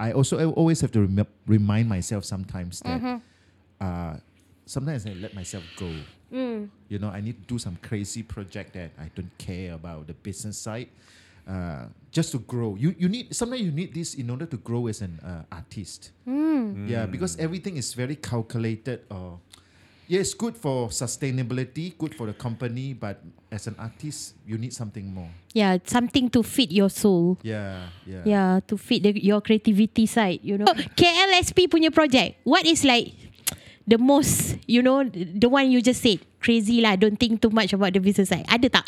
I 0.00 0.12
also 0.12 0.36
I 0.38 0.44
always 0.44 0.80
have 0.82 0.90
to 0.92 1.00
rem- 1.06 1.26
remind 1.46 1.88
myself 1.88 2.24
sometimes 2.24 2.80
that 2.80 3.00
Mm-hmm. 3.00 3.16
uh, 3.80 4.16
sometimes 4.72 5.04
I 5.04 5.12
let 5.12 5.36
myself 5.36 5.64
go. 5.76 5.92
Mm. 6.32 6.72
You 6.88 6.98
know, 6.98 7.12
I 7.12 7.20
need 7.20 7.36
to 7.44 7.46
do 7.54 7.58
some 7.60 7.76
crazy 7.84 8.24
project 8.24 8.72
that 8.72 8.96
I 8.96 9.12
don't 9.14 9.30
care 9.36 9.76
about 9.76 10.08
the 10.08 10.16
business 10.16 10.56
side. 10.56 10.88
Uh, 11.44 11.84
just 12.10 12.32
to 12.32 12.38
grow, 12.38 12.78
you 12.78 12.94
you 12.96 13.10
need 13.10 13.34
sometimes 13.34 13.60
you 13.60 13.74
need 13.74 13.92
this 13.92 14.14
in 14.14 14.30
order 14.30 14.46
to 14.46 14.56
grow 14.56 14.86
as 14.88 15.02
an 15.02 15.20
uh, 15.20 15.44
artist. 15.52 16.14
Mm. 16.24 16.88
Yeah, 16.88 17.04
because 17.04 17.36
everything 17.36 17.76
is 17.76 17.92
very 17.92 18.14
calculated. 18.16 19.04
Or 19.10 19.42
yeah, 20.06 20.22
it's 20.22 20.32
good 20.38 20.54
for 20.54 20.88
sustainability, 20.88 21.98
good 21.98 22.14
for 22.14 22.30
the 22.30 22.36
company, 22.36 22.94
but 22.94 23.18
as 23.50 23.66
an 23.66 23.74
artist, 23.76 24.38
you 24.46 24.56
need 24.56 24.72
something 24.72 25.02
more. 25.02 25.28
Yeah, 25.52 25.82
something 25.82 26.30
to 26.30 26.46
feed 26.46 26.70
your 26.70 26.88
soul. 26.94 27.42
Yeah, 27.42 27.90
yeah. 28.06 28.22
Yeah, 28.24 28.52
to 28.70 28.78
feed 28.78 29.02
the, 29.02 29.10
your 29.18 29.42
creativity 29.42 30.06
side, 30.06 30.40
you 30.46 30.62
know. 30.62 30.70
KLSP 31.00 31.66
punya 31.66 31.90
project, 31.90 32.38
what 32.46 32.62
is 32.70 32.86
like 32.86 33.31
the 33.86 33.98
most, 33.98 34.58
you 34.66 34.82
know, 34.82 35.04
the 35.04 35.48
one 35.48 35.70
you 35.70 35.82
just 35.82 36.02
said, 36.02 36.20
crazy 36.40 36.80
lah, 36.80 36.96
don't 36.96 37.16
think 37.18 37.40
too 37.42 37.50
much 37.50 37.72
about 37.72 37.92
the 37.92 38.00
business 38.00 38.28
side. 38.30 38.46
Ada 38.48 38.68
tak? 38.82 38.86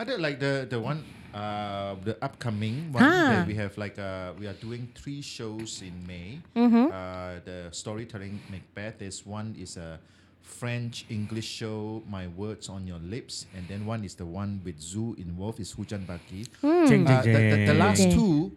Other 0.00 0.16
like 0.16 0.40
the 0.40 0.64
the 0.64 0.80
one 0.80 1.04
uh 1.36 1.94
the 2.02 2.16
upcoming 2.24 2.88
one 2.90 3.04
Ah. 3.04 3.44
that 3.44 3.46
we 3.46 3.52
have 3.54 3.76
like 3.76 4.00
uh 4.00 4.32
we 4.40 4.48
are 4.48 4.56
doing 4.56 4.88
three 4.96 5.20
shows 5.20 5.84
in 5.84 5.92
May. 6.08 6.40
Mm-hmm. 6.56 6.86
Uh 6.88 7.38
the 7.44 7.58
storytelling 7.70 8.40
Macbeth. 8.48 8.98
There's 9.04 9.22
one 9.28 9.52
is 9.60 9.76
a 9.76 10.00
French 10.40 11.04
English 11.12 11.46
show, 11.46 12.02
My 12.10 12.26
Words 12.26 12.66
on 12.72 12.82
Your 12.88 12.98
Lips, 12.98 13.46
and 13.54 13.62
then 13.68 13.86
one 13.86 14.02
is 14.02 14.16
the 14.18 14.26
one 14.26 14.58
with 14.64 14.80
Zoo 14.80 15.14
involved 15.20 15.60
is 15.60 15.70
Hujan 15.76 16.02
Baki. 16.08 16.48
Jeng, 16.88 17.06
Uh, 17.06 17.22
the, 17.22 17.30
the, 17.30 17.58
the 17.70 17.76
last 17.78 18.02
Okay. 18.08 18.16
two 18.16 18.50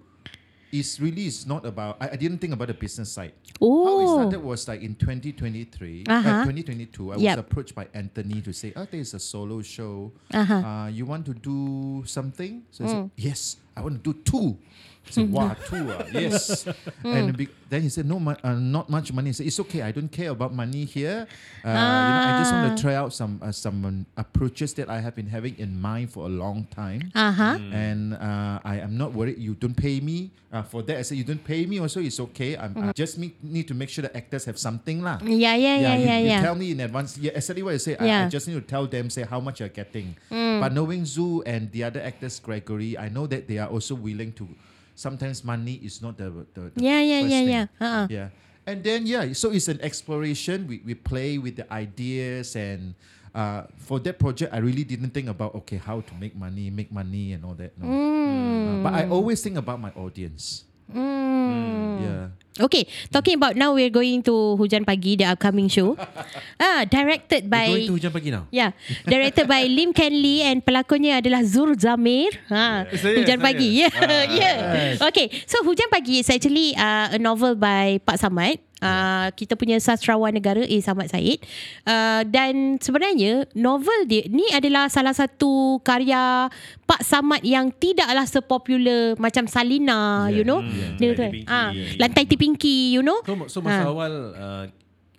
is 0.74 1.00
really 1.00 1.28
is 1.28 1.46
not 1.46 1.66
about 1.66 1.98
I, 2.02 2.10
I 2.10 2.16
didn't 2.18 2.40
think 2.40 2.52
about 2.54 2.68
the 2.68 2.74
business 2.74 3.12
side. 3.14 3.34
How 3.62 4.02
it 4.02 4.08
started 4.10 4.42
was 4.42 4.68
like 4.68 4.82
in 4.82 4.96
2023, 4.96 6.06
Uh-huh. 6.10 6.30
uh, 6.30 6.44
2022. 6.44 7.14
I 7.14 7.18
Yep. 7.18 7.38
was 7.38 7.46
approached 7.46 7.76
by 7.76 7.88
Anthony 7.94 8.42
to 8.42 8.52
say, 8.52 8.74
"Oh, 8.76 8.88
there's 8.90 9.14
a 9.14 9.20
solo 9.20 9.62
show. 9.62 10.12
Uh-huh. 10.34 10.54
Uh, 10.56 10.88
you 10.90 11.06
want 11.06 11.26
to 11.28 11.34
do 11.38 12.04
something?" 12.06 12.64
So 12.72 12.84
I 12.84 12.88
Mm. 12.88 12.92
said, 12.92 13.12
"Yes, 13.16 13.58
I 13.78 13.82
want 13.86 14.04
to 14.04 14.14
do 14.14 14.20
two. 14.26 14.58
I 15.06 15.12
said, 15.12 15.28
"Wow, 15.32 15.51
two? 15.68 15.84
ah, 15.91 16.08
yes." 16.16 16.66
and 17.04 17.36
be- 17.36 17.49
then 17.70 17.82
he 17.84 17.89
said, 17.89 18.08
"No, 18.08 18.20
mu- 18.24 18.39
uh, 18.39 18.56
not 18.56 18.88
much 18.89 19.12
money." 19.12 19.30
I 19.30 19.34
said, 19.36 19.47
"It's 19.47 19.60
okay. 19.68 19.82
I 19.84 19.91
don't 19.91 20.08
care 20.12 20.32
about 20.32 20.56
money 20.56 20.86
here. 20.86 21.28
Uh, 21.60 21.68
you 21.68 21.76
know, 21.76 22.24
I 22.24 22.32
just 22.39 22.51
want 22.56 22.66
to 22.72 22.74
Ah. 22.74 22.82
try 22.82 22.95
out 22.95 23.12
some 23.14 23.36
uh, 23.43 23.51
some 23.51 23.84
um, 23.84 23.97
approaches 24.16 24.72
that 24.80 24.88
I 24.89 25.04
have 25.04 25.14
been 25.16 25.28
having 25.28 25.60
in 25.60 25.76
mind 25.80 26.12
for 26.16 26.26
a 26.26 26.32
long 26.32 26.68
time." 26.72 27.12
Uh-huh. 27.14 27.60
And 27.76 28.16
uh, 28.16 28.64
I 28.64 28.80
am 28.80 28.95
not 28.97 29.12
worried. 29.14 29.38
You 29.43 29.54
don't 29.60 29.76
pay 29.76 29.99
me 29.99 30.32
uh, 30.56 30.64
for 30.64 30.82
that. 30.88 30.97
I 30.97 31.04
said 31.04 31.20
you 31.20 31.28
don't 31.28 31.43
pay 31.43 31.66
me. 31.68 31.84
Also, 31.84 31.99
it's 31.99 32.20
okay. 32.32 32.56
I'm, 32.56 32.72
I 32.80 32.95
just 32.95 33.20
me- 33.20 33.36
need 33.43 33.68
to 33.68 33.76
make 33.76 33.91
sure 33.91 34.08
the 34.08 34.16
actors 34.16 34.45
have 34.47 34.58
something 34.58 35.04
lah. 35.04 35.20
Yeah, 35.20 35.56
yeah, 35.60 35.78
yeah, 35.84 35.95
you, 35.99 36.06
yeah, 36.08 36.20
you 36.24 36.28
yeah. 36.32 36.41
tell 36.41 36.56
me 36.56 36.72
in 36.72 36.80
advance. 36.80 37.20
Yeah, 37.20 37.36
exactly 37.36 37.62
what 37.62 37.76
you 37.76 37.84
say. 37.84 37.99
I, 37.99 38.04
I 38.04 38.08
Yeah. 38.08 38.22
Mm. 38.28 38.32
just 38.32 38.47
need 38.47 38.56
to 38.56 38.64
tell 38.64 38.88
them 38.88 39.12
say 39.12 39.28
how 39.28 39.43
much 39.43 39.60
you're 39.60 39.68
getting. 39.74 40.16
But 40.32 40.72
knowing 40.72 41.04
Zoo 41.04 41.43
and 41.43 41.68
the 41.76 41.84
other 41.84 41.99
actors, 41.99 42.39
Gregory, 42.39 42.95
I 42.97 43.10
know 43.12 43.28
that 43.28 43.51
they 43.51 43.60
are 43.60 43.68
also 43.68 43.95
willing 43.99 44.32
to. 44.39 44.47
Sometimes 44.96 45.44
money 45.44 45.80
is 45.84 46.02
not 46.02 46.18
the 46.18 46.30
the, 46.54 46.72
the 46.74 46.82
Yeah, 46.82 47.02
yeah, 47.02 47.20
yeah, 47.20 47.28
thing. 47.28 47.48
yeah. 47.50 47.66
Uh-uh. 47.82 48.08
Yeah. 48.10 48.30
And 48.66 48.80
then 48.84 49.06
yeah, 49.06 49.28
so 49.34 49.52
it's 49.52 49.68
an 49.68 49.82
exploration. 49.82 50.68
We 50.68 50.82
we 50.86 50.94
play 50.96 51.38
with 51.38 51.58
the 51.58 51.68
ideas 51.72 52.56
and. 52.56 52.96
Uh, 53.34 53.66
for 53.82 53.98
that 53.98 54.22
project, 54.22 54.54
I 54.54 54.62
really 54.62 54.86
didn't 54.86 55.10
think 55.10 55.26
about 55.26 55.58
okay 55.66 55.82
how 55.82 56.06
to 56.06 56.14
make 56.22 56.38
money, 56.38 56.70
make 56.70 56.94
money, 56.94 57.34
and 57.34 57.41
all 57.41 57.58
that. 57.58 57.74
No. 57.82 57.89
Uh, 57.89 58.84
but 58.86 58.94
I 58.94 59.10
always 59.10 59.41
think 59.41 59.58
about 59.58 59.82
my 59.82 59.89
audience. 59.98 60.70
Mm. 60.94 61.94
Yeah. 62.02 62.24
Okay, 62.54 62.86
talking 63.10 63.34
about 63.34 63.58
now 63.58 63.74
we're 63.74 63.89
going 63.89 64.22
to 64.30 64.54
Hujan 64.62 64.86
Pagi, 64.86 65.18
the 65.18 65.26
upcoming 65.26 65.66
show. 65.66 65.98
ah, 66.62 66.86
directed 66.86 67.50
We're 67.50 67.50
by 67.50 67.66
going 67.66 67.89
to 67.89 67.96
hujan 67.98 68.14
pagi 68.14 68.30
now. 68.30 68.46
Yeah, 68.54 68.78
directed 69.10 69.50
by 69.50 69.66
Lim 69.66 69.89
Kenley 69.89 70.46
and 70.46 70.62
pelakonnya 70.62 71.18
adalah 71.18 71.41
Zur 71.41 71.74
Zamir. 71.74 72.38
Ha, 72.54 72.86
Saya, 72.94 73.18
Hujan 73.18 73.41
saya. 73.41 73.46
Pagi. 73.50 73.70
Yeah, 73.82 74.24
yeah. 74.30 75.08
Okay, 75.10 75.34
so 75.50 75.66
Hujan 75.66 75.89
Pagi 75.89 76.22
is 76.22 76.30
actually 76.30 76.78
uh, 76.78 77.18
a 77.18 77.18
novel 77.18 77.58
by 77.58 77.98
Pak 78.06 78.22
Samad. 78.22 78.62
Uh, 78.84 79.28
kita 79.32 79.56
punya 79.56 79.80
sastrawan 79.80 80.30
negara 80.30 80.60
A. 80.60 80.78
Samad 80.78 81.08
Said 81.08 81.40
uh, 81.84 82.22
Dan 82.26 82.76
sebenarnya 82.78 83.48
Novel 83.54 84.04
dia 84.04 84.28
Ni 84.28 84.44
adalah 84.50 84.92
salah 84.92 85.16
satu 85.16 85.80
Karya 85.80 86.52
Pak 86.84 87.00
Samad 87.00 87.40
Yang 87.42 87.80
tidaklah 87.80 88.28
sepopular 88.28 89.16
Macam 89.16 89.48
Salina 89.48 90.28
You 90.28 90.44
know 90.44 90.60
yeah. 90.60 91.00
Dia 91.00 91.08
Lantai 91.08 91.16
kata, 91.16 91.24
Tipingki. 91.32 91.48
ah, 91.48 91.70
Lantai 91.96 92.24
Tipingki 92.28 92.78
You 92.92 93.02
know 93.02 93.24
So, 93.24 93.34
so 93.48 93.58
masa 93.60 93.82
Ah. 93.82 93.90
awal 93.90 94.14
uh, 94.34 94.64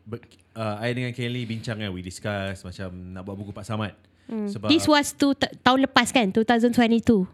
ber- 0.05 0.29
uh, 0.53 0.77
I 0.79 0.93
dengan 0.93 1.11
Kelly 1.11 1.43
bincang 1.45 1.79
kan 1.79 1.89
we 1.89 2.01
discuss 2.01 2.61
macam 2.61 2.93
nak 3.11 3.25
buat 3.25 3.35
buku 3.35 3.51
Pak 3.51 3.65
Samad. 3.65 3.97
Sebab 4.25 4.69
This 4.69 4.85
was 4.85 5.12
tu, 5.12 5.33
tahun 5.35 5.85
lepas 5.85 6.09
kan 6.09 6.29
2022 6.29 7.25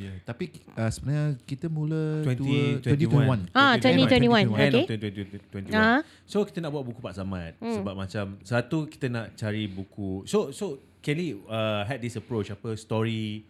Yeah. 0.00 0.16
Tapi 0.22 0.44
uh, 0.70 0.88
sebenarnya 0.88 1.26
kita 1.42 1.66
mula 1.66 2.24
20, 2.24 2.80
20, 2.80 3.46
2021. 3.46 3.52
Ah, 3.52 3.76
2021. 3.76 4.48
End 4.56 4.72
Okay. 4.72 4.72
of 4.74 4.88
2021. 4.88 5.70
Ah. 5.70 6.00
So 6.24 6.40
kita 6.42 6.58
nak 6.58 6.70
buat 6.70 6.82
buku 6.82 6.98
Pak 6.98 7.14
Samad 7.14 7.52
sebab 7.58 7.94
macam 7.94 8.24
satu 8.40 8.86
kita 8.86 9.06
nak 9.06 9.34
cari 9.34 9.66
buku. 9.66 10.24
So 10.24 10.48
so 10.50 10.76
Kelly 10.98 11.36
uh, 11.42 11.82
had 11.82 11.98
this 11.98 12.14
approach 12.14 12.48
apa 12.48 12.72
story 12.74 13.44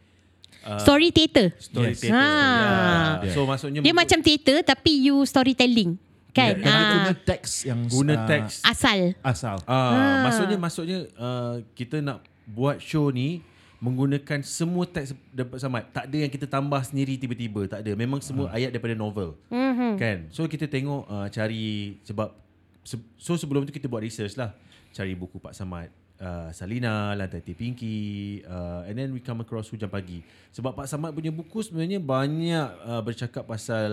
uh, 0.62 0.78
Story 0.78 1.11
theater 1.11 1.51
story 1.57 1.92
Yes. 1.92 2.01
theater. 2.01 2.14
Ah. 2.16 3.18
Yeah. 3.20 3.30
So 3.30 3.42
maksudnya 3.42 3.78
Dia 3.78 3.90
buku- 3.90 4.01
macam 4.01 4.18
theater 4.20 4.57
Tapi 4.62 4.92
you 5.01 5.22
storytelling 5.24 5.98
Kan 6.30 6.55
Dan 6.55 6.62
dia 6.62 6.70
guna 6.94 7.11
ah, 7.11 7.16
teks 7.16 7.51
yang 7.64 7.80
guna 7.84 8.14
uh, 8.14 8.22
teks 8.24 8.62
Asal 8.62 9.18
asal. 9.20 9.59
Ah, 9.64 9.74
Ah. 9.74 10.18
maksudnya 10.22 10.57
maksudnya 10.57 10.98
uh, 11.16 11.59
kita 11.72 11.98
nak 11.98 12.22
buat 12.46 12.78
show 12.78 13.11
ni 13.11 13.42
menggunakan 13.81 14.45
semua 14.45 14.85
teks 14.85 15.16
daripada 15.33 15.61
Samad. 15.61 15.89
Tak 15.89 16.05
ada 16.07 16.16
yang 16.20 16.28
kita 16.28 16.45
tambah 16.45 16.81
sendiri 16.85 17.16
tiba-tiba, 17.16 17.64
tak 17.64 17.81
ada. 17.81 17.97
Memang 17.97 18.20
semua 18.20 18.53
ayat 18.53 18.70
daripada 18.70 18.93
novel. 18.93 19.35
Mhm. 19.49 19.97
Kan? 19.97 20.18
So 20.28 20.45
kita 20.45 20.68
tengok 20.68 21.09
uh, 21.09 21.26
cari 21.33 21.97
sebab 22.05 22.37
se- 22.85 23.11
so 23.16 23.35
sebelum 23.41 23.64
tu 23.64 23.72
kita 23.72 23.89
buat 23.89 24.05
research 24.05 24.37
lah. 24.37 24.53
Cari 24.93 25.16
buku 25.16 25.41
Pak 25.41 25.57
Samad. 25.57 25.89
Uh, 26.20 26.53
Salina, 26.53 27.16
Lantai 27.16 27.41
Pinky 27.41 28.45
uh, 28.45 28.85
And 28.85 28.93
then 28.93 29.09
we 29.09 29.24
come 29.24 29.41
across 29.41 29.72
Hujan 29.72 29.89
Pagi 29.89 30.20
Sebab 30.53 30.76
Pak 30.76 30.85
Samad 30.85 31.16
punya 31.16 31.33
buku 31.33 31.64
sebenarnya 31.64 31.97
banyak 31.97 32.68
uh, 32.85 33.01
bercakap 33.01 33.49
pasal 33.49 33.89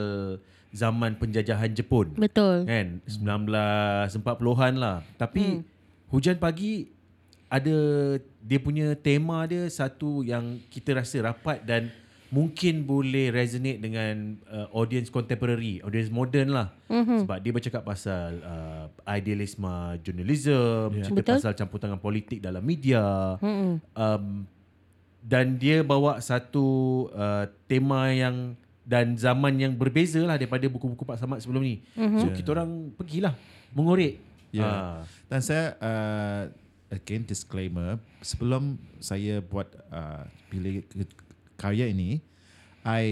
zaman 0.75 1.15
penjajahan 1.15 1.71
Jepun 1.71 2.11
Betul. 2.19 2.67
kan 2.67 2.99
1940-an 3.07 4.73
lah 4.75 4.97
tapi 5.15 5.63
hmm. 5.63 5.63
hujan 6.11 6.35
pagi 6.35 6.91
ada 7.47 7.77
dia 8.43 8.59
punya 8.59 8.91
tema 8.95 9.47
dia 9.47 9.67
satu 9.71 10.23
yang 10.23 10.59
kita 10.67 10.99
rasa 10.99 11.31
rapat 11.31 11.63
dan 11.63 11.87
mungkin 12.27 12.83
boleh 12.83 13.31
resonate 13.31 13.79
dengan 13.79 14.35
uh, 14.51 14.67
audience 14.75 15.07
contemporary 15.07 15.79
audience 15.79 16.11
modern 16.11 16.51
lah 16.51 16.67
mm-hmm. 16.91 17.23
sebab 17.23 17.37
dia 17.39 17.51
bercakap 17.55 17.87
pasal 17.87 18.43
uh, 18.43 18.91
idealisme 19.15 19.95
journalism 20.03 20.91
yeah. 20.91 21.07
cerita 21.07 21.23
Betul. 21.23 21.35
pasal 21.39 21.53
campur 21.55 21.79
tangan 21.79 22.03
politik 22.03 22.43
dalam 22.43 22.59
media 22.59 23.39
mm-hmm. 23.39 23.73
um, 23.95 24.43
dan 25.23 25.55
dia 25.55 25.87
bawa 25.87 26.19
satu 26.19 27.07
uh, 27.15 27.47
tema 27.67 28.11
yang 28.11 28.59
dan 28.87 29.19
zaman 29.19 29.59
yang 29.59 29.75
berbeza 29.75 30.23
lah 30.23 30.39
daripada 30.39 30.63
buku-buku 30.71 31.03
Pak 31.03 31.19
Samad 31.19 31.43
sebelum 31.43 31.59
ni. 31.59 31.83
Mm-hmm. 31.99 32.19
So 32.23 32.25
kita 32.31 32.55
orang 32.55 32.95
pergilah 32.95 33.35
mengorek. 33.75 34.23
Ya. 34.55 34.63
Ah. 34.63 34.99
Dan 35.27 35.43
saya 35.43 35.75
uh, 35.83 36.43
again 36.91 37.27
disclaimer 37.27 37.99
sebelum 38.23 38.79
saya 38.99 39.43
buat 39.43 39.67
uh, 39.91 40.23
pilih 40.47 40.87
karya 41.59 41.91
ini, 41.91 42.21
I 42.85 43.03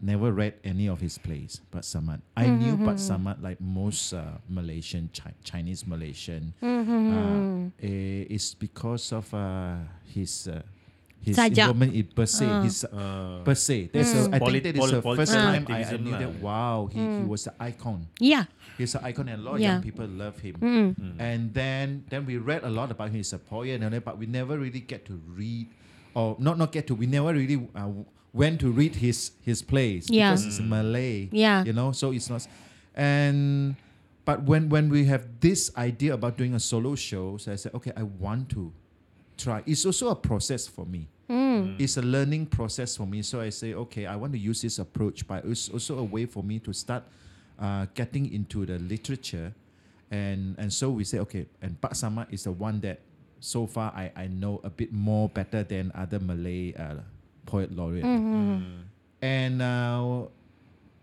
never 0.00 0.30
read 0.32 0.54
any 0.62 0.86
of 0.88 1.02
his 1.02 1.18
plays. 1.18 1.60
Pak 1.70 1.82
Samad. 1.82 2.22
I 2.38 2.46
knew 2.46 2.78
Pak 2.78 2.96
Samad 2.96 3.42
like 3.42 3.60
most 3.60 4.14
uh, 4.14 4.38
Malaysian 4.48 5.10
Chi- 5.10 5.34
Chinese 5.42 5.84
Malaysian. 5.86 6.54
Uh, 6.62 7.68
eh, 7.82 8.30
it's 8.30 8.54
because 8.54 9.12
of 9.12 9.26
uh, 9.34 9.82
his. 10.06 10.48
Uh, 10.48 10.62
his 11.28 11.36
Sajak. 11.36 11.68
involvement 11.68 11.92
in 11.94 12.06
per 12.16 12.26
se, 12.26 12.46
his 12.64 12.84
uh, 12.88 13.40
per 13.44 13.54
se. 13.54 13.90
That's 13.92 14.12
a, 14.16 14.30
I 14.32 14.38
Polit- 14.40 14.62
think 14.64 14.76
that 14.76 14.84
is 14.84 14.90
the 14.90 15.02
first 15.04 15.32
time 15.32 15.52
I, 15.52 15.56
I 15.56 15.84
politicism 15.84 16.00
knew 16.00 16.12
lah. 16.16 16.18
that. 16.24 16.32
Wow, 16.40 16.78
he, 16.92 16.98
he 17.00 17.24
was 17.28 17.46
an 17.46 17.54
icon. 17.60 18.06
Yeah. 18.18 18.44
He's 18.78 18.94
an 18.94 19.02
icon 19.04 19.26
and 19.28 19.42
a 19.42 19.44
lot 19.44 19.54
of 19.56 19.60
Yeah. 19.60 19.72
young 19.78 19.82
people 19.82 20.06
love 20.06 20.38
him. 20.40 20.54
And 21.18 21.52
then 21.52 22.04
then 22.08 22.24
we 22.24 22.38
read 22.38 22.62
a 22.64 22.70
lot 22.70 22.90
about 22.90 23.08
him. 23.10 23.20
He's 23.20 23.32
a 23.34 23.38
poet 23.42 23.74
and 23.76 23.84
all 23.84 23.90
that, 23.90 24.04
but 24.06 24.16
we 24.18 24.26
never 24.26 24.56
really 24.58 24.80
get 24.80 25.04
to 25.10 25.18
read 25.34 25.66
or 26.14 26.36
not 26.38 26.56
not 26.58 26.70
get 26.72 26.86
to 26.88 26.94
we 26.94 27.06
never 27.10 27.34
really 27.34 27.58
uh, 27.74 27.90
went 28.32 28.62
to 28.62 28.70
read 28.70 28.94
his 29.02 29.32
his 29.42 29.62
plays 29.66 30.06
Yeah. 30.08 30.30
because 30.30 30.46
it's 30.46 30.60
Malay. 30.62 31.28
Yeah. 31.34 31.66
You 31.66 31.74
know, 31.74 31.90
so 31.92 32.10
it's 32.14 32.30
not 32.30 32.46
and 32.94 33.74
but 34.24 34.42
when 34.44 34.68
when 34.68 34.90
we 34.90 35.06
have 35.06 35.26
this 35.40 35.70
idea 35.76 36.12
about 36.14 36.36
doing 36.36 36.54
a 36.54 36.60
solo 36.60 36.94
show, 36.94 37.36
so 37.38 37.50
I 37.52 37.56
said, 37.56 37.72
okay, 37.74 37.92
I 37.96 38.02
want 38.04 38.50
to 38.54 38.72
try. 39.38 39.62
It's 39.64 39.86
also 39.86 40.08
a 40.08 40.16
process 40.16 40.66
for 40.66 40.84
me. 40.84 41.08
It's 41.78 41.96
a 41.96 42.02
learning 42.02 42.46
process 42.46 42.96
for 42.96 43.06
me. 43.06 43.22
So 43.22 43.40
I 43.40 43.50
say, 43.50 43.74
okay, 43.74 44.06
I 44.06 44.16
want 44.16 44.32
to 44.32 44.38
use 44.38 44.62
this 44.62 44.78
approach, 44.78 45.26
but 45.26 45.44
it's 45.44 45.68
also 45.68 45.98
a 45.98 46.04
way 46.04 46.26
for 46.26 46.42
me 46.42 46.58
to 46.60 46.72
start 46.72 47.04
uh, 47.58 47.86
getting 47.94 48.32
into 48.32 48.64
the 48.66 48.78
literature. 48.78 49.52
And 50.10 50.56
and 50.58 50.72
so 50.72 50.90
we 50.90 51.04
say, 51.04 51.18
okay, 51.20 51.46
and 51.60 51.78
Pak 51.80 51.94
Sama 51.94 52.26
is 52.30 52.44
the 52.44 52.52
one 52.52 52.80
that 52.80 53.00
so 53.40 53.66
far 53.66 53.92
I, 53.94 54.10
I 54.16 54.26
know 54.26 54.60
a 54.64 54.70
bit 54.70 54.92
more 54.92 55.28
better 55.28 55.62
than 55.62 55.92
other 55.94 56.18
Malay 56.18 56.74
uh, 56.74 57.02
poet 57.44 57.70
laureate. 57.74 58.04
And 59.20 59.62
uh, 59.62 60.22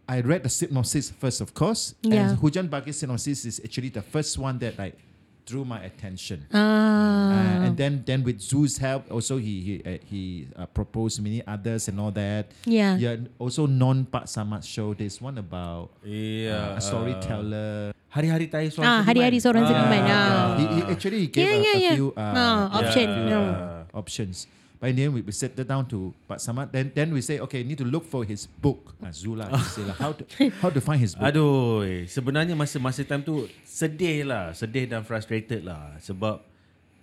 I 0.07 0.21
read 0.21 0.43
the 0.43 0.49
synopsis 0.49 1.11
first, 1.11 1.41
of 1.41 1.53
course. 1.53 1.95
Yeah. 2.01 2.29
And 2.29 2.39
Hujan 2.39 2.67
Bagi 2.67 2.91
synopsis 2.93 3.45
is 3.45 3.61
actually 3.63 3.89
the 3.89 4.01
first 4.01 4.37
one 4.37 4.57
that 4.59 4.77
like 4.77 4.97
drew 5.45 5.63
my 5.63 5.79
attention. 5.85 6.49
Ah. 6.49 6.57
Uh, 6.57 7.65
and 7.69 7.73
then 7.77 8.01
then 8.05 8.25
with 8.25 8.41
Zoo's 8.41 8.77
help, 8.77 9.05
also 9.13 9.37
he 9.37 9.61
he 9.61 9.73
uh, 9.85 9.97
he 10.03 10.21
uh, 10.57 10.65
proposed 10.67 11.21
many 11.21 11.45
others 11.45 11.87
and 11.87 12.01
all 12.01 12.11
that. 12.11 12.49
Yeah. 12.65 12.97
Yeah. 12.97 13.29
Also 13.37 13.69
non 13.69 14.05
Pak 14.09 14.25
Samad 14.25 14.65
show. 14.65 14.93
There's 14.93 15.21
one 15.21 15.37
about 15.37 15.93
Yeah. 16.01 16.75
uh, 16.75 16.79
a 16.79 16.81
storyteller. 16.81 17.93
Hari-hari 18.15 18.47
tahi 18.47 18.71
seorang 18.71 18.87
Ah, 18.87 18.91
seniman. 19.03 19.07
hari-hari 19.11 19.37
seorang 19.43 19.63
Ah. 19.63 19.69
seniman. 19.69 20.01
Ah. 20.07 20.47
He, 20.55 20.63
he 20.71 20.79
actually 20.87 21.19
he 21.19 21.29
gave 21.29 21.45
Yeah, 21.45 21.55
a, 21.55 21.59
yeah, 21.61 21.75
a 21.75 21.83
yeah. 21.83 21.95
few 21.99 22.07
uh, 22.15 22.21
Ah, 22.33 22.63
option, 22.79 23.07
a 23.11 23.13
few, 23.13 23.25
no. 23.27 23.41
uh, 23.43 23.99
options. 24.01 24.35
But 24.75 24.91
in 24.91 24.95
the 24.95 25.03
end, 25.05 25.13
we, 25.13 25.21
we 25.21 25.31
set 25.31 25.55
that 25.55 25.65
down 25.65 25.87
to 25.89 26.11
Pak 26.25 26.37
Samad. 26.37 26.69
Then 26.69 26.91
then 26.91 27.09
we 27.09 27.19
say, 27.19 27.39
okay, 27.39 27.63
need 27.63 27.79
to 27.79 27.87
look 27.87 28.03
for 28.03 28.23
his 28.23 28.45
book. 28.59 28.93
Uh, 28.99 29.09
Zula, 29.09 29.47
we 29.47 29.63
say, 29.65 29.83
like, 29.83 29.95
how 29.95 30.11
to 30.11 30.23
how 30.61 30.69
to 30.69 30.79
find 30.79 30.99
his 30.99 31.15
book. 31.15 31.25
Aduh, 31.25 31.81
sebenarnya 32.05 32.53
masa-masa 32.53 33.01
time 33.01 33.23
tu 33.23 33.47
sedih 33.63 34.27
lah, 34.27 34.51
sedih 34.51 34.85
dan 34.85 35.07
frustrated 35.07 35.63
lah 35.63 35.95
sebab 35.99 36.43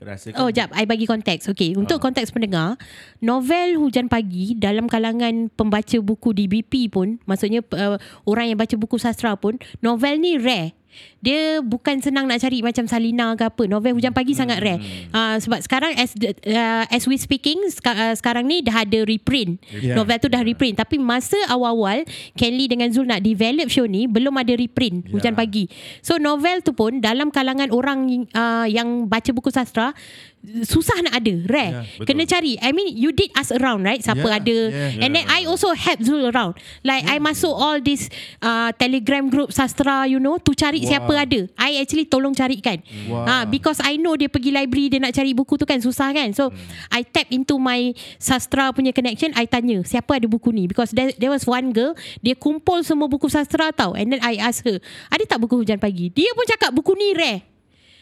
rasa 0.02 0.34
Oh, 0.34 0.50
jap. 0.50 0.74
I 0.74 0.82
bagi 0.82 1.06
konteks. 1.06 1.46
Okay. 1.54 1.78
Untuk 1.78 2.02
Ah. 2.02 2.02
konteks 2.02 2.34
pendengar, 2.34 2.74
novel 3.22 3.78
Hujan 3.78 4.10
Pagi 4.10 4.58
dalam 4.58 4.90
kalangan 4.90 5.46
pembaca 5.48 5.96
buku 6.02 6.34
di 6.34 6.50
BP 6.50 6.90
pun, 6.90 7.22
maksudnya 7.22 7.62
uh, 7.62 7.96
orang 8.26 8.50
yang 8.50 8.58
baca 8.58 8.74
buku 8.74 8.98
sastra 8.98 9.38
pun, 9.38 9.62
novel 9.78 10.18
ni 10.18 10.42
rare. 10.42 10.74
Dia 11.22 11.62
bukan 11.62 12.02
senang 12.02 12.26
nak 12.26 12.42
cari 12.42 12.60
macam 12.60 12.84
Salina 12.90 13.34
ke 13.38 13.46
apa. 13.46 13.62
Novel 13.70 13.94
Hujan 13.94 14.10
Pagi 14.10 14.34
sangat 14.34 14.58
rare. 14.58 14.80
Uh, 15.14 15.36
sebab 15.38 15.62
sekarang 15.62 15.92
as 15.94 16.12
uh, 16.18 16.84
as 16.90 17.06
we 17.06 17.14
speaking 17.14 17.62
seka- 17.70 17.94
uh, 17.94 18.14
sekarang 18.14 18.46
ni 18.46 18.60
dah 18.60 18.82
ada 18.82 19.06
reprint. 19.06 19.62
Yeah. 19.70 19.96
Novel 19.98 20.18
tu 20.18 20.28
dah 20.28 20.42
reprint. 20.42 20.78
Tapi 20.78 20.98
masa 20.98 21.38
awal-awal 21.46 22.02
Ken 22.34 22.52
Lee 22.54 22.66
dengan 22.66 22.90
Zul 22.90 23.06
nak 23.06 23.22
develop 23.22 23.70
show 23.70 23.86
ni 23.86 24.10
belum 24.10 24.34
ada 24.34 24.52
reprint 24.54 25.08
Hujan 25.14 25.38
Pagi. 25.38 25.70
So 26.02 26.18
novel 26.18 26.60
tu 26.66 26.74
pun 26.74 26.98
dalam 26.98 27.30
kalangan 27.30 27.70
orang 27.70 28.28
uh, 28.34 28.66
yang 28.66 29.06
baca 29.06 29.30
buku 29.30 29.48
sastra 29.54 29.94
susah 30.42 30.98
nak 31.06 31.14
ada, 31.22 31.34
rare. 31.46 31.70
Yeah, 31.70 31.84
betul. 32.02 32.06
Kena 32.10 32.22
cari. 32.26 32.52
I 32.58 32.74
mean 32.74 32.90
you 32.90 33.14
did 33.14 33.30
ask 33.38 33.54
around 33.54 33.86
right 33.86 34.02
siapa 34.02 34.26
Yeah, 34.26 34.38
ada. 34.42 34.58
yeah. 34.74 35.02
And 35.06 35.10
then 35.14 35.26
I 35.30 35.46
also 35.46 35.70
help 35.70 36.02
Zul 36.02 36.26
around. 36.26 36.58
Like 36.82 37.06
I 37.06 37.22
masuk 37.22 37.54
all 37.54 37.78
this 37.78 38.10
uh, 38.42 38.74
telegram 38.74 39.30
group 39.30 39.54
sastra 39.54 40.10
you 40.10 40.18
know 40.18 40.42
to 40.42 40.50
cari 40.52 40.82
Wow. 40.82 40.90
siapa 40.90 41.12
ada. 41.14 41.40
I 41.54 41.78
actually 41.78 42.10
tolong 42.10 42.34
carikan. 42.34 42.82
Wow. 43.06 43.22
Ha 43.22 43.34
because 43.46 43.78
I 43.78 43.94
know 44.02 44.18
dia 44.18 44.26
pergi 44.26 44.50
library 44.50 44.90
dia 44.90 44.98
nak 44.98 45.14
cari 45.14 45.30
buku 45.30 45.54
tu 45.54 45.62
kan 45.62 45.78
susah 45.78 46.10
kan. 46.10 46.34
So 46.34 46.50
I 46.90 47.06
tap 47.06 47.30
into 47.30 47.54
my 47.62 47.94
sastra 48.18 48.74
punya 48.74 48.90
connection. 48.90 49.30
I 49.38 49.46
tanya 49.46 49.86
siapa 49.86 50.18
ada 50.18 50.26
buku 50.26 50.50
ni 50.50 50.66
because 50.66 50.90
there, 50.90 51.14
there 51.22 51.30
was 51.30 51.46
one 51.46 51.70
girl 51.70 51.94
dia 52.18 52.34
kumpul 52.34 52.82
semua 52.82 53.06
buku 53.06 53.30
sastra 53.30 53.70
tau. 53.70 53.94
And 53.94 54.10
then 54.10 54.20
I 54.20 54.42
ask 54.42 54.66
her 54.66 54.82
ada 55.06 55.22
tak 55.22 55.38
buku 55.38 55.62
hujan 55.62 55.78
pagi? 55.78 56.10
Dia 56.10 56.34
pun 56.34 56.42
cakap 56.50 56.74
buku 56.74 56.98
ni 56.98 57.14
rare. 57.14 57.51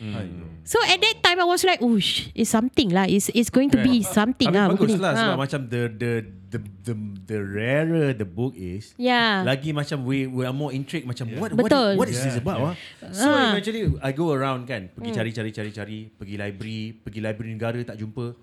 Aiyo. 0.00 0.48
So 0.64 0.80
at 0.80 0.96
that 0.96 1.16
time 1.20 1.38
I 1.40 1.44
was 1.44 1.60
like, 1.60 1.80
"Ush, 1.80 2.32
it's 2.32 2.48
something 2.48 2.88
lah. 2.88 3.04
It's 3.04 3.28
it's 3.30 3.52
going 3.52 3.68
to 3.68 3.80
be 3.80 4.00
something 4.00 4.48
lah 4.48 4.72
bagus 4.72 4.96
ni." 4.96 5.00
lah 5.00 5.12
sebab 5.12 5.36
Ha. 5.36 5.40
macam 5.40 5.60
the 5.68 5.82
the 5.92 6.10
the 6.50 6.58
the 6.82 6.94
the 7.28 7.38
rarer 7.38 8.16
the 8.16 8.24
book 8.24 8.56
is 8.56 8.96
Yeah. 8.96 9.44
lagi 9.44 9.70
macam 9.70 10.02
we 10.02 10.24
we 10.24 10.42
are 10.42 10.56
more 10.56 10.72
intrigued 10.72 11.04
macam 11.04 11.28
what 11.36 11.52
Betul. 11.52 12.00
what, 12.00 12.04
what 12.04 12.08
is 12.08 12.16
this 12.18 12.34
Yeah, 12.34 12.42
about 12.42 12.58
ah 12.72 12.74
so 13.12 13.28
Ah. 13.28 13.52
eventually 13.52 13.92
I 14.00 14.10
go 14.10 14.32
around 14.32 14.64
kan 14.64 14.88
pergi 14.90 15.10
cari 15.12 15.30
cari 15.30 15.50
cari 15.52 15.70
cari 15.70 15.98
pergi 16.08 16.34
library 16.34 16.80
pergi 16.96 17.20
library 17.20 17.52
negara 17.54 17.78
tak 17.84 18.00
jumpa 18.00 18.34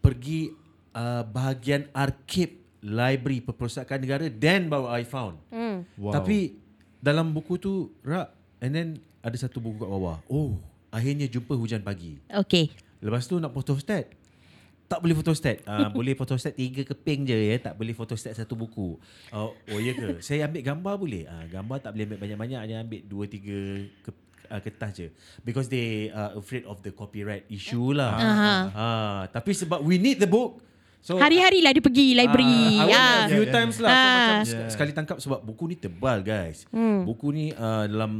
pergi 0.00 0.50
uh, 0.92 1.22
bahagian 1.22 1.86
arkib 1.94 2.58
library 2.82 3.38
perpustakaan 3.38 4.02
negara 4.02 4.26
then 4.26 4.66
baru 4.66 4.90
I 4.90 5.04
found 5.04 5.38
Wow. 5.94 6.10
tapi 6.14 6.58
dalam 6.98 7.30
buku 7.30 7.54
tu 7.56 7.72
rak 8.02 8.30
and 8.58 8.72
then 8.72 8.88
ada 9.22 9.36
satu 9.36 9.58
buku 9.58 9.78
kat 9.78 9.88
bawah 9.88 10.18
oh 10.26 10.58
akhirnya 10.88 11.24
jumpa 11.24 11.54
hujan 11.54 11.80
pagi 11.80 12.18
Okay. 12.28 12.68
Lepas 12.98 13.26
tu 13.26 13.34
nak 13.36 13.50
photostat. 13.50 14.06
Tak 14.86 15.02
boleh 15.02 15.10
photostat. 15.12 15.58
Uh, 15.66 15.90
boleh 15.96 16.14
photostat 16.14 16.54
tiga 16.54 16.86
keping 16.86 17.26
je 17.26 17.34
ya. 17.34 17.58
Tak 17.58 17.74
boleh 17.74 17.90
photostat 17.90 18.30
satu 18.32 18.54
buku. 18.54 18.94
Uh, 19.28 19.50
oh 19.50 19.78
ya 19.80 19.90
ke? 19.90 20.22
Saya 20.22 20.46
ambil 20.46 20.62
gambar 20.62 20.94
boleh? 20.94 21.26
Uh, 21.26 21.50
gambar 21.50 21.82
tak 21.82 21.90
boleh 21.90 22.06
ambil 22.06 22.18
banyak-banyak. 22.22 22.58
Hanya 22.62 22.76
ambil 22.86 23.02
dua 23.02 23.26
tiga 23.26 23.58
ke, 24.06 24.10
uh, 24.46 24.60
kertas 24.62 24.90
je. 24.94 25.08
Because 25.42 25.66
they 25.66 26.14
are 26.14 26.38
afraid 26.38 26.62
of 26.62 26.78
the 26.78 26.94
copyright 26.94 27.42
issue 27.48 27.90
lah. 27.90 28.14
Aha. 28.14 28.54
Uh, 28.70 29.20
tapi 29.34 29.50
sebab 29.50 29.82
we 29.82 29.98
need 29.98 30.22
the 30.22 30.30
book. 30.30 30.62
So 31.02 31.18
Hari-hari 31.18 31.58
lah 31.58 31.74
dia 31.74 31.82
pergi 31.82 32.14
library. 32.14 32.78
Ah, 32.78 32.86
went 32.86 32.94
Ah. 32.94 33.18
a 33.18 33.26
few 33.26 33.42
Yeah, 33.42 33.50
times 33.50 33.76
lah. 33.82 33.90
So 33.90 33.98
Ah. 33.98 34.06
macam 34.06 34.46
Yeah. 34.46 34.70
sekali 34.70 34.90
tangkap 34.94 35.18
sebab 35.18 35.42
buku 35.42 35.64
ni 35.66 35.74
tebal 35.74 36.22
guys. 36.22 36.70
Hmm. 36.70 37.02
Buku 37.02 37.34
ni 37.34 37.50
uh, 37.50 37.90
dalam 37.90 38.12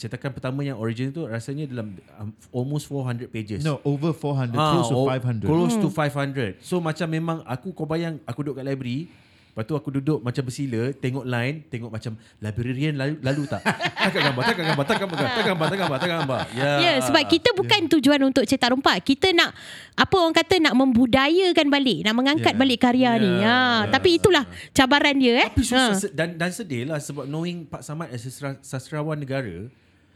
cetakan 0.00 0.32
pertama 0.32 0.64
yang 0.64 0.74
original 0.74 1.12
tu 1.12 1.22
rasanya 1.22 1.68
dalam 1.68 1.92
um, 2.16 2.32
almost 2.50 2.88
400 2.88 3.28
pages. 3.28 3.60
No, 3.60 3.84
over 3.84 4.10
400, 4.10 4.56
Ah, 4.56 4.72
close 4.72 4.88
to 4.88 4.96
oh, 4.96 5.06
500. 5.06 5.44
Close 5.44 5.74
Hmm. 5.76 5.82
to 5.84 5.88
500. 5.92 6.56
So 6.58 6.80
macam 6.80 7.04
memang 7.06 7.44
aku 7.44 7.70
kau 7.70 7.84
bayang 7.84 8.16
aku 8.24 8.40
duduk 8.40 8.56
kat 8.56 8.64
library 8.64 9.12
Lepas 9.50 9.66
tu 9.66 9.74
aku 9.74 9.90
duduk 9.90 10.22
macam 10.22 10.46
bersila 10.46 10.94
Tengok 10.94 11.26
line 11.26 11.66
Tengok 11.66 11.90
macam 11.90 12.14
Librarian 12.38 12.94
lalu, 12.94 13.18
lalu 13.18 13.42
tak 13.50 13.58
Takkan 14.06 14.30
gambar 14.30 14.42
Takkan 14.46 14.62
gambar 14.62 14.84
Takkan 14.86 15.02
gambar 15.02 15.16
Takkan 15.18 15.42
gambar 15.42 15.66
Takkan 15.66 15.82
gambar 15.82 15.98
Takkan 15.98 16.18
gambar 16.22 16.40
Ya 16.54 16.62
Ya, 16.62 16.78
yeah, 16.78 16.96
sebab 17.02 17.22
kita 17.26 17.50
bukan 17.58 17.80
tujuan 17.90 18.20
untuk 18.22 18.46
cetak 18.46 18.70
rompak. 18.70 19.02
Kita 19.02 19.34
nak 19.34 19.50
apa 19.98 20.14
orang 20.14 20.38
kata 20.38 20.54
nak 20.62 20.74
membudayakan 20.78 21.66
balik, 21.66 21.98
nak 22.06 22.14
mengangkat 22.14 22.54
Yeah. 22.54 22.62
balik 22.62 22.78
karya 22.78 23.10
ni. 23.18 23.26
Yeah. 23.26 23.42
Ha, 23.42 23.50
Yeah. 23.50 23.78
tapi 23.90 24.08
itulah 24.16 24.44
cabaran 24.70 25.18
dia 25.18 25.34
eh. 25.42 25.48
Tapi 25.50 25.62
susah 25.66 25.98
Ha. 25.98 26.14
dan, 26.14 26.38
dan 26.38 26.50
sedih 26.54 26.86
lah 26.86 27.02
Sebab 27.02 27.26
knowing 27.26 27.66
Pak 27.66 27.82
Samad 27.82 28.06
as 28.08 28.22
sastrawan 28.62 29.18
negara 29.18 29.66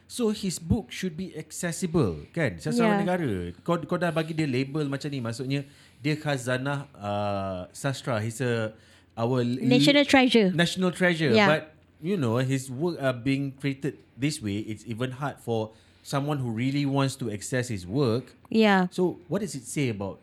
So 0.06 0.30
his 0.30 0.60
book 0.60 0.92
should 0.92 1.16
be 1.16 1.32
accessible 1.32 2.28
kan 2.36 2.60
Sastrawan 2.60 2.92
Yeah. 2.92 3.02
negara 3.02 3.30
kau, 3.64 3.80
kau 3.82 3.96
dah 3.96 4.12
bagi 4.12 4.36
dia 4.36 4.44
label 4.44 4.84
macam 4.86 5.08
ni 5.08 5.18
Maksudnya 5.18 5.64
dia 5.98 6.14
khazanah 6.14 6.86
uh, 6.94 7.60
sastra 7.72 8.20
He's 8.20 8.38
a 8.44 8.76
our 9.16 9.40
National 9.44 10.04
treasure. 10.04 10.52
national 10.52 10.92
treasure 10.92 11.32
Yeah. 11.32 11.48
But 11.48 11.62
you 12.04 12.20
know 12.20 12.36
his 12.44 12.68
work 12.68 13.00
are 13.00 13.16
being 13.16 13.56
treated 13.56 13.96
this 14.14 14.44
way 14.44 14.60
It's 14.68 14.84
even 14.84 15.16
hard 15.16 15.40
for 15.40 15.72
someone 16.04 16.36
who 16.44 16.52
really 16.52 16.84
wants 16.84 17.16
to 17.24 17.32
access 17.32 17.72
his 17.72 17.88
work 17.88 18.36
Yeah. 18.52 18.92
So 18.92 19.18
what 19.26 19.40
does 19.40 19.56
it 19.56 19.64
say 19.64 19.88
about 19.88 20.20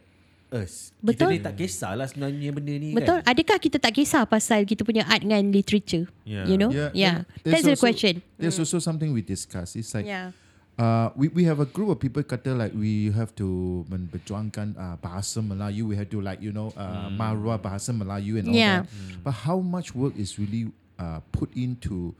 us? 0.51 0.91
Betul. 0.99 1.31
Kita 1.31 1.33
ni 1.33 1.39
tak 1.39 1.55
kisahlah 1.57 2.05
sebenarnya 2.05 2.49
benda 2.51 2.73
ni 2.75 2.91
Betul. 2.91 3.23
kan 3.23 3.31
Adakah 3.31 3.57
kita 3.57 3.77
tak 3.79 3.93
kisah 3.95 4.23
pasal 4.27 4.67
kita 4.67 4.83
punya 4.83 5.07
art 5.07 5.23
dengan 5.23 5.41
literature? 5.49 6.05
Yeah. 6.27 6.45
You 6.45 6.57
know? 6.59 6.69
Yeah, 6.69 6.91
Yeah. 6.93 7.15
there's 7.41 7.63
That's 7.63 7.65
the 7.65 7.75
also- 7.79 7.85
question. 7.87 8.13
There's 8.35 8.59
also 8.59 8.77
something 8.77 9.09
we 9.15 9.23
discuss. 9.23 9.79
It's 9.79 9.95
like 9.95 10.05
Yeah. 10.05 10.35
uh, 10.75 11.09
we 11.15 11.31
we 11.31 11.43
have 11.47 11.63
a 11.63 11.67
group 11.67 11.89
of 11.89 11.97
people 11.97 12.21
kata 12.21 12.51
like 12.51 12.75
we 12.75 13.09
have 13.15 13.31
to 13.39 13.47
memperjuangkan 13.87 14.75
uh, 14.75 14.95
bahasa 14.99 15.39
Melayu. 15.39 15.87
We 15.87 15.95
have 15.95 16.11
to 16.11 16.19
like 16.19 16.43
you 16.43 16.51
know 16.51 16.75
uh, 16.75 17.07
maruah 17.09 17.55
bahasa 17.57 17.95
Melayu 17.95 18.37
and 18.43 18.51
all 18.51 18.55
Yeah. 18.55 18.83
that. 18.83 19.23
But 19.23 19.47
how 19.47 19.63
much 19.63 19.95
work 19.95 20.19
is 20.19 20.35
really 20.35 20.69
uh, 20.99 21.23
put 21.31 21.55
into 21.55 22.11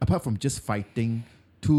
apart 0.00 0.24
from 0.24 0.40
just 0.40 0.64
fighting 0.64 1.24
to 1.64 1.76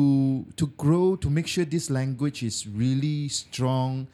to 0.57 0.65
grow 0.77 1.14
to 1.18 1.30
make 1.30 1.45
sure 1.45 1.61
this 1.65 1.90
language 1.90 2.41
is 2.41 2.65
really 2.65 3.26
strong. 3.30 4.06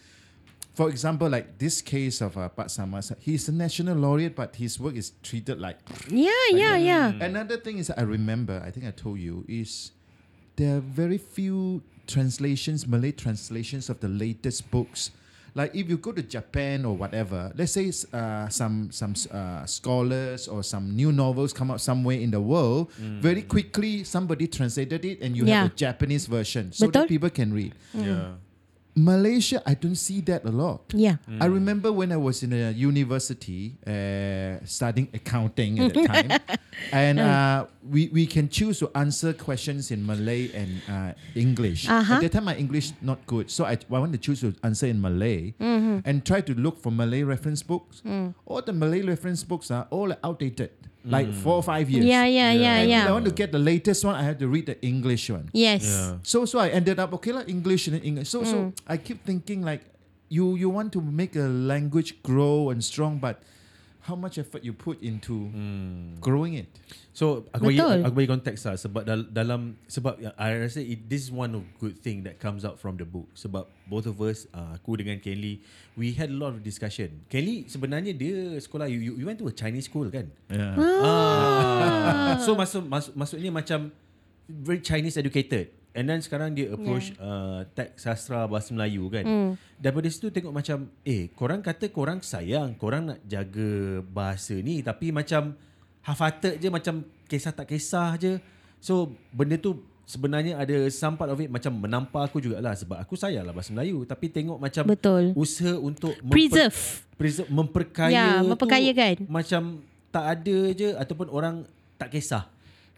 For 0.74 0.90
example, 0.90 1.28
like 1.30 1.58
this 1.60 1.82
case 1.82 2.22
of 2.22 2.38
uh, 2.38 2.48
Pak 2.48 2.68
Samas, 2.68 3.12
he's 3.20 3.50
a 3.50 3.52
national 3.52 3.98
laureate, 3.98 4.36
but 4.36 4.56
his 4.56 4.80
work 4.80 4.96
is 4.96 5.12
treated 5.22 5.60
like 5.60 5.78
Yeah, 6.10 6.32
yeah, 6.52 6.78
yeah. 6.78 7.08
Another 7.20 7.58
thing 7.58 7.78
is 7.78 7.92
I 7.92 8.04
remember, 8.04 8.62
I 8.66 8.72
think 8.72 8.86
I 8.86 8.92
told 8.92 9.20
you, 9.20 9.44
is 9.50 9.92
there 10.56 10.78
are 10.78 10.80
very 10.80 11.18
few 11.18 11.84
translations, 12.08 12.88
Malay 12.88 13.12
translations 13.12 13.90
of 13.90 14.00
the 14.00 14.08
latest 14.08 14.72
books. 14.72 15.12
Like 15.54 15.76
if 15.76 15.90
you 15.90 15.98
go 15.98 16.14
to 16.14 16.24
Japan 16.24 16.86
or 16.86 16.96
whatever, 16.96 17.52
let's 17.60 17.74
say 17.76 17.92
uh, 18.16 18.48
some 18.48 18.88
some 18.96 19.12
uh, 19.30 19.66
scholars 19.68 20.48
or 20.48 20.64
some 20.64 20.96
new 20.96 21.12
novels 21.12 21.52
come 21.52 21.72
out 21.72 21.82
somewhere 21.82 22.16
in 22.16 22.32
the 22.32 22.40
world, 22.40 22.88
very 23.20 23.42
quickly 23.44 24.06
somebody 24.06 24.48
translated 24.48 25.04
it 25.04 25.20
and 25.20 25.36
you 25.36 25.44
Yeah. 25.44 25.64
have 25.68 25.72
a 25.72 25.76
Japanese 25.76 26.28
version 26.32 26.72
so 26.72 26.88
that 26.88 27.10
people 27.12 27.30
can 27.30 27.52
read. 27.52 27.76
Yeah 27.92 28.40
Malaysia, 28.96 29.62
I 29.66 29.74
don't 29.74 29.96
see 29.96 30.20
that 30.22 30.44
a 30.44 30.52
lot. 30.52 30.82
Yeah. 30.94 31.16
I 31.40 31.46
remember 31.46 31.92
when 31.92 32.12
I 32.12 32.18
was 32.18 32.44
in 32.44 32.52
a 32.54 32.72
university 32.72 33.78
uh, 33.88 34.64
studying 34.66 35.08
accounting 35.14 35.80
at 35.80 35.94
the 35.94 36.08
time, 36.12 36.32
and 36.92 37.20
uh, 37.20 37.66
we, 37.88 38.10
we 38.10 38.26
can 38.28 38.50
choose 38.50 38.80
to 38.80 38.92
answer 38.96 39.32
questions 39.34 39.92
in 39.92 40.06
Malay 40.06 40.52
and 40.52 40.82
uh, 40.90 41.14
English. 41.36 41.88
Uh-huh. 41.88 42.16
At 42.16 42.22
that 42.22 42.32
time, 42.34 42.46
my 42.46 42.56
English 42.56 42.92
not 43.02 43.26
good, 43.28 43.50
so 43.50 43.64
I, 43.66 43.78
I 43.90 44.00
want 44.00 44.12
to 44.12 44.18
choose 44.20 44.42
to 44.42 44.54
answer 44.64 44.88
in 44.88 45.00
Malay 45.02 45.54
and 45.60 46.26
try 46.26 46.42
to 46.42 46.54
look 46.54 46.82
for 46.82 46.92
Malay 46.92 47.24
reference 47.24 47.64
books. 47.64 48.02
All 48.46 48.62
the 48.62 48.74
Malay 48.74 49.02
reference 49.02 49.44
books 49.44 49.72
are 49.72 49.88
all 49.90 50.12
outdated, 50.24 50.72
like 51.06 51.28
mm. 51.28 51.34
four 51.34 51.56
or 51.56 51.64
five 51.64 51.90
years. 51.90 52.06
Yeah, 52.06 52.26
yeah, 52.26 52.52
yeah, 52.52 52.76
And 52.78 52.90
yeah. 52.90 53.04
if 53.04 53.10
I 53.10 53.12
want 53.12 53.26
to 53.26 53.32
get 53.32 53.52
the 53.52 53.60
latest 53.60 54.06
one, 54.06 54.16
I 54.16 54.24
have 54.24 54.38
to 54.40 54.48
read 54.48 54.66
the 54.68 54.80
English 54.82 55.30
one. 55.30 55.50
Yes. 55.54 55.84
Yeah. 55.84 56.18
So 56.24 56.46
so 56.46 56.60
I 56.60 56.70
ended 56.70 57.00
up 57.00 57.14
okay 57.16 57.32
like 57.32 57.50
English 57.50 57.88
and 57.88 58.04
English. 58.04 58.30
So 58.30 58.44
so 58.44 58.56
mm. 58.56 58.74
I 58.88 58.98
keep 58.98 59.26
thinking 59.26 59.64
like 59.64 59.82
you 60.30 60.56
you 60.56 60.70
want 60.70 60.94
to 60.94 61.02
make 61.02 61.36
a 61.36 61.50
language 61.50 62.22
grow 62.24 62.70
and 62.70 62.84
strong, 62.84 63.18
but 63.18 63.42
how 64.02 64.18
much 64.18 64.42
effort 64.42 64.66
you 64.66 64.74
put 64.74 65.02
into 65.02 65.50
growing 66.18 66.58
it? 66.58 66.68
So 67.14 67.46
aku 67.54 67.70
bagi 67.70 67.80
aku 67.82 68.14
bagi 68.18 68.30
konteks 68.30 68.62
lah 68.66 68.76
sebab 68.80 69.04
dal- 69.06 69.30
dalam 69.30 69.76
sebab 69.86 70.18
ya, 70.18 70.32
I 70.40 70.58
rasa 70.58 70.82
it, 70.82 71.06
this 71.06 71.28
is 71.28 71.32
one 71.34 71.54
of 71.54 71.62
good 71.78 72.00
thing 72.00 72.24
that 72.26 72.42
comes 72.42 72.66
out 72.66 72.82
from 72.82 72.98
the 72.98 73.06
book 73.06 73.30
sebab 73.38 73.68
both 73.86 74.08
of 74.08 74.18
us 74.24 74.48
uh, 74.56 74.74
aku 74.74 74.98
dengan 74.98 75.20
Kelly 75.20 75.62
we 76.00 76.16
had 76.16 76.32
a 76.32 76.38
lot 76.38 76.56
of 76.56 76.64
discussion. 76.66 77.22
Kelly 77.28 77.68
sebenarnya 77.70 78.16
dia 78.16 78.58
sekolah 78.58 78.90
you, 78.90 79.00
you, 79.02 79.14
you 79.22 79.26
went 79.28 79.38
to 79.38 79.48
a 79.50 79.56
Chinese 79.56 79.86
school 79.86 80.10
kan? 80.10 80.32
Yeah. 80.50 80.80
Ah. 80.80 82.40
so 82.46 82.56
maksud, 82.58 82.88
maksud 82.88 83.14
maksudnya 83.14 83.52
macam 83.52 83.92
very 84.48 84.82
Chinese 84.82 85.20
educated. 85.20 85.81
And 85.92 86.08
then 86.08 86.20
sekarang 86.20 86.56
dia 86.56 86.72
approach 86.72 87.12
yeah. 87.12 87.20
uh, 87.22 87.60
teks 87.70 88.00
sastra 88.02 88.48
bahasa 88.48 88.72
Melayu 88.72 89.08
kan. 89.08 89.24
Mm. 89.24 89.52
Daripada 89.76 90.08
situ 90.08 90.28
tengok 90.28 90.54
macam 90.54 90.88
eh 91.04 91.28
korang 91.30 91.60
kata 91.60 91.92
korang 91.92 92.20
sayang, 92.22 92.74
korang 92.74 93.12
nak 93.12 93.20
jaga 93.26 93.70
bahasa 94.02 94.56
ni 94.56 94.80
tapi 94.80 95.12
macam 95.12 95.52
hafata 96.00 96.56
je 96.56 96.68
macam 96.68 97.02
kisah 97.26 97.52
tak 97.52 97.68
kisah 97.68 98.16
je. 98.16 98.40
So 98.80 99.12
benda 99.30 99.56
tu 99.56 99.78
sebenarnya 100.04 100.58
ada 100.58 100.76
some 100.88 101.16
part 101.16 101.28
of 101.28 101.40
it 101.40 101.48
macam 101.48 101.72
menampar 101.74 102.26
aku 102.26 102.40
jugalah 102.40 102.72
sebab 102.72 103.00
aku 103.00 103.16
sayang 103.16 103.44
lah 103.44 103.52
bahasa 103.52 103.72
Melayu 103.72 104.04
tapi 104.04 104.28
tengok 104.28 104.60
macam 104.60 104.84
Betul. 104.84 105.32
usaha 105.34 105.72
untuk 105.74 106.12
memper- 106.20 106.36
Preserve. 106.52 106.80
preserve 107.16 107.48
memperkaya 107.48 108.12
Ya, 108.12 108.28
tu 108.40 108.52
memperkayakan. 108.52 109.16
macam 109.28 109.62
tak 110.08 110.26
ada 110.28 110.58
je 110.72 110.90
ataupun 110.92 111.28
orang 111.28 111.56
tak 111.96 112.12
kisah 112.12 112.51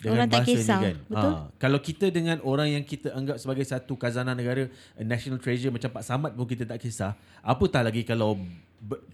dengan 0.03 0.27
Orang 0.27 0.35
tak 0.35 0.43
kisah, 0.43 0.79
ni 0.83 0.85
kan. 0.91 0.95
betul. 1.07 1.31
Ha, 1.31 1.47
kalau 1.55 1.79
kita 1.79 2.05
dengan 2.11 2.37
orang 2.43 2.67
yang 2.75 2.83
kita 2.83 3.15
anggap 3.15 3.39
sebagai 3.39 3.63
satu 3.63 3.95
khazanah 3.95 4.35
negara, 4.35 4.67
a 4.99 5.03
national 5.07 5.39
treasure 5.39 5.71
macam 5.71 5.87
Pak 5.87 6.03
Samad 6.03 6.35
pun 6.35 6.43
kita 6.43 6.67
tak 6.67 6.83
kisah. 6.83 7.15
Apatah 7.39 7.87
lagi 7.87 8.03
kalau 8.03 8.35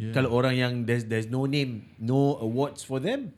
yeah. 0.02 0.10
kalau 0.10 0.34
orang 0.34 0.58
yang 0.58 0.72
there's 0.82 1.06
there's 1.06 1.30
no 1.30 1.46
name, 1.46 1.86
no 2.02 2.42
awards 2.42 2.82
for 2.82 2.98
them. 2.98 3.30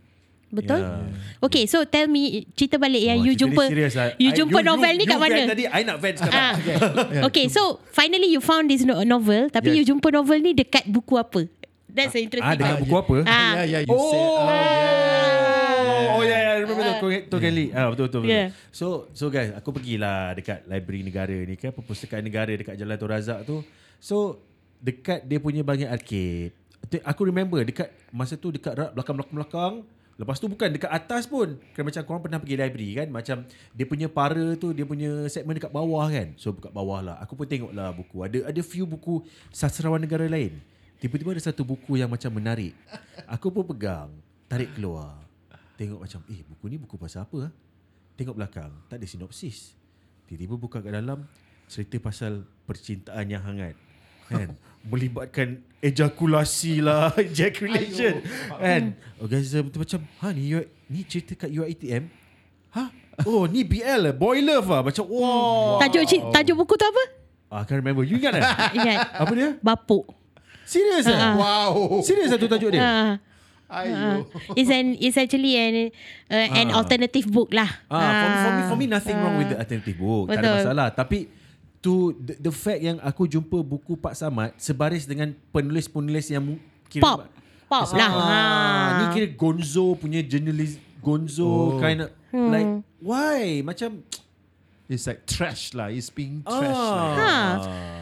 Betul? 0.52 0.84
Yeah. 0.84 1.48
Okay, 1.48 1.64
so 1.64 1.88
tell 1.88 2.12
me 2.12 2.44
cerita 2.60 2.76
balik 2.76 3.00
yang 3.00 3.24
Wah, 3.24 3.28
you 3.28 3.34
jumpa 3.40 3.64
serious 3.72 3.96
lah. 3.96 4.12
you 4.20 4.32
I- 4.32 4.36
jumpa 4.36 4.60
novel 4.60 4.94
ni 5.00 5.08
you 5.08 5.12
kat 5.12 5.20
mana? 5.20 5.40
Tadi 5.48 5.64
I 5.64 5.82
nak 5.88 5.98
vent 6.04 6.16
sekarang. 6.20 6.40
Ah. 6.44 6.56
Okay, 7.32 7.48
so 7.48 7.80
finally 7.96 8.28
you 8.28 8.44
found 8.44 8.68
this 8.68 8.84
no- 8.84 9.00
novel 9.08 9.48
tapi 9.48 9.72
Yes. 9.72 9.76
you 9.80 9.84
jumpa 9.96 10.12
novel 10.12 10.44
ni 10.44 10.52
dekat 10.52 10.84
buku 10.92 11.16
apa? 11.16 11.48
That's 11.88 12.16
the 12.16 12.24
interesting 12.24 12.52
Ah, 12.52 12.60
dekat 12.60 12.84
buku 12.84 12.96
apa? 13.00 13.16
Ah. 13.24 13.64
yeah, 13.64 13.80
yeah, 13.80 13.82
you 13.88 13.96
oh, 13.96 14.12
said, 14.12 14.20
oh, 14.20 14.40
yeah. 14.44 15.51
Oh, 16.22 16.30
yeah, 16.30 16.42
yeah, 16.46 16.54
I 16.54 16.60
remember 16.62 16.86
tu, 17.02 17.10
tu 17.26 17.38
Kelly. 17.42 17.74
Ah, 17.74 17.90
betul, 17.90 18.06
betul, 18.08 18.22
betul. 18.24 18.38
Yeah. 18.38 18.48
So, 18.70 19.10
so 19.18 19.34
guys, 19.34 19.50
aku 19.58 19.74
pergilah 19.74 20.38
dekat 20.38 20.70
library 20.70 21.02
negara 21.02 21.34
ni 21.34 21.58
kan, 21.58 21.74
perpustakaan 21.74 22.22
negara 22.22 22.54
dekat 22.54 22.78
Jalan 22.78 22.96
Tun 23.02 23.10
Razak 23.10 23.40
tu. 23.44 23.66
So, 23.98 24.38
dekat 24.78 25.26
dia 25.26 25.42
punya 25.42 25.66
banyak 25.66 25.90
arcade. 25.90 26.54
Aku 27.06 27.26
remember 27.26 27.62
dekat 27.62 27.94
masa 28.10 28.38
tu 28.38 28.50
dekat 28.50 28.74
rak 28.74 28.92
belakang-belakang-belakang. 28.98 29.86
Lepas 30.20 30.38
tu 30.38 30.46
bukan 30.46 30.70
dekat 30.70 30.92
atas 30.92 31.26
pun. 31.26 31.58
Kan 31.74 31.82
macam 31.82 32.02
korang 32.06 32.22
pernah 32.22 32.38
pergi 32.38 32.54
library 32.54 32.90
kan. 32.94 33.08
Macam 33.10 33.42
dia 33.74 33.86
punya 33.90 34.06
para 34.06 34.54
tu, 34.54 34.70
dia 34.70 34.86
punya 34.86 35.26
segmen 35.32 35.58
dekat 35.58 35.74
bawah 35.74 36.06
kan. 36.10 36.38
So 36.38 36.54
dekat 36.54 36.74
bawah 36.74 37.02
lah. 37.02 37.16
Aku 37.26 37.34
pun 37.34 37.50
tengok 37.50 37.74
lah 37.74 37.90
buku. 37.90 38.22
Ada 38.22 38.54
ada 38.54 38.62
few 38.62 38.86
buku 38.86 39.26
sastrawan 39.50 39.98
negara 40.02 40.30
lain. 40.30 40.62
Tiba-tiba 41.02 41.34
ada 41.34 41.42
satu 41.42 41.66
buku 41.66 41.98
yang 41.98 42.10
macam 42.12 42.30
menarik. 42.30 42.78
Aku 43.26 43.50
pun 43.50 43.66
pegang. 43.66 44.14
Tarik 44.46 44.70
keluar. 44.78 45.18
Tengok 45.82 45.98
macam, 45.98 46.22
eh 46.30 46.46
buku 46.46 46.66
ni 46.70 46.78
buku 46.78 46.94
pasal 46.94 47.26
apa? 47.26 47.50
ah? 47.50 47.52
Tengok 48.14 48.38
belakang. 48.38 48.70
Tak 48.86 49.02
ada 49.02 49.06
sinopsis. 49.10 49.74
Tiba-tiba 50.30 50.54
buka 50.54 50.78
kat 50.78 50.94
dalam. 50.94 51.26
Cerita 51.66 51.98
pasal 51.98 52.46
percintaan 52.70 53.26
yang 53.26 53.42
hangat. 53.42 53.74
Kan? 54.30 54.54
Melibatkan 54.94 55.66
ejakulasi 55.82 56.86
lah. 56.86 57.18
Ejaculation. 57.18 58.22
Kan? 58.62 58.94
Orgasm 59.18 59.74
tu 59.74 59.82
macam, 59.82 60.06
ha 60.22 60.30
ni, 60.30 60.54
ni 60.86 61.02
cerita 61.02 61.34
kat 61.34 61.50
UiTM? 61.50 62.14
Ha? 62.78 62.84
Oh 63.26 63.50
ni 63.50 63.66
BL 63.66 64.06
lah. 64.06 64.14
Boy 64.14 64.46
love 64.46 64.70
lah. 64.70 64.86
Macam, 64.86 65.10
wow. 65.10 65.82
Tajuk 65.82 66.06
ci- 66.06 66.22
tajuk 66.30 66.62
buku 66.62 66.78
tu 66.78 66.86
apa? 66.86 67.04
Ah, 67.50 67.62
I 67.62 67.66
can't 67.66 67.82
remember. 67.82 68.06
You 68.06 68.22
ingat 68.22 68.38
tak? 68.38 68.46
Ingat. 68.78 69.18
apa 69.18 69.34
dia? 69.34 69.50
Bapuk. 69.58 70.14
Serius 70.62 71.10
ah? 71.10 71.34
Wow. 71.34 72.06
Serius 72.06 72.30
lah 72.30 72.38
tu 72.38 72.46
tajuk 72.46 72.70
dia? 72.70 72.86
Ah. 72.86 73.12
Ayo. 73.72 74.28
It's 74.54 74.68
an 74.68 75.00
it's 75.00 75.16
actually 75.16 75.56
an 75.56 75.96
uh, 76.28 76.48
an 76.52 76.68
Ah. 76.70 76.84
alternative 76.84 77.24
book 77.26 77.50
lah. 77.50 77.72
Ah, 77.88 77.96
for, 77.96 78.28
me, 78.28 78.36
for 78.36 78.52
me 78.52 78.62
for 78.68 78.78
me 78.78 78.86
nothing 78.86 79.16
wrong 79.16 79.40
with 79.40 79.50
the 79.50 79.58
alternative 79.58 79.96
book. 79.96 80.28
Tak 80.28 80.36
ada 80.36 80.44
Betul. 80.44 80.56
masalah. 80.60 80.88
Tapi 80.92 81.20
to 81.80 81.94
the, 82.14 82.34
the 82.38 82.54
fact 82.54 82.80
yang 82.80 83.00
aku 83.00 83.26
jumpa 83.26 83.58
buku 83.60 83.96
Pak 83.96 84.14
Samad 84.14 84.52
sebaris 84.56 85.08
dengan 85.08 85.32
penulis-penulis 85.50 86.28
yang 86.30 86.44
kira 86.86 87.02
Pop. 87.02 87.20
Pop 87.66 87.88
Ah, 87.88 87.96
lah. 87.96 88.12
Ni 88.94 89.06
kira 89.16 89.28
Gonzo 89.32 89.96
punya 89.96 90.20
journalist 90.20 90.76
Gonzo 91.00 91.48
Oh. 91.48 91.80
kind 91.80 92.04
of 92.04 92.12
like 92.30 92.68
why 93.00 93.64
macam 93.64 94.04
It's 94.86 95.08
like 95.08 95.24
trash 95.24 95.72
lah. 95.72 95.88
It's 95.88 96.12
being 96.12 96.44
trash 96.44 96.68
lah. 96.68 97.16
Ha. 97.16 97.34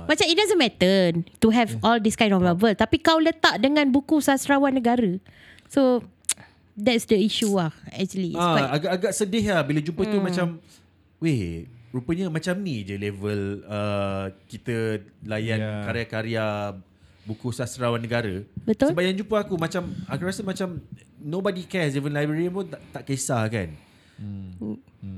Macam 0.10 0.26
it 0.26 0.34
doesn't 0.34 0.58
matter 0.58 1.14
to 1.22 1.48
have 1.54 1.78
all 1.86 2.02
this 2.02 2.18
kind 2.18 2.34
of 2.34 2.41
novel. 2.41 2.74
Tapi 2.74 2.98
kau 2.98 3.22
letak 3.22 3.62
dengan 3.62 3.86
buku 3.94 4.18
sastrawan 4.18 4.74
negara. 4.74 5.22
So 5.70 6.02
that's 6.74 7.06
the 7.06 7.22
issue 7.22 7.54
lah 7.54 7.72
actually. 7.94 8.34
It's 8.34 8.41
ah, 8.41 8.54
quite, 8.58 8.70
agak-agak 8.82 9.12
sedih 9.14 9.46
lah 9.54 9.62
bila 9.62 9.80
jumpa 9.80 10.02
tu 10.10 10.18
macam 10.18 10.48
weh 11.22 11.70
rupanya 11.90 12.30
macam 12.30 12.58
ni 12.62 12.86
je 12.86 12.96
level 12.98 13.66
uh, 13.66 14.30
kita 14.50 15.02
layan 15.26 15.58
Yeah. 15.60 15.84
karya-karya 15.86 16.46
buku 17.26 17.54
sastrawan 17.54 18.02
negara. 18.02 18.41
Betul. 18.66 18.94
Sebab 18.94 19.04
yang 19.06 19.18
jumpa 19.22 19.46
aku 19.46 19.54
macam 19.58 19.94
aku 20.10 20.22
rasa 20.26 20.41
macam 20.41 20.82
nobody 21.22 21.66
cares 21.70 21.94
even 21.94 22.16
librarian 22.16 22.50
pun 22.50 22.66
tak, 22.66 22.82
tak 22.90 23.04
kisah 23.06 23.46
kan. 23.46 23.70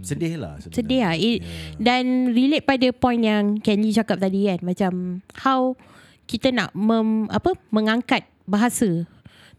sedih 0.06 0.38
lah 0.38 0.61
sebenarnya. 0.61 0.78
Sedih 0.78 1.02
lah 1.02 1.15
It, 1.18 1.38
Dan 1.82 2.38
relate 2.38 2.65
pada 2.69 2.88
point 2.94 3.18
yang 3.18 3.57
Kenny 3.57 3.90
cakap 3.90 4.22
tadi 4.22 4.45
kan 4.45 4.61
Macam 4.61 5.26
How 5.41 5.73
Kita 6.30 6.53
nak 6.53 6.69
mem, 6.78 7.26
apa 7.26 7.57
Mengangkat 7.73 8.30
bahasa 8.45 9.10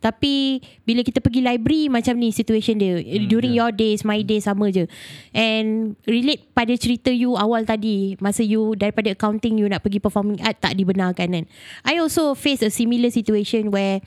tapi 0.03 0.59
bila 0.83 1.07
kita 1.07 1.23
pergi 1.23 1.41
library 1.47 1.87
macam 1.87 2.19
ni 2.19 2.35
situation 2.35 2.75
dia 2.77 2.99
hmm, 2.99 3.31
during 3.31 3.55
yeah. 3.55 3.65
your 3.65 3.71
days 3.71 4.03
my 4.03 4.19
days 4.27 4.51
sama 4.51 4.75
je 4.75 4.91
and 5.31 5.95
relate 6.11 6.43
pada 6.51 6.75
cerita 6.75 7.15
you 7.15 7.39
awal 7.39 7.63
tadi 7.63 8.19
masa 8.19 8.43
you 8.43 8.75
daripada 8.75 9.15
accounting 9.15 9.63
you 9.63 9.71
nak 9.71 9.87
pergi 9.87 10.03
performing 10.03 10.43
art 10.43 10.59
tak 10.59 10.75
dibenarkan 10.75 11.31
kan 11.31 11.45
I 11.87 12.03
also 12.03 12.35
face 12.35 12.67
a 12.67 12.71
similar 12.75 13.15
situation 13.15 13.71
where 13.71 14.03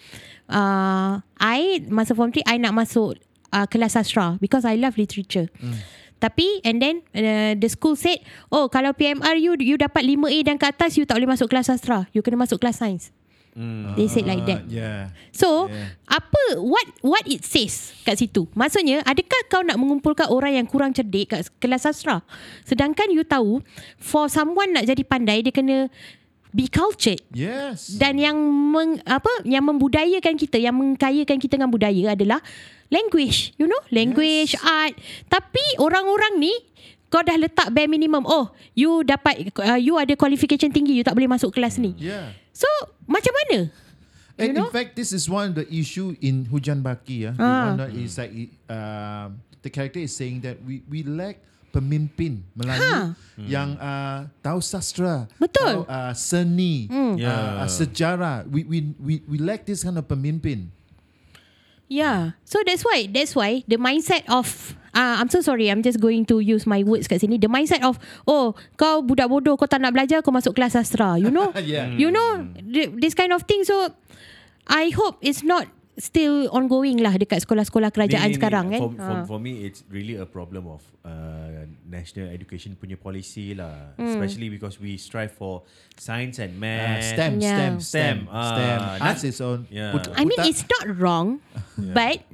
uh, 0.52 1.24
I 1.40 1.88
masa 1.88 2.12
form 2.12 2.36
3 2.36 2.44
I 2.44 2.60
nak 2.60 2.76
masuk 2.76 3.16
uh, 3.56 3.66
kelas 3.72 3.96
sastra 3.96 4.36
because 4.44 4.68
I 4.68 4.76
love 4.76 5.00
literature 5.00 5.48
hmm. 5.64 6.04
Tapi 6.16 6.64
and 6.64 6.80
then 6.80 7.04
uh, 7.12 7.54
the 7.60 7.68
school 7.68 7.94
said, 8.00 8.24
oh 8.48 8.72
kalau 8.72 8.96
PMR 8.96 9.36
you 9.36 9.54
you 9.60 9.76
dapat 9.76 10.08
5A 10.08 10.48
dan 10.48 10.56
ke 10.56 10.66
atas 10.66 10.96
you 10.96 11.04
tak 11.04 11.20
boleh 11.20 11.30
masuk 11.36 11.52
kelas 11.52 11.68
sastra. 11.68 12.08
You 12.16 12.24
kena 12.24 12.40
masuk 12.40 12.64
kelas 12.64 12.80
sains. 12.80 13.12
Mm. 13.56 13.96
They 13.96 14.12
said 14.12 14.28
like 14.28 14.44
that. 14.52 14.68
Uh, 14.68 14.70
yeah. 14.70 15.02
So, 15.32 15.72
Yeah. 15.72 15.96
apa 16.12 16.60
what 16.60 16.84
what 17.00 17.24
it 17.24 17.48
says 17.48 17.96
kat 18.04 18.20
situ? 18.20 18.52
Maksudnya, 18.52 19.00
adakah 19.08 19.42
kau 19.48 19.64
nak 19.64 19.80
mengumpulkan 19.80 20.28
orang 20.28 20.60
yang 20.60 20.68
kurang 20.68 20.92
cerdik 20.92 21.32
kat 21.32 21.48
kelas 21.64 21.88
sastra? 21.88 22.20
Sedangkan 22.68 23.16
you 23.16 23.24
tahu, 23.24 23.64
for 23.96 24.28
someone 24.28 24.76
nak 24.76 24.84
jadi 24.84 25.00
pandai, 25.08 25.40
dia 25.40 25.56
kena 25.56 25.88
be 26.52 26.68
cultured. 26.68 27.24
Yes. 27.32 27.96
Dan 27.96 28.20
yang 28.20 28.36
meng, 28.76 29.00
apa 29.08 29.32
yang 29.48 29.64
membudayakan 29.64 30.36
kita, 30.36 30.60
yang 30.60 30.76
mengkayakan 30.76 31.40
kita 31.40 31.56
dengan 31.56 31.72
budaya 31.72 32.12
adalah 32.12 32.44
language, 32.92 33.56
you 33.56 33.72
know, 33.72 33.80
language, 33.88 34.52
yes. 34.52 34.64
art. 34.68 35.00
Tapi 35.32 35.64
orang-orang 35.80 36.44
ni 36.44 36.52
kau 37.08 37.24
dah 37.24 37.40
letak 37.40 37.72
bare 37.72 37.88
minimum. 37.88 38.28
Oh, 38.28 38.52
you 38.76 39.00
dapat 39.08 39.48
uh, 39.64 39.80
you 39.80 39.96
ada 39.96 40.12
qualification 40.20 40.76
tinggi, 40.76 40.92
you 40.92 41.08
tak 41.08 41.16
boleh 41.16 41.32
masuk 41.32 41.56
kelas 41.56 41.80
ni. 41.80 41.96
yeah. 41.96 42.36
So, 42.56 42.68
macam 43.04 43.36
mana? 43.36 43.58
And 44.36 44.48
You 44.52 44.54
know? 44.56 44.68
in 44.68 44.72
fact, 44.72 44.96
this 44.96 45.12
is 45.12 45.28
one 45.28 45.52
of 45.52 45.56
the 45.56 45.68
issue 45.68 46.16
in 46.20 46.48
Hujan 46.48 46.80
Baki. 46.80 47.28
Yeah, 47.28 47.36
Ah. 47.36 47.44
the 47.44 47.60
one 47.68 47.78
that 47.84 47.92
is 47.96 48.16
like 48.16 48.32
uh, 48.68 49.32
the 49.60 49.70
character 49.72 50.00
is 50.00 50.12
saying 50.12 50.40
that 50.44 50.60
we 50.64 50.84
we 50.88 51.04
lack 51.04 51.40
pemimpin 51.72 52.40
Melayu 52.56 52.80
Ha. 52.80 53.00
yang 53.36 53.76
uh, 53.76 54.32
tahu 54.40 54.60
sastra, 54.64 55.28
Betul. 55.36 55.84
tahu 55.84 55.92
uh, 55.92 56.12
seni, 56.16 56.88
uh, 56.88 57.16
Yeah. 57.20 57.64
uh, 57.64 57.68
sejarah. 57.68 58.48
We, 58.48 58.64
we 58.64 58.78
we 58.96 59.14
we 59.28 59.38
lack 59.40 59.68
this 59.68 59.84
kind 59.84 60.00
of 60.00 60.08
pemimpin. 60.08 60.72
Yeah. 61.88 62.40
So 62.48 62.64
that's 62.66 62.84
why 62.84 63.06
that's 63.12 63.36
why 63.36 63.62
the 63.68 63.76
mindset 63.78 64.24
of 64.32 64.48
uh, 64.96 65.20
I'm 65.20 65.30
so 65.30 65.44
sorry. 65.44 65.70
I'm 65.70 65.84
just 65.84 66.00
going 66.00 66.26
to 66.32 66.40
use 66.40 66.64
my 66.66 66.82
words 66.82 67.06
kat 67.12 67.22
sini. 67.22 67.38
The 67.38 67.52
mindset 67.52 67.84
of 67.84 68.00
oh 68.26 68.56
kau 68.80 69.04
budak 69.04 69.28
bodoh 69.28 69.60
kau 69.60 69.68
tak 69.68 69.84
nak 69.84 69.92
belajar 69.92 70.24
kau 70.24 70.32
masuk 70.32 70.56
kelas 70.56 70.74
sastra. 70.80 71.20
You 71.20 71.30
know? 71.30 71.52
Yeah. 71.66 71.92
you 71.92 72.14
know? 72.14 72.48
Th- 72.56 72.94
this 72.96 73.14
kind 73.18 73.36
of 73.36 73.44
thing. 73.44 73.68
So 73.68 73.92
I 74.66 74.90
hope 74.96 75.20
it's 75.20 75.44
not 75.44 75.68
still 75.96 76.52
ongoing 76.52 77.00
lah 77.00 77.16
dekat 77.16 77.40
sekolah-sekolah 77.40 77.88
kerajaan 77.88 78.28
Ni- 78.28 78.28
ni- 78.28 78.36
ni, 78.36 78.38
sekarang 78.38 78.66
kan 78.68 78.80
for, 78.84 78.92
for, 78.92 79.16
Ha. 79.16 79.24
for 79.24 79.40
me 79.40 79.64
it's 79.64 79.88
really 79.88 80.16
a 80.16 80.28
problem 80.28 80.68
of 80.68 80.84
uh, 81.02 81.64
national 81.82 82.28
education 82.28 82.76
punya 82.76 82.96
policy 82.96 83.56
lah 83.56 83.96
Hmm. 83.96 84.12
especially 84.12 84.52
because 84.52 84.76
we 84.76 84.96
strive 84.96 85.32
for 85.32 85.64
science 85.96 86.36
and 86.38 86.52
Uh, 86.52 86.62
math 86.62 87.00
STEM, 87.06 87.32
Yeah. 87.40 87.48
STEM, 87.48 87.74
STEM, 87.80 87.80
STEM, 87.80 88.18
ah, 88.28 88.44
STEM. 88.52 88.80
Arts 89.02 89.24
is 89.24 89.40
on. 89.40 89.60
Yeah. 89.70 89.92
put- 89.92 90.12
I 90.12 90.24
mean 90.24 90.40
it's 90.44 90.64
not 90.66 90.92
wrong 90.94 91.40
but 91.98 92.28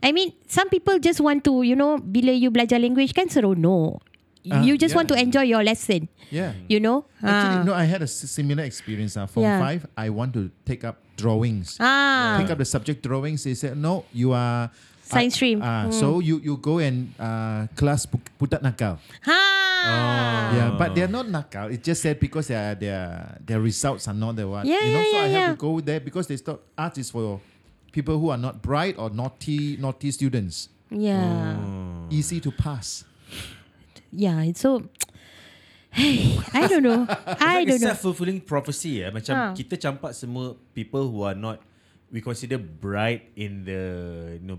I 0.00 0.12
mean 0.12 0.36
some 0.44 0.68
people 0.68 1.00
just 1.00 1.18
want 1.18 1.40
to 1.44 1.64
you 1.64 1.72
know 1.72 1.96
bila 1.96 2.30
you 2.30 2.52
belajar 2.52 2.76
language 2.76 3.12
kan 3.12 3.32
seronok 3.32 4.04
Ah, 4.50 4.62
you 4.62 4.78
just 4.78 4.92
yeah. 4.92 4.96
want 5.02 5.08
to 5.10 5.16
enjoy 5.18 5.42
your 5.42 5.62
lesson 5.64 6.08
yeah. 6.30 6.52
you 6.68 6.78
know 6.78 7.04
Actually, 7.22 7.58
Ah. 7.60 7.62
no, 7.66 7.72
I 7.74 7.84
had 7.84 8.02
a 8.02 8.06
similar 8.06 8.62
experience. 8.62 9.16
Uh, 9.16 9.26
Form 9.26 9.42
Yeah. 9.46 9.58
five, 9.58 9.86
I 9.96 10.10
want 10.10 10.34
to 10.34 10.50
take 10.64 10.84
up 10.84 10.98
drawings. 11.16 11.76
ah 11.80 12.38
Pick 12.40 12.50
up 12.50 12.58
the 12.58 12.64
subject 12.68 13.02
drawings. 13.02 13.42
They 13.44 13.54
said, 13.54 13.74
no, 13.76 14.04
you 14.12 14.30
are 14.32 14.70
Science 15.06 15.34
uh, 15.34 15.38
stream. 15.38 15.58
Uh, 15.62 15.86
Hmm. 15.86 15.94
So 15.94 16.18
you 16.18 16.38
you 16.42 16.58
go 16.58 16.78
and 16.82 17.14
uh, 17.18 17.70
class 17.78 18.06
pu- 18.10 18.18
putat 18.38 18.58
nakal. 18.62 18.98
ha 19.22 19.38
Yeah, 20.54 20.74
but 20.78 20.94
they're 20.98 21.10
not 21.10 21.26
nakal. 21.30 21.70
It's 21.70 21.86
just 21.86 22.02
that 22.02 22.18
because 22.18 22.50
their 22.50 22.74
their 22.74 23.38
their 23.42 23.60
results 23.62 24.06
are 24.10 24.14
not 24.18 24.34
the 24.34 24.46
one. 24.50 24.66
Yeah, 24.66 24.82
you 24.82 24.90
know, 24.94 25.02
yeah, 25.06 25.10
so 25.10 25.16
I 25.16 25.26
yeah, 25.26 25.34
have 25.38 25.46
yeah. 25.46 25.54
to 25.54 25.58
go 25.58 25.78
there 25.80 26.00
because 26.02 26.26
they 26.26 26.36
thought 26.38 26.62
art 26.76 26.98
is 26.98 27.10
for 27.10 27.38
people 27.94 28.18
who 28.18 28.30
are 28.34 28.38
not 28.40 28.60
bright 28.62 28.98
or 28.98 29.10
naughty 29.10 29.78
naughty 29.78 30.10
students. 30.10 30.68
yeah 30.90 31.54
Easy 32.10 32.38
to 32.42 32.50
pass. 32.54 33.02
Yeah, 34.10 34.42
it's 34.42 34.60
so. 34.60 34.86
Hey, 35.90 36.36
I 36.52 36.68
don't 36.68 36.84
know. 36.84 37.06
I 37.08 37.16
It's 37.16 37.40
don't 37.40 37.56
like 37.56 37.68
a 37.68 37.78
know. 37.80 37.86
self-fulfilling 37.92 38.40
prophecy 38.44 39.00
eh. 39.00 39.10
Macam 39.10 39.34
Ha. 39.34 39.44
kita 39.56 39.74
campak 39.76 40.12
semua 40.12 40.54
people 40.76 41.08
who 41.08 41.24
are 41.24 41.36
not 41.36 41.62
we 42.12 42.20
consider 42.20 42.60
bright 42.60 43.32
in 43.34 43.64
the 43.64 43.82
you 44.38 44.46
know 44.46 44.58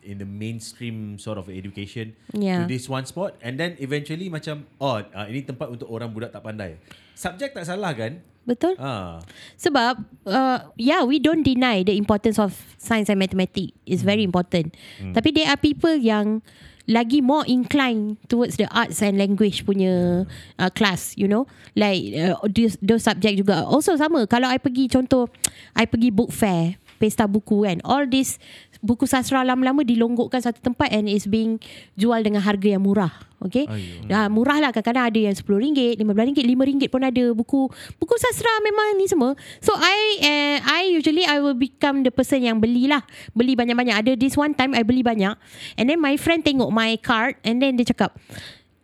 in 0.00 0.16
the 0.16 0.24
mainstream 0.26 1.20
sort 1.20 1.36
of 1.36 1.46
education 1.46 2.16
Yeah. 2.32 2.64
to 2.64 2.70
this 2.70 2.88
one 2.88 3.04
spot 3.04 3.36
and 3.38 3.60
then 3.60 3.76
eventually 3.78 4.32
macam 4.32 4.64
oh 4.80 4.96
uh, 5.04 5.26
ini 5.28 5.44
tempat 5.44 5.68
untuk 5.68 5.86
orang 5.86 6.08
budak 6.08 6.32
tak 6.32 6.40
pandai. 6.40 6.80
Subjek 7.12 7.52
tak 7.52 7.68
salah 7.68 7.92
kan? 7.92 8.22
Betul? 8.48 8.80
Ah. 8.80 9.20
Sebab, 9.60 10.00
uh, 10.24 10.72
yeah, 10.80 11.04
we 11.04 11.20
don't 11.20 11.44
deny 11.44 11.84
the 11.84 11.92
importance 11.92 12.40
of 12.40 12.56
science 12.80 13.12
and 13.12 13.20
mathematics. 13.20 13.76
It's 13.84 14.00
very 14.00 14.24
important. 14.24 14.72
Tapi 15.04 15.36
there 15.36 15.52
are 15.52 15.60
people 15.60 15.92
yang 15.92 16.40
lagi 16.88 17.20
more 17.20 17.44
inclined 17.44 18.16
towards 18.26 18.56
the 18.56 18.64
arts 18.72 19.04
and 19.04 19.20
language 19.20 19.68
punya 19.68 20.24
uh, 20.56 20.70
class, 20.72 21.12
you 21.20 21.28
know. 21.28 21.44
Like, 21.76 22.16
uh, 22.16 22.40
those, 22.48 22.80
those 22.80 23.04
subject 23.04 23.44
juga. 23.44 23.68
Also 23.68 23.94
sama, 23.94 24.24
kalau 24.24 24.48
I 24.48 24.56
pergi 24.56 24.88
contoh, 24.88 25.28
I 25.76 25.84
pergi 25.84 26.08
book 26.08 26.32
fair, 26.32 26.80
pesta 26.96 27.28
buku 27.28 27.68
kan. 27.68 27.78
All 27.84 28.08
this 28.08 28.40
buku 28.78 29.04
sastra 29.10 29.42
lama-lama 29.42 29.82
dilonggokkan 29.82 30.42
satu 30.42 30.62
tempat 30.62 30.90
and 30.94 31.10
is 31.10 31.26
being 31.26 31.58
jual 31.98 32.18
dengan 32.22 32.42
harga 32.42 32.78
yang 32.78 32.82
murah. 32.82 33.10
Okay? 33.38 33.70
Uh, 34.10 34.26
murah 34.30 34.58
lah 34.58 34.70
kadang-kadang 34.74 35.14
ada 35.14 35.20
yang 35.30 35.34
RM10, 35.34 36.02
RM15, 36.02 36.42
RM5 36.42 36.84
pun 36.90 37.02
ada 37.06 37.24
buku 37.30 37.60
buku 37.98 38.14
sastra 38.18 38.50
memang 38.62 38.98
ni 38.98 39.06
semua. 39.06 39.38
So 39.62 39.74
I 39.78 39.98
uh, 40.22 40.56
I 40.66 40.82
usually 40.94 41.22
I 41.22 41.38
will 41.38 41.58
become 41.58 42.02
the 42.02 42.10
person 42.10 42.42
yang 42.42 42.58
belilah. 42.58 43.02
Beli 43.34 43.54
banyak-banyak. 43.54 43.94
Ada 43.94 44.12
this 44.18 44.34
one 44.34 44.54
time 44.54 44.74
I 44.74 44.82
beli 44.82 45.06
banyak 45.06 45.34
and 45.78 45.86
then 45.86 46.02
my 46.02 46.18
friend 46.18 46.42
tengok 46.42 46.70
my 46.70 46.98
card 46.98 47.38
and 47.46 47.62
then 47.62 47.78
dia 47.78 47.86
cakap 47.86 48.14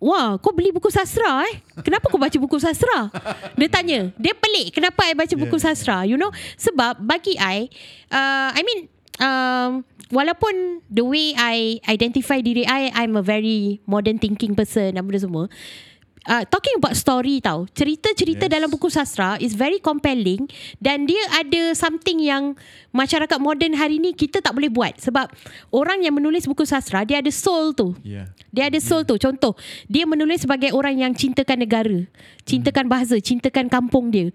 Wah, 0.04 0.36
kau 0.36 0.52
beli 0.52 0.68
buku 0.68 0.92
sastra 0.92 1.48
eh? 1.48 1.64
Kenapa 1.80 2.12
kau 2.12 2.20
baca 2.20 2.36
buku 2.36 2.60
sastra? 2.60 3.08
Dia 3.56 3.72
tanya. 3.72 4.12
Dia 4.20 4.36
pelik 4.36 4.76
kenapa 4.76 5.08
I 5.08 5.16
baca 5.16 5.32
buku 5.32 5.56
sastra. 5.56 6.04
You 6.04 6.20
know, 6.20 6.28
sebab 6.60 7.00
bagi 7.00 7.40
I, 7.40 7.72
uh, 8.12 8.52
I 8.52 8.60
mean, 8.68 8.92
um, 9.20 9.84
walaupun 10.10 10.82
the 10.90 11.04
way 11.04 11.34
I 11.36 11.78
identify 11.86 12.40
diri 12.40 12.66
I, 12.66 12.90
I'm 12.94 13.16
a 13.18 13.24
very 13.24 13.82
modern 13.86 14.18
thinking 14.18 14.54
person, 14.54 14.98
apa 14.98 15.10
semua. 15.18 15.46
Uh, 16.24 16.40
talking 16.48 16.80
about 16.80 16.96
story 16.96 17.36
tau 17.44 17.68
Cerita-cerita 17.76 18.48
Yes. 18.48 18.52
dalam 18.56 18.72
buku 18.72 18.88
sastra 18.88 19.36
Is 19.44 19.52
very 19.52 19.76
compelling 19.76 20.48
Dan 20.80 21.04
dia 21.04 21.20
ada 21.36 21.76
something 21.76 22.16
yang 22.16 22.56
Masyarakat 22.94 23.38
moden 23.42 23.74
hari 23.74 23.98
ni 23.98 24.14
Kita 24.14 24.38
tak 24.38 24.54
boleh 24.54 24.70
buat 24.70 24.94
Sebab 25.02 25.26
Orang 25.74 26.06
yang 26.06 26.14
menulis 26.14 26.46
buku 26.46 26.62
sastra 26.62 27.02
Dia 27.02 27.18
ada 27.18 27.30
soul 27.34 27.74
tu 27.74 27.92
Yeah. 28.04 28.30
dia 28.54 28.70
ada 28.70 28.78
soul 28.78 29.02
tu. 29.02 29.18
Contoh, 29.18 29.58
dia 29.90 30.06
menulis 30.06 30.46
sebagai 30.46 30.70
orang 30.70 30.94
yang 30.94 31.10
cintakan 31.10 31.58
negara, 31.58 32.06
cintakan 32.46 32.86
bahasa, 32.86 33.18
cintakan 33.18 33.66
kampung 33.66 34.14
dia. 34.14 34.30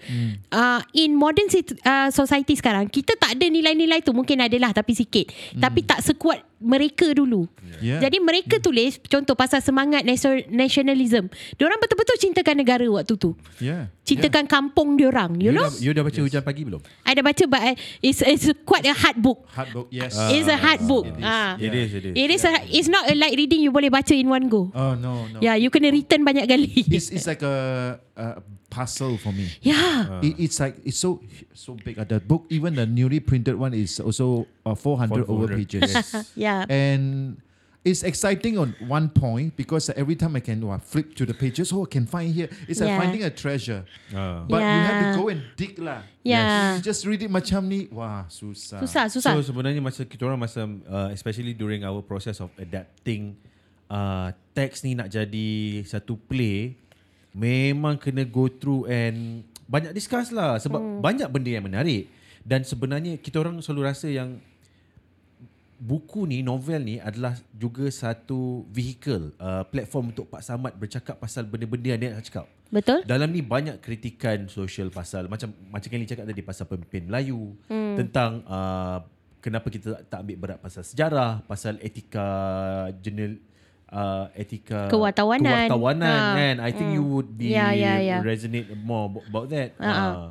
Uh, 0.52 0.84
in 0.92 1.16
modern 1.16 1.48
uh, 1.88 2.12
society 2.12 2.60
sekarang, 2.60 2.92
kita 2.92 3.16
tak 3.16 3.40
ada 3.40 3.46
nilai-nilai 3.48 4.04
tu. 4.04 4.12
Mungkin 4.12 4.44
adalah 4.44 4.76
tapi 4.76 4.92
sikit. 4.92 5.32
Tapi 5.56 5.88
tak 5.88 6.04
sekuat 6.04 6.44
mereka 6.60 7.16
dulu. 7.16 7.48
Yeah. 7.80 8.04
Jadi 8.04 8.20
mereka 8.20 8.60
tulis 8.60 9.00
contoh 9.08 9.40
pasal 9.40 9.64
semangat 9.64 10.04
nation- 10.04 10.44
nationalism. 10.52 11.32
Diorang 11.56 11.80
betul-betul 11.80 12.20
cintakan 12.20 12.60
negara 12.60 12.84
waktu 12.92 13.16
tu. 13.16 13.40
Yeah. 13.64 13.88
Cintakan 14.04 14.50
kampung 14.50 14.98
diorang, 15.00 15.40
you, 15.40 15.54
You, 15.54 15.56
know? 15.56 15.70
dah, 15.70 15.80
you 15.80 15.92
dah 15.96 16.04
baca 16.04 16.20
Hujan 16.20 16.44
Pagi 16.44 16.66
belum? 16.66 16.82
I 17.06 17.14
dah 17.16 17.24
baca 17.24 17.44
but 17.48 17.62
uh, 17.62 17.76
it's, 18.04 18.20
it's 18.26 18.49
quite 18.54 18.86
a 18.86 18.94
hard 18.94 19.18
book. 19.22 19.46
Hard 19.54 19.70
book. 19.74 19.88
Yes. 19.92 20.16
it's 20.18 20.48
a 20.48 20.58
hard 20.58 20.82
book. 20.88 21.06
It 21.08 21.18
is. 21.18 21.24
Ah. 21.26 21.54
It 21.60 21.74
is, 21.74 21.90
it 21.94 22.04
is. 22.06 22.14
It 22.16 22.30
is 22.32 22.42
a, 22.46 22.54
it's 22.70 22.88
not 22.88 23.10
a 23.10 23.16
light 23.16 23.36
reading 23.38 23.62
you 23.62 23.72
boleh 23.72 23.92
baca 23.92 24.14
in 24.14 24.30
one 24.30 24.48
go. 24.50 24.72
Oh 24.74 24.96
no 24.96 25.28
no. 25.28 25.40
Yeah, 25.42 25.56
you 25.56 25.70
kena 25.70 25.92
return 25.92 26.26
banyak 26.26 26.48
kali. 26.48 26.70
It's 26.90 27.10
it's 27.10 27.28
like 27.28 27.42
a, 27.42 28.00
a 28.16 28.42
puzzle 28.70 29.18
for 29.18 29.34
me. 29.34 29.50
yeah. 29.66 30.22
It, 30.22 30.38
it's 30.38 30.58
like 30.62 30.78
it's 30.86 30.98
so 31.02 31.20
so 31.58 31.74
big. 31.76 31.98
Uh, 31.98 32.06
the 32.06 32.20
book, 32.22 32.46
even 32.54 32.76
the 32.78 32.86
newly 32.86 33.20
printed 33.20 33.58
one, 33.58 33.74
is 33.74 34.00
also 34.00 34.46
uh, 34.66 34.76
400 34.78 35.26
over 35.26 35.50
400, 35.50 35.58
pages. 35.58 35.90
Yeah. 36.38 36.66
and 36.70 37.42
it's 37.84 38.04
exciting 38.04 38.60
on 38.60 38.76
one 38.84 39.08
point 39.10 39.56
because 39.56 39.90
every 39.96 40.16
time 40.16 40.36
I 40.36 40.44
can 40.44 40.64
uh, 40.64 40.78
flip 40.80 41.16
to 41.16 41.26
the 41.26 41.34
pages, 41.34 41.72
oh, 41.72 41.86
I 41.86 41.90
can 41.90 42.06
find 42.06 42.34
here. 42.34 42.50
It's 42.68 42.80
like 42.80 42.92
Yeah. 42.92 43.00
finding 43.00 43.24
a 43.24 43.32
treasure. 43.32 43.88
Ah. 44.12 44.44
But 44.48 44.60
you 44.60 44.80
have 44.84 45.00
to 45.00 45.08
Yeah. 45.08 45.18
go 45.18 45.26
and 45.32 45.42
dig 45.56 45.74
lah. 45.80 46.04
Yeah. 46.24 46.76
You 46.76 46.84
just 46.84 47.08
read 47.08 47.24
it 47.24 47.32
macam 47.32 47.72
ni, 47.72 47.88
wah 47.88 48.28
susah. 48.28 48.84
Susah, 48.84 49.08
susah. 49.08 49.32
So 49.40 49.56
sebenarnya 49.56 49.80
masa 49.80 50.04
kita 50.04 50.28
orang 50.28 50.44
masa 50.44 50.68
uh, 50.68 51.10
especially 51.16 51.56
during 51.56 51.88
our 51.88 52.04
process 52.04 52.44
of 52.44 52.52
adapting 52.60 53.40
uh, 53.90 54.36
teks 54.54 54.84
ni 54.84 54.94
nak 54.94 55.08
jadi 55.08 55.82
satu 55.88 56.16
play 56.16 56.76
memang 57.34 57.98
kena 57.98 58.26
go 58.26 58.50
through 58.50 58.90
and 58.90 59.46
banyak 59.70 59.94
discuss 59.94 60.34
lah 60.34 60.58
sebab 60.58 60.82
hmm. 60.82 61.00
banyak 61.02 61.30
benda 61.30 61.50
yang 61.54 61.66
menarik 61.66 62.10
dan 62.42 62.66
sebenarnya 62.66 63.22
kita 63.22 63.38
orang 63.38 63.62
selalu 63.62 63.82
rasa 63.86 64.10
yang 64.10 64.42
buku 65.80 66.28
ni 66.28 66.44
novel 66.44 66.84
ni 66.84 67.00
adalah 67.00 67.34
juga 67.50 67.88
satu 67.88 68.68
vehicle 68.68 69.32
uh, 69.36 69.64
platform 69.64 70.12
untuk 70.12 70.28
Pak 70.28 70.44
Samad 70.44 70.76
bercakap 70.76 71.16
pasal 71.16 71.44
benda-benda 71.44 71.88
yang 71.90 72.00
dia 72.00 72.10
nak 72.12 72.22
cakap 72.22 72.46
Betul? 72.68 73.02
dalam 73.04 73.32
ni 73.32 73.40
banyak 73.40 73.80
kritikan 73.80 74.46
sosial 74.46 74.92
pasal 74.92 75.26
macam 75.26 75.50
macam 75.66 75.88
Kelly 75.88 76.04
cakap 76.04 76.28
tadi 76.28 76.44
pasal 76.44 76.68
pemimpin 76.68 77.08
Melayu 77.08 77.56
hmm. 77.66 77.96
tentang 77.96 78.44
uh, 78.44 79.00
kenapa 79.40 79.68
kita 79.68 79.96
tak, 79.96 80.02
tak 80.06 80.20
ambil 80.22 80.38
berat 80.38 80.60
pasal 80.60 80.84
sejarah 80.84 81.40
pasal 81.48 81.80
etika 81.80 82.28
jurnal 83.00 83.40
uh, 83.88 84.28
etika 84.36 84.92
Kewartawanan. 84.92 85.48
kewartawanan 85.66 86.20
Ha. 86.20 86.36
kan 86.36 86.56
I 86.60 86.70
think 86.70 86.92
you 86.92 87.08
would 87.08 87.32
be 87.34 87.56
Yeah, 87.56 87.72
yeah, 87.72 87.98
yeah. 87.98 88.20
resonate 88.20 88.68
more 88.76 89.08
abo- 89.08 89.24
about 89.26 89.48
that 89.50 89.80
Ha, 89.80 89.88
ha. 89.88 90.08
uh. 90.12 90.30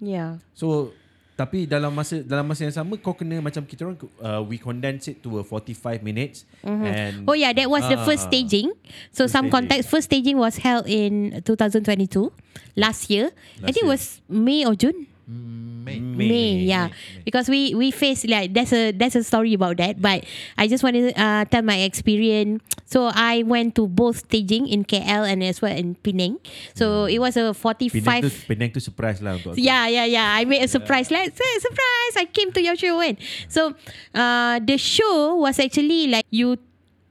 Yeah. 0.00 0.40
so 0.54 0.96
tapi 1.38 1.70
dalam 1.70 1.94
masa 1.94 2.18
dalam 2.18 2.42
masa 2.42 2.66
yang 2.66 2.74
sama 2.74 2.98
kau 2.98 3.14
kena 3.14 3.38
macam 3.38 3.62
kita 3.62 3.86
orang 3.86 3.94
uh, 4.18 4.42
we 4.42 4.58
condense 4.58 5.06
it 5.06 5.22
to 5.22 5.38
a 5.38 5.46
45 5.46 6.02
minutes 6.02 6.42
mm-hmm. 6.66 6.82
and 6.82 7.14
Oh 7.30 7.38
yeah, 7.38 7.54
that 7.54 7.70
was 7.70 7.86
the 7.86 7.94
first 8.02 8.26
Ah. 8.26 8.28
staging. 8.28 8.74
So 9.14 9.30
First 9.30 9.38
some 9.38 9.46
staging. 9.46 9.54
context, 9.54 9.84
first 9.86 10.10
staging 10.10 10.34
was 10.42 10.58
held 10.58 10.90
in 10.90 11.38
2022 11.46 12.34
last 12.74 13.06
year. 13.06 13.30
I 13.30 13.70
Last 13.70 13.70
think 13.70 13.76
it 13.78 13.86
year. 13.86 13.94
was 13.94 14.18
May 14.26 14.66
or 14.66 14.74
June. 14.74 15.06
May. 15.28 16.00
May, 16.00 16.50
yeah, 16.64 16.88
because 17.24 17.48
we 17.52 17.74
we 17.76 17.92
face 17.92 18.24
like 18.24 18.52
there's 18.56 18.72
a 18.72 18.92
there's 18.92 19.16
a 19.16 19.24
story 19.24 19.52
about 19.52 19.76
that. 19.76 20.00
But 20.00 20.24
I 20.56 20.68
just 20.68 20.80
want 20.80 20.96
to 20.96 21.12
uh, 21.12 21.44
tell 21.44 21.60
my 21.60 21.84
experience. 21.84 22.64
So 22.88 23.12
I 23.12 23.44
went 23.44 23.76
to 23.76 23.84
both 23.84 24.24
staging 24.24 24.68
in 24.68 24.88
KL 24.88 25.28
and 25.28 25.44
as 25.44 25.60
well 25.60 25.76
in 25.76 25.96
Penang. 26.00 26.40
So 26.72 27.04
it 27.04 27.20
was 27.20 27.36
a 27.36 27.52
45. 27.52 27.92
Penang 27.92 28.22
tu 28.24 28.30
Penang 28.48 28.70
tu 28.72 28.80
surprise 28.80 29.20
lah 29.20 29.36
untuk. 29.36 29.52
Yeah, 29.60 29.84
yeah, 29.92 30.08
yeah. 30.08 30.32
I 30.32 30.48
made 30.48 30.64
a 30.64 30.68
surprise. 30.68 31.12
Like 31.12 31.36
"Sur- 31.36 31.60
surprise! 31.60 32.14
I 32.16 32.24
came 32.32 32.48
to 32.56 32.60
your 32.64 32.76
show 32.76 32.96
kan. 32.96 33.20
So 33.52 33.76
uh, 34.16 34.64
the 34.64 34.80
show 34.80 35.36
was 35.36 35.60
actually 35.60 36.08
like 36.08 36.24
you 36.32 36.56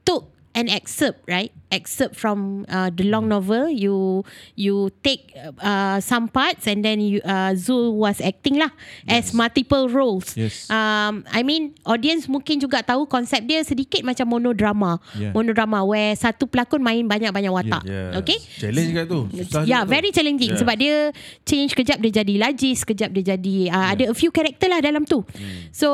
took 0.02 0.26
an 0.58 0.66
excerpt, 0.66 1.22
right? 1.30 1.54
Excerpt 1.68 2.16
from 2.16 2.64
uh, 2.72 2.88
the 2.88 3.04
long 3.04 3.28
novel. 3.28 3.68
You 3.68 4.24
you 4.56 4.88
take 5.04 5.36
uh, 5.60 6.00
some 6.00 6.24
parts 6.26 6.64
and 6.64 6.80
then 6.80 6.96
you 6.96 7.20
uh, 7.20 7.52
Zul 7.52 7.92
was 7.92 8.24
acting 8.24 8.56
lah 8.56 8.72
as 9.04 9.36
multiple 9.36 9.84
roles. 9.84 10.32
Yes. 10.32 10.64
Um, 10.72 11.28
I 11.28 11.44
mean 11.44 11.76
audience 11.84 12.24
mungkin 12.24 12.56
juga 12.56 12.80
tahu 12.80 13.04
konsep 13.04 13.44
dia 13.44 13.60
sedikit 13.60 14.00
macam 14.00 14.32
monodrama. 14.32 14.96
Yeah. 15.12 15.36
Monodrama 15.36 15.84
where 15.84 16.16
satu 16.16 16.48
pelakon 16.48 16.80
main 16.80 17.04
banyak-banyak 17.04 17.52
watak. 17.52 17.84
Yeah. 17.84 18.16
Okay? 18.16 18.40
Challenge 18.40 18.88
juga 18.88 19.04
tu. 19.04 19.20
Susah 19.28 19.68
Yeah, 19.68 19.84
juga 19.84 19.88
tu. 19.88 19.92
very 19.92 20.08
challenging 20.08 20.50
Yeah. 20.56 20.60
sebab 20.64 20.74
dia 20.80 20.96
change 21.44 21.76
kejap 21.76 22.00
dia 22.00 22.24
jadi 22.24 22.34
Lajis, 22.48 22.88
kejap 22.88 23.12
dia 23.12 23.36
jadi 23.36 23.56
uh, 23.68 23.92
ada 23.92 24.04
a 24.08 24.16
few 24.16 24.32
character 24.32 24.72
lah 24.72 24.80
dalam 24.80 25.04
tu. 25.04 25.20
Hmm. 25.20 25.68
So 25.68 25.88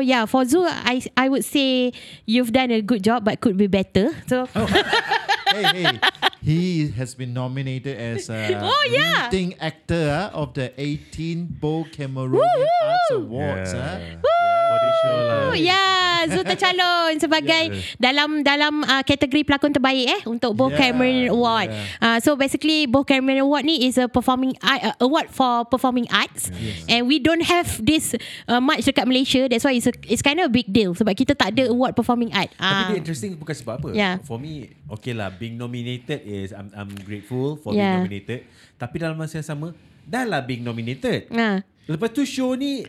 yeah, 0.00 0.24
for 0.24 0.48
Zul 0.48 0.64
I 0.64 1.04
I 1.12 1.28
would 1.28 1.44
say 1.44 1.92
you've 2.24 2.56
done 2.56 2.72
a 2.72 2.80
good 2.80 3.04
job 3.04 3.28
but 3.28 3.36
could 3.44 3.60
be 3.60 3.68
better. 3.68 4.16
So 4.24 4.48
Oh. 4.56 4.64
hey, 5.50 5.82
hey. 5.82 5.98
He 6.42 6.88
has 6.92 7.14
been 7.14 7.34
nominated 7.34 7.98
as 7.98 8.30
a 8.30 8.54
Oh, 8.64 8.88
yeah. 8.90 9.28
leading 9.30 9.58
actor 9.60 10.30
ah, 10.32 10.36
of 10.36 10.54
the 10.54 10.72
18 10.80 11.46
Bo 11.60 11.84
Cameroonian 11.84 12.66
Arts 12.82 13.10
Awards. 13.12 13.72
ah. 13.74 13.98
For 14.20 14.39
lah. 14.70 15.50
Oh, 15.50 15.54
yeah, 15.54 16.22
Zul 16.26 16.44
tercalon 16.44 17.16
sebagai 17.16 17.62
Yeah. 17.70 17.96
dalam 17.98 18.40
dalam 18.40 18.82
uh, 18.82 19.02
kategori 19.02 19.42
pelakon 19.42 19.72
terbaik 19.72 20.06
eh 20.06 20.20
untuk 20.24 20.52
Bo 20.52 20.68
Yeah, 20.68 20.78
Cameron 20.78 21.18
Award. 21.28 21.68
yeah. 21.68 21.84
Uh, 21.98 22.18
so 22.18 22.34
basically 22.34 22.84
Bo 22.84 23.02
Cameron 23.02 23.40
Award 23.40 23.64
ni 23.64 23.84
is 23.84 23.96
a 23.96 24.06
performing 24.06 24.54
art, 24.60 24.80
uh, 24.82 24.96
award 25.00 25.28
for 25.28 25.64
performing 25.64 26.06
arts 26.08 26.52
and 26.86 27.04
we 27.04 27.18
don't 27.18 27.42
have 27.42 27.66
this 27.80 28.14
uh, 28.46 28.60
much 28.60 28.84
dekat 28.84 29.04
Malaysia. 29.04 29.48
That's 29.48 29.64
why 29.64 29.74
it's 29.74 29.88
a, 29.88 29.94
it's 30.06 30.20
kind 30.20 30.38
of 30.38 30.48
a 30.48 30.52
big 30.52 30.68
deal 30.68 30.92
sebab 30.92 31.12
kita 31.12 31.32
tak 31.32 31.56
ada 31.56 31.68
award 31.68 31.96
performing 31.96 32.30
art. 32.30 32.52
Tapi 32.54 32.94
dia 32.94 32.98
interesting 33.00 33.34
bukan 33.34 33.54
sebab 33.54 33.74
apa. 33.80 33.88
Yeah. 33.92 34.20
For 34.22 34.36
me, 34.36 34.70
okay 34.88 35.12
lah, 35.12 35.32
being 35.32 35.56
nominated 35.56 36.22
is 36.22 36.52
I'm 36.52 36.68
I'm 36.72 36.90
grateful 37.00 37.56
for 37.56 37.72
Yeah. 37.72 37.96
being 37.96 38.06
nominated. 38.06 38.40
Tapi 38.76 38.96
dalam 38.96 39.16
masa 39.16 39.40
yang 39.40 39.48
sama, 39.48 39.72
dah 40.04 40.24
lah 40.24 40.40
being 40.40 40.62
nominated. 40.62 41.28
Ah. 41.32 41.60
Lepas 41.84 42.12
tu 42.12 42.22
show 42.22 42.54
ni 42.54 42.86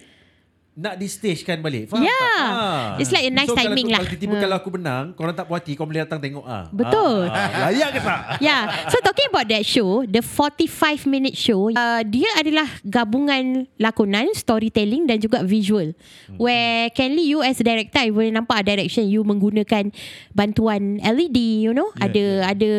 nak 0.71 0.95
di 0.95 1.03
stage 1.11 1.43
kan 1.43 1.59
balik. 1.59 1.91
Faham 1.91 2.07
Yeah. 2.07 2.15
tak? 2.15 2.47
Ah. 2.47 2.87
It's 2.95 3.11
like 3.11 3.27
a 3.27 3.31
nice 3.33 3.51
so, 3.51 3.59
timing 3.59 3.91
kalau, 3.91 3.91
lah. 3.91 3.99
Kalau 3.99 4.11
tiba-tiba 4.15 4.35
Hmm. 4.39 4.43
kalau 4.47 4.55
aku 4.55 4.69
menang, 4.79 5.05
korang 5.19 5.35
tak 5.35 5.45
puas 5.51 5.59
hati, 5.59 5.75
kau 5.75 5.83
boleh 5.83 5.99
datang 6.07 6.23
tengok 6.23 6.45
ah. 6.47 6.63
Betul. 6.71 7.27
Ah, 7.27 7.67
layak 7.67 7.89
ke 7.91 7.99
tak? 7.99 8.19
Yeah. 8.47 8.87
So 8.87 9.03
talking 9.03 9.27
about 9.27 9.51
that 9.51 9.67
show, 9.67 10.07
the 10.07 10.23
45 10.23 11.03
minute 11.11 11.35
show, 11.35 11.75
uh, 11.75 12.01
dia 12.07 12.31
adalah 12.39 12.71
gabungan 12.87 13.67
lakonan, 13.75 14.31
storytelling 14.31 15.11
dan 15.11 15.19
juga 15.19 15.43
visual. 15.43 15.91
Hmm. 16.31 16.39
Where 16.39 16.87
Kenley, 16.95 17.27
you 17.27 17.43
as 17.43 17.59
a 17.59 17.65
director, 17.67 17.99
I 17.99 18.09
boleh 18.15 18.31
nampak 18.31 18.63
direction 18.63 19.11
you 19.11 19.27
menggunakan 19.27 19.91
bantuan 20.31 21.03
LED, 21.03 21.67
you 21.67 21.75
know, 21.75 21.91
Yeah, 21.99 22.07
ada 22.07 22.23
ada 22.55 22.69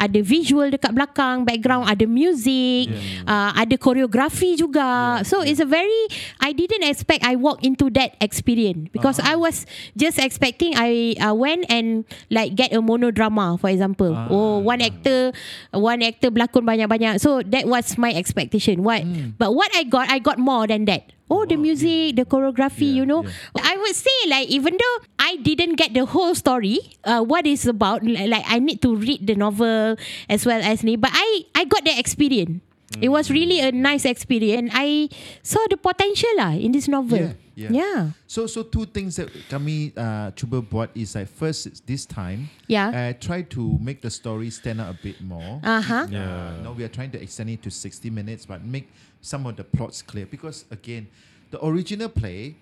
ada 0.00 0.18
visual 0.24 0.72
dekat 0.72 0.96
belakang, 0.96 1.44
background, 1.44 1.84
ada 1.84 2.08
music, 2.08 2.88
uh, 3.28 3.52
ada 3.52 3.76
koreografi 3.76 4.56
juga. 4.56 5.20
so 5.28 5.44
it's 5.44 5.60
a 5.60 5.68
very, 5.68 6.08
I 6.40 6.56
didn't 6.56 6.88
expect 6.88 7.20
I 7.20 7.41
walk 7.42 7.66
into 7.66 7.90
that 7.98 8.14
experience 8.22 8.88
because 8.94 9.18
I 9.18 9.34
was 9.34 9.66
just 9.98 10.18
expecting 10.22 10.78
I 10.78 11.18
uh, 11.18 11.34
went 11.34 11.66
and 11.68 12.06
like 12.30 12.54
get 12.54 12.72
a 12.72 12.80
monodrama, 12.80 13.58
for 13.58 13.68
example. 13.68 14.14
Ah. 14.14 14.28
Oh, 14.30 14.58
one 14.62 14.80
actor, 14.80 15.32
one 15.74 16.00
actor 16.02 16.30
berlakon 16.30 16.62
banyak-banyak. 16.62 17.18
So 17.18 17.42
that 17.42 17.66
was 17.66 17.98
my 17.98 18.14
expectation. 18.14 18.86
What? 18.86 19.02
But 19.36 19.52
what 19.58 19.74
I 19.74 19.82
got, 19.82 20.08
I 20.08 20.22
got 20.22 20.38
more 20.38 20.66
than 20.70 20.86
that. 20.86 21.10
Oh, 21.32 21.48
the 21.48 21.56
music, 21.56 22.20
the 22.20 22.28
choreography, 22.28 22.92
Yeah, 22.92 23.00
you 23.02 23.04
know. 23.08 23.24
I 23.56 23.72
would 23.80 23.96
say 23.96 24.18
like 24.28 24.52
even 24.52 24.76
though 24.76 24.96
I 25.18 25.40
didn't 25.40 25.80
get 25.80 25.96
the 25.96 26.04
whole 26.04 26.36
story, 26.36 26.78
uh, 27.08 27.24
what 27.24 27.48
is 27.48 27.64
about 27.64 28.04
li- 28.04 28.28
like 28.28 28.44
I 28.46 28.60
need 28.60 28.84
to 28.84 28.92
read 28.94 29.24
the 29.26 29.34
novel 29.34 29.96
as 30.28 30.44
well 30.44 30.60
as 30.60 30.84
me, 30.84 31.00
but 31.00 31.08
I 31.12 31.48
I 31.56 31.64
got 31.64 31.88
the 31.88 31.96
experience. 31.96 32.60
It 33.00 33.08
was 33.08 33.30
really 33.30 33.60
a 33.60 33.72
nice 33.72 34.04
experience. 34.04 34.70
I 34.74 35.08
saw 35.42 35.60
the 35.70 35.76
potential 35.76 36.28
lah 36.36 36.52
in 36.52 36.72
this 36.72 36.88
novel. 36.88 37.32
Yeah, 37.54 37.70
yeah. 37.70 37.70
yeah. 37.72 38.00
So, 38.26 38.46
so 38.46 38.62
two 38.62 38.84
things 38.86 39.16
that 39.16 39.30
kami 39.48 39.92
uh, 39.96 40.30
cuba 40.32 40.60
buat 40.60 40.90
is 40.94 41.14
like 41.14 41.28
first 41.28 41.86
this 41.86 42.04
time, 42.04 42.48
Yeah. 42.68 42.88
uh, 42.90 43.12
try 43.18 43.42
to 43.56 43.78
make 43.80 44.00
the 44.02 44.10
story 44.10 44.50
stand 44.50 44.80
out 44.80 44.90
a 44.92 44.98
bit 45.00 45.20
more. 45.20 45.60
Uh-huh. 45.64 46.06
Uh, 46.10 46.62
no, 46.62 46.72
we 46.76 46.84
are 46.84 46.92
trying 46.92 47.10
to 47.12 47.20
extend 47.22 47.50
it 47.50 47.62
to 47.62 47.70
60 47.70 48.10
minutes, 48.10 48.44
but 48.46 48.64
make 48.64 48.90
some 49.20 49.46
of 49.46 49.56
the 49.56 49.64
plots 49.64 50.02
clear. 50.02 50.26
Because 50.26 50.64
again, 50.70 51.08
the 51.50 51.58
original 51.64 52.08
play 52.08 52.56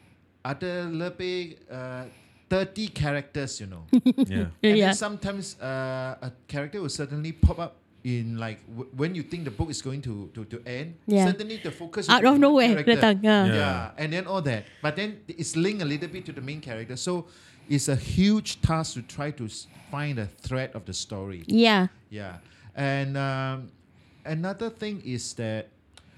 ada 0.45 0.89
lebih 0.89 1.57
uh, 1.71 2.05
30 2.49 2.89
characters, 2.91 3.61
you 3.61 3.67
know. 3.71 3.87
Yeah. 4.27 4.51
and 4.63 4.75
Yeah. 4.75 4.91
then 4.91 4.95
sometimes 4.99 5.55
uh, 5.63 6.19
a 6.19 6.33
character 6.51 6.83
will 6.83 6.91
suddenly 6.91 7.31
pop 7.31 7.59
up 7.63 7.77
in 8.05 8.39
like 8.39 8.65
w- 8.67 8.89
when 8.97 9.15
you 9.15 9.23
think 9.23 9.45
the 9.45 9.51
book 9.51 9.69
is 9.71 9.83
going 9.83 10.01
to 10.03 10.31
to, 10.35 10.45
to 10.49 10.63
end. 10.65 10.97
Yeah. 11.07 11.27
Suddenly 11.29 11.61
the 11.63 11.71
focus 11.71 12.09
Out 12.09 12.23
will 12.23 12.33
of 12.33 12.41
be 12.41 12.41
one 12.41 12.41
nowhere 12.41 12.69
character. 12.85 12.97
datang. 12.97 13.17
ah. 13.25 13.45
Yeah. 13.45 13.55
Yeah. 13.55 13.91
and 14.01 14.09
then 14.13 14.25
all 14.27 14.41
that. 14.43 14.65
But 14.81 14.97
then 14.97 15.21
it's 15.29 15.57
linked 15.57 15.83
a 15.83 15.89
little 15.89 16.09
bit 16.09 16.25
to 16.27 16.33
the 16.33 16.41
main 16.41 16.61
character. 16.61 16.97
So 16.97 17.27
it's 17.69 17.89
a 17.89 17.97
huge 17.97 18.61
task 18.65 18.95
to 18.97 19.03
try 19.05 19.31
to 19.37 19.45
s- 19.45 19.67
find 19.93 20.19
a 20.19 20.27
thread 20.41 20.73
of 20.75 20.85
the 20.89 20.95
story. 20.97 21.45
Yeah. 21.47 21.89
Yeah. 22.09 22.41
And 22.75 23.17
um, 23.21 23.69
another 24.25 24.71
thing 24.71 25.03
is 25.05 25.35
that 25.37 25.69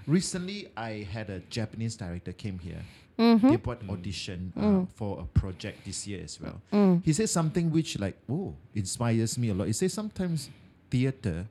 recently 0.06 0.68
I 0.76 1.06
had 1.10 1.30
a 1.30 1.40
Japanese 1.50 1.96
director 1.96 2.32
came 2.32 2.58
here. 2.58 2.82
They 3.18 3.54
bought 3.54 3.78
audition 3.88 4.50
uh, 4.58 4.82
for 4.98 5.20
a 5.22 5.26
project 5.38 5.84
this 5.86 6.06
year 6.10 6.22
as 6.24 6.40
well. 6.42 6.58
He 7.04 7.12
said 7.12 7.28
something 7.30 7.70
which 7.70 7.94
like, 7.98 8.18
oh, 8.28 8.54
inspires 8.74 9.38
me 9.38 9.50
a 9.50 9.54
lot. 9.54 9.66
He 9.68 9.72
says 9.74 9.92
sometimes 9.94 10.50
theater, 10.92 11.48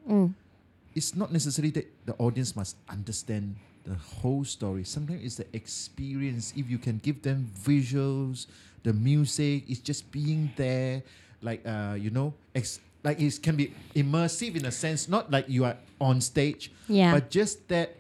it's 0.93 1.15
not 1.17 1.33
necessarily 1.33 1.71
that 1.73 1.87
the 2.05 2.13
audience 2.21 2.53
must 2.55 2.77
understand 2.89 3.55
the 3.89 3.95
whole 4.21 4.45
story. 4.45 4.83
Sometimes 4.85 5.25
it's 5.25 5.37
the 5.41 5.47
experience. 5.57 6.53
If 6.55 6.69
you 6.69 6.77
can 6.77 7.01
give 7.01 7.25
them 7.25 7.49
visuals, 7.57 8.45
the 8.85 8.93
music, 8.93 9.65
it's 9.67 9.81
just 9.81 10.05
being 10.13 10.53
there, 10.55 11.01
like 11.41 11.65
uh, 11.65 11.97
you 11.97 12.13
know, 12.13 12.33
ex- 12.53 12.79
like 13.03 13.17
it 13.19 13.33
can 13.41 13.55
be 13.57 13.73
immersive 13.97 14.53
in 14.55 14.65
a 14.69 14.71
sense, 14.71 15.09
not 15.09 15.31
like 15.33 15.49
you 15.49 15.65
are 15.65 15.77
on 15.99 16.21
stage, 16.21 16.69
Yeah. 16.87 17.13
but 17.17 17.33
just 17.33 17.65
that 17.73 17.97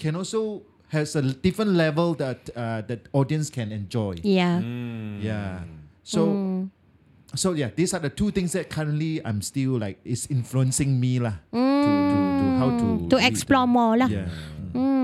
can 0.00 0.16
also 0.16 0.62
has 0.88 1.12
a 1.16 1.20
different 1.20 1.72
level 1.76 2.14
that 2.16 2.48
uh, 2.56 2.80
that 2.88 3.04
audience 3.12 3.50
can 3.52 3.68
enjoy. 3.72 4.16
Yeah. 4.24 4.60
Hmm. 4.64 5.20
Yeah. 5.20 5.60
So 6.00 6.32
so 7.34 7.52
yeah, 7.52 7.70
these 7.74 7.92
are 7.94 8.00
the 8.00 8.08
two 8.10 8.30
things 8.30 8.52
that 8.52 8.70
currently 8.70 9.20
I'm 9.24 9.42
still 9.42 9.78
like 9.78 9.98
is 10.04 10.26
influencing 10.30 10.98
me 10.98 11.18
lah 11.20 11.34
to, 11.52 11.58
to, 11.60 12.20
to 12.40 12.44
how 12.58 12.68
to 12.78 13.08
To 13.10 13.16
explore 13.20 13.66
them. 13.66 13.76
more 13.76 13.96
lah. 13.96 14.08
Yeah. 14.08 14.28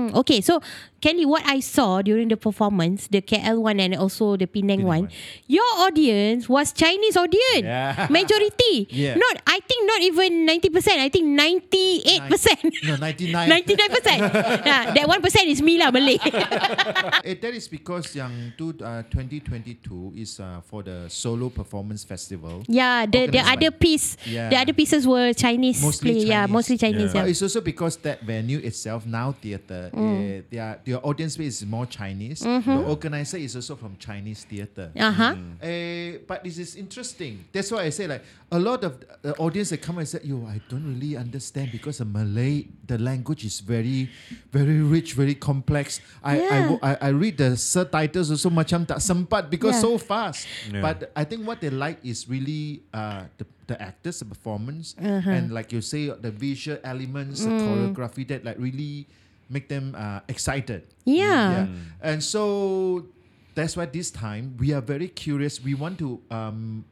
Hmm. 0.05 0.15
Mm, 0.15 0.19
okay, 0.21 0.41
so 0.41 0.61
Kelly, 1.01 1.25
what 1.25 1.43
I 1.45 1.59
saw 1.61 2.01
during 2.01 2.29
the 2.29 2.37
performance, 2.37 3.05
the 3.07 3.21
KL 3.21 3.61
one 3.61 3.79
and 3.79 3.93
also 3.95 4.35
the 4.37 4.47
Penang, 4.47 4.79
Penang 4.81 4.87
one, 4.87 5.09
your 5.45 5.65
audience 5.85 6.49
was 6.49 6.73
Chinese 6.73 7.15
audience, 7.15 7.61
Yeah. 7.61 8.07
majority. 8.09 8.87
Yeah. 8.89 9.13
Not, 9.15 9.37
I 9.45 9.59
think 9.61 9.85
not 9.85 10.01
even 10.01 10.45
ninety 10.45 10.69
percent. 10.69 10.97
I 11.01 11.09
think 11.09 11.25
ninety 11.29 12.01
eight 12.05 12.25
percent. 12.29 12.57
No, 12.83 12.95
99. 12.97 13.49
Ninety 13.49 13.75
nine 13.75 13.89
percent. 13.89 14.21
That 14.97 15.05
one 15.07 15.21
percent 15.21 15.45
is 15.47 15.61
me 15.61 15.77
lah 15.77 15.91
Malay. 15.91 16.17
Eh, 17.25 17.33
that 17.41 17.53
is 17.53 17.67
because 17.67 18.13
yang 18.17 18.53
tu 18.57 18.73
uh, 18.81 19.01
2022 19.09 20.13
is 20.15 20.39
uh, 20.39 20.61
for 20.65 20.81
the 20.83 21.05
solo 21.09 21.49
performance 21.49 22.03
festival. 22.03 22.63
yeah, 22.67 23.05
the 23.05 23.27
the 23.29 23.39
other 23.41 23.69
by- 23.71 23.77
piece, 23.77 24.17
Yeah. 24.25 24.49
the 24.49 24.57
other 24.57 24.73
pieces 24.73 25.05
were 25.07 25.33
Chinese. 25.33 25.81
Mostly 25.81 26.11
play. 26.11 26.25
Yeah, 26.29 26.45
Chinese. 26.45 26.53
mostly 26.53 26.77
Chinese. 26.77 27.11
Yeah. 27.13 27.21
But 27.21 27.25
Yeah. 27.29 27.31
it's 27.33 27.41
also 27.41 27.61
because 27.61 27.97
that 28.05 28.21
venue 28.25 28.59
itself, 28.61 29.05
Now 29.05 29.33
Theatre, 29.37 29.89
Mm. 29.95 30.19
eh, 30.19 30.41
their 30.51 30.79
their 30.83 30.99
audience 31.07 31.37
base 31.39 31.61
is 31.61 31.65
more 31.65 31.85
Chinese. 31.87 32.43
The 32.43 32.83
organizer 32.85 33.37
is 33.39 33.55
also 33.55 33.75
from 33.79 33.95
Chinese 33.97 34.43
theatre. 34.43 34.91
Uh 34.91 35.11
huh. 35.11 35.33
Eh, 35.63 36.17
but 36.27 36.43
this 36.43 36.57
is 36.59 36.75
interesting. 36.75 37.45
That's 37.55 37.71
why 37.71 37.87
I 37.87 37.89
say 37.89 38.07
like 38.07 38.23
a 38.51 38.59
lot 38.59 38.83
of 38.83 38.99
the 39.23 39.33
audience 39.39 39.71
that 39.71 39.81
come 39.81 39.97
and 39.99 40.07
say, 40.07 40.19
"Yo, 40.23 40.43
I 40.45 40.59
don't 40.69 40.83
really 40.83 41.15
understand 41.15 41.71
because 41.71 42.03
the 42.03 42.05
Malay, 42.05 42.67
the 42.85 42.99
language 42.99 43.45
is 43.47 43.59
very, 43.63 44.11
very 44.51 44.83
rich, 44.83 45.13
very 45.15 45.33
complex. 45.35 45.99
I 46.21 46.35
I, 46.35 46.37
Yeah. 46.37 46.67
wo- 46.69 46.79
I, 46.83 46.91
I 46.99 47.09
read 47.15 47.37
the 47.39 47.55
subtitles 47.55 48.29
also 48.29 48.51
macam 48.51 48.83
tak 48.85 48.99
sempat 48.99 49.47
because 49.49 49.79
Yeah. 49.79 49.87
so 49.87 49.97
fast. 49.97 50.45
Yeah. 50.69 50.83
But 50.83 51.09
I 51.15 51.23
think 51.23 51.47
what 51.47 51.63
they 51.63 51.71
like 51.71 52.03
is 52.03 52.27
really 52.27 52.83
uh, 52.93 53.31
the 53.39 53.47
the 53.65 53.81
actors, 53.81 54.21
the 54.21 54.29
performance, 54.29 54.93
Uh-huh. 54.93 55.25
and 55.25 55.49
like 55.49 55.73
you 55.73 55.81
say, 55.81 56.13
the 56.13 56.29
visual 56.29 56.77
elements, 56.85 57.41
Mm. 57.41 57.49
the 57.49 57.57
choreography 57.65 58.21
that 58.29 58.45
like 58.45 58.61
really 58.61 59.09
make 59.49 59.67
them 59.69 59.95
uh, 59.97 60.19
excited. 60.27 60.83
Yeah. 61.05 61.67
And 62.01 62.23
so 62.23 63.05
that's 63.53 63.77
why 63.77 63.85
this 63.85 64.11
time 64.11 64.55
we 64.59 64.73
are 64.73 64.81
very 64.81 65.07
curious. 65.07 65.63
We 65.63 65.73
want 65.75 65.97
to 65.99 66.19
um, 66.31 66.85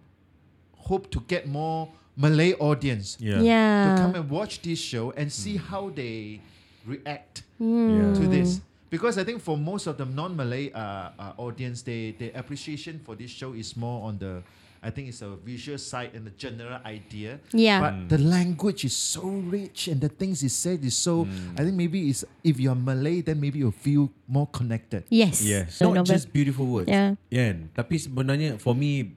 hope 0.77 1.09
to 1.11 1.19
get 1.27 1.47
more 1.47 1.89
Malay 2.15 2.53
audience 2.59 3.17
Yeah. 3.19 3.41
Yeah. 3.41 3.95
to 3.95 4.01
come 4.01 4.15
and 4.15 4.29
watch 4.29 4.61
this 4.61 4.79
show 4.79 5.11
and 5.11 5.31
see 5.31 5.57
how 5.57 5.89
they 5.89 6.41
react 6.85 7.43
Yeah. 7.59 8.13
to 8.13 8.27
this. 8.27 8.61
Because 8.89 9.17
I 9.17 9.23
think 9.23 9.41
for 9.41 9.57
most 9.57 9.87
of 9.87 9.97
the 9.97 10.05
non-Malay 10.05 10.71
uh, 10.71 10.77
uh, 11.17 11.33
audience, 11.37 11.81
they 11.81 12.11
their 12.19 12.29
appreciation 12.35 12.99
for 13.03 13.15
this 13.15 13.31
show 13.31 13.53
is 13.53 13.75
more 13.75 14.05
on 14.07 14.19
the, 14.19 14.43
I 14.83 14.91
think 14.91 15.07
it's 15.07 15.23
a 15.23 15.39
visual 15.39 15.79
side 15.79 16.11
and 16.11 16.27
the 16.27 16.35
general 16.35 16.75
idea. 16.83 17.39
Yeah. 17.55 17.79
But 17.79 18.11
the 18.11 18.19
language 18.19 18.83
is 18.83 18.91
so 18.91 19.23
rich 19.23 19.87
and 19.87 20.03
the 20.03 20.11
things 20.11 20.43
he 20.43 20.51
said 20.51 20.83
is 20.83 20.99
so. 20.99 21.23
I 21.55 21.63
think 21.63 21.79
maybe 21.79 22.11
it's 22.11 22.27
if 22.43 22.59
you're 22.59 22.75
Malay, 22.75 23.23
then 23.23 23.39
maybe 23.39 23.63
you'll 23.63 23.71
feel 23.71 24.11
more 24.27 24.51
connected. 24.51 25.07
Yes. 25.07 25.39
Yes. 25.39 25.79
Not 25.79 26.03
novel. 26.03 26.11
just 26.11 26.27
beautiful 26.35 26.67
words. 26.67 26.91
Yeah. 26.91 27.15
Kan? 27.31 27.71
Tapi 27.71 27.95
sebenarnya 27.95 28.59
for 28.59 28.75
me 28.75 29.15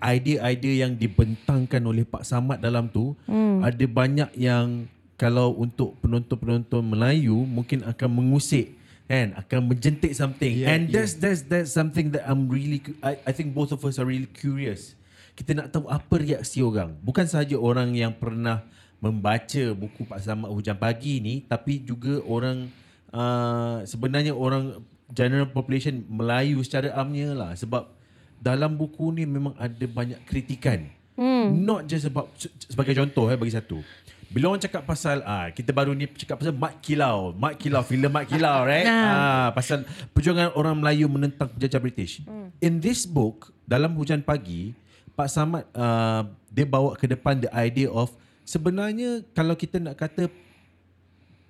idea-idea 0.00 0.88
yang 0.88 0.96
dibentangkan 0.96 1.80
oleh 1.84 2.04
Pak 2.08 2.24
Samad 2.24 2.60
dalam 2.60 2.88
tu 2.88 3.12
Hmm. 3.28 3.60
ada 3.60 3.84
banyak 3.84 4.32
yang 4.36 4.88
kalau 5.20 5.52
untuk 5.52 5.96
penonton-penonton 6.00 6.80
Melayu 6.80 7.36
mungkin 7.44 7.84
akan 7.84 8.08
mengusik 8.08 8.72
kan 9.10 9.34
akan 9.34 9.74
menjentik 9.74 10.14
something. 10.14 10.62
Yeah, 10.62 10.70
and 10.70 10.86
yeah. 10.86 11.02
that's 11.02 11.18
that's 11.18 11.42
that's 11.50 11.70
something 11.74 12.14
that 12.14 12.22
I'm 12.30 12.46
really 12.46 12.78
cu- 12.78 12.94
I, 13.02 13.18
I 13.26 13.32
think 13.34 13.50
both 13.50 13.74
of 13.74 13.82
us 13.82 13.98
are 13.98 14.06
really 14.06 14.30
curious. 14.30 14.94
Kita 15.34 15.58
nak 15.58 15.74
tahu 15.74 15.90
apa 15.90 16.14
reaksi 16.14 16.62
orang. 16.62 16.94
Bukan 17.02 17.26
sahaja 17.26 17.58
orang 17.58 17.90
yang 17.90 18.14
pernah 18.14 18.62
membaca 19.02 19.74
buku 19.74 20.06
Pak 20.06 20.22
Samad 20.22 20.54
Hujan 20.54 20.78
Pagi 20.78 21.18
ni 21.18 21.42
tapi 21.42 21.82
juga 21.82 22.22
orang 22.22 22.70
uh, 23.10 23.82
sebenarnya 23.82 24.30
orang 24.30 24.78
general 25.10 25.50
population 25.50 26.06
Melayu 26.06 26.62
secara 26.62 26.94
amnya 26.94 27.34
lah. 27.34 27.50
Sebab 27.58 27.90
dalam 28.38 28.78
buku 28.78 29.10
ni 29.10 29.26
memang 29.26 29.58
ada 29.58 29.86
banyak 29.90 30.22
kritikan. 30.22 30.86
Hmm. 31.20 31.68
not 31.68 31.84
just 31.84 32.08
about 32.08 32.32
se- 32.32 32.48
sebagai 32.64 32.96
contoh 32.96 33.28
eh 33.28 33.36
bagi 33.36 33.52
satu 33.52 33.84
bila 34.30 34.54
orang 34.54 34.62
cakap 34.62 34.86
pasal 34.86 35.26
ah 35.26 35.50
kita 35.50 35.74
baru 35.74 35.90
ni 35.90 36.06
cakap 36.06 36.38
pasal 36.38 36.54
Mat 36.54 36.78
Kilau, 36.78 37.34
Mat 37.34 37.58
Kilau, 37.58 37.82
filem 37.82 38.06
Mat 38.06 38.30
Kilau, 38.30 38.62
right? 38.70 38.86
ah 38.86 39.50
pasal 39.50 39.82
perjuangan 40.14 40.54
orang 40.54 40.78
Melayu 40.78 41.10
menentang 41.10 41.50
penjajah 41.50 41.82
British. 41.82 42.22
In 42.62 42.78
this 42.78 43.10
book, 43.10 43.50
dalam 43.66 43.90
Hujan 43.98 44.22
Pagi, 44.22 44.70
Pak 45.18 45.28
Samad 45.34 45.66
uh, 45.74 46.30
dia 46.46 46.62
bawa 46.62 46.94
ke 46.94 47.10
depan 47.10 47.42
the 47.42 47.50
idea 47.50 47.90
of 47.90 48.14
sebenarnya 48.46 49.26
kalau 49.34 49.58
kita 49.58 49.82
nak 49.82 49.98
kata 49.98 50.30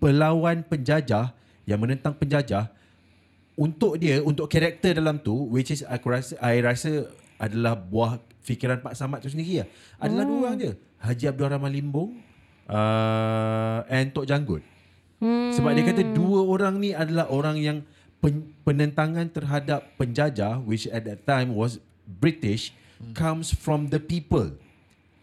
pelawan 0.01 0.65
penjajah 0.65 1.37
yang 1.69 1.79
menentang 1.85 2.17
penjajah 2.17 2.73
untuk 3.61 4.01
dia 4.01 4.25
untuk 4.25 4.49
karakter 4.49 4.97
dalam 4.97 5.21
tu 5.21 5.37
which 5.53 5.69
is 5.69 5.85
aku 5.85 6.17
rasa 6.17 6.33
I 6.41 6.65
rasa 6.65 7.13
adalah 7.37 7.77
buah 7.77 8.17
fikiran 8.41 8.81
Pak 8.81 8.97
Samad 8.97 9.21
tu 9.21 9.29
sendiri 9.29 9.65
lah. 9.65 9.69
Adalah 10.01 10.25
dua 10.25 10.37
orang 10.49 10.57
je. 10.57 10.73
Haji 10.97 11.25
Abdul 11.29 11.49
Rahman 11.53 11.73
Limbong 11.73 12.30
uh, 12.71 13.83
and 13.91 14.15
Tok 14.15 14.25
Janggut. 14.31 14.63
Hmm. 15.21 15.53
Sebab 15.53 15.77
dia 15.77 15.85
kata 15.85 16.03
dua 16.17 16.47
orang 16.47 16.81
ni 16.81 16.97
adalah 16.97 17.29
orang 17.29 17.61
yang 17.61 17.79
pen, 18.25 18.57
penentangan 18.65 19.29
terhadap 19.29 19.85
penjajah 20.01 20.63
which 20.65 20.89
at 20.89 21.05
that 21.05 21.27
time 21.29 21.53
was 21.53 21.83
British 22.07 22.73
hmm. 22.97 23.13
comes 23.13 23.53
from 23.53 23.91
the 23.93 24.01
people. 24.01 24.49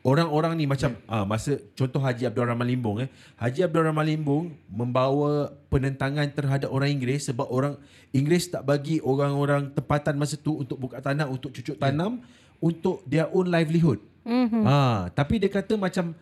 Orang-orang 0.05 0.55
ni 0.55 0.63
macam 0.63 0.95
ah 1.03 1.27
masa 1.27 1.59
contoh 1.75 1.99
Haji 1.99 2.31
Abdul 2.31 2.47
Rahman 2.47 2.63
Limbong 2.63 2.97
eh. 3.03 3.09
Haji 3.35 3.67
Abdul 3.67 3.91
Rahman 3.91 4.07
Limbong 4.07 4.55
membawa 4.71 5.51
penentangan 5.67 6.31
terhadap 6.31 6.71
orang 6.71 6.95
Inggeris 6.95 7.27
sebab 7.27 7.43
orang 7.51 7.75
Inggeris 8.15 8.47
tak 8.47 8.63
bagi 8.63 9.03
orang-orang 9.03 9.67
tempatan 9.75 10.15
masa 10.15 10.39
tu 10.39 10.63
untuk 10.63 10.79
buka 10.79 11.03
tanah 11.03 11.27
untuk 11.27 11.51
cucuk 11.51 11.75
tanam 11.75 12.23
untuk 12.63 13.03
their 13.03 13.27
own 13.35 13.51
livelihood. 13.51 13.99
Mm-hmm. 14.23 14.63
Ah, 14.63 15.11
tapi 15.11 15.43
dia 15.43 15.51
kata 15.51 15.75
macam 15.75 16.15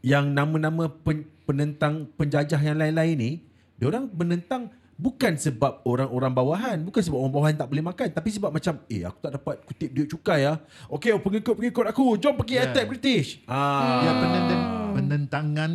yang 0.00 0.32
nama-nama 0.32 0.88
pen, 0.88 1.28
penentang 1.44 2.08
penjajah 2.16 2.60
yang 2.60 2.76
lain-lain 2.80 3.16
ni, 3.16 3.30
dia 3.76 3.88
orang 3.88 4.08
menentang 4.12 4.72
bukan 5.00 5.32
sebab 5.36 5.80
orang-orang 5.88 6.32
bawahan, 6.32 6.76
bukan 6.84 7.00
sebab 7.00 7.18
orang 7.24 7.32
bawahan 7.32 7.56
tak 7.56 7.68
boleh 7.72 7.84
makan, 7.84 8.08
tapi 8.12 8.28
sebab 8.28 8.52
macam 8.52 8.74
eh 8.92 9.02
aku 9.08 9.18
tak 9.24 9.32
dapat 9.40 9.54
kutip 9.64 9.88
duit 9.92 10.08
cukai 10.12 10.44
ah. 10.44 10.60
Okey, 10.92 11.16
pengikut-pengikut 11.16 11.86
aku, 11.88 12.20
jom 12.20 12.36
pergi 12.36 12.60
yeah. 12.60 12.64
Yeah. 12.68 12.72
attack 12.72 12.86
British. 12.88 13.28
Ah. 13.48 14.04
Ya 14.04 14.12
penentang, 14.20 14.62
penentangan 14.96 15.70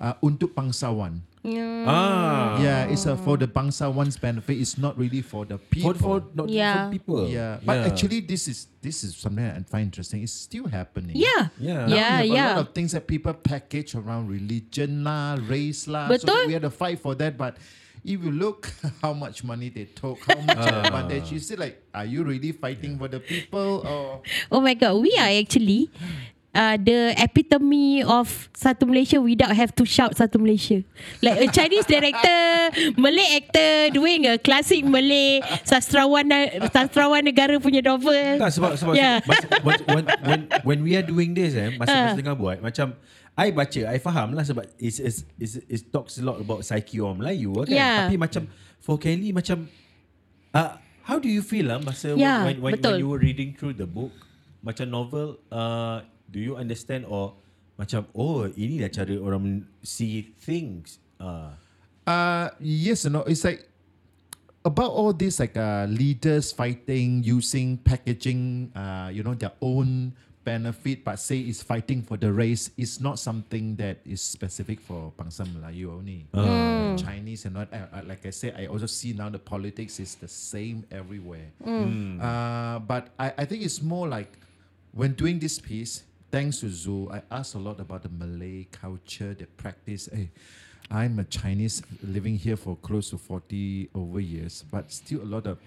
uh, 0.00 0.14
untuk 0.24 0.56
bangsawan. 0.56 1.20
Ah. 1.44 2.60
Yeah, 2.62 2.86
it's 2.86 3.06
a, 3.06 3.16
for 3.16 3.36
the 3.36 3.46
bangsawan's 3.48 4.16
benefit. 4.16 4.58
It's 4.58 4.78
not 4.78 4.96
really 4.98 5.22
for 5.22 5.44
the 5.44 5.58
people. 5.58 5.94
For, 5.94 6.20
for 6.22 6.24
not 6.34 6.48
Yeah. 6.48 6.86
for 6.86 6.92
people. 6.92 7.28
yeah, 7.28 7.58
but 7.64 7.78
actually, 7.86 8.20
this 8.20 8.46
is 8.46 8.68
this 8.80 9.02
is 9.02 9.16
something 9.16 9.44
I 9.44 9.58
find 9.66 9.90
interesting. 9.90 10.22
It's 10.22 10.32
still 10.32 10.66
happening. 10.68 11.16
Yeah. 11.18 11.50
Yeah. 11.58 11.86
Now 11.86 11.94
Yeah, 11.94 12.10
we 12.22 12.28
have 12.30 12.36
yeah. 12.36 12.54
a 12.54 12.56
lot 12.62 12.68
of 12.68 12.74
things 12.74 12.92
that 12.92 13.06
people 13.06 13.34
package 13.34 13.94
around 13.94 14.30
religion 14.30 15.02
lah, 15.04 15.38
race 15.50 15.86
lah. 15.90 16.06
So 16.14 16.14
Betul. 16.14 16.26
that 16.26 16.46
we 16.46 16.52
had 16.54 16.62
to 16.62 16.70
fight 16.70 16.98
for 17.02 17.14
that. 17.18 17.34
But 17.38 17.58
if 18.02 18.18
you 18.22 18.30
look 18.34 18.70
how 19.02 19.12
much 19.14 19.42
money 19.42 19.70
they 19.70 19.86
took, 19.86 20.18
how 20.26 20.38
much 20.42 20.58
advantage, 20.66 21.30
you 21.30 21.38
see 21.38 21.54
like, 21.54 21.78
are 21.94 22.06
you 22.06 22.22
really 22.26 22.50
fighting 22.50 22.98
for 22.98 23.06
the 23.06 23.18
people 23.22 23.82
or? 23.86 24.22
Oh 24.50 24.60
my 24.62 24.74
god, 24.74 24.98
we 24.98 25.14
are 25.18 25.30
actually 25.30 25.90
uh, 26.54 26.76
the 26.76 27.16
epitome 27.16 28.04
of 28.04 28.48
Satu 28.52 28.84
Malaysia 28.88 29.18
without 29.20 29.52
have 29.56 29.74
to 29.76 29.84
shout 29.84 30.14
Satu 30.16 30.38
Malaysia. 30.40 30.84
Like 31.24 31.40
a 31.40 31.48
Chinese 31.50 31.88
director, 31.88 32.40
Malay 33.02 33.42
actor 33.42 33.92
doing 33.92 34.28
a 34.28 34.36
classic 34.38 34.84
Malay 34.84 35.40
sastrawan 35.64 36.28
sastrawan 36.70 37.24
negara 37.24 37.56
punya 37.58 37.84
novel. 37.84 38.38
Tak 38.38 38.50
sebab 38.52 38.72
sebab 38.78 38.92
Yeah. 38.92 39.24
yeah. 39.24 39.64
when, 39.64 39.80
when 39.88 40.04
when 40.22 40.40
when 40.62 40.78
we 40.84 40.92
are 40.94 41.04
doing 41.04 41.32
this 41.32 41.56
eh 41.56 41.72
masa 41.80 42.12
masa 42.12 42.18
tengah 42.20 42.36
buat 42.36 42.60
macam 42.60 42.92
I 43.32 43.48
baca 43.48 43.80
I 43.88 43.96
faham 43.96 44.36
lah 44.36 44.44
sebab 44.44 44.68
it's, 44.76 45.00
it's, 45.00 45.24
it's, 45.40 45.56
it 45.64 45.82
talks 45.88 46.20
a 46.20 46.24
lot 46.24 46.36
about 46.36 46.68
psyche 46.68 47.00
orang 47.00 47.24
Melayu 47.24 47.64
kan 47.64 47.72
Yeah. 47.72 47.96
tapi 48.04 48.20
macam 48.20 48.44
for 48.76 49.00
Kelly 49.00 49.32
macam 49.32 49.72
uh, 50.52 50.76
how 51.08 51.16
do 51.16 51.32
you 51.32 51.40
feel 51.40 51.72
lah 51.72 51.80
masa 51.80 52.12
Yeah, 52.12 52.44
when, 52.44 52.60
when, 52.60 52.76
when, 52.76 52.80
when 52.84 53.00
you 53.00 53.08
were 53.08 53.16
reading 53.16 53.56
through 53.56 53.80
the 53.80 53.88
book 53.88 54.12
macam 54.60 54.92
novel 54.92 55.40
uh, 55.48 56.04
do 56.32 56.40
you 56.40 56.56
understand 56.56 57.04
or 57.04 57.36
macam 57.76 58.08
oh 58.16 58.48
ini 58.56 58.80
dah 58.80 58.88
cara 58.88 59.12
orang 59.20 59.68
see 59.84 60.32
things 60.40 60.98
uh, 61.20 61.52
Uh, 62.02 62.50
yes, 62.58 63.06
know, 63.06 63.22
it's 63.22 63.44
like 63.44 63.62
about 64.64 64.90
all 64.90 65.12
this 65.12 65.38
like 65.38 65.56
uh, 65.56 65.86
leaders 65.86 66.50
fighting 66.50 67.22
using 67.22 67.78
packaging, 67.78 68.70
uh, 68.74 69.06
you 69.12 69.22
know, 69.22 69.34
their 69.34 69.52
own 69.62 70.12
benefit, 70.42 71.04
but 71.04 71.14
say 71.22 71.38
it's 71.38 71.62
fighting 71.62 72.02
for 72.02 72.16
the 72.16 72.32
race. 72.32 72.70
It's 72.76 72.98
not 72.98 73.22
something 73.22 73.76
that 73.76 74.02
is 74.04 74.20
specific 74.20 74.80
for 74.80 75.12
Bangsa 75.14 75.46
Melayu 75.46 75.94
only. 75.94 76.26
Uh, 76.34 76.98
Chinese 76.98 77.46
and 77.46 77.54
not 77.54 77.70
uh, 77.72 77.86
uh, 77.94 78.02
like 78.04 78.26
I 78.26 78.30
said, 78.30 78.58
I 78.58 78.66
also 78.66 78.86
see 78.86 79.12
now 79.14 79.30
the 79.30 79.38
politics 79.38 80.00
is 80.02 80.16
the 80.18 80.26
same 80.26 80.82
everywhere. 80.90 81.54
Uh, 81.62 82.82
but 82.82 83.14
I, 83.14 83.32
I 83.38 83.44
think 83.46 83.62
it's 83.62 83.80
more 83.80 84.08
like 84.10 84.34
when 84.90 85.14
doing 85.14 85.38
this 85.38 85.62
piece, 85.62 86.02
thanks 86.32 86.60
to 86.64 86.68
Zoo, 86.72 87.12
I 87.12 87.20
asked 87.30 87.54
a 87.54 87.58
lot 87.60 87.78
about 87.78 88.02
the 88.02 88.08
Malay 88.08 88.64
culture, 88.72 89.36
the 89.36 89.44
practice. 89.60 90.08
Hey, 90.10 90.30
I'm 90.90 91.20
a 91.20 91.24
Chinese 91.24 91.82
living 92.02 92.36
here 92.40 92.56
for 92.56 92.74
close 92.80 93.10
to 93.10 93.18
40 93.18 93.90
over 93.94 94.18
years, 94.18 94.64
but 94.72 94.90
still 94.90 95.20
a 95.22 95.28
lot 95.28 95.46
of 95.46 95.58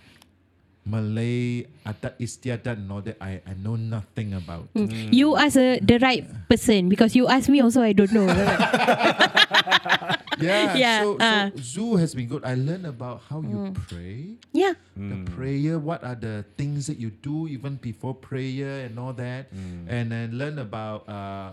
Malay, 0.86 1.66
adat 1.86 2.18
istiadat 2.22 2.78
and 2.78 2.92
all 2.92 3.02
that 3.02 3.18
I, 3.22 3.42
I 3.46 3.54
know 3.58 3.76
nothing 3.76 4.34
about. 4.34 4.70
You 4.76 5.38
ask 5.38 5.58
uh, 5.58 5.78
the 5.82 5.98
right 5.98 6.26
person 6.50 6.90
because 6.90 7.16
you 7.16 7.28
ask 7.28 7.50
me 7.50 7.62
also 7.62 7.82
I 7.82 7.94
don't 7.94 8.12
know. 8.14 8.28
Yeah, 10.40 10.76
Yeah, 10.84 11.02
so, 11.04 11.18
uh. 11.18 11.50
so 11.56 11.62
zoo 11.62 11.96
has 11.98 12.16
been 12.16 12.28
good. 12.28 12.44
I 12.46 12.56
learned 12.56 12.86
about 12.86 13.22
how 13.30 13.42
you 13.42 13.74
pray, 13.88 14.36
yeah. 14.52 14.74
the 14.98 15.24
prayer, 15.32 15.80
what 15.80 16.04
are 16.04 16.16
the 16.16 16.44
things 16.58 16.88
that 16.88 16.98
you 17.00 17.10
do 17.12 17.48
even 17.48 17.76
before 17.78 18.14
prayer 18.14 18.86
and 18.86 18.98
all 19.00 19.14
that, 19.14 19.52
and 19.88 20.12
then 20.12 20.38
learn 20.38 20.60
about. 20.60 21.08
Uh, 21.08 21.52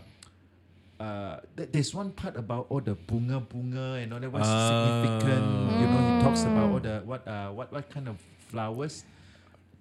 uh, 1.02 1.40
th- 1.56 1.68
there's 1.72 1.92
one 1.94 2.12
part 2.12 2.36
about 2.36 2.66
all 2.70 2.78
the 2.80 2.94
bunga 2.94 3.42
bunga 3.42 3.98
and 4.02 4.14
all 4.14 4.20
that. 4.20 4.30
What's 4.30 4.46
Ah. 4.46 4.70
significant? 4.70 5.44
You 5.82 5.86
know, 5.90 5.98
he 5.98 6.22
talks 6.22 6.42
about 6.46 6.70
all 6.70 6.78
the 6.78 7.02
what 7.04 7.26
uh, 7.26 7.50
what 7.50 7.72
what 7.72 7.90
kind 7.90 8.06
of 8.06 8.22
flowers. 8.46 9.02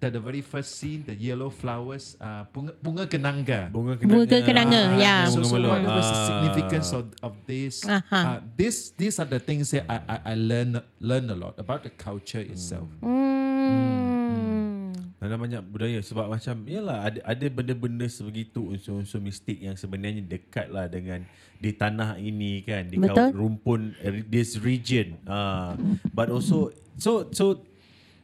That 0.02 0.18
the 0.18 0.18
very 0.18 0.42
first 0.42 0.82
scene, 0.82 1.06
the 1.06 1.14
yellow 1.14 1.46
flowers, 1.46 2.18
uh, 2.18 2.42
bunga 2.50 2.74
bunga 2.82 3.06
kenanga. 3.06 3.70
Bunga 3.70 3.94
Bunga 4.02 4.42
kenanga, 4.42 4.98
yeah. 4.98 5.30
So, 5.30 5.46
so 5.46 5.62
what 5.62 5.78
was 5.78 6.06
the 6.10 6.18
Ah. 6.18 6.26
significance 6.26 6.90
of, 6.90 7.06
of 7.22 7.38
this? 7.46 7.86
Uh-huh. 7.86 8.10
Uh, 8.10 8.38
this 8.58 8.90
these 8.98 9.22
are 9.22 9.30
the 9.30 9.38
things 9.38 9.70
that 9.70 9.86
I 9.86 10.02
I, 10.10 10.16
I 10.30 10.34
learn 10.34 10.82
learn 10.98 11.30
a 11.30 11.38
lot 11.38 11.54
about 11.54 11.86
the 11.86 11.94
culture 11.94 12.42
itself. 12.42 12.90
Hmm. 12.98 14.90
Dalam 15.22 15.38
banyak 15.38 15.62
budaya 15.70 16.02
sebab 16.02 16.26
macam 16.34 16.66
yalah 16.66 17.06
ada 17.06 17.22
ada 17.22 17.46
benda-benda 17.46 18.10
sebegitu 18.10 18.74
unsur-unsur 18.74 19.22
mistik 19.22 19.62
yang 19.62 19.78
sebenarnya 19.78 20.18
dekat 20.26 20.66
lah 20.66 20.90
dengan 20.90 21.22
di 21.62 21.70
tanah 21.70 22.18
ini 22.18 22.66
kan 22.66 22.90
di 22.90 22.98
Betul. 22.98 23.30
kau 23.30 23.38
rumpun 23.46 23.94
uh, 24.02 24.18
this 24.26 24.58
region 24.58 25.14
uh, 25.30 25.78
but 26.10 26.26
also 26.26 26.74
so 26.98 27.30
so 27.30 27.62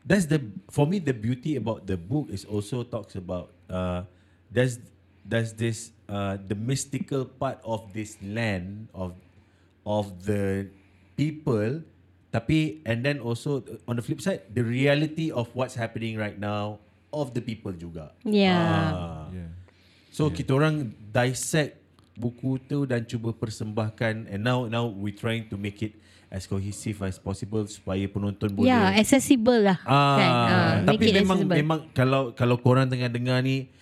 that's 0.08 0.24
the 0.24 0.40
for 0.72 0.88
me 0.88 0.96
the 0.96 1.12
beauty 1.12 1.60
about 1.60 1.84
the 1.84 2.00
book 2.00 2.32
is 2.32 2.48
also 2.48 2.80
talks 2.80 3.12
about 3.12 3.52
uh, 3.68 4.08
there's 4.48 4.80
there's 5.28 5.52
this 5.52 5.92
uh, 6.08 6.40
the 6.48 6.56
mystical 6.56 7.28
part 7.28 7.60
of 7.60 7.92
this 7.92 8.16
land 8.24 8.88
of 8.96 9.12
of 9.84 10.24
the 10.24 10.72
people 11.12 11.84
tapi 12.32 12.80
and 12.88 13.04
then 13.04 13.20
also 13.20 13.60
on 13.84 14.00
the 14.00 14.04
flip 14.04 14.24
side 14.24 14.40
the 14.56 14.64
reality 14.64 15.28
of 15.28 15.52
what's 15.52 15.76
happening 15.76 16.16
right 16.16 16.40
now 16.40 16.80
of 17.12 17.36
the 17.36 17.44
people 17.44 17.72
juga 17.76 18.12
Yeah. 18.24 18.56
Ah. 18.56 19.28
Yeah. 19.28 19.52
so 20.08 20.32
kita 20.32 20.56
orang 20.56 20.92
dissect 21.12 21.76
buku 22.16 22.58
tu 22.64 22.88
dan 22.88 23.04
cuba 23.04 23.30
persembahkan 23.36 24.26
and 24.28 24.40
now 24.40 24.64
now 24.66 24.88
we 24.88 25.12
trying 25.12 25.46
to 25.52 25.56
make 25.60 25.84
it 25.84 25.94
as 26.28 26.44
cohesive 26.44 27.00
as 27.08 27.16
possible 27.16 27.64
supaya 27.64 28.04
penonton 28.04 28.52
boleh 28.52 28.68
Yeah, 28.68 28.92
accessible 29.00 29.64
lah. 29.64 29.78
Ah, 29.88 30.16
kan? 30.16 30.30
Ah, 30.30 30.72
tapi 30.92 31.08
memang 31.08 31.40
accessible. 31.40 31.56
memang 31.56 31.78
kalau 31.96 32.22
kalau 32.36 32.56
korang 32.60 32.84
tengah 32.84 33.08
dengar 33.08 33.40
ni 33.40 33.72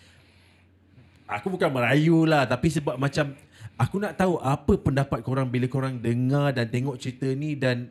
aku 1.27 1.51
bukan 1.51 1.67
merayu 1.75 2.23
lah 2.23 2.47
tapi 2.47 2.71
sebab 2.71 2.95
macam 2.95 3.35
aku 3.75 3.99
nak 3.99 4.15
tahu 4.15 4.39
apa 4.39 4.79
pendapat 4.79 5.21
korang 5.27 5.51
bila 5.51 5.67
korang 5.67 5.99
dengar 5.99 6.55
dan 6.55 6.71
tengok 6.71 6.97
cerita 7.03 7.27
ni 7.35 7.59
dan 7.59 7.91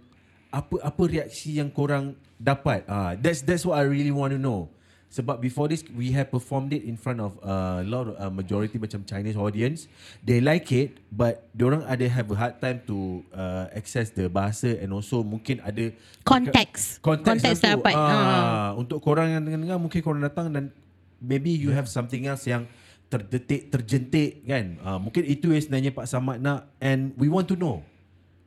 apa 0.55 0.79
apa 0.79 1.01
reaksi 1.03 1.59
yang 1.59 1.67
korang 1.67 2.15
dapat. 2.39 2.87
Ah, 2.87 3.11
that's 3.19 3.43
that's 3.43 3.67
what 3.67 3.75
I 3.75 3.83
really 3.83 4.15
want 4.15 4.31
to 4.31 4.39
know. 4.39 4.71
Sebab 5.15 5.39
before 5.39 5.71
this 5.71 5.79
we 5.95 6.11
have 6.11 6.27
performed 6.27 6.75
it 6.75 6.83
in 6.83 6.99
front 6.99 7.23
of 7.23 7.39
uh, 7.39 7.79
a 7.79 7.87
lot 7.87 8.11
of 8.11 8.19
uh, 8.19 8.27
majority 8.27 8.75
macam 8.75 9.07
Chinese 9.07 9.39
audience. 9.39 9.87
They 10.19 10.43
like 10.43 10.67
it 10.75 10.99
but 11.07 11.47
orang 11.55 11.87
ada 11.87 12.03
have 12.11 12.27
a 12.27 12.35
hard 12.35 12.59
time 12.59 12.83
to 12.83 13.23
uh, 13.31 13.71
access 13.71 14.11
the 14.11 14.27
bahasa 14.27 14.75
and 14.75 14.91
also 14.91 15.23
mungkin 15.23 15.63
ada 15.63 15.95
Konteks. 16.27 16.99
konteks, 16.99 17.47
Konteks 17.47 17.63
tu. 17.63 17.71
dapat. 17.79 17.95
Ah, 17.95 18.11
Ah. 18.11 18.69
Untuk 18.75 18.99
korang 18.99 19.31
yang 19.31 19.47
dengar 19.47 19.79
mungkin 19.79 20.03
korang 20.03 20.19
datang 20.19 20.51
dan 20.51 20.67
maybe 21.23 21.47
you 21.47 21.71
have 21.71 21.87
something 21.87 22.27
else 22.27 22.43
yang 22.43 22.67
terdetik, 23.07 23.71
terjentik 23.71 24.43
kan. 24.43 24.75
Ah, 24.83 24.99
mungkin 24.99 25.23
itu 25.23 25.55
yang 25.55 25.63
sebenarnya 25.63 25.95
Pak 25.95 26.11
Samad 26.11 26.43
nak 26.43 26.67
and 26.83 27.15
we 27.15 27.31
want 27.31 27.47
to 27.47 27.55
know. 27.55 27.79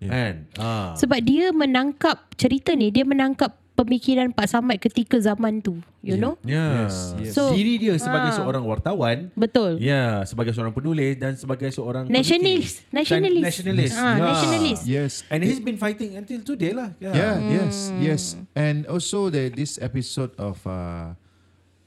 Yeah. 0.05 0.13
Kan? 0.13 0.35
Ah. 0.61 0.93
Sebab 1.01 1.25
dia 1.25 1.49
menangkap 1.51 2.29
cerita 2.37 2.77
ni, 2.77 2.93
dia 2.93 3.09
menangkap 3.09 3.57
pemikiran 3.79 4.35
Pak 4.35 4.51
Samad 4.51 4.83
ketika 4.83 5.15
zaman 5.17 5.63
tu. 5.63 5.79
You 6.03 6.19
know? 6.19 6.35
Ya. 6.43 6.83
Yes, 6.87 7.15
yes. 7.17 7.35
So- 7.35 7.55
Diri 7.55 7.79
dia 7.79 7.95
sebagai 7.95 8.35
Ah. 8.35 8.37
seorang 8.37 8.63
wartawan, 8.63 9.31
Betul. 9.33 9.79
ya, 9.79 10.23
sebagai 10.25 10.51
seorang 10.51 10.75
penulis 10.75 11.15
dan 11.15 11.35
sebagai 11.35 11.71
seorang 11.71 12.11
Nationalist. 12.11 12.83
Nationalist. 12.91 13.45
Nationalist. 13.63 13.95
Ah, 13.95 14.15
Ya. 14.15 14.25
nationalist. 14.27 14.83
Yes. 14.83 15.13
And 15.29 15.41
he's 15.41 15.59
been 15.59 15.77
fighting 15.77 16.15
until 16.15 16.43
today 16.43 16.73
lah. 16.73 16.91
Yeah, 16.99 17.15
Yeah. 17.15 17.35
yes, 17.39 17.75
yes. 17.99 18.23
And 18.53 18.83
also 18.87 19.29
the 19.29 19.47
this 19.49 19.77
episode 19.77 20.35
of 20.37 20.59
uh, 20.65 21.15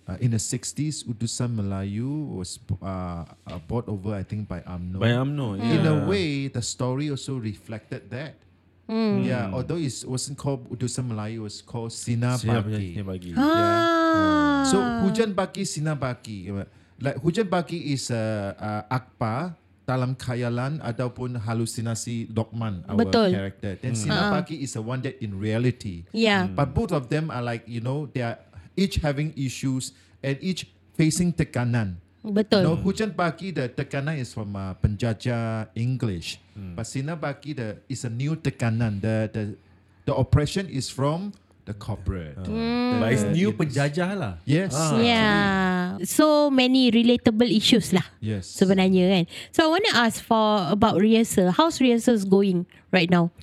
uh, 0.06 0.18
in 0.20 0.32
the 0.32 0.40
60s 0.40 1.04
Utusan 1.04 1.52
Melayu 1.52 2.08
was 2.36 2.60
uh, 2.78 3.24
uh, 3.26 3.60
bought 3.66 3.88
over 3.88 4.12
I 4.12 4.22
think 4.22 4.46
by 4.46 4.60
UMNO. 4.62 5.00
By 5.00 5.12
UMNO. 5.14 5.56
Yeah. 5.56 5.72
In 5.74 5.82
a 5.84 5.96
way, 6.04 6.48
the 6.48 6.62
story 6.62 7.08
also 7.08 7.36
reflected 7.36 8.12
that. 8.12 8.36
Yeah, 9.24 9.56
although 9.56 9.80
it 9.80 10.04
wasn't 10.04 10.38
called 10.38 10.68
Utusan 10.68 11.08
Melayu, 11.08 11.40
it 11.40 11.46
was 11.48 11.58
called 11.64 11.96
Sina 11.96 12.36
Siap 12.36 12.68
Baki. 12.68 12.88
siap 13.00 13.06
bagi. 13.08 13.32
Ah. 13.40 14.68
So 14.68 14.78
Hujan 15.08 15.32
Baki 15.32 15.64
Sina 15.64 15.96
Baki. 15.96 16.52
Like 17.00 17.18
Hujan 17.24 17.48
Baki 17.48 17.96
is 17.96 18.12
a 18.12 18.54
uh, 18.60 18.84
akpa 18.92 19.56
dalam 19.88 20.14
khayalan 20.14 20.78
ataupun 20.84 21.40
halusinasi 21.40 22.30
Lokman 22.36 22.84
our 22.86 23.00
Betul. 23.00 23.32
character. 23.32 23.80
Then 23.80 23.96
Sina 23.96 24.28
Baki 24.30 24.60
is 24.60 24.76
the 24.76 24.84
one 24.84 25.02
that 25.08 25.18
in 25.24 25.40
reality. 25.40 26.04
Yeah. 26.12 26.52
But 26.52 26.76
both 26.76 26.92
of 26.92 27.08
them 27.08 27.32
are 27.32 27.42
like 27.42 27.64
you 27.66 27.80
know 27.80 28.12
they 28.12 28.22
are 28.28 28.38
each 28.76 29.00
having 29.00 29.32
issues 29.40 29.96
and 30.20 30.36
each 30.44 30.68
facing 31.00 31.32
tekanan. 31.32 31.98
Betul. 32.22 32.62
No, 32.62 32.78
Hujan 32.78 33.10
Baki 33.10 33.50
the 33.50 33.66
tekanan 33.66 34.22
is 34.22 34.30
from 34.30 34.54
uh, 34.54 34.78
penjajah 34.78 35.74
English. 35.74 36.38
But 36.54 36.86
Sina 36.86 37.18
Baki 37.18 37.58
the 37.58 37.82
is 37.90 38.06
a 38.06 38.12
new 38.14 38.38
tekanan. 38.38 39.02
The 39.02 39.26
the 39.34 39.44
the 40.06 40.14
oppression 40.14 40.70
is 40.70 40.86
from 40.94 41.34
the 41.66 41.74
corporate. 41.74 42.38
The- 42.46 43.02
But 43.02 43.10
it's 43.14 43.26
new 43.34 43.50
it's- 43.50 43.58
penjajah 43.58 44.12
lah. 44.14 44.34
Yes. 44.46 44.78
Ah. 44.78 45.02
Yeah. 45.02 45.98
So 46.06 46.54
many 46.54 46.94
relatable 46.94 47.50
issues 47.50 47.90
lah. 47.90 48.06
Yes. 48.22 48.46
Sebenarnya 48.46 49.10
kan. 49.10 49.24
So 49.50 49.66
I 49.66 49.70
want 49.74 49.86
to 49.90 49.96
ask 49.98 50.22
for 50.22 50.70
about 50.70 51.02
rehearsal. 51.02 51.50
How's 51.58 51.82
rehearsals 51.82 52.22
going 52.22 52.70
right 52.94 53.10
now? 53.10 53.34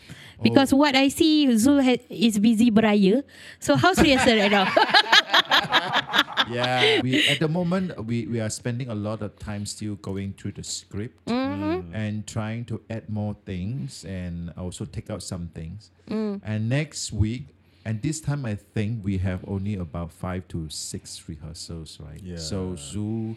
Because 0.43 0.73
what 0.73 0.95
I 0.95 1.09
see 1.09 1.47
Zul 1.59 1.83
ha- 1.83 2.03
is 2.09 2.39
busy 2.39 2.71
beraya. 2.71 3.23
So 3.59 3.77
how's 3.77 3.99
rehearsal 3.99 4.39
right 4.39 4.51
now? 4.51 4.71
yeah, 6.51 7.01
we 7.03 7.27
at 7.29 7.41
the 7.41 7.49
moment 7.49 7.93
we, 8.07 8.27
we 8.27 8.41
are 8.41 8.51
spending 8.51 8.89
a 8.89 8.95
lot 8.95 9.23
of 9.23 9.39
time 9.39 9.67
still 9.67 9.97
going 9.97 10.35
through 10.35 10.53
the 10.53 10.65
script 10.65 11.27
mm-hmm. 11.27 11.95
and 11.95 12.27
trying 12.27 12.65
to 12.67 12.81
add 12.91 13.09
more 13.09 13.37
things 13.45 14.05
and 14.05 14.53
also 14.57 14.85
take 14.85 15.11
out 15.11 15.23
some 15.23 15.49
things. 15.55 15.91
Mm. 16.09 16.41
And 16.45 16.69
next 16.69 17.13
week, 17.13 17.47
and 17.85 18.01
this 18.03 18.21
time 18.21 18.45
I 18.45 18.55
think 18.55 19.05
we 19.05 19.19
have 19.19 19.41
only 19.49 19.77
about 19.77 20.13
five 20.13 20.47
to 20.49 20.69
six 20.69 21.23
rehearsals, 21.29 21.99
right? 22.01 22.21
Yeah. 22.23 22.37
So 22.37 22.77
Zoo. 22.77 23.37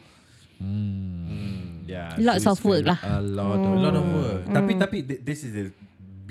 Mm, 0.61 1.26
mm, 1.26 1.90
Yeah, 1.90 2.14
Lots 2.19 2.44
Zoo 2.44 2.52
of 2.52 2.64
work 2.65 2.86
lah. 2.86 2.99
A 3.02 3.22
lot 3.22 3.57
of 3.57 3.65
A 3.65 3.80
lot 3.82 3.95
of 3.98 4.06
work. 4.14 4.45
work. 4.45 4.53
Tapi 4.53 4.72
tapi 4.78 4.98
this 5.02 5.41
is 5.41 5.57
the 5.57 5.73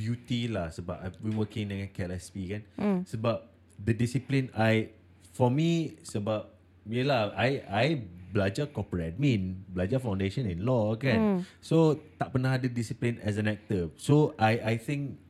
beauty 0.01 0.49
lah 0.49 0.73
sebab 0.73 0.97
I've 0.97 1.21
been 1.21 1.37
working 1.37 1.69
dengan 1.69 1.93
KLSP 1.93 2.37
kan. 2.49 2.63
Sebab 3.05 3.45
the 3.77 3.93
discipline 3.93 4.49
I 4.57 4.97
for 5.37 5.53
me 5.53 6.01
sebab 6.01 6.49
yelah 6.89 7.37
I 7.37 7.61
I 7.69 7.87
belajar 8.33 8.71
corporate 8.73 9.19
admin, 9.19 9.61
belajar 9.69 10.01
foundation 10.01 10.49
in 10.49 10.65
law 10.65 10.97
kan. 10.97 11.45
So 11.61 12.01
tak 12.17 12.33
pernah 12.33 12.57
ada 12.57 12.65
disiplin 12.65 13.21
as 13.21 13.37
an 13.37 13.53
actor. 13.53 13.93
So 14.01 14.33
I 14.41 14.57
I 14.65 14.75
think 14.81 15.21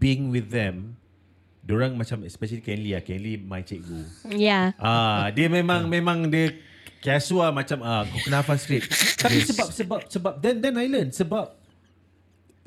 being 0.00 0.32
with 0.32 0.48
them 0.48 0.96
Diorang 1.66 1.98
macam 1.98 2.22
especially 2.22 2.62
Kenly 2.62 2.94
lah 2.94 3.02
Kenly 3.02 3.34
my 3.42 3.58
cikgu 3.58 4.06
yeah. 4.30 4.70
Ah, 4.78 5.34
dia 5.34 5.50
memang 5.50 5.90
memang 5.90 6.30
dia 6.30 6.54
casual 7.02 7.50
macam 7.50 7.82
ah 7.82 8.06
kau 8.06 8.18
kena 8.22 8.42
hafal 8.42 8.58
script. 8.58 8.86
Tapi 9.18 9.42
sebab 9.42 9.68
sebab 9.74 10.00
sebab 10.06 10.32
then 10.38 10.62
then 10.62 10.78
I 10.78 10.86
learn 10.86 11.10
sebab 11.10 11.65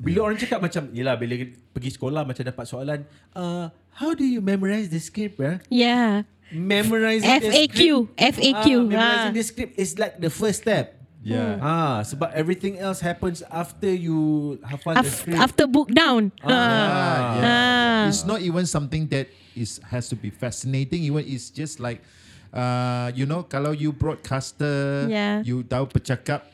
bila 0.00 0.24
orang 0.26 0.40
cakap 0.40 0.58
macam 0.58 0.88
yelah 0.90 1.12
bila 1.14 1.36
pergi 1.70 1.90
sekolah 1.92 2.24
macam 2.24 2.40
dapat 2.40 2.64
soalan 2.64 3.00
uh, 3.36 3.68
how 3.92 4.16
do 4.16 4.24
you 4.24 4.40
memorize 4.40 4.88
the 4.88 4.96
script 4.98 5.36
ya? 5.36 5.60
Yeah. 5.68 6.24
Memorizing 6.50 7.30
the 7.30 7.46
FAQ, 7.46 7.78
script. 8.10 8.18
FAQ, 8.18 8.66
Ah, 8.66 8.82
memorizing 8.82 9.30
ah. 9.30 9.36
the 9.38 9.44
script 9.46 9.72
is 9.78 9.94
like 9.94 10.18
the 10.18 10.26
first 10.26 10.66
step. 10.66 10.98
Yeah. 11.22 11.60
Ah, 11.62 12.02
sebab 12.02 12.32
everything 12.34 12.74
else 12.80 12.98
happens 12.98 13.44
after 13.46 13.86
you 13.86 14.56
hafal 14.66 14.98
the 14.98 15.04
Af- 15.06 15.14
script. 15.14 15.38
after 15.38 15.70
book 15.70 15.92
down. 15.94 16.32
Ah, 16.42 16.48
Ah, 16.48 16.50
yeah. 16.50 17.44
Ah. 17.46 18.02
It's 18.10 18.26
not 18.26 18.42
even 18.42 18.66
something 18.66 19.06
that 19.14 19.28
is 19.54 19.78
has 19.86 20.10
to 20.10 20.16
be 20.18 20.32
fascinating. 20.32 21.06
Even 21.06 21.22
it's 21.22 21.54
just 21.54 21.78
like, 21.78 22.02
uh, 22.50 23.12
you 23.14 23.30
know, 23.30 23.44
kalau 23.44 23.70
you 23.70 23.94
broadcaster, 23.94 25.06
Yeah. 25.06 25.46
you 25.46 25.62
tahu 25.62 25.86
bercakap, 25.86 26.50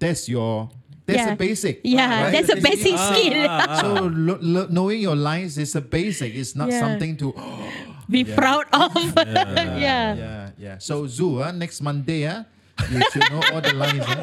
that's 0.00 0.26
your 0.26 0.72
That's 1.06 1.22
Yeah. 1.22 1.32
a 1.32 1.36
basic. 1.38 1.74
Yeah, 1.86 2.02
right? 2.10 2.32
that's 2.34 2.50
a 2.50 2.58
basic 2.58 2.98
Ah, 2.98 3.06
skill. 3.14 3.38
ah. 3.46 3.78
So 3.78 3.88
lo- 4.10 4.42
lo- 4.42 4.66
knowing 4.66 4.98
your 4.98 5.14
lines 5.14 5.54
is 5.54 5.78
a 5.78 5.80
basic. 5.80 6.34
It's 6.34 6.58
not 6.58 6.66
Yeah. 6.66 6.82
something 6.82 7.14
to. 7.22 7.30
Be 8.10 8.26
proud 8.26 8.66
of. 8.74 8.90
yeah. 9.78 10.14
yeah, 10.14 10.42
yeah. 10.58 10.76
So 10.78 11.06
Zoo, 11.06 11.42
ah, 11.42 11.50
next 11.54 11.78
Monday, 11.78 12.26
ah, 12.26 12.42
you 12.90 12.98
should 13.10 13.22
know 13.30 13.42
all 13.50 13.62
the 13.62 13.74
lines. 13.74 14.02
ah. 14.02 14.22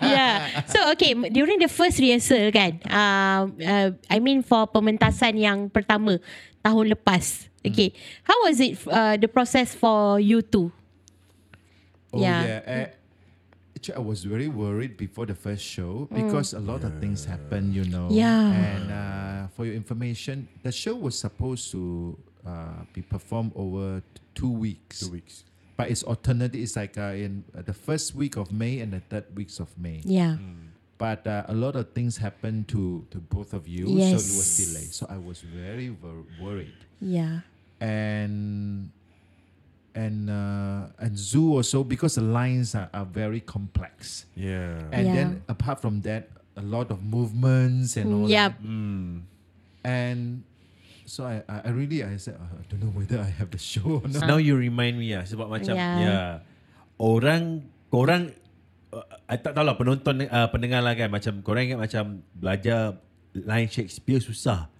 yeah. 0.00 0.60
So 0.68 0.78
okay, 0.92 1.12
during 1.32 1.58
the 1.60 1.68
first 1.68 1.96
rehearsal 2.00 2.52
kan, 2.52 2.80
uh, 2.88 3.48
uh, 3.48 3.88
I 4.08 4.18
mean 4.20 4.40
for 4.44 4.68
pementasan 4.68 5.36
yang 5.40 5.68
pertama 5.72 6.20
tahun 6.60 6.92
lepas. 6.96 7.48
Okay, 7.62 7.94
how 8.26 8.34
was 8.44 8.58
it 8.58 8.74
uh, 8.90 9.14
the 9.16 9.28
process 9.28 9.72
for 9.72 10.18
you 10.18 10.42
two? 10.42 10.68
Oh 12.12 12.20
Yeah. 12.20 12.40
yeah. 12.44 12.60
Eh, 12.66 12.86
actually, 13.82 13.94
I 13.96 14.06
was 14.06 14.22
very 14.24 14.46
worried 14.48 14.96
before 14.96 15.26
the 15.26 15.34
first 15.34 15.64
show 15.64 16.06
because 16.14 16.54
a 16.54 16.60
lot 16.60 16.84
of 16.84 16.98
things 17.00 17.24
happened, 17.24 17.74
you 17.74 17.84
know. 17.84 18.06
Yeah. 18.10 18.52
And 18.52 18.92
uh, 18.92 19.48
for 19.56 19.64
your 19.66 19.74
information, 19.74 20.46
the 20.62 20.70
show 20.70 20.94
was 20.94 21.18
supposed 21.18 21.72
to 21.72 22.16
uh, 22.46 22.84
be 22.92 23.02
performed 23.02 23.50
over 23.56 24.00
t- 24.14 24.22
two 24.34 24.50
weeks. 24.52 25.00
Two 25.00 25.10
weeks. 25.10 25.42
But 25.76 25.90
it's 25.90 26.04
alternative. 26.04 26.60
It's 26.60 26.76
like 26.76 26.96
uh, 26.96 27.18
in 27.18 27.42
uh, 27.58 27.62
the 27.62 27.74
first 27.74 28.14
week 28.14 28.36
of 28.36 28.52
May 28.52 28.78
and 28.80 28.92
the 28.92 29.00
third 29.00 29.24
weeks 29.34 29.58
of 29.58 29.76
May. 29.76 30.00
Yeah. 30.04 30.36
But 30.98 31.26
uh, 31.26 31.42
a 31.48 31.54
lot 31.54 31.74
of 31.74 31.90
things 31.92 32.16
happened 32.18 32.68
to 32.68 33.04
to 33.10 33.18
both 33.18 33.52
of 33.52 33.66
you, 33.66 33.86
so 33.86 33.98
Yes. 33.98 34.30
it 34.30 34.36
was 34.38 34.48
delayed. 34.62 34.92
So 34.94 35.06
I 35.10 35.18
was 35.18 35.40
very 35.42 35.90
wor- 35.90 36.22
worried. 36.40 36.78
Yeah. 37.00 37.40
and 37.82 38.90
and 39.92 40.28
uh, 40.28 40.88
and 40.98 41.12
zoo 41.14 41.60
also 41.60 41.84
because 41.84 42.16
the 42.16 42.24
lines 42.24 42.72
are, 42.72 42.88
are 42.92 43.04
very 43.04 43.40
complex 43.40 44.24
Yeah. 44.32 44.88
and 44.88 45.04
Yeah. 45.06 45.14
then 45.14 45.28
apart 45.46 45.84
from 45.84 46.00
that 46.08 46.32
a 46.56 46.64
lot 46.64 46.88
of 46.88 47.04
movements 47.04 47.96
and 47.96 48.08
all 48.08 48.24
Yep. 48.28 48.56
that 48.56 48.64
Hmm. 48.64 49.28
and 49.84 50.44
so 51.04 51.28
I, 51.28 51.44
I 51.44 51.68
really 51.76 52.00
I 52.00 52.16
said 52.16 52.40
"Oh, 52.40 52.48
I 52.48 52.64
don't 52.72 52.80
know 52.80 52.92
whether 52.96 53.20
I 53.20 53.28
have 53.36 53.52
the 53.52 53.60
show 53.60 54.00
or 54.00 54.08
not 54.08 54.24
Now 54.24 54.40
you 54.40 54.56
remind 54.56 54.96
me 54.96 55.12
lah 55.12 55.28
sebab 55.28 55.52
macam 55.52 55.76
Yeah. 55.76 55.94
yeah. 56.00 56.08
yeah. 56.08 56.34
Orang 56.96 57.68
korang 57.92 58.32
uh, 58.96 59.04
I 59.28 59.36
tak 59.36 59.52
tahu 59.52 59.64
lah 59.68 59.76
penonton 59.76 60.24
uh, 60.24 60.48
pendengar 60.48 60.80
lah 60.80 60.96
kan 60.96 61.12
macam 61.12 61.44
korang 61.44 61.68
ingat 61.68 61.80
macam 61.84 62.24
belajar 62.32 62.96
line 63.36 63.68
Shakespeare 63.68 64.20
susah. 64.24 64.71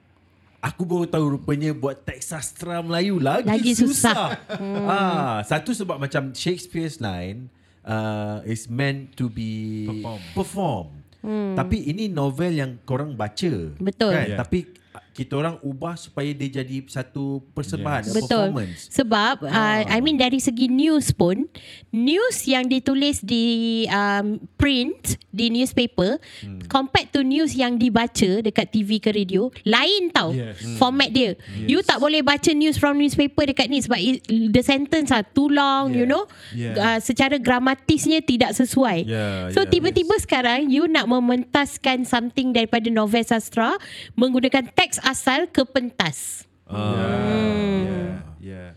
Aku 0.63 0.87
baru 0.87 1.11
tahu 1.11 1.35
rupanya 1.35 1.75
buat 1.75 2.07
teks 2.07 2.31
sastra 2.31 2.79
Melayu 2.79 3.19
lagi, 3.19 3.51
Lagi 3.51 3.75
susah. 3.75 4.39
hmm. 4.47 4.87
ah, 4.87 5.43
satu 5.43 5.75
sebab 5.75 5.99
macam 5.99 6.31
Shakespeare's 6.31 7.03
line 7.03 7.51
uh, 7.83 8.39
is 8.47 8.71
meant 8.71 9.11
to 9.19 9.27
be 9.27 9.91
Perform. 9.91 10.21
perform. 10.39 10.87
Hmm. 11.19 11.55
Tapi 11.59 11.83
ini 11.83 12.07
novel 12.07 12.63
yang 12.63 12.79
korang 12.83 13.19
baca. 13.19 13.75
Betul. 13.75 14.15
Kan? 14.15 14.27
Yeah. 14.35 14.39
Tapi 14.39 14.71
kita 15.13 15.37
orang 15.37 15.61
ubah 15.61 15.93
supaya 15.95 16.33
dia 16.33 16.65
jadi 16.65 16.81
satu 16.89 17.45
persembahan, 17.53 18.09
Yes. 18.09 18.17
Betul. 18.17 18.49
performance. 18.49 18.81
Sebab 18.89 19.45
uh, 19.45 19.81
I 19.85 20.01
mean 20.01 20.17
dari 20.17 20.41
segi 20.41 20.73
news 20.73 21.13
pun 21.13 21.45
news 21.93 22.49
yang 22.49 22.65
ditulis 22.65 23.21
di 23.21 23.85
um, 23.93 24.41
print 24.57 25.21
di 25.29 25.53
newspaper 25.53 26.17
hmm. 26.41 26.65
compared 26.67 27.13
to 27.13 27.21
news 27.21 27.53
yang 27.53 27.77
dibaca 27.77 28.41
dekat 28.41 28.73
TV 28.73 28.97
ke 28.97 29.13
radio 29.13 29.53
lain 29.63 30.09
tau 30.09 30.33
Yes. 30.33 30.81
format 30.81 31.13
dia. 31.13 31.37
You 31.53 31.85
tak 31.85 32.01
boleh 32.01 32.25
baca 32.25 32.49
news 32.57 32.81
from 32.81 32.97
newspaper 32.97 33.45
dekat 33.45 33.69
ni 33.69 33.85
sebab 33.85 34.01
it, 34.01 34.25
the 34.29 34.65
sentence 34.65 35.13
are 35.13 35.25
too 35.27 35.53
long, 35.53 35.93
you 35.93 36.09
Yeah. 36.09 36.11
know. 36.11 36.25
Yeah. 36.57 36.75
Uh, 36.75 36.99
secara 37.05 37.37
gramatisnya 37.37 38.25
tidak 38.25 38.57
sesuai. 38.57 39.05
Yeah, 39.05 39.53
so 39.53 39.67
yeah, 39.67 39.69
tiba-tiba 39.69 40.17
sekarang 40.17 40.73
you 40.73 40.89
nak 40.89 41.05
mementaskan 41.05 42.09
something 42.09 42.57
daripada 42.57 42.89
novel 42.89 43.21
sastra 43.21 43.77
menggunakan 44.17 44.73
teks 44.73 45.02
asal 45.03 45.51
ke 45.51 45.63
pentas. 45.67 46.47
yeah 46.73 48.23
yeah 48.41 48.71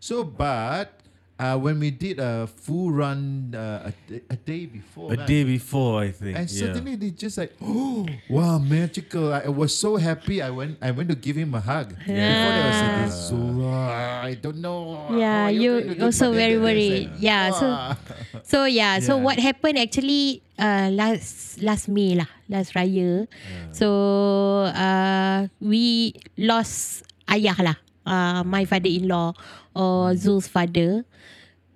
so 0.00 0.24
but 0.24 1.01
uh, 1.42 1.58
when 1.58 1.82
we 1.82 1.90
did 1.90 2.22
a 2.22 2.46
full 2.46 2.94
run 2.94 3.50
uh, 3.50 3.90
a, 3.90 3.92
day, 4.06 4.22
a 4.30 4.36
day 4.38 4.62
before 4.66 5.12
A 5.12 5.16
kan, 5.18 5.26
day 5.26 5.42
before, 5.42 6.06
I 6.06 6.14
think. 6.14 6.38
And 6.38 6.46
yeah. 6.46 6.60
suddenly 6.62 6.94
they 6.94 7.10
just 7.10 7.34
like, 7.34 7.50
oh, 7.58 8.06
wow, 8.30 8.62
magical. 8.62 9.34
I, 9.34 9.50
I 9.50 9.52
was 9.52 9.74
so 9.74 9.98
happy. 9.98 10.38
I 10.38 10.50
went 10.54 10.78
I 10.78 10.94
went 10.94 11.10
to 11.10 11.18
give 11.18 11.34
him 11.34 11.50
a 11.58 11.60
hug. 11.60 11.98
Before 11.98 12.14
that, 12.14 12.62
I 12.62 12.72
said, 12.78 12.92
this 13.10 13.14
Zura, 13.26 14.22
I 14.22 14.38
don't 14.38 14.62
know. 14.62 15.10
Yeah, 15.18 15.50
how 15.50 15.50
you 15.50 15.70
going 15.82 15.88
to 15.88 15.94
do?" 15.98 16.04
also 16.06 16.30
very 16.30 16.62
worried. 16.62 17.10
said, 17.10 17.18
Yeah, 17.18 17.50
so 17.50 17.66
so 18.46 18.58
yeah, 18.70 19.02
so 19.02 19.18
what 19.18 19.42
happened 19.42 19.82
actually 19.82 20.46
uh, 20.62 20.94
last 20.94 21.58
last 21.58 21.90
May 21.90 22.14
lah, 22.14 22.30
last 22.46 22.78
raya. 22.78 23.26
So 23.74 24.70
uh, 24.70 25.50
we 25.58 26.14
lost 26.38 27.02
ayah 27.26 27.58
lah, 27.58 27.76
uh, 28.06 28.46
my 28.46 28.62
father-in-law 28.62 29.34
or 29.74 30.14
Zul's 30.14 30.46
father. 30.46 31.02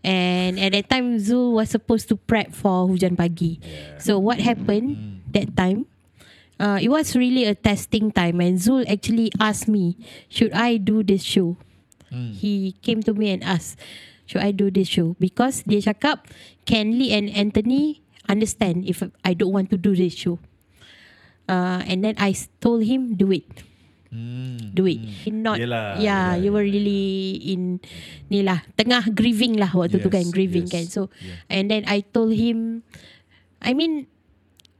And 0.06 0.54
at 0.62 0.70
that 0.70 0.86
time 0.86 1.18
Zul 1.18 1.58
was 1.58 1.74
supposed 1.74 2.06
to 2.14 2.16
prep 2.16 2.54
for 2.54 2.86
hujan 2.86 3.18
pagi. 3.18 3.58
So 3.98 4.22
what 4.22 4.38
happened 4.38 5.26
that 5.34 5.58
time? 5.58 5.90
Uh, 6.62 6.78
it 6.80 6.88
was 6.88 7.18
really 7.18 7.44
a 7.44 7.58
testing 7.58 8.14
time 8.14 8.40
and 8.40 8.56
Zul 8.56 8.86
actually 8.86 9.34
asked 9.42 9.66
me, 9.66 9.98
should 10.30 10.54
I 10.54 10.78
do 10.78 11.02
this 11.02 11.26
show? 11.26 11.58
He 12.32 12.78
came 12.80 13.02
to 13.02 13.12
me 13.12 13.34
and 13.34 13.42
asked, 13.44 13.76
should 14.24 14.40
I 14.40 14.54
do 14.54 14.70
this 14.70 14.88
show? 14.88 15.18
Because 15.18 15.66
dia 15.66 15.82
cakap, 15.82 16.30
Kenley 16.64 17.12
and 17.12 17.28
Anthony 17.28 18.00
understand 18.30 18.86
if 18.88 19.02
I 19.20 19.34
don't 19.34 19.52
want 19.52 19.68
to 19.74 19.76
do 19.76 19.92
this 19.92 20.14
show. 20.14 20.38
Uh, 21.44 21.82
and 21.84 22.02
then 22.02 22.14
I 22.18 22.32
told 22.62 22.84
him, 22.86 23.14
do 23.14 23.30
it. 23.32 23.44
Do 24.76 24.84
it. 24.84 25.00
Not, 25.32 25.56
Yelah, 25.56 25.96
yeah, 25.96 26.36
yelah, 26.36 26.42
you 26.42 26.50
were 26.52 26.66
really 26.66 27.40
in 27.48 27.80
ni 28.28 28.44
lah 28.44 28.60
tengah 28.76 29.08
grieving 29.12 29.56
lah 29.56 29.72
waktu 29.72 30.00
tu 30.00 30.12
Yes, 30.12 30.16
kan 30.20 30.26
grieving 30.28 30.68
yes, 30.68 30.72
kan. 30.72 30.84
So 30.88 31.00
yeah. 31.22 31.40
and 31.48 31.72
then 31.72 31.88
I 31.88 32.04
told 32.04 32.36
him, 32.36 32.84
I 33.64 33.72
mean, 33.72 34.04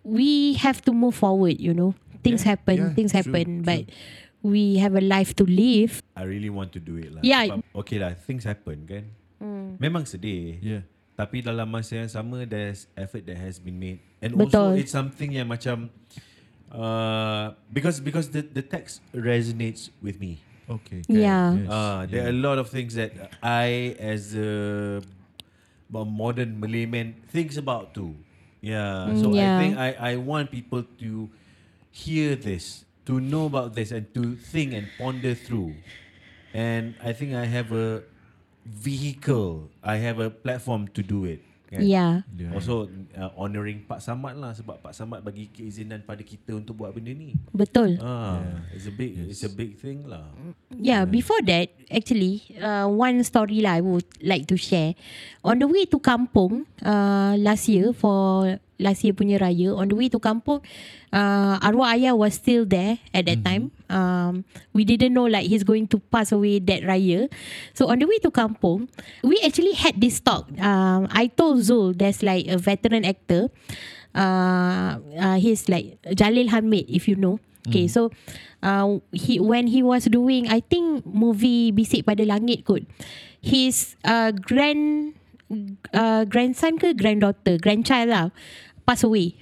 we 0.04 0.60
have 0.60 0.84
to 0.84 0.92
move 0.92 1.16
forward. 1.16 1.56
You 1.56 1.72
know, 1.72 1.96
things 2.20 2.44
Yeah, 2.44 2.56
happen, 2.56 2.76
yeah, 2.76 2.92
things 2.92 3.16
true, 3.16 3.24
happen, 3.24 3.60
true. 3.60 3.66
but 3.66 3.82
we 4.44 4.78
have 4.78 4.94
a 4.94 5.02
life 5.02 5.34
to 5.40 5.44
live. 5.44 5.98
I 6.14 6.22
really 6.22 6.50
want 6.50 6.70
to 6.76 6.80
do 6.80 7.00
it 7.00 7.10
lah. 7.10 7.22
Yeah. 7.24 7.50
Sebab, 7.50 7.64
okay 7.82 7.98
lah, 7.98 8.14
things 8.14 8.44
happen 8.46 8.86
kan. 8.86 9.04
Hmm. 9.42 9.74
Memang 9.82 10.06
sedih. 10.06 10.60
Yeah. 10.62 10.82
Tapi 11.16 11.40
dalam 11.40 11.66
masa 11.72 12.04
yang 12.04 12.12
sama, 12.12 12.44
there's 12.44 12.86
effort 12.92 13.24
that 13.24 13.40
has 13.40 13.56
been 13.56 13.80
made. 13.80 14.04
And 14.20 14.36
Betul. 14.36 14.76
also, 14.76 14.76
it's 14.76 14.92
something 14.92 15.32
yang 15.32 15.48
macam, 15.48 15.88
uh, 16.72 17.52
because 17.72 18.00
because 18.00 18.30
the 18.30 18.42
the 18.42 18.62
text 18.62 19.00
resonates 19.14 19.90
with 20.02 20.20
me. 20.20 20.38
Okay. 20.68 21.02
Yeah. 21.08 21.54
Yes. 21.54 21.70
Uh, 21.70 22.06
there 22.10 22.26
are 22.26 22.34
a 22.34 22.40
lot 22.40 22.58
of 22.58 22.68
things 22.68 22.94
that 22.94 23.12
I, 23.42 23.94
as 24.02 24.34
a 24.34 25.00
a 25.94 26.04
modern 26.04 26.58
Malay 26.58 26.86
man, 26.86 27.14
thinks 27.30 27.56
about 27.56 27.94
too. 27.94 28.14
Yeah. 28.60 29.06
Mm, 29.10 29.20
So 29.20 29.34
yeah. 29.34 29.54
I 29.54 29.58
think 29.60 29.78
I, 29.78 29.88
I 29.94 30.16
want 30.16 30.50
people 30.50 30.82
to 30.82 31.30
hear 31.90 32.34
this, 32.34 32.84
to 33.06 33.20
know 33.20 33.46
about 33.46 33.74
this, 33.74 33.92
and 33.92 34.10
to 34.14 34.34
think 34.34 34.74
and 34.74 34.90
ponder 34.98 35.34
through. 35.34 35.74
And 36.52 36.94
I 37.02 37.12
think 37.12 37.34
I 37.34 37.44
have 37.46 37.70
a 37.72 38.02
vehicle, 38.66 39.70
I 39.82 39.96
have 40.02 40.18
a 40.18 40.30
platform 40.30 40.88
to 40.98 41.02
do 41.02 41.24
it. 41.24 41.45
Kan? 41.66 41.82
Yeah. 41.82 42.22
Yeah. 42.38 42.54
Also 42.54 42.86
uh, 43.14 43.30
honouring 43.34 43.84
Pak 43.84 43.98
Samad 43.98 44.38
lah 44.38 44.54
sebab 44.54 44.78
Pak 44.80 44.94
Samad 44.94 45.20
bagi 45.26 45.50
keizinan 45.50 46.02
pada 46.06 46.22
kita 46.22 46.54
untuk 46.54 46.78
buat 46.78 46.94
benda 46.94 47.10
ni. 47.10 47.34
Betul. 47.50 47.98
Ah, 47.98 48.42
it's 48.70 48.86
a 48.86 48.94
big 48.94 49.18
it's 49.26 49.42
a 49.42 49.52
big 49.52 49.74
thing 49.76 50.06
lah. 50.06 50.30
Yeah, 50.76 51.06
before 51.08 51.40
that, 51.46 51.72
actually, 51.88 52.42
uh, 52.58 52.86
one 52.90 53.22
story 53.24 53.62
lah 53.64 53.78
I 53.78 53.82
would 53.82 54.06
like 54.22 54.46
to 54.50 54.56
share. 54.58 54.94
On 55.42 55.56
the 55.56 55.66
way 55.66 55.86
to 55.88 55.98
kampung, 55.98 56.66
uh, 56.82 57.34
last 57.38 57.70
year 57.70 57.90
for 57.94 58.58
last 58.78 59.04
year 59.04 59.12
punya 59.12 59.40
raya, 59.40 59.76
on 59.76 59.88
the 59.88 59.96
way 59.96 60.08
to 60.08 60.18
kampung, 60.18 60.60
uh, 61.12 61.56
arwah 61.60 61.96
ayah 61.96 62.14
was 62.14 62.34
still 62.34 62.64
there 62.64 62.98
at 63.12 63.26
that 63.26 63.44
time. 63.44 63.72
Um, 63.88 64.44
we 64.72 64.84
didn't 64.84 65.14
know 65.14 65.26
like 65.26 65.46
he's 65.46 65.64
going 65.64 65.88
to 65.88 65.98
pass 65.98 66.32
away 66.32 66.58
that 66.60 66.82
raya. 66.82 67.28
So 67.74 67.88
on 67.88 67.98
the 67.98 68.06
way 68.06 68.18
to 68.24 68.30
kampung, 68.30 68.88
we 69.22 69.40
actually 69.44 69.72
had 69.72 70.00
this 70.00 70.20
talk. 70.20 70.48
Um, 70.60 71.08
I 71.10 71.28
told 71.28 71.60
Zul, 71.64 71.96
there's 71.96 72.22
like 72.22 72.46
a 72.48 72.58
veteran 72.58 73.04
actor. 73.04 73.48
Uh, 74.14 74.98
uh, 75.18 75.36
he's 75.36 75.68
like 75.68 76.00
Jalil 76.16 76.48
Hamid, 76.48 76.88
if 76.88 77.08
you 77.08 77.16
know. 77.16 77.40
Okay, 77.66 77.90
so 77.90 78.14
uh, 78.62 79.02
he 79.10 79.42
when 79.42 79.66
he 79.66 79.82
was 79.82 80.06
doing, 80.06 80.46
I 80.46 80.62
think 80.62 81.02
movie 81.02 81.74
Bisik 81.74 82.06
pada 82.06 82.22
Langit 82.22 82.62
kot. 82.62 82.86
His 83.42 83.98
uh, 84.06 84.30
grand 84.30 85.18
uh, 85.94 86.24
grandson 86.26 86.78
ke 86.78 86.94
granddaughter, 86.94 87.58
grandchild 87.58 88.10
lah, 88.10 88.30
pass 88.86 89.02
away. 89.02 89.36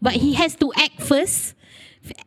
But 0.00 0.18
he 0.20 0.34
has 0.36 0.56
to 0.60 0.72
act 0.76 1.00
first, 1.00 1.54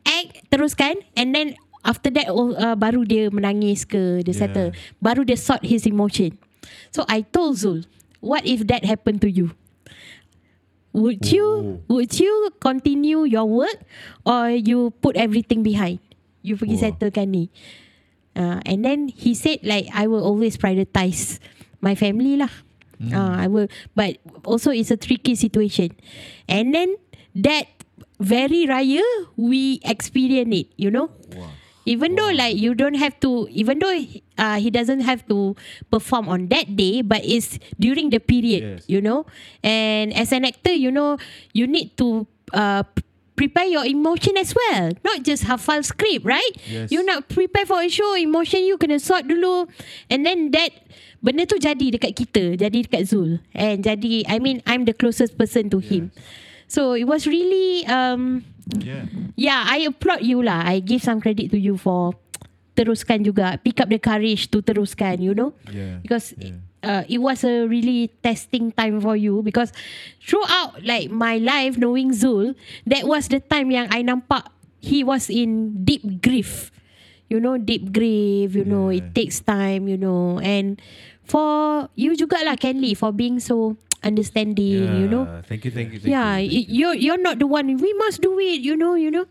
act 0.06 0.46
teruskan, 0.50 1.02
and 1.14 1.34
then 1.34 1.54
after 1.84 2.10
that 2.10 2.26
oh, 2.30 2.54
uh, 2.54 2.74
baru 2.74 3.06
dia 3.06 3.30
menangis 3.30 3.86
ke, 3.86 4.22
dia 4.22 4.30
Yeah. 4.32 4.40
settle, 4.46 4.70
baru 5.02 5.22
dia 5.26 5.38
sort 5.38 5.62
his 5.66 5.86
emotion. 5.86 6.34
So 6.90 7.06
I 7.06 7.22
told 7.26 7.58
Zul, 7.62 7.86
what 8.22 8.44
if 8.46 8.66
that 8.68 8.84
happened 8.84 9.22
to 9.22 9.30
you? 9.30 9.54
Would 10.90 11.30
you 11.30 11.78
would 11.86 12.18
you 12.18 12.50
continue 12.58 13.22
your 13.22 13.46
work 13.46 13.78
or 14.26 14.50
you 14.50 14.90
put 14.98 15.14
everything 15.14 15.62
behind? 15.62 16.02
You 16.42 16.58
pergi 16.58 16.74
Wah. 16.74 16.84
settlekan 16.90 17.30
ni. 17.30 17.44
Uh, 18.34 18.58
and 18.66 18.82
then 18.82 19.06
he 19.06 19.38
said 19.38 19.62
like 19.62 19.86
I 19.94 20.10
will 20.10 20.22
always 20.26 20.58
prioritize 20.58 21.38
my 21.78 21.94
family 21.94 22.34
lah. 22.34 22.50
Uh, 23.00 23.32
I 23.32 23.46
will, 23.48 23.68
but 23.96 24.18
also 24.44 24.70
it's 24.70 24.90
a 24.92 24.96
tricky 24.96 25.34
situation. 25.34 25.96
And 26.48 26.74
then 26.76 26.96
that 27.34 27.64
very 28.20 28.68
raya 28.68 29.00
we 29.40 29.80
experience 29.84 30.52
it. 30.52 30.68
You 30.76 30.90
know. 30.92 31.08
Even 31.88 32.14
though 32.14 32.28
like 32.28 32.60
you 32.60 32.74
don't 32.76 32.94
have 33.00 33.18
to, 33.24 33.48
even 33.50 33.80
though 33.80 34.04
uh, 34.36 34.60
he 34.60 34.68
doesn't 34.70 35.00
have 35.00 35.26
to 35.32 35.56
perform 35.90 36.28
on 36.28 36.46
that 36.52 36.76
day, 36.76 37.00
but 37.00 37.24
it's 37.24 37.58
during 37.80 38.10
the 38.12 38.20
period, 38.20 38.62
Yes. 38.62 38.84
you 38.86 39.00
know. 39.00 39.24
And 39.64 40.12
as 40.12 40.30
an 40.30 40.44
actor, 40.44 40.72
you 40.76 40.92
know, 40.92 41.16
you 41.56 41.66
need 41.66 41.96
to 41.96 42.28
uh, 42.52 42.84
prepare 43.34 43.64
your 43.64 43.86
emotion 43.88 44.36
as 44.36 44.52
well, 44.54 44.92
not 45.02 45.24
just 45.24 45.44
hafal 45.48 45.82
script, 45.82 46.22
right? 46.28 46.52
Yes. 46.68 46.92
You 46.92 47.00
nak 47.02 47.32
prepare 47.32 47.64
for 47.64 47.80
a 47.80 47.88
show, 47.88 48.12
emotion 48.14 48.60
you 48.68 48.76
kena 48.76 49.00
sort 49.00 49.24
dulu, 49.26 49.64
and 50.12 50.28
then 50.28 50.52
that 50.52 50.70
benda 51.20 51.44
tu 51.44 51.56
jadi 51.60 51.86
dekat 51.94 52.12
kita, 52.16 52.56
jadi 52.56 52.78
dekat 52.84 53.08
Zul, 53.08 53.38
and 53.52 53.84
jadi, 53.84 54.24
I 54.28 54.40
mean, 54.40 54.64
I'm 54.64 54.84
the 54.88 54.96
closest 54.96 55.36
person 55.36 55.68
to 55.70 55.78
him. 55.78 56.10
So 56.70 56.94
it 56.96 57.04
was 57.04 57.26
really 57.26 57.84
um, 57.86 58.44
Yeah. 58.78 59.10
Yeah, 59.34 59.66
I 59.66 59.90
applaud 59.90 60.22
you 60.22 60.42
lah. 60.46 60.62
I 60.62 60.78
give 60.78 61.02
some 61.02 61.18
credit 61.18 61.50
to 61.50 61.58
you 61.58 61.74
for 61.74 62.14
teruskan 62.78 63.26
juga. 63.26 63.58
Pick 63.58 63.82
up 63.82 63.90
the 63.90 63.98
courage 63.98 64.46
to 64.54 64.62
teruskan, 64.62 65.18
you 65.18 65.34
know. 65.34 65.52
Yeah. 65.66 65.98
Because 65.98 66.32
Yeah. 66.38 66.62
uh, 66.86 67.02
it 67.10 67.18
was 67.18 67.42
a 67.42 67.66
really 67.66 68.14
testing 68.22 68.70
time 68.70 69.02
for 69.02 69.18
you 69.18 69.42
because 69.42 69.74
throughout 70.22 70.80
like 70.86 71.10
my 71.10 71.42
life 71.42 71.74
knowing 71.76 72.14
Zul, 72.14 72.54
that 72.86 73.04
was 73.10 73.26
the 73.28 73.42
time 73.42 73.74
yang 73.74 73.90
I 73.90 74.06
nampak 74.06 74.46
he 74.78 75.02
was 75.02 75.28
in 75.28 75.82
deep 75.82 76.22
grief. 76.22 76.70
You 77.30 77.38
know, 77.38 77.54
deep 77.56 77.94
grief, 77.94 78.58
you 78.58 78.66
know, 78.66 78.90
it 78.90 79.06
Yeah. 79.06 79.14
takes 79.14 79.38
time, 79.38 79.86
you 79.86 79.94
know. 79.94 80.42
And 80.42 80.82
for 81.22 81.86
you 81.94 82.18
juga 82.18 82.42
lah, 82.42 82.58
Kenley, 82.58 82.98
for 82.98 83.14
being 83.14 83.38
so 83.38 83.78
understanding, 84.02 84.98
you 84.98 85.06
know. 85.06 85.30
Thank 85.46 85.62
you, 85.62 85.70
thank 85.70 85.94
you, 85.94 86.02
thank 86.02 86.10
Yeah, 86.10 86.42
you. 86.42 86.50
y- 86.50 86.66
you're 86.68 86.96
you're 86.98 87.22
not 87.22 87.38
the 87.38 87.46
one. 87.46 87.70
We 87.78 87.94
must 87.94 88.18
do 88.18 88.34
it. 88.42 88.58
You 88.58 88.74
know. 88.74 88.98
You 88.98 89.14
know. 89.14 89.26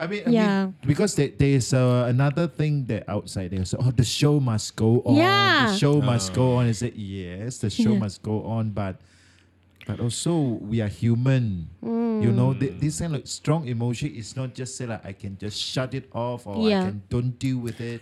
I 0.00 0.08
mean, 0.08 0.24
I 0.26 0.30
Yeah. 0.32 0.72
mean 0.72 0.88
because 0.88 1.14
there, 1.14 1.30
there 1.30 1.52
is 1.54 1.70
uh, 1.70 2.08
another 2.08 2.48
thing 2.48 2.88
that 2.90 3.04
outside 3.06 3.52
there. 3.52 3.62
So, 3.68 3.76
oh, 3.78 3.92
the 3.92 4.08
show 4.08 4.40
must 4.40 4.74
go 4.74 5.04
on. 5.04 5.14
Yeah. 5.20 5.68
The 5.70 5.78
show 5.78 6.00
must 6.00 6.32
go 6.32 6.58
on. 6.58 6.66
I 6.66 6.74
said, 6.74 6.96
yes, 6.96 7.60
the 7.62 7.68
show 7.70 7.92
Yeah. 7.94 8.02
must 8.02 8.18
go 8.24 8.42
on, 8.42 8.72
but 8.74 8.98
but 9.86 9.98
also 10.00 10.60
we 10.62 10.80
are 10.80 10.88
human. 10.88 11.68
You 11.82 12.30
know, 12.30 12.54
th- 12.54 12.78
this 12.78 13.00
kind 13.02 13.16
of 13.18 13.26
strong 13.26 13.66
emotion 13.66 14.14
is 14.14 14.36
not 14.36 14.54
just 14.54 14.76
say 14.78 14.86
like 14.86 15.02
I 15.04 15.12
can 15.12 15.34
just 15.38 15.58
shut 15.58 15.94
it 15.94 16.06
off 16.14 16.46
or 16.46 16.68
Yeah. 16.70 16.80
I 16.80 16.84
can 16.94 17.02
don't 17.10 17.34
deal 17.38 17.58
with 17.58 17.80
it. 17.82 18.00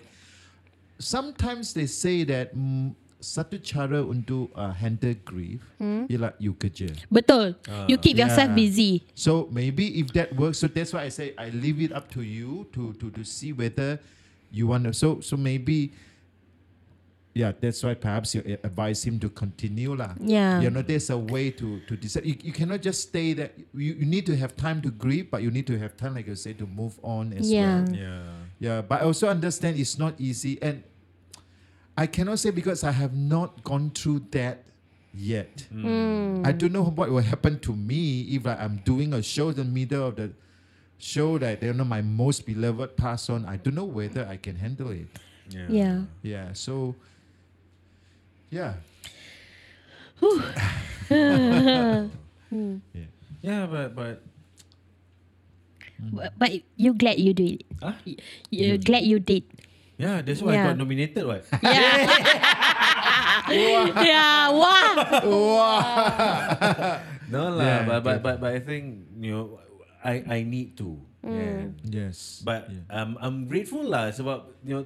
Sometimes 0.99 1.73
they 1.73 1.87
say 1.87 2.25
that 2.29 2.53
mm, 2.55 2.93
satu 3.21 3.57
cara 3.61 4.05
untuk 4.05 4.53
uh, 4.57 4.73
handle 4.73 5.17
grief 5.25 5.61
ialah 5.81 6.33
you 6.37 6.53
kerja. 6.53 6.93
Betul. 7.09 7.57
you 7.89 7.97
keep 7.97 8.17
yourself 8.21 8.53
Yeah. 8.53 8.57
busy. 8.61 8.93
So 9.17 9.49
maybe 9.53 10.01
if 10.01 10.13
that 10.13 10.33
works, 10.37 10.61
so 10.61 10.69
that's 10.69 10.93
why 10.93 11.09
I 11.09 11.13
say 11.13 11.33
I 11.41 11.49
leave 11.53 11.81
it 11.81 11.93
up 11.93 12.09
to 12.17 12.21
you 12.21 12.69
to 12.77 12.93
to 13.01 13.09
to 13.13 13.23
see 13.25 13.53
whether 13.57 13.97
you 14.53 14.69
want 14.69 14.85
to. 14.89 14.93
So 14.93 15.21
so 15.25 15.37
maybe, 15.41 15.93
yeah, 17.33 17.53
that's 17.61 17.83
why 17.83 17.95
perhaps 17.95 18.35
you 18.35 18.43
advise 18.65 19.05
him 19.05 19.19
to 19.21 19.29
continue 19.29 19.95
lah. 19.95 20.15
Yeah. 20.19 20.61
You 20.61 20.71
know, 20.71 20.83
there's 20.83 21.11
a 21.11 21.19
way 21.19 21.51
to 21.63 21.79
to 21.87 21.97
decide. 21.97 22.27
You, 22.27 22.35
you 22.43 22.53
cannot 22.53 22.83
just 22.83 23.09
stay 23.09 23.35
that. 23.35 23.55
You, 23.73 23.95
you 24.03 24.07
need 24.07 24.27
to 24.27 24.37
have 24.37 24.57
time 24.57 24.83
to 24.83 24.91
grieve, 24.91 25.31
but 25.31 25.43
you 25.43 25.51
need 25.51 25.67
to 25.69 25.79
have 25.79 25.97
time, 25.97 26.15
like 26.15 26.27
you 26.27 26.35
say, 26.35 26.53
to 26.55 26.67
move 26.67 26.99
on 27.03 27.33
as 27.33 27.47
Yeah. 27.51 27.85
well. 27.87 27.95
Yeah. 27.95 28.23
Yeah, 28.59 28.79
but 28.83 29.01
I 29.01 29.05
also 29.05 29.29
understand 29.31 29.79
it's 29.79 29.97
not 29.99 30.19
easy, 30.19 30.59
and 30.61 30.83
I 31.97 32.07
cannot 32.07 32.39
say 32.39 32.51
because 32.51 32.83
I 32.85 32.91
have 32.93 33.15
not 33.15 33.63
gone 33.63 33.91
through 33.95 34.27
that 34.33 34.65
yet. 35.15 35.67
Hmm. 35.71 36.43
I 36.45 36.53
don't 36.53 36.73
know 36.73 36.85
what 36.85 37.11
will 37.11 37.23
happen 37.23 37.59
to 37.61 37.73
me 37.75 38.23
if 38.35 38.45
like, 38.45 38.59
I'm 38.61 38.83
doing 38.85 39.13
a 39.15 39.23
show 39.23 39.49
in 39.51 39.57
the 39.57 39.65
middle 39.65 40.07
of 40.07 40.17
the 40.17 40.31
show 40.99 41.39
that 41.39 41.63
you 41.63 41.73
know 41.73 41.85
my 41.85 42.03
most 42.03 42.45
beloved 42.45 42.97
pass 42.97 43.31
on. 43.31 43.47
I 43.47 43.57
don't 43.57 43.75
know 43.75 43.85
whether 43.89 44.27
I 44.27 44.37
can 44.37 44.57
handle 44.57 44.91
it. 44.91 45.07
Yeah. 45.49 46.03
Yeah, 46.23 46.53
so 46.53 46.95
yeah, 48.59 48.75
Yeah, 53.41 53.65
but 53.71 53.95
but 53.95 54.17
But, 56.01 56.33
but 56.41 56.49
you 56.81 56.97
glad 56.97 57.21
you 57.21 57.37
did. 57.37 57.61
it. 57.61 57.69
Huh? 57.77 57.93
Y- 58.09 58.17
You're 58.49 58.81
glad 58.81 59.05
you 59.05 59.21
did. 59.21 59.45
yeah, 60.01 60.25
that's 60.25 60.41
why 60.41 60.57
Yeah. 60.57 60.65
I 60.65 60.67
got 60.73 60.81
nominated. 60.81 61.25
What? 61.29 61.45
Yeah. 61.61 62.09
yeah. 64.01 64.49
Wow. 64.49 64.97
no 67.33 67.53
lah, 67.53 67.65
Yeah, 67.65 67.81
but, 67.85 68.01
but 68.01 68.17
but 68.25 68.35
but 68.41 68.51
I 68.57 68.61
think 68.65 69.13
you 69.21 69.31
know 69.37 69.45
I 70.01 70.25
I 70.25 70.39
need 70.43 70.73
to. 70.81 70.97
Yeah. 71.21 71.69
yes, 71.85 72.41
But 72.41 72.73
yeah. 72.73 72.81
um, 72.89 73.21
I'm 73.21 73.45
grateful 73.45 73.85
lah 73.85 74.09
sebab 74.09 74.57
you 74.65 74.81
know 74.81 74.85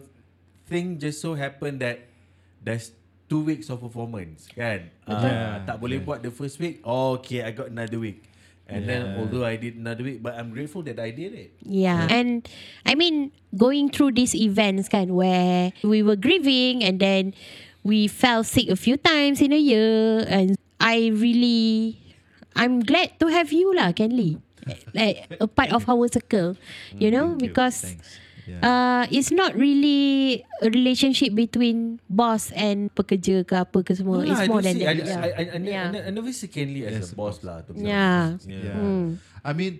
thing 0.66 0.98
just 0.98 1.22
so 1.22 1.38
happened 1.38 1.78
that 1.78 2.10
there's 2.58 2.90
two 3.26 3.42
weeks 3.42 3.70
of 3.72 3.80
performance 3.80 4.46
kan. 4.52 4.92
Uh, 5.08 5.16
Yeah, 5.20 5.64
tak 5.64 5.80
boleh 5.80 6.00
yeah. 6.00 6.06
buat 6.06 6.20
the 6.20 6.30
first 6.30 6.60
week. 6.60 6.80
Oh, 6.84 7.16
okay, 7.18 7.40
I 7.42 7.50
got 7.50 7.72
another 7.72 7.96
week. 7.98 8.22
And 8.64 8.88
then 8.88 9.04
Yeah. 9.04 9.18
although 9.20 9.44
I 9.44 9.60
did 9.60 9.76
another 9.76 10.00
week, 10.00 10.24
but 10.24 10.40
I'm 10.40 10.48
grateful 10.48 10.80
that 10.88 10.96
I 10.96 11.12
did 11.12 11.36
it. 11.36 11.52
Yeah. 11.60 12.08
And 12.08 12.48
I 12.88 12.96
mean, 12.96 13.28
going 13.52 13.92
through 13.92 14.16
these 14.16 14.32
events 14.32 14.88
kan 14.88 15.12
where 15.12 15.76
we 15.84 16.00
were 16.00 16.16
grieving 16.16 16.80
and 16.80 16.96
then 16.96 17.36
we 17.84 18.08
fell 18.08 18.40
sick 18.40 18.72
a 18.72 18.76
few 18.80 18.96
times 18.96 19.44
in 19.44 19.52
a 19.52 19.60
year 19.60 20.24
and 20.24 20.56
I 20.80 21.12
really 21.12 22.00
I'm 22.56 22.80
glad 22.80 23.20
to 23.20 23.28
have 23.28 23.52
you 23.52 23.68
lah, 23.76 23.92
Kenley. 23.92 24.40
like 24.96 25.28
a 25.36 25.44
part 25.44 25.68
of 25.76 25.84
our 25.84 26.08
circle. 26.08 26.56
You 26.96 27.12
know, 27.12 27.36
Thank 27.36 27.42
you. 27.44 27.48
because 27.52 27.76
Thanks. 27.84 28.08
Yeah. 28.44 28.60
uh, 28.60 29.02
it's 29.08 29.32
not 29.32 29.56
really 29.56 30.44
a 30.60 30.68
relationship 30.68 31.32
between 31.32 31.96
boss 32.08 32.52
and 32.52 32.92
pekerja 32.92 33.40
ke 33.40 33.56
apa 33.56 33.80
ke 33.80 33.96
semua. 33.96 34.20
No 34.20 34.28
it's 34.28 34.44
I 34.44 34.48
more 34.48 34.60
than 34.60 34.76
see- 34.76 34.84
that. 34.84 34.92
I, 34.92 35.00
yeah. 35.00 35.20
I, 35.20 35.28
I, 35.32 35.44
I, 35.48 35.58
Yeah. 35.64 35.84
I, 35.88 35.92
ne- 35.92 36.04
I 36.04 36.10
never 36.12 36.28
see 36.28 36.48
Kenley 36.52 36.84
as 36.84 36.92
Yes, 36.92 37.12
a 37.12 37.16
boss 37.16 37.40
lah. 37.40 37.64
To 37.64 37.72
be 37.72 37.88
Yeah. 37.88 38.36
honest. 38.36 38.44
Yeah. 38.44 38.76
Mm. 38.76 39.08
I 39.40 39.50
mean, 39.56 39.72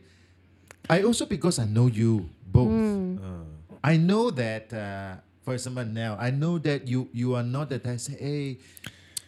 I 0.88 1.04
also 1.04 1.24
because 1.28 1.60
I 1.60 1.68
know 1.68 1.88
you 1.88 2.24
both. 2.48 2.72
Mm. 2.72 3.20
Uh, 3.20 3.44
I 3.84 4.00
know 4.00 4.32
that, 4.32 4.72
uh, 4.72 5.20
for 5.44 5.52
example, 5.52 5.84
now 5.84 6.16
I 6.16 6.32
know 6.32 6.56
that 6.64 6.88
you 6.88 7.08
you 7.12 7.36
are 7.36 7.44
not 7.44 7.68
that 7.68 7.84
I 7.84 8.00
say, 8.00 8.16
hey, 8.16 8.46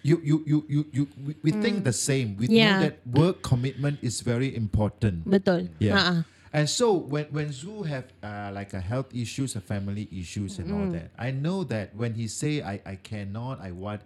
you 0.01 0.17
you 0.25 0.37
you 0.49 0.59
you 0.69 0.81
you 0.93 1.05
we, 1.21 1.33
we 1.45 1.51
think 1.53 1.85
the 1.85 1.93
same. 1.93 2.41
We 2.41 2.49
Mm. 2.49 2.57
Yeah. 2.57 2.65
know 2.65 2.81
that 2.89 2.95
work 3.05 3.37
commitment 3.45 4.01
is 4.01 4.25
very 4.25 4.49
important. 4.57 5.29
Betul. 5.29 5.69
Yeah. 5.77 5.93
Ha-ha. 5.97 6.17
And 6.57 6.65
so 6.73 6.97
when 6.97 7.27
when 7.37 7.53
Zoo 7.53 7.85
have 7.85 8.09
uh, 8.25 8.49
like 8.49 8.73
a 8.73 8.81
health 8.81 9.13
issues, 9.13 9.57
a 9.57 9.61
family 9.61 10.09
issues, 10.09 10.57
and 10.59 10.73
Mm. 10.73 10.77
all 10.81 10.89
that, 10.97 11.13
I 11.21 11.29
know 11.31 11.65
that 11.69 11.93
when 11.93 12.17
he 12.17 12.33
say 12.33 12.65
I 12.65 12.81
I 12.81 12.97
cannot, 12.97 13.61
I 13.61 13.77
want, 13.77 14.01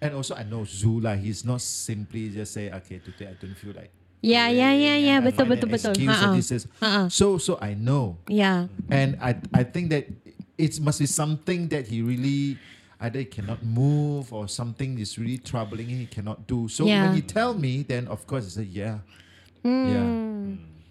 and 0.00 0.16
also 0.16 0.32
I 0.32 0.48
know 0.48 0.64
Zoo 0.64 0.96
like 1.04 1.20
he's 1.20 1.44
not 1.44 1.60
simply 1.60 2.32
just 2.32 2.56
say 2.56 2.72
okay 2.72 3.04
today 3.04 3.28
I 3.28 3.36
don't 3.36 3.52
feel 3.52 3.76
like. 3.76 3.92
Yeah, 4.24 4.48
yeah, 4.48 4.72
yeah, 4.72 4.96
yeah. 4.96 5.18
Betul, 5.20 5.44
betul, 5.48 5.68
betul. 5.68 5.92
excuse 5.92 6.12
and 6.12 6.32
Ha-ha. 6.32 6.36
this 6.40 6.48
is- 6.52 6.66
Ha-ha. 6.80 7.08
So 7.12 7.36
so 7.36 7.60
I 7.60 7.76
know. 7.76 8.16
Yeah. 8.32 8.68
And 8.88 9.20
I 9.20 9.36
I 9.52 9.64
think 9.68 9.92
that 9.92 10.08
it 10.56 10.80
must 10.80 11.04
be 11.04 11.08
something 11.08 11.68
that 11.68 11.84
he 11.88 12.00
really 12.00 12.56
either 13.00 13.24
cannot 13.28 13.60
move 13.64 14.32
or 14.32 14.48
something 14.48 14.96
is 15.00 15.16
really 15.20 15.36
troubling 15.40 15.88
him, 15.92 16.00
he 16.04 16.08
cannot 16.08 16.44
do. 16.48 16.68
So 16.68 16.84
Yeah. 16.88 17.08
when 17.12 17.16
he 17.16 17.22
tell 17.24 17.52
me, 17.56 17.84
then 17.84 18.08
of 18.08 18.24
course 18.28 18.44
I 18.56 18.64
say, 18.64 18.68
yeah. 18.72 19.04
Mm. 19.64 19.84
Yeah. 19.92 20.08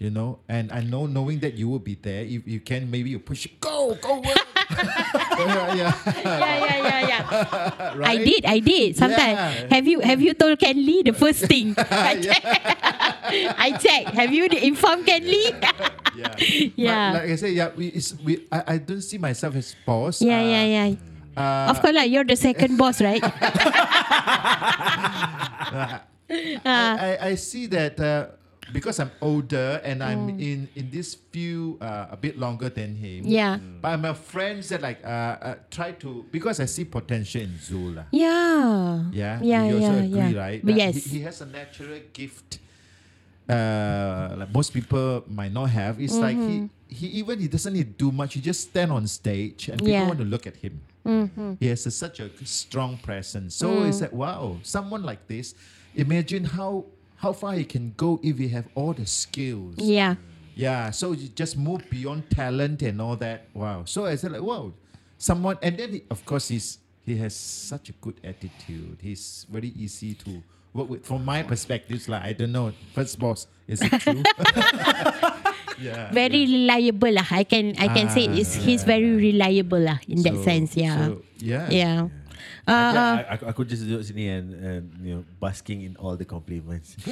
You 0.00 0.08
know, 0.08 0.40
and 0.48 0.72
I 0.72 0.80
know 0.80 1.04
knowing 1.04 1.44
that 1.44 1.60
you 1.60 1.68
will 1.68 1.84
be 1.84 1.92
there, 1.92 2.24
if 2.24 2.48
you 2.48 2.64
can 2.64 2.88
maybe 2.88 3.12
you 3.12 3.20
push 3.20 3.44
go, 3.60 3.92
go 4.00 4.24
work. 4.24 4.32
yeah, 5.36 5.76
yeah. 5.76 5.92
yeah, 6.24 6.24
yeah, 6.24 6.78
yeah, 6.80 7.00
yeah. 7.04 7.20
I 8.08 8.16
did, 8.16 8.48
I 8.48 8.64
did. 8.64 8.96
Sometimes 8.96 9.36
Yeah. 9.36 9.68
have 9.76 9.84
you 9.84 10.00
have 10.00 10.24
you 10.24 10.32
told 10.32 10.56
Kenley 10.56 11.04
the 11.04 11.12
first 11.12 11.44
thing? 11.44 11.76
I 11.76 12.16
check. 12.16 12.40
I 13.60 13.76
check. 13.76 14.08
Have 14.16 14.32
you 14.32 14.48
informed 14.48 15.04
Kenley? 15.04 15.52
Yeah. 16.16 16.32
Yeah. 16.80 17.12
But 17.12 17.20
like 17.20 17.30
I 17.30 17.36
say, 17.36 17.52
yeah, 17.52 17.68
we, 17.76 17.92
it's, 17.92 18.16
we 18.24 18.48
I, 18.48 18.60
I 18.66 18.76
don't 18.80 19.04
see 19.04 19.20
myself 19.20 19.52
as 19.52 19.76
boss. 19.84 20.24
yeah, 20.24 20.40
Uh, 20.40 20.48
yeah, 20.48 20.64
yeah. 20.64 20.88
Uh, 21.36 21.76
of 21.76 21.80
course, 21.84 21.92
like 21.92 22.08
you're 22.10 22.24
the 22.24 22.40
second 22.40 22.78
boss, 22.80 23.04
right? 23.04 23.20
I, 23.20 23.28
I, 26.64 27.18
I 27.20 27.32
see 27.36 27.66
that 27.68 28.00
uh, 28.00 28.39
because 28.72 28.98
I'm 29.00 29.10
older 29.20 29.80
and 29.84 30.02
I'm 30.02 30.28
in 30.40 30.68
in 30.74 30.90
this 30.90 31.14
few 31.14 31.78
uh, 31.80 32.06
a 32.10 32.16
bit 32.16 32.38
longer 32.38 32.68
than 32.68 32.96
him. 32.96 33.24
yeah, 33.26 33.58
But 33.82 33.98
my 33.98 34.14
friends 34.14 34.68
that 34.70 34.82
like 34.82 35.00
uh, 35.04 35.08
uh, 35.08 35.54
try 35.70 35.92
to 36.02 36.24
because 36.30 36.60
I 36.60 36.66
see 36.66 36.84
potential 36.84 37.42
in 37.42 37.58
Zula. 37.58 38.06
yeah, 38.12 39.04
Yeah, 39.12 39.40
yeah, 39.42 39.64
you 39.68 39.74
also 39.76 39.94
yeah, 39.96 40.04
agree, 40.06 40.32
yeah. 40.34 40.40
right? 40.40 40.60
But 40.64 40.74
yes, 40.76 40.94
he, 41.04 41.18
he 41.18 41.20
has 41.24 41.40
a 41.40 41.46
natural 41.46 41.98
gift 42.12 42.58
uh, 43.48 44.34
like 44.38 44.52
most 44.54 44.72
people 44.72 45.24
might 45.28 45.52
not 45.52 45.70
have. 45.70 46.00
It's 46.00 46.16
like 46.16 46.36
he 46.36 46.68
he 46.88 47.06
even 47.18 47.38
he 47.40 47.48
doesn't 47.48 47.72
need 47.72 47.98
to 47.98 48.10
do 48.10 48.12
much. 48.12 48.34
He 48.34 48.40
just 48.40 48.60
stand 48.70 48.92
on 48.92 49.06
stage 49.06 49.68
and 49.68 49.78
people 49.78 49.92
Yeah. 49.92 50.06
want 50.06 50.18
to 50.18 50.24
look 50.24 50.46
at 50.46 50.56
him. 50.56 50.80
He 51.58 51.66
has 51.68 51.86
a, 51.86 51.90
such 51.90 52.20
a 52.20 52.30
strong 52.44 52.98
presence. 52.98 53.54
So 53.56 53.82
it's 53.84 54.00
like 54.00 54.12
wow, 54.12 54.58
someone 54.62 55.02
like 55.02 55.26
this. 55.26 55.54
Imagine 55.96 56.44
how 56.44 56.84
how 57.20 57.32
far 57.32 57.52
he 57.52 57.64
can 57.64 57.92
go 57.96 58.18
if 58.24 58.38
he 58.38 58.48
have 58.48 58.66
all 58.74 58.92
the 58.94 59.04
skills. 59.04 59.76
Yeah. 59.76 60.16
Yeah, 60.56 60.90
so 60.90 61.12
you 61.12 61.28
just 61.28 61.56
move 61.56 61.84
beyond 61.88 62.28
talent 62.30 62.82
and 62.82 63.00
all 63.00 63.16
that. 63.16 63.48
Wow. 63.54 63.84
So 63.84 64.06
I 64.06 64.16
said 64.16 64.32
like, 64.32 64.42
wow, 64.42 64.72
someone, 65.16 65.58
and 65.62 65.76
then 65.76 65.92
he, 65.92 66.02
of 66.10 66.24
course 66.24 66.48
he's 66.48 66.78
he 67.04 67.16
has 67.16 67.36
such 67.36 67.88
a 67.88 67.92
good 67.92 68.20
attitude. 68.24 68.98
He's 69.00 69.46
very 69.48 69.68
easy 69.76 70.14
to 70.14 70.42
work 70.72 70.88
with. 70.88 71.06
From 71.06 71.24
my 71.24 71.42
perspective, 71.42 72.08
like 72.08 72.22
I 72.22 72.32
don't 72.32 72.52
know, 72.52 72.72
first 72.94 73.18
boss, 73.18 73.46
is 73.68 73.80
it 73.80 73.92
true? 74.00 74.22
yeah. 75.80 76.12
Very 76.12 76.44
reliable 76.44 77.12
lah. 77.12 77.28
I 77.30 77.44
can 77.44 77.76
I 77.78 77.88
can 77.88 78.08
say 78.08 78.28
ah, 78.28 78.36
it's, 78.36 78.52
he's 78.54 78.84
very 78.84 79.16
reliable 79.16 79.80
lah 79.80 80.00
in 80.08 80.22
that 80.24 80.40
sense. 80.44 80.76
Yeah. 80.76 80.96
so, 80.96 81.22
yeah. 81.38 81.68
yeah. 81.70 82.08
Uh, 82.68 82.70
uh, 82.70 83.16
I, 83.26 83.36
aku 83.50 83.64
just 83.64 83.82
duduk 83.82 84.04
sini 84.04 84.30
and, 84.30 84.46
and 84.54 84.84
you 85.02 85.12
know 85.16 85.22
basking 85.40 85.82
in 85.82 85.96
all 85.96 86.14
the 86.14 86.28
compliments. 86.28 86.96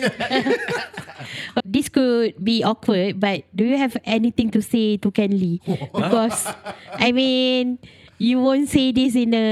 this 1.65 1.89
could 1.89 2.37
be 2.39 2.63
awkward, 2.63 3.19
but 3.19 3.45
do 3.55 3.65
you 3.65 3.77
have 3.77 3.97
anything 4.05 4.51
to 4.55 4.63
say 4.63 4.97
to 4.99 5.11
Ken 5.11 5.33
Lee? 5.33 5.61
Because 5.95 6.47
I 6.95 7.13
mean, 7.13 7.79
you 8.19 8.43
won't 8.43 8.67
say 8.69 8.91
this 8.91 9.15
in 9.15 9.31
a 9.33 9.47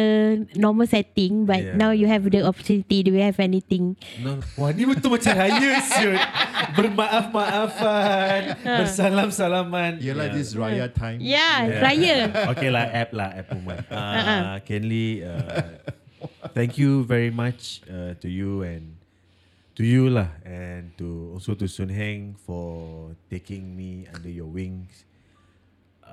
normal 0.58 0.86
setting, 0.86 1.46
but 1.46 1.62
Yeah. 1.62 1.78
now 1.78 1.90
you 1.94 2.10
have 2.10 2.26
the 2.26 2.42
opportunity. 2.42 3.06
Do 3.06 3.14
you 3.14 3.22
have 3.22 3.38
anything? 3.38 3.94
No. 4.18 4.42
Wah 4.58 4.74
ni 4.74 4.82
betul 4.84 5.14
macam 5.14 5.32
raya 5.38 5.78
siut. 5.80 6.18
Bermaaf-maafan, 6.74 8.58
bersalam-salaman. 8.82 10.02
You 10.02 10.18
like 10.18 10.34
this 10.34 10.52
Raya 10.52 10.90
time? 10.90 11.22
Yeah, 11.22 11.64
Yeah. 11.64 11.80
raya. 11.80 12.16
okay 12.52 12.68
lah, 12.68 12.84
app 12.90 13.10
lah, 13.14 13.30
app 13.32 13.48
Umat. 13.54 13.86
Uh, 13.96 14.58
Ken 14.66 14.82
Lee, 14.82 15.22
uh, 15.22 15.78
thank 16.52 16.76
you 16.76 17.06
very 17.06 17.30
much 17.30 17.80
uh, 17.86 18.18
to 18.18 18.26
you 18.28 18.66
and 18.66 18.98
to 19.78 19.86
you 19.86 20.10
lah, 20.10 20.28
and 20.42 20.90
to 20.98 21.30
also 21.38 21.54
to 21.54 21.70
Sun 21.70 21.88
Heng 21.94 22.34
for 22.42 23.14
taking 23.30 23.76
me 23.76 24.10
under 24.10 24.28
your 24.28 24.50
wings. 24.50 25.05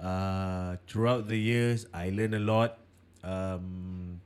Uh, 0.04 0.76
throughout 0.88 1.30
the 1.30 1.40
years, 1.40 1.88
I 1.94 2.12
learn 2.12 2.34
a 2.36 2.44
lot. 2.44 2.78
Um, 3.24 4.20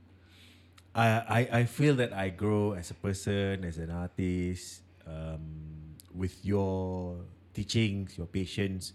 I, 0.95 1.07
I 1.29 1.39
I 1.61 1.63
feel 1.69 1.93
that 2.01 2.13
I 2.13 2.29
grow 2.33 2.73
as 2.73 2.89
a 2.89 2.97
person, 2.97 3.61
as 3.61 3.77
an 3.77 3.93
artist, 3.93 4.81
um, 5.05 5.93
with 6.09 6.33
your 6.41 7.21
teachings, 7.53 8.17
your 8.17 8.25
patience, 8.25 8.93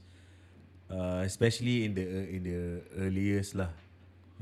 uh, 0.90 1.22
especially 1.22 1.84
in 1.86 1.94
the 1.94 2.02
in 2.02 2.42
the 2.42 2.58
early 2.98 3.22
years 3.22 3.54
lah. 3.54 3.70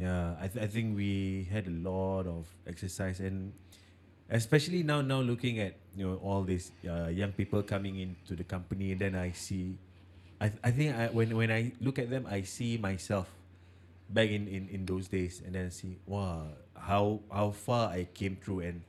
Yeah, 0.00 0.32
I 0.40 0.48
th- 0.48 0.64
I 0.64 0.68
think 0.68 0.96
we 0.96 1.44
had 1.52 1.68
a 1.68 1.76
lot 1.76 2.24
of 2.24 2.48
exercise 2.64 3.20
and 3.20 3.52
especially 4.30 4.82
now 4.82 5.02
now 5.02 5.20
looking 5.20 5.60
at 5.60 5.76
you 5.96 6.06
know 6.08 6.16
all 6.24 6.42
these 6.42 6.72
uh, 6.88 7.08
young 7.12 7.32
people 7.32 7.62
coming 7.62 8.00
into 8.00 8.36
the 8.36 8.44
company, 8.44 8.94
then 8.94 9.14
I 9.14 9.32
see, 9.32 9.76
I 10.40 10.48
th- 10.48 10.60
I 10.64 10.70
think 10.72 10.96
I, 10.96 11.08
when 11.12 11.36
when 11.36 11.50
I 11.52 11.72
look 11.80 11.98
at 12.00 12.08
them, 12.08 12.24
I 12.24 12.42
see 12.42 12.78
myself 12.80 13.28
back 14.08 14.30
in, 14.30 14.48
in, 14.48 14.66
in 14.72 14.86
those 14.86 15.06
days 15.06 15.38
and 15.44 15.54
then 15.54 15.66
I 15.66 15.68
see 15.68 16.00
wow 16.06 16.48
how 16.74 17.20
how 17.30 17.50
far 17.52 17.92
I 17.92 18.08
came 18.10 18.34
through 18.40 18.60
and 18.66 18.82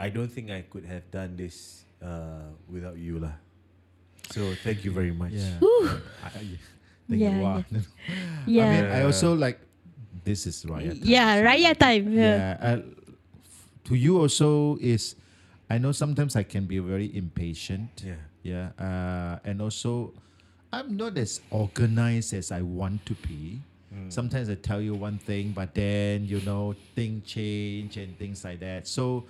I 0.00 0.08
don't 0.08 0.28
think 0.32 0.50
I 0.50 0.62
could 0.64 0.84
have 0.88 1.04
done 1.10 1.36
this 1.36 1.84
uh, 2.02 2.50
without 2.66 2.96
you 2.96 3.20
lah. 3.20 3.36
So 4.32 4.52
thank 4.64 4.82
you 4.84 4.90
very 4.90 5.12
much. 5.12 5.32
Yeah. 5.36 5.58
Whew. 5.60 5.88
I, 6.24 6.26
I, 6.26 6.30
think 6.40 6.58
Yeah, 7.22 7.40
wow. 7.40 7.64
Yeah. 8.46 8.64
I 8.68 8.72
mean, 8.72 8.84
I 8.92 9.00
also 9.04 9.32
like 9.36 9.60
this 10.24 10.44
is 10.46 10.64
Raya 10.64 10.92
time. 10.92 11.00
yeah, 11.04 11.30
so- 11.36 11.44
raya 11.44 11.70
time. 11.76 12.04
Yeah. 12.12 12.36
yeah 12.36 12.52
uh, 12.60 12.78
to 13.88 13.94
you 13.96 14.20
also 14.20 14.76
is 14.84 15.16
i 15.72 15.78
know 15.80 15.92
sometimes 15.92 16.36
i 16.36 16.44
can 16.44 16.68
be 16.68 16.76
very 16.78 17.08
impatient 17.16 17.88
Yeah. 18.04 18.20
yeah 18.44 18.66
uh, 18.76 19.40
and 19.48 19.64
also 19.64 20.12
i'm 20.72 20.96
not 20.96 21.16
as 21.18 21.40
organized 21.50 22.32
as 22.34 22.52
i 22.52 22.60
want 22.62 23.04
to 23.06 23.14
be 23.26 23.60
hmm. 23.92 24.08
sometimes 24.10 24.48
i 24.50 24.54
tell 24.54 24.80
you 24.80 24.94
one 24.94 25.18
thing 25.18 25.52
but 25.52 25.74
then 25.74 26.24
you 26.26 26.40
know 26.42 26.74
things 26.94 27.26
change 27.26 27.96
and 27.96 28.18
things 28.18 28.44
like 28.44 28.60
that 28.60 28.86
so 28.86 29.24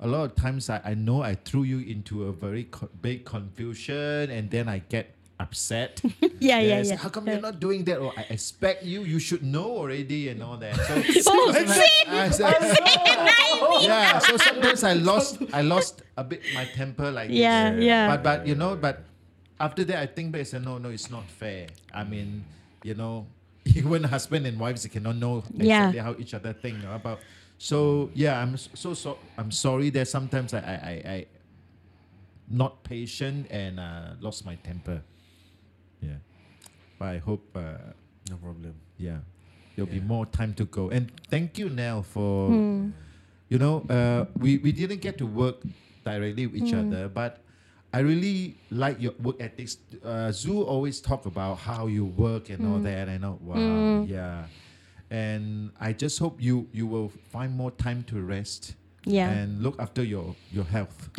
a 0.00 0.06
lot 0.06 0.24
of 0.24 0.34
times 0.34 0.68
i, 0.70 0.80
I 0.84 0.94
know 0.94 1.22
i 1.22 1.34
threw 1.34 1.62
you 1.62 1.78
into 1.80 2.24
a 2.24 2.32
very 2.32 2.64
co- 2.64 2.88
big 3.00 3.24
confusion 3.24 4.30
and 4.30 4.50
then 4.50 4.68
i 4.68 4.78
get 4.88 5.14
upset 5.38 6.00
Yeah, 6.40 6.58
yeah, 6.58 6.80
Yes, 6.80 6.88
yeah. 6.88 6.96
How 6.96 7.10
come 7.10 7.28
you're 7.28 7.40
not 7.40 7.60
doing 7.60 7.84
that? 7.84 7.98
Or 8.00 8.14
I 8.16 8.24
expect 8.32 8.82
you. 8.82 9.02
You 9.04 9.18
should 9.20 9.42
know 9.44 9.76
already 9.76 10.28
and 10.32 10.42
all 10.42 10.56
that. 10.56 10.72
So, 10.74 10.94
Oh, 11.28 11.52
I 11.52 11.62
was 11.62 11.76
same. 11.76 12.08
I 12.08 12.30
said, 12.32 13.84
yeah. 13.84 14.18
So 14.20 14.36
sometimes 14.38 14.82
I 14.82 14.94
lost. 14.94 15.36
I 15.52 15.60
lost 15.60 16.00
a 16.16 16.24
bit 16.24 16.40
my 16.54 16.64
temper 16.64 17.10
like 17.10 17.28
Yeah, 17.28 17.72
this. 17.76 17.84
yeah. 17.84 18.08
But 18.08 18.22
but 18.24 18.46
you 18.48 18.54
know, 18.54 18.74
but 18.74 19.04
after 19.60 19.84
that 19.84 19.98
I 19.98 20.06
think 20.06 20.32
back. 20.32 20.40
I 20.40 20.44
said 20.44 20.64
no, 20.64 20.78
no, 20.78 20.88
it's 20.88 21.10
not 21.10 21.24
fair. 21.28 21.66
I 21.94 22.02
mean, 22.04 22.44
you 22.82 22.94
know, 22.94 23.26
even 23.64 24.02
husband 24.04 24.46
and 24.46 24.58
wives 24.58 24.82
they 24.82 24.88
cannot 24.88 25.16
know 25.16 25.44
Yeah. 25.54 25.88
exactly 25.88 26.00
how 26.00 26.14
each 26.18 26.34
other 26.34 26.52
think 26.52 26.78
about. 26.84 27.20
So 27.58 28.10
yeah, 28.14 28.40
I'm 28.40 28.56
so 28.56 28.94
so. 28.94 29.18
I'm 29.36 29.50
sorry 29.52 29.90
that 29.90 30.08
sometimes 30.08 30.54
I 30.54 30.58
I, 30.60 30.72
I, 30.72 31.12
I 31.14 31.26
not 32.50 32.82
patient 32.82 33.46
and 33.50 33.78
uh, 33.78 34.14
lost 34.20 34.44
my 34.46 34.56
temper. 34.56 35.02
Yeah, 36.00 36.18
but 36.98 37.08
I 37.08 37.18
hope. 37.18 37.44
Uh, 37.54 37.92
No 38.30 38.36
problem. 38.38 38.74
yeah, 38.96 39.18
there'll 39.74 39.90
be 39.90 40.00
more 40.00 40.24
time 40.26 40.54
to 40.54 40.64
go. 40.64 40.88
And 40.90 41.10
thank 41.30 41.58
you, 41.58 41.68
Nell, 41.68 42.02
for 42.02 42.50
you 43.50 43.58
know 43.58 43.84
uh, 43.90 44.24
we 44.38 44.58
we 44.58 44.72
didn't 44.72 45.00
get 45.02 45.18
to 45.18 45.26
work 45.26 45.56
directly 46.04 46.46
with 46.46 46.62
each 46.62 46.72
other, 46.74 47.08
but 47.08 47.42
I 47.92 48.00
really 48.00 48.54
like 48.70 49.00
your 49.02 49.12
work 49.22 49.36
ethics. 49.40 49.78
Uh, 50.04 50.30
Zoo 50.30 50.62
always 50.62 51.00
talk 51.00 51.26
about 51.26 51.58
how 51.58 51.86
you 51.86 52.04
work 52.06 52.48
and 52.50 52.62
all 52.70 52.78
that. 52.86 53.08
I 53.08 53.18
know, 53.18 53.38
wow, 53.42 54.06
yeah. 54.06 54.46
And 55.10 55.72
I 55.80 55.92
just 55.92 56.18
hope 56.22 56.38
you 56.40 56.68
you 56.72 56.86
will 56.86 57.10
find 57.34 57.50
more 57.56 57.72
time 57.74 58.04
to 58.14 58.22
rest 58.22 58.76
Yeah. 59.08 59.26
and 59.32 59.58
look 59.64 59.74
after 59.80 60.04
your 60.04 60.36
your 60.52 60.64
health. 60.68 61.10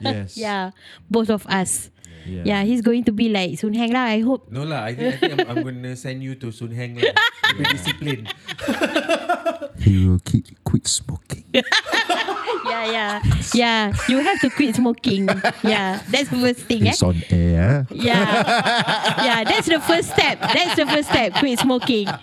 yes. 0.00 0.36
Yeah, 0.40 0.70
both 1.10 1.28
of 1.28 1.44
us. 1.50 1.90
Yeah. 2.24 2.42
Yeah, 2.44 2.62
he's 2.64 2.80
going 2.84 3.04
to 3.04 3.12
be 3.12 3.28
like 3.28 3.58
Sun 3.58 3.72
Heng 3.74 3.92
lah. 3.92 4.12
I 4.12 4.20
hope. 4.20 4.48
No 4.52 4.64
lah, 4.64 4.84
I 4.88 4.94
think, 4.94 5.14
I 5.14 5.16
think 5.16 5.32
I'm, 5.40 5.48
I'm 5.56 5.62
going 5.64 5.82
to 5.84 5.96
send 5.96 6.22
you 6.22 6.36
to 6.36 6.52
Sun 6.52 6.70
Heng 6.72 6.96
lah. 7.00 7.12
Be 7.56 7.64
disciplined. 7.64 8.28
He 9.80 10.06
will 10.06 10.20
keep, 10.20 10.46
quit 10.64 10.86
smoking. 10.86 11.44
Yeah, 12.60 12.86
yeah, 12.92 13.14
yeah. 13.54 13.82
You 14.06 14.20
have 14.20 14.38
to 14.44 14.50
quit 14.50 14.76
smoking. 14.76 15.26
Yeah, 15.64 16.02
that's 16.12 16.28
the 16.28 16.38
first 16.38 16.68
thing. 16.68 16.86
Eh? 16.86 16.92
It's 16.92 17.02
on 17.02 17.16
air. 17.30 17.86
Yeah, 17.90 18.30
yeah. 19.24 19.40
That's 19.48 19.66
the 19.66 19.80
first 19.80 20.12
step. 20.12 20.38
That's 20.40 20.76
the 20.76 20.86
first 20.86 21.08
step. 21.08 21.40
Quit 21.40 21.58
smoking. 21.58 22.06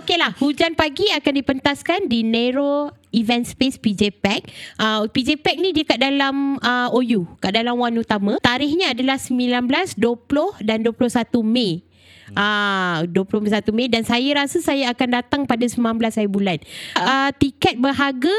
Okey 0.00 0.16
lah, 0.16 0.32
hujan 0.40 0.72
pagi 0.72 1.12
akan 1.12 1.32
dipentaskan 1.36 2.08
di 2.08 2.24
Nero 2.24 2.90
Event 3.12 3.44
Space 3.46 3.76
PJ 3.76 4.16
Pack. 4.18 4.48
Uh, 4.80 5.06
PJ 5.12 5.38
Pack 5.38 5.60
ni 5.60 5.70
dia 5.70 5.84
kat 5.84 6.00
dalam 6.00 6.56
uh, 6.58 6.88
OU, 6.90 7.38
kat 7.38 7.52
dalam 7.54 7.76
Wan 7.76 7.94
Utama. 7.94 8.40
Tarikhnya 8.40 8.96
adalah 8.96 9.20
19, 9.20 9.68
20 10.00 10.64
dan 10.64 10.80
21 10.80 11.44
Mei. 11.44 11.83
Ah, 12.32 13.04
21 13.12 13.68
Mei 13.76 13.92
dan 13.92 14.00
saya 14.00 14.32
rasa 14.40 14.64
saya 14.64 14.88
akan 14.96 15.08
datang 15.20 15.42
pada 15.44 15.68
19 15.68 16.00
hari 16.00 16.30
bulan. 16.30 16.58
Uh, 16.96 17.28
tiket 17.36 17.76
berharga 17.76 18.32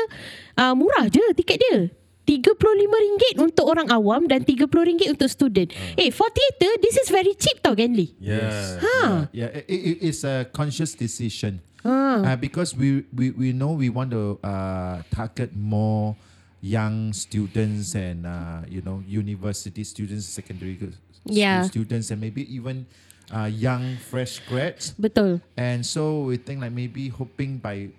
uh, 0.58 0.74
murah 0.74 1.06
je 1.06 1.22
tiket 1.38 1.62
dia. 1.62 1.94
RM35 2.26 3.38
untuk 3.38 3.70
orang 3.70 3.86
awam 3.94 4.26
dan 4.26 4.42
RM30 4.42 5.14
untuk 5.14 5.30
student. 5.30 5.70
Eh, 5.94 6.10
for 6.10 6.26
theatre, 6.34 6.74
this 6.82 6.98
is 6.98 7.14
very 7.14 7.38
cheap 7.38 7.62
tau, 7.62 7.78
Genly. 7.78 8.18
Yeah. 8.18 8.82
Ha. 8.82 9.30
Yeah, 9.30 9.54
it, 9.54 9.70
it, 9.70 9.98
it's 10.10 10.26
a 10.26 10.50
conscious 10.50 10.98
decision. 10.98 11.62
Ah. 11.86 12.34
Uh, 12.34 12.36
because 12.36 12.74
we, 12.74 13.06
we, 13.14 13.30
we 13.30 13.54
know 13.54 13.78
we 13.78 13.94
want 13.94 14.10
to 14.10 14.42
uh, 14.42 15.06
target 15.14 15.54
more 15.54 16.18
young 16.66 17.14
students 17.14 17.94
and 17.94 18.26
uh, 18.26 18.66
you 18.66 18.82
know 18.82 19.06
university 19.06 19.86
students, 19.86 20.26
secondary 20.26 20.82
Yeah. 21.26 21.66
students, 21.66 22.10
and 22.10 22.22
maybe 22.22 22.46
even 22.54 22.86
uh, 23.34 23.46
young 23.46 23.98
fresh 23.98 24.40
grads. 24.48 24.92
Betul. 25.00 25.42
And 25.58 25.86
so 25.86 26.22
we 26.30 26.38
think 26.38 26.62
like 26.62 26.72
maybe 26.72 27.10
hoping 27.10 27.58
by 27.58 27.90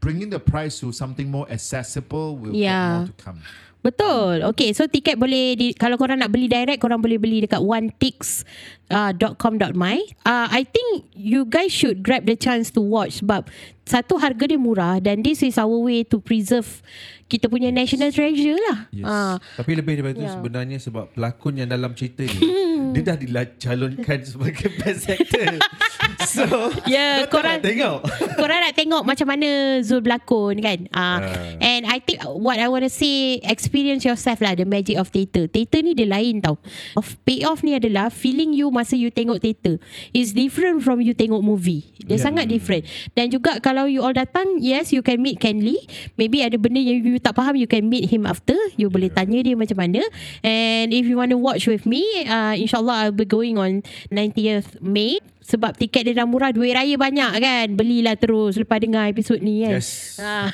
bringing 0.00 0.30
the 0.30 0.40
price 0.40 0.80
to 0.80 0.90
something 0.92 1.30
more 1.30 1.46
accessible 1.50 2.36
will 2.36 2.54
Yeah. 2.54 2.90
get 2.90 2.98
more 2.98 3.06
to 3.06 3.12
come. 3.22 3.38
Betul. 3.82 4.46
Okay, 4.54 4.70
so 4.70 4.86
tiket 4.86 5.18
boleh 5.18 5.58
di, 5.58 5.74
kalau 5.74 5.98
korang 5.98 6.14
nak 6.16 6.30
beli 6.30 6.46
direct, 6.46 6.78
korang 6.78 7.02
boleh 7.02 7.18
beli 7.18 7.42
dekat 7.42 7.58
onetix.com.my. 7.58 9.96
Uh, 10.22 10.46
I 10.48 10.62
think 10.62 11.10
you 11.12 11.42
guys 11.42 11.74
should 11.74 12.06
grab 12.06 12.22
the 12.24 12.38
chance 12.38 12.70
to 12.72 12.80
watch 12.80 13.18
sebab 13.18 13.50
satu 13.82 14.14
harga 14.22 14.46
dia 14.46 14.54
murah 14.54 15.02
dan 15.02 15.26
this 15.26 15.42
is 15.42 15.58
our 15.58 15.74
way 15.82 16.06
to 16.06 16.22
preserve 16.22 16.78
kita 17.26 17.50
punya 17.50 17.74
national 17.74 18.14
treasure 18.14 18.54
lah. 18.70 18.86
Yes. 18.94 19.02
Ah, 19.08 19.40
Tapi 19.58 19.74
lebih 19.74 19.98
daripada 19.98 20.14
itu 20.14 20.22
Ya. 20.28 20.36
sebenarnya 20.36 20.78
sebab 20.78 21.10
pelakon 21.16 21.56
yang 21.58 21.66
dalam 21.66 21.90
cerita 21.96 22.22
ni 22.22 22.38
dia 22.94 23.02
dah 23.02 23.16
dicalonkan 23.18 24.22
sebagai 24.22 24.70
best 24.78 25.10
actor. 25.10 25.58
so 26.36 26.46
Ya, 26.84 27.24
tak 27.24 27.30
korang- 27.30 27.58
nak 27.58 27.64
tengok. 27.64 27.98
korang 28.40 28.58
nak 28.60 28.74
tengok 28.74 29.02
macam 29.02 29.26
mana 29.26 29.48
Zul 29.80 30.00
berlakon 30.00 30.58
kan. 30.58 30.78
Uh, 30.88 31.00
Ah. 31.02 31.20
And 31.58 31.84
I 31.84 31.98
think 31.98 32.20
what 32.24 32.56
I 32.56 32.66
want 32.66 32.82
to 32.82 32.90
say, 32.90 33.36
experience 33.42 34.02
yourself 34.02 34.38
lah 34.38 34.54
the 34.54 34.64
magic 34.64 34.96
of 34.96 35.08
theatre. 35.08 35.44
Theatre 35.44 35.80
ni 35.80 35.92
dia 35.92 36.06
lain 36.06 36.40
tau. 36.40 36.56
Of 36.94 37.18
payoff 37.22 37.60
ni 37.60 37.74
adalah 37.74 38.08
feeling 38.08 38.50
you 38.50 38.68
masa 38.68 38.94
you 38.94 39.08
tengok 39.08 39.38
theatre. 39.38 39.76
Is 40.10 40.32
different 40.32 40.80
from 40.80 41.00
you 41.00 41.12
tengok 41.12 41.40
movie. 41.40 41.84
Dia 42.00 42.16
Yeah. 42.16 42.22
sangat 42.22 42.46
different. 42.46 42.86
Dan 43.12 43.28
juga 43.28 43.58
kalau 43.58 43.84
you 43.84 44.00
all 44.00 44.12
datang, 44.12 44.58
yes 44.58 44.90
you 44.90 45.00
can 45.00 45.20
meet 45.20 45.36
Ken 45.36 45.58
Lee. 45.58 45.78
Maybe 46.14 46.40
ada 46.40 46.56
benda 46.56 46.78
yang 46.78 47.02
you 47.02 47.18
tak 47.18 47.34
faham, 47.34 47.54
you 47.54 47.66
can 47.66 47.86
meet 47.86 48.08
him 48.08 48.24
after. 48.24 48.56
You 48.74 48.88
boleh 48.88 49.08
tanya 49.08 49.38
dia 49.38 49.54
macam 49.54 49.76
mana. 49.76 50.00
And 50.40 50.90
if 50.90 51.04
you 51.04 51.14
want 51.14 51.30
to 51.30 51.38
watch 51.38 51.66
with 51.66 51.84
me, 51.84 52.02
uh, 52.24 52.54
insyaAllah 52.54 52.96
I'll 53.04 53.14
be 53.14 53.24
going 53.24 53.56
on 53.56 53.82
90th 54.08 54.80
May. 54.80 55.18
Sebab 55.42 55.74
tiket 55.74 56.06
dia 56.06 56.14
dah 56.16 56.24
murah 56.24 56.50
Duit 56.50 56.70
raya 56.70 56.94
banyak 56.94 57.32
kan 57.36 57.66
Belilah 57.72 58.14
terus 58.14 58.54
Lepas 58.54 58.78
dengar 58.78 59.06
episod 59.06 59.36
ni 59.36 59.62
kan 59.62 59.76
Yes. 59.76 60.16
Ah. 60.16 60.48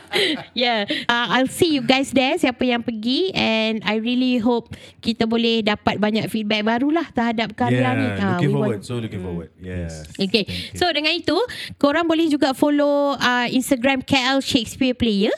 yeah. 0.54 0.84
Uh, 1.04 1.26
I'll 1.32 1.48
see 1.48 1.72
you 1.72 1.82
guys 1.82 2.10
there 2.10 2.36
siapa 2.36 2.62
yang 2.62 2.80
pergi 2.80 3.32
and 3.32 3.80
I 3.82 3.96
really 3.96 4.36
hope 4.36 4.72
kita 5.00 5.24
boleh 5.24 5.62
dapat 5.62 5.96
banyak 5.96 6.28
feedback 6.28 6.62
barulah 6.62 7.06
terhadap 7.10 7.54
karya 7.54 7.74
Yeah, 7.76 7.92
ni. 7.92 8.06
Ah, 8.14 8.36
looking 8.36 8.52
forward. 8.52 8.70
want- 8.78 8.84
So 8.84 8.94
looking 8.96 9.22
forward. 9.22 9.50
Yes. 9.56 10.04
Okay. 10.12 10.44
So 10.74 10.88
dengan 10.90 11.12
itu, 11.12 11.36
korang 11.76 12.04
boleh 12.04 12.26
juga 12.26 12.52
follow 12.52 13.14
uh, 13.14 13.46
Instagram 13.48 14.02
KL 14.02 14.40
Shakespeare 14.40 14.92
Player 14.92 15.32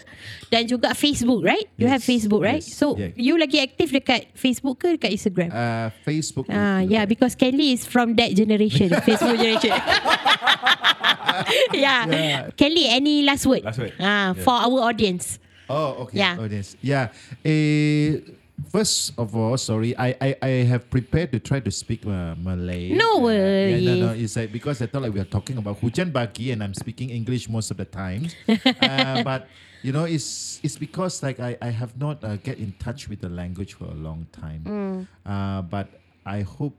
dan 0.48 0.64
juga 0.64 0.96
Facebook, 0.96 1.44
right? 1.44 1.68
You 1.76 1.88
have 1.88 2.00
Yes, 2.00 2.08
Facebook, 2.08 2.40
right? 2.40 2.64
yes, 2.64 2.72
So 2.72 2.96
yeah. 2.96 3.12
you 3.16 3.36
lagi 3.36 3.60
aktif 3.60 3.92
dekat 3.92 4.32
Facebook 4.32 4.80
ke 4.80 4.96
dekat 4.96 5.12
Instagram? 5.12 5.48
Uh, 5.52 5.92
Facebook. 6.02 6.48
Ah, 6.48 6.80
yeah, 6.80 7.04
because 7.04 7.36
Kelly 7.36 7.76
is 7.76 7.84
from 7.84 8.16
that 8.16 8.32
generation, 8.32 8.88
Facebook 9.08 9.36
generation. 9.36 9.76
yeah. 11.74 12.06
Yeah. 12.08 12.40
Kelly, 12.56 12.88
any 12.88 13.22
last 13.22 13.46
word? 13.46 13.64
Last 13.64 13.78
word. 13.78 13.92
Ah, 14.00 14.32
for 14.34 14.54
our 14.56 14.88
audience. 14.88 15.38
Oh, 15.68 16.08
okay. 16.08 16.18
Yeah. 16.18 16.40
Oh, 16.40 16.48
yes. 16.48 16.76
Yeah. 16.80 17.12
Eh, 17.44 18.24
first 18.72 19.12
of 19.20 19.36
all, 19.36 19.56
sorry, 19.60 19.92
I, 19.96 20.16
I, 20.16 20.30
I 20.40 20.48
have 20.64 20.88
prepared 20.88 21.32
to 21.32 21.38
try 21.40 21.60
to 21.60 21.70
speak 21.70 22.06
uh, 22.08 22.34
Malay. 22.40 22.96
No 22.96 23.28
Uh, 23.28 23.36
Yeah, 23.76 23.80
no, 23.84 23.92
no. 23.94 24.06
worries. 24.16 24.32
It's 24.32 24.36
like 24.36 24.52
because 24.52 24.80
I 24.80 24.86
thought 24.88 25.02
like 25.04 25.12
we 25.12 25.20
are 25.20 25.28
talking 25.28 25.58
about 25.60 25.76
hujan 25.78 26.10
bagi 26.10 26.52
and 26.52 26.64
I'm 26.64 26.72
speaking 26.72 27.10
English 27.10 27.48
most 27.48 27.70
of 27.70 27.76
the 27.76 27.84
time. 27.84 28.32
uh, 28.48 29.20
but 29.22 29.44
you 29.82 29.92
know, 29.92 30.04
it's 30.04 30.60
it's 30.62 30.76
because 30.76 31.22
like 31.22 31.40
I, 31.40 31.56
I 31.62 31.70
have 31.70 31.96
not 31.98 32.22
uh, 32.24 32.36
get 32.36 32.58
in 32.58 32.72
touch 32.78 33.08
with 33.08 33.20
the 33.20 33.28
language 33.28 33.74
for 33.74 33.84
a 33.84 33.94
long 33.94 34.26
time. 34.32 34.62
Mm. 34.66 35.06
Uh, 35.24 35.62
but 35.62 35.88
I 36.26 36.42
hope 36.42 36.74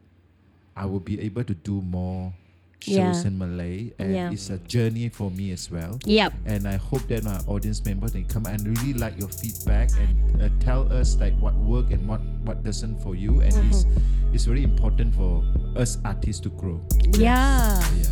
I 0.75 0.85
will 0.85 0.99
be 0.99 1.19
able 1.21 1.43
to 1.43 1.53
do 1.53 1.81
more 1.81 2.33
shows 2.79 2.95
Yeah. 2.95 3.27
in 3.27 3.37
Malay, 3.37 3.91
and 3.99 4.13
Yeah. 4.15 4.31
it's 4.31 4.49
a 4.49 4.57
journey 4.59 5.09
for 5.09 5.29
me 5.31 5.51
as 5.51 5.69
well. 5.69 5.99
Yep. 6.05 6.33
And 6.45 6.65
I 6.67 6.77
hope 6.77 7.03
that 7.09 7.23
my 7.23 7.39
audience 7.47 7.83
members 7.83 8.13
they 8.13 8.23
come 8.23 8.45
and 8.45 8.65
really 8.65 8.93
like 8.93 9.19
your 9.19 9.27
feedback 9.27 9.89
and 9.99 10.41
uh, 10.41 10.47
tell 10.59 10.87
us 10.93 11.17
like 11.19 11.35
what 11.39 11.55
work 11.55 11.91
and 11.91 12.07
what 12.07 12.21
what 12.43 12.63
doesn't 12.63 12.99
for 13.03 13.15
you. 13.15 13.41
And 13.41 13.53
it's 13.67 13.85
it's 14.31 14.45
very 14.45 14.63
important 14.63 15.15
for 15.15 15.43
us 15.75 15.97
artists 16.05 16.39
to 16.43 16.49
grow. 16.49 16.79
Yeah. 17.17 17.79
Yeah. 17.97 18.11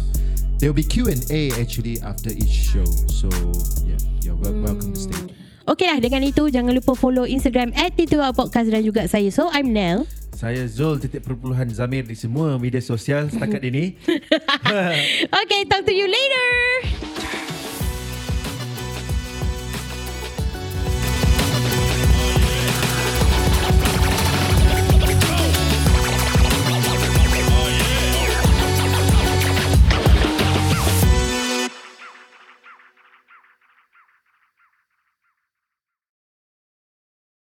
There 0.57 0.73
will 0.73 0.77
be 0.77 0.81
Q 0.83 1.05
and 1.13 1.21
A 1.29 1.53
actually 1.61 2.01
after 2.01 2.33
each 2.33 2.73
show. 2.73 2.85
So 3.13 3.29
yeah, 3.85 4.01
you're 4.25 4.33
wel- 4.41 4.57
welcome 4.65 4.93
to 4.93 4.99
stay. 4.99 5.21
Okey 5.67 5.85
lah 5.85 5.99
dengan 6.01 6.23
itu 6.23 6.47
jangan 6.49 6.73
lupa 6.73 6.95
follow 6.95 7.27
Instagram 7.27 7.75
at 7.77 7.93
dan 7.93 8.81
juga 8.81 9.05
saya. 9.05 9.29
So 9.29 9.51
I'm 9.53 9.69
Nell. 9.69 10.09
Saya 10.33 10.65
Zul 10.69 10.97
titik 10.97 11.25
perpuluhan 11.25 11.69
Zamir 11.69 12.05
di 12.05 12.13
semua 12.13 12.57
media 12.57 12.81
sosial 12.81 13.29
setakat 13.29 13.61
ini. 13.69 13.97
Okay, 15.43 15.61
talk 15.65 15.85
to 15.85 15.93
you 15.93 16.05
later. 16.09 17.26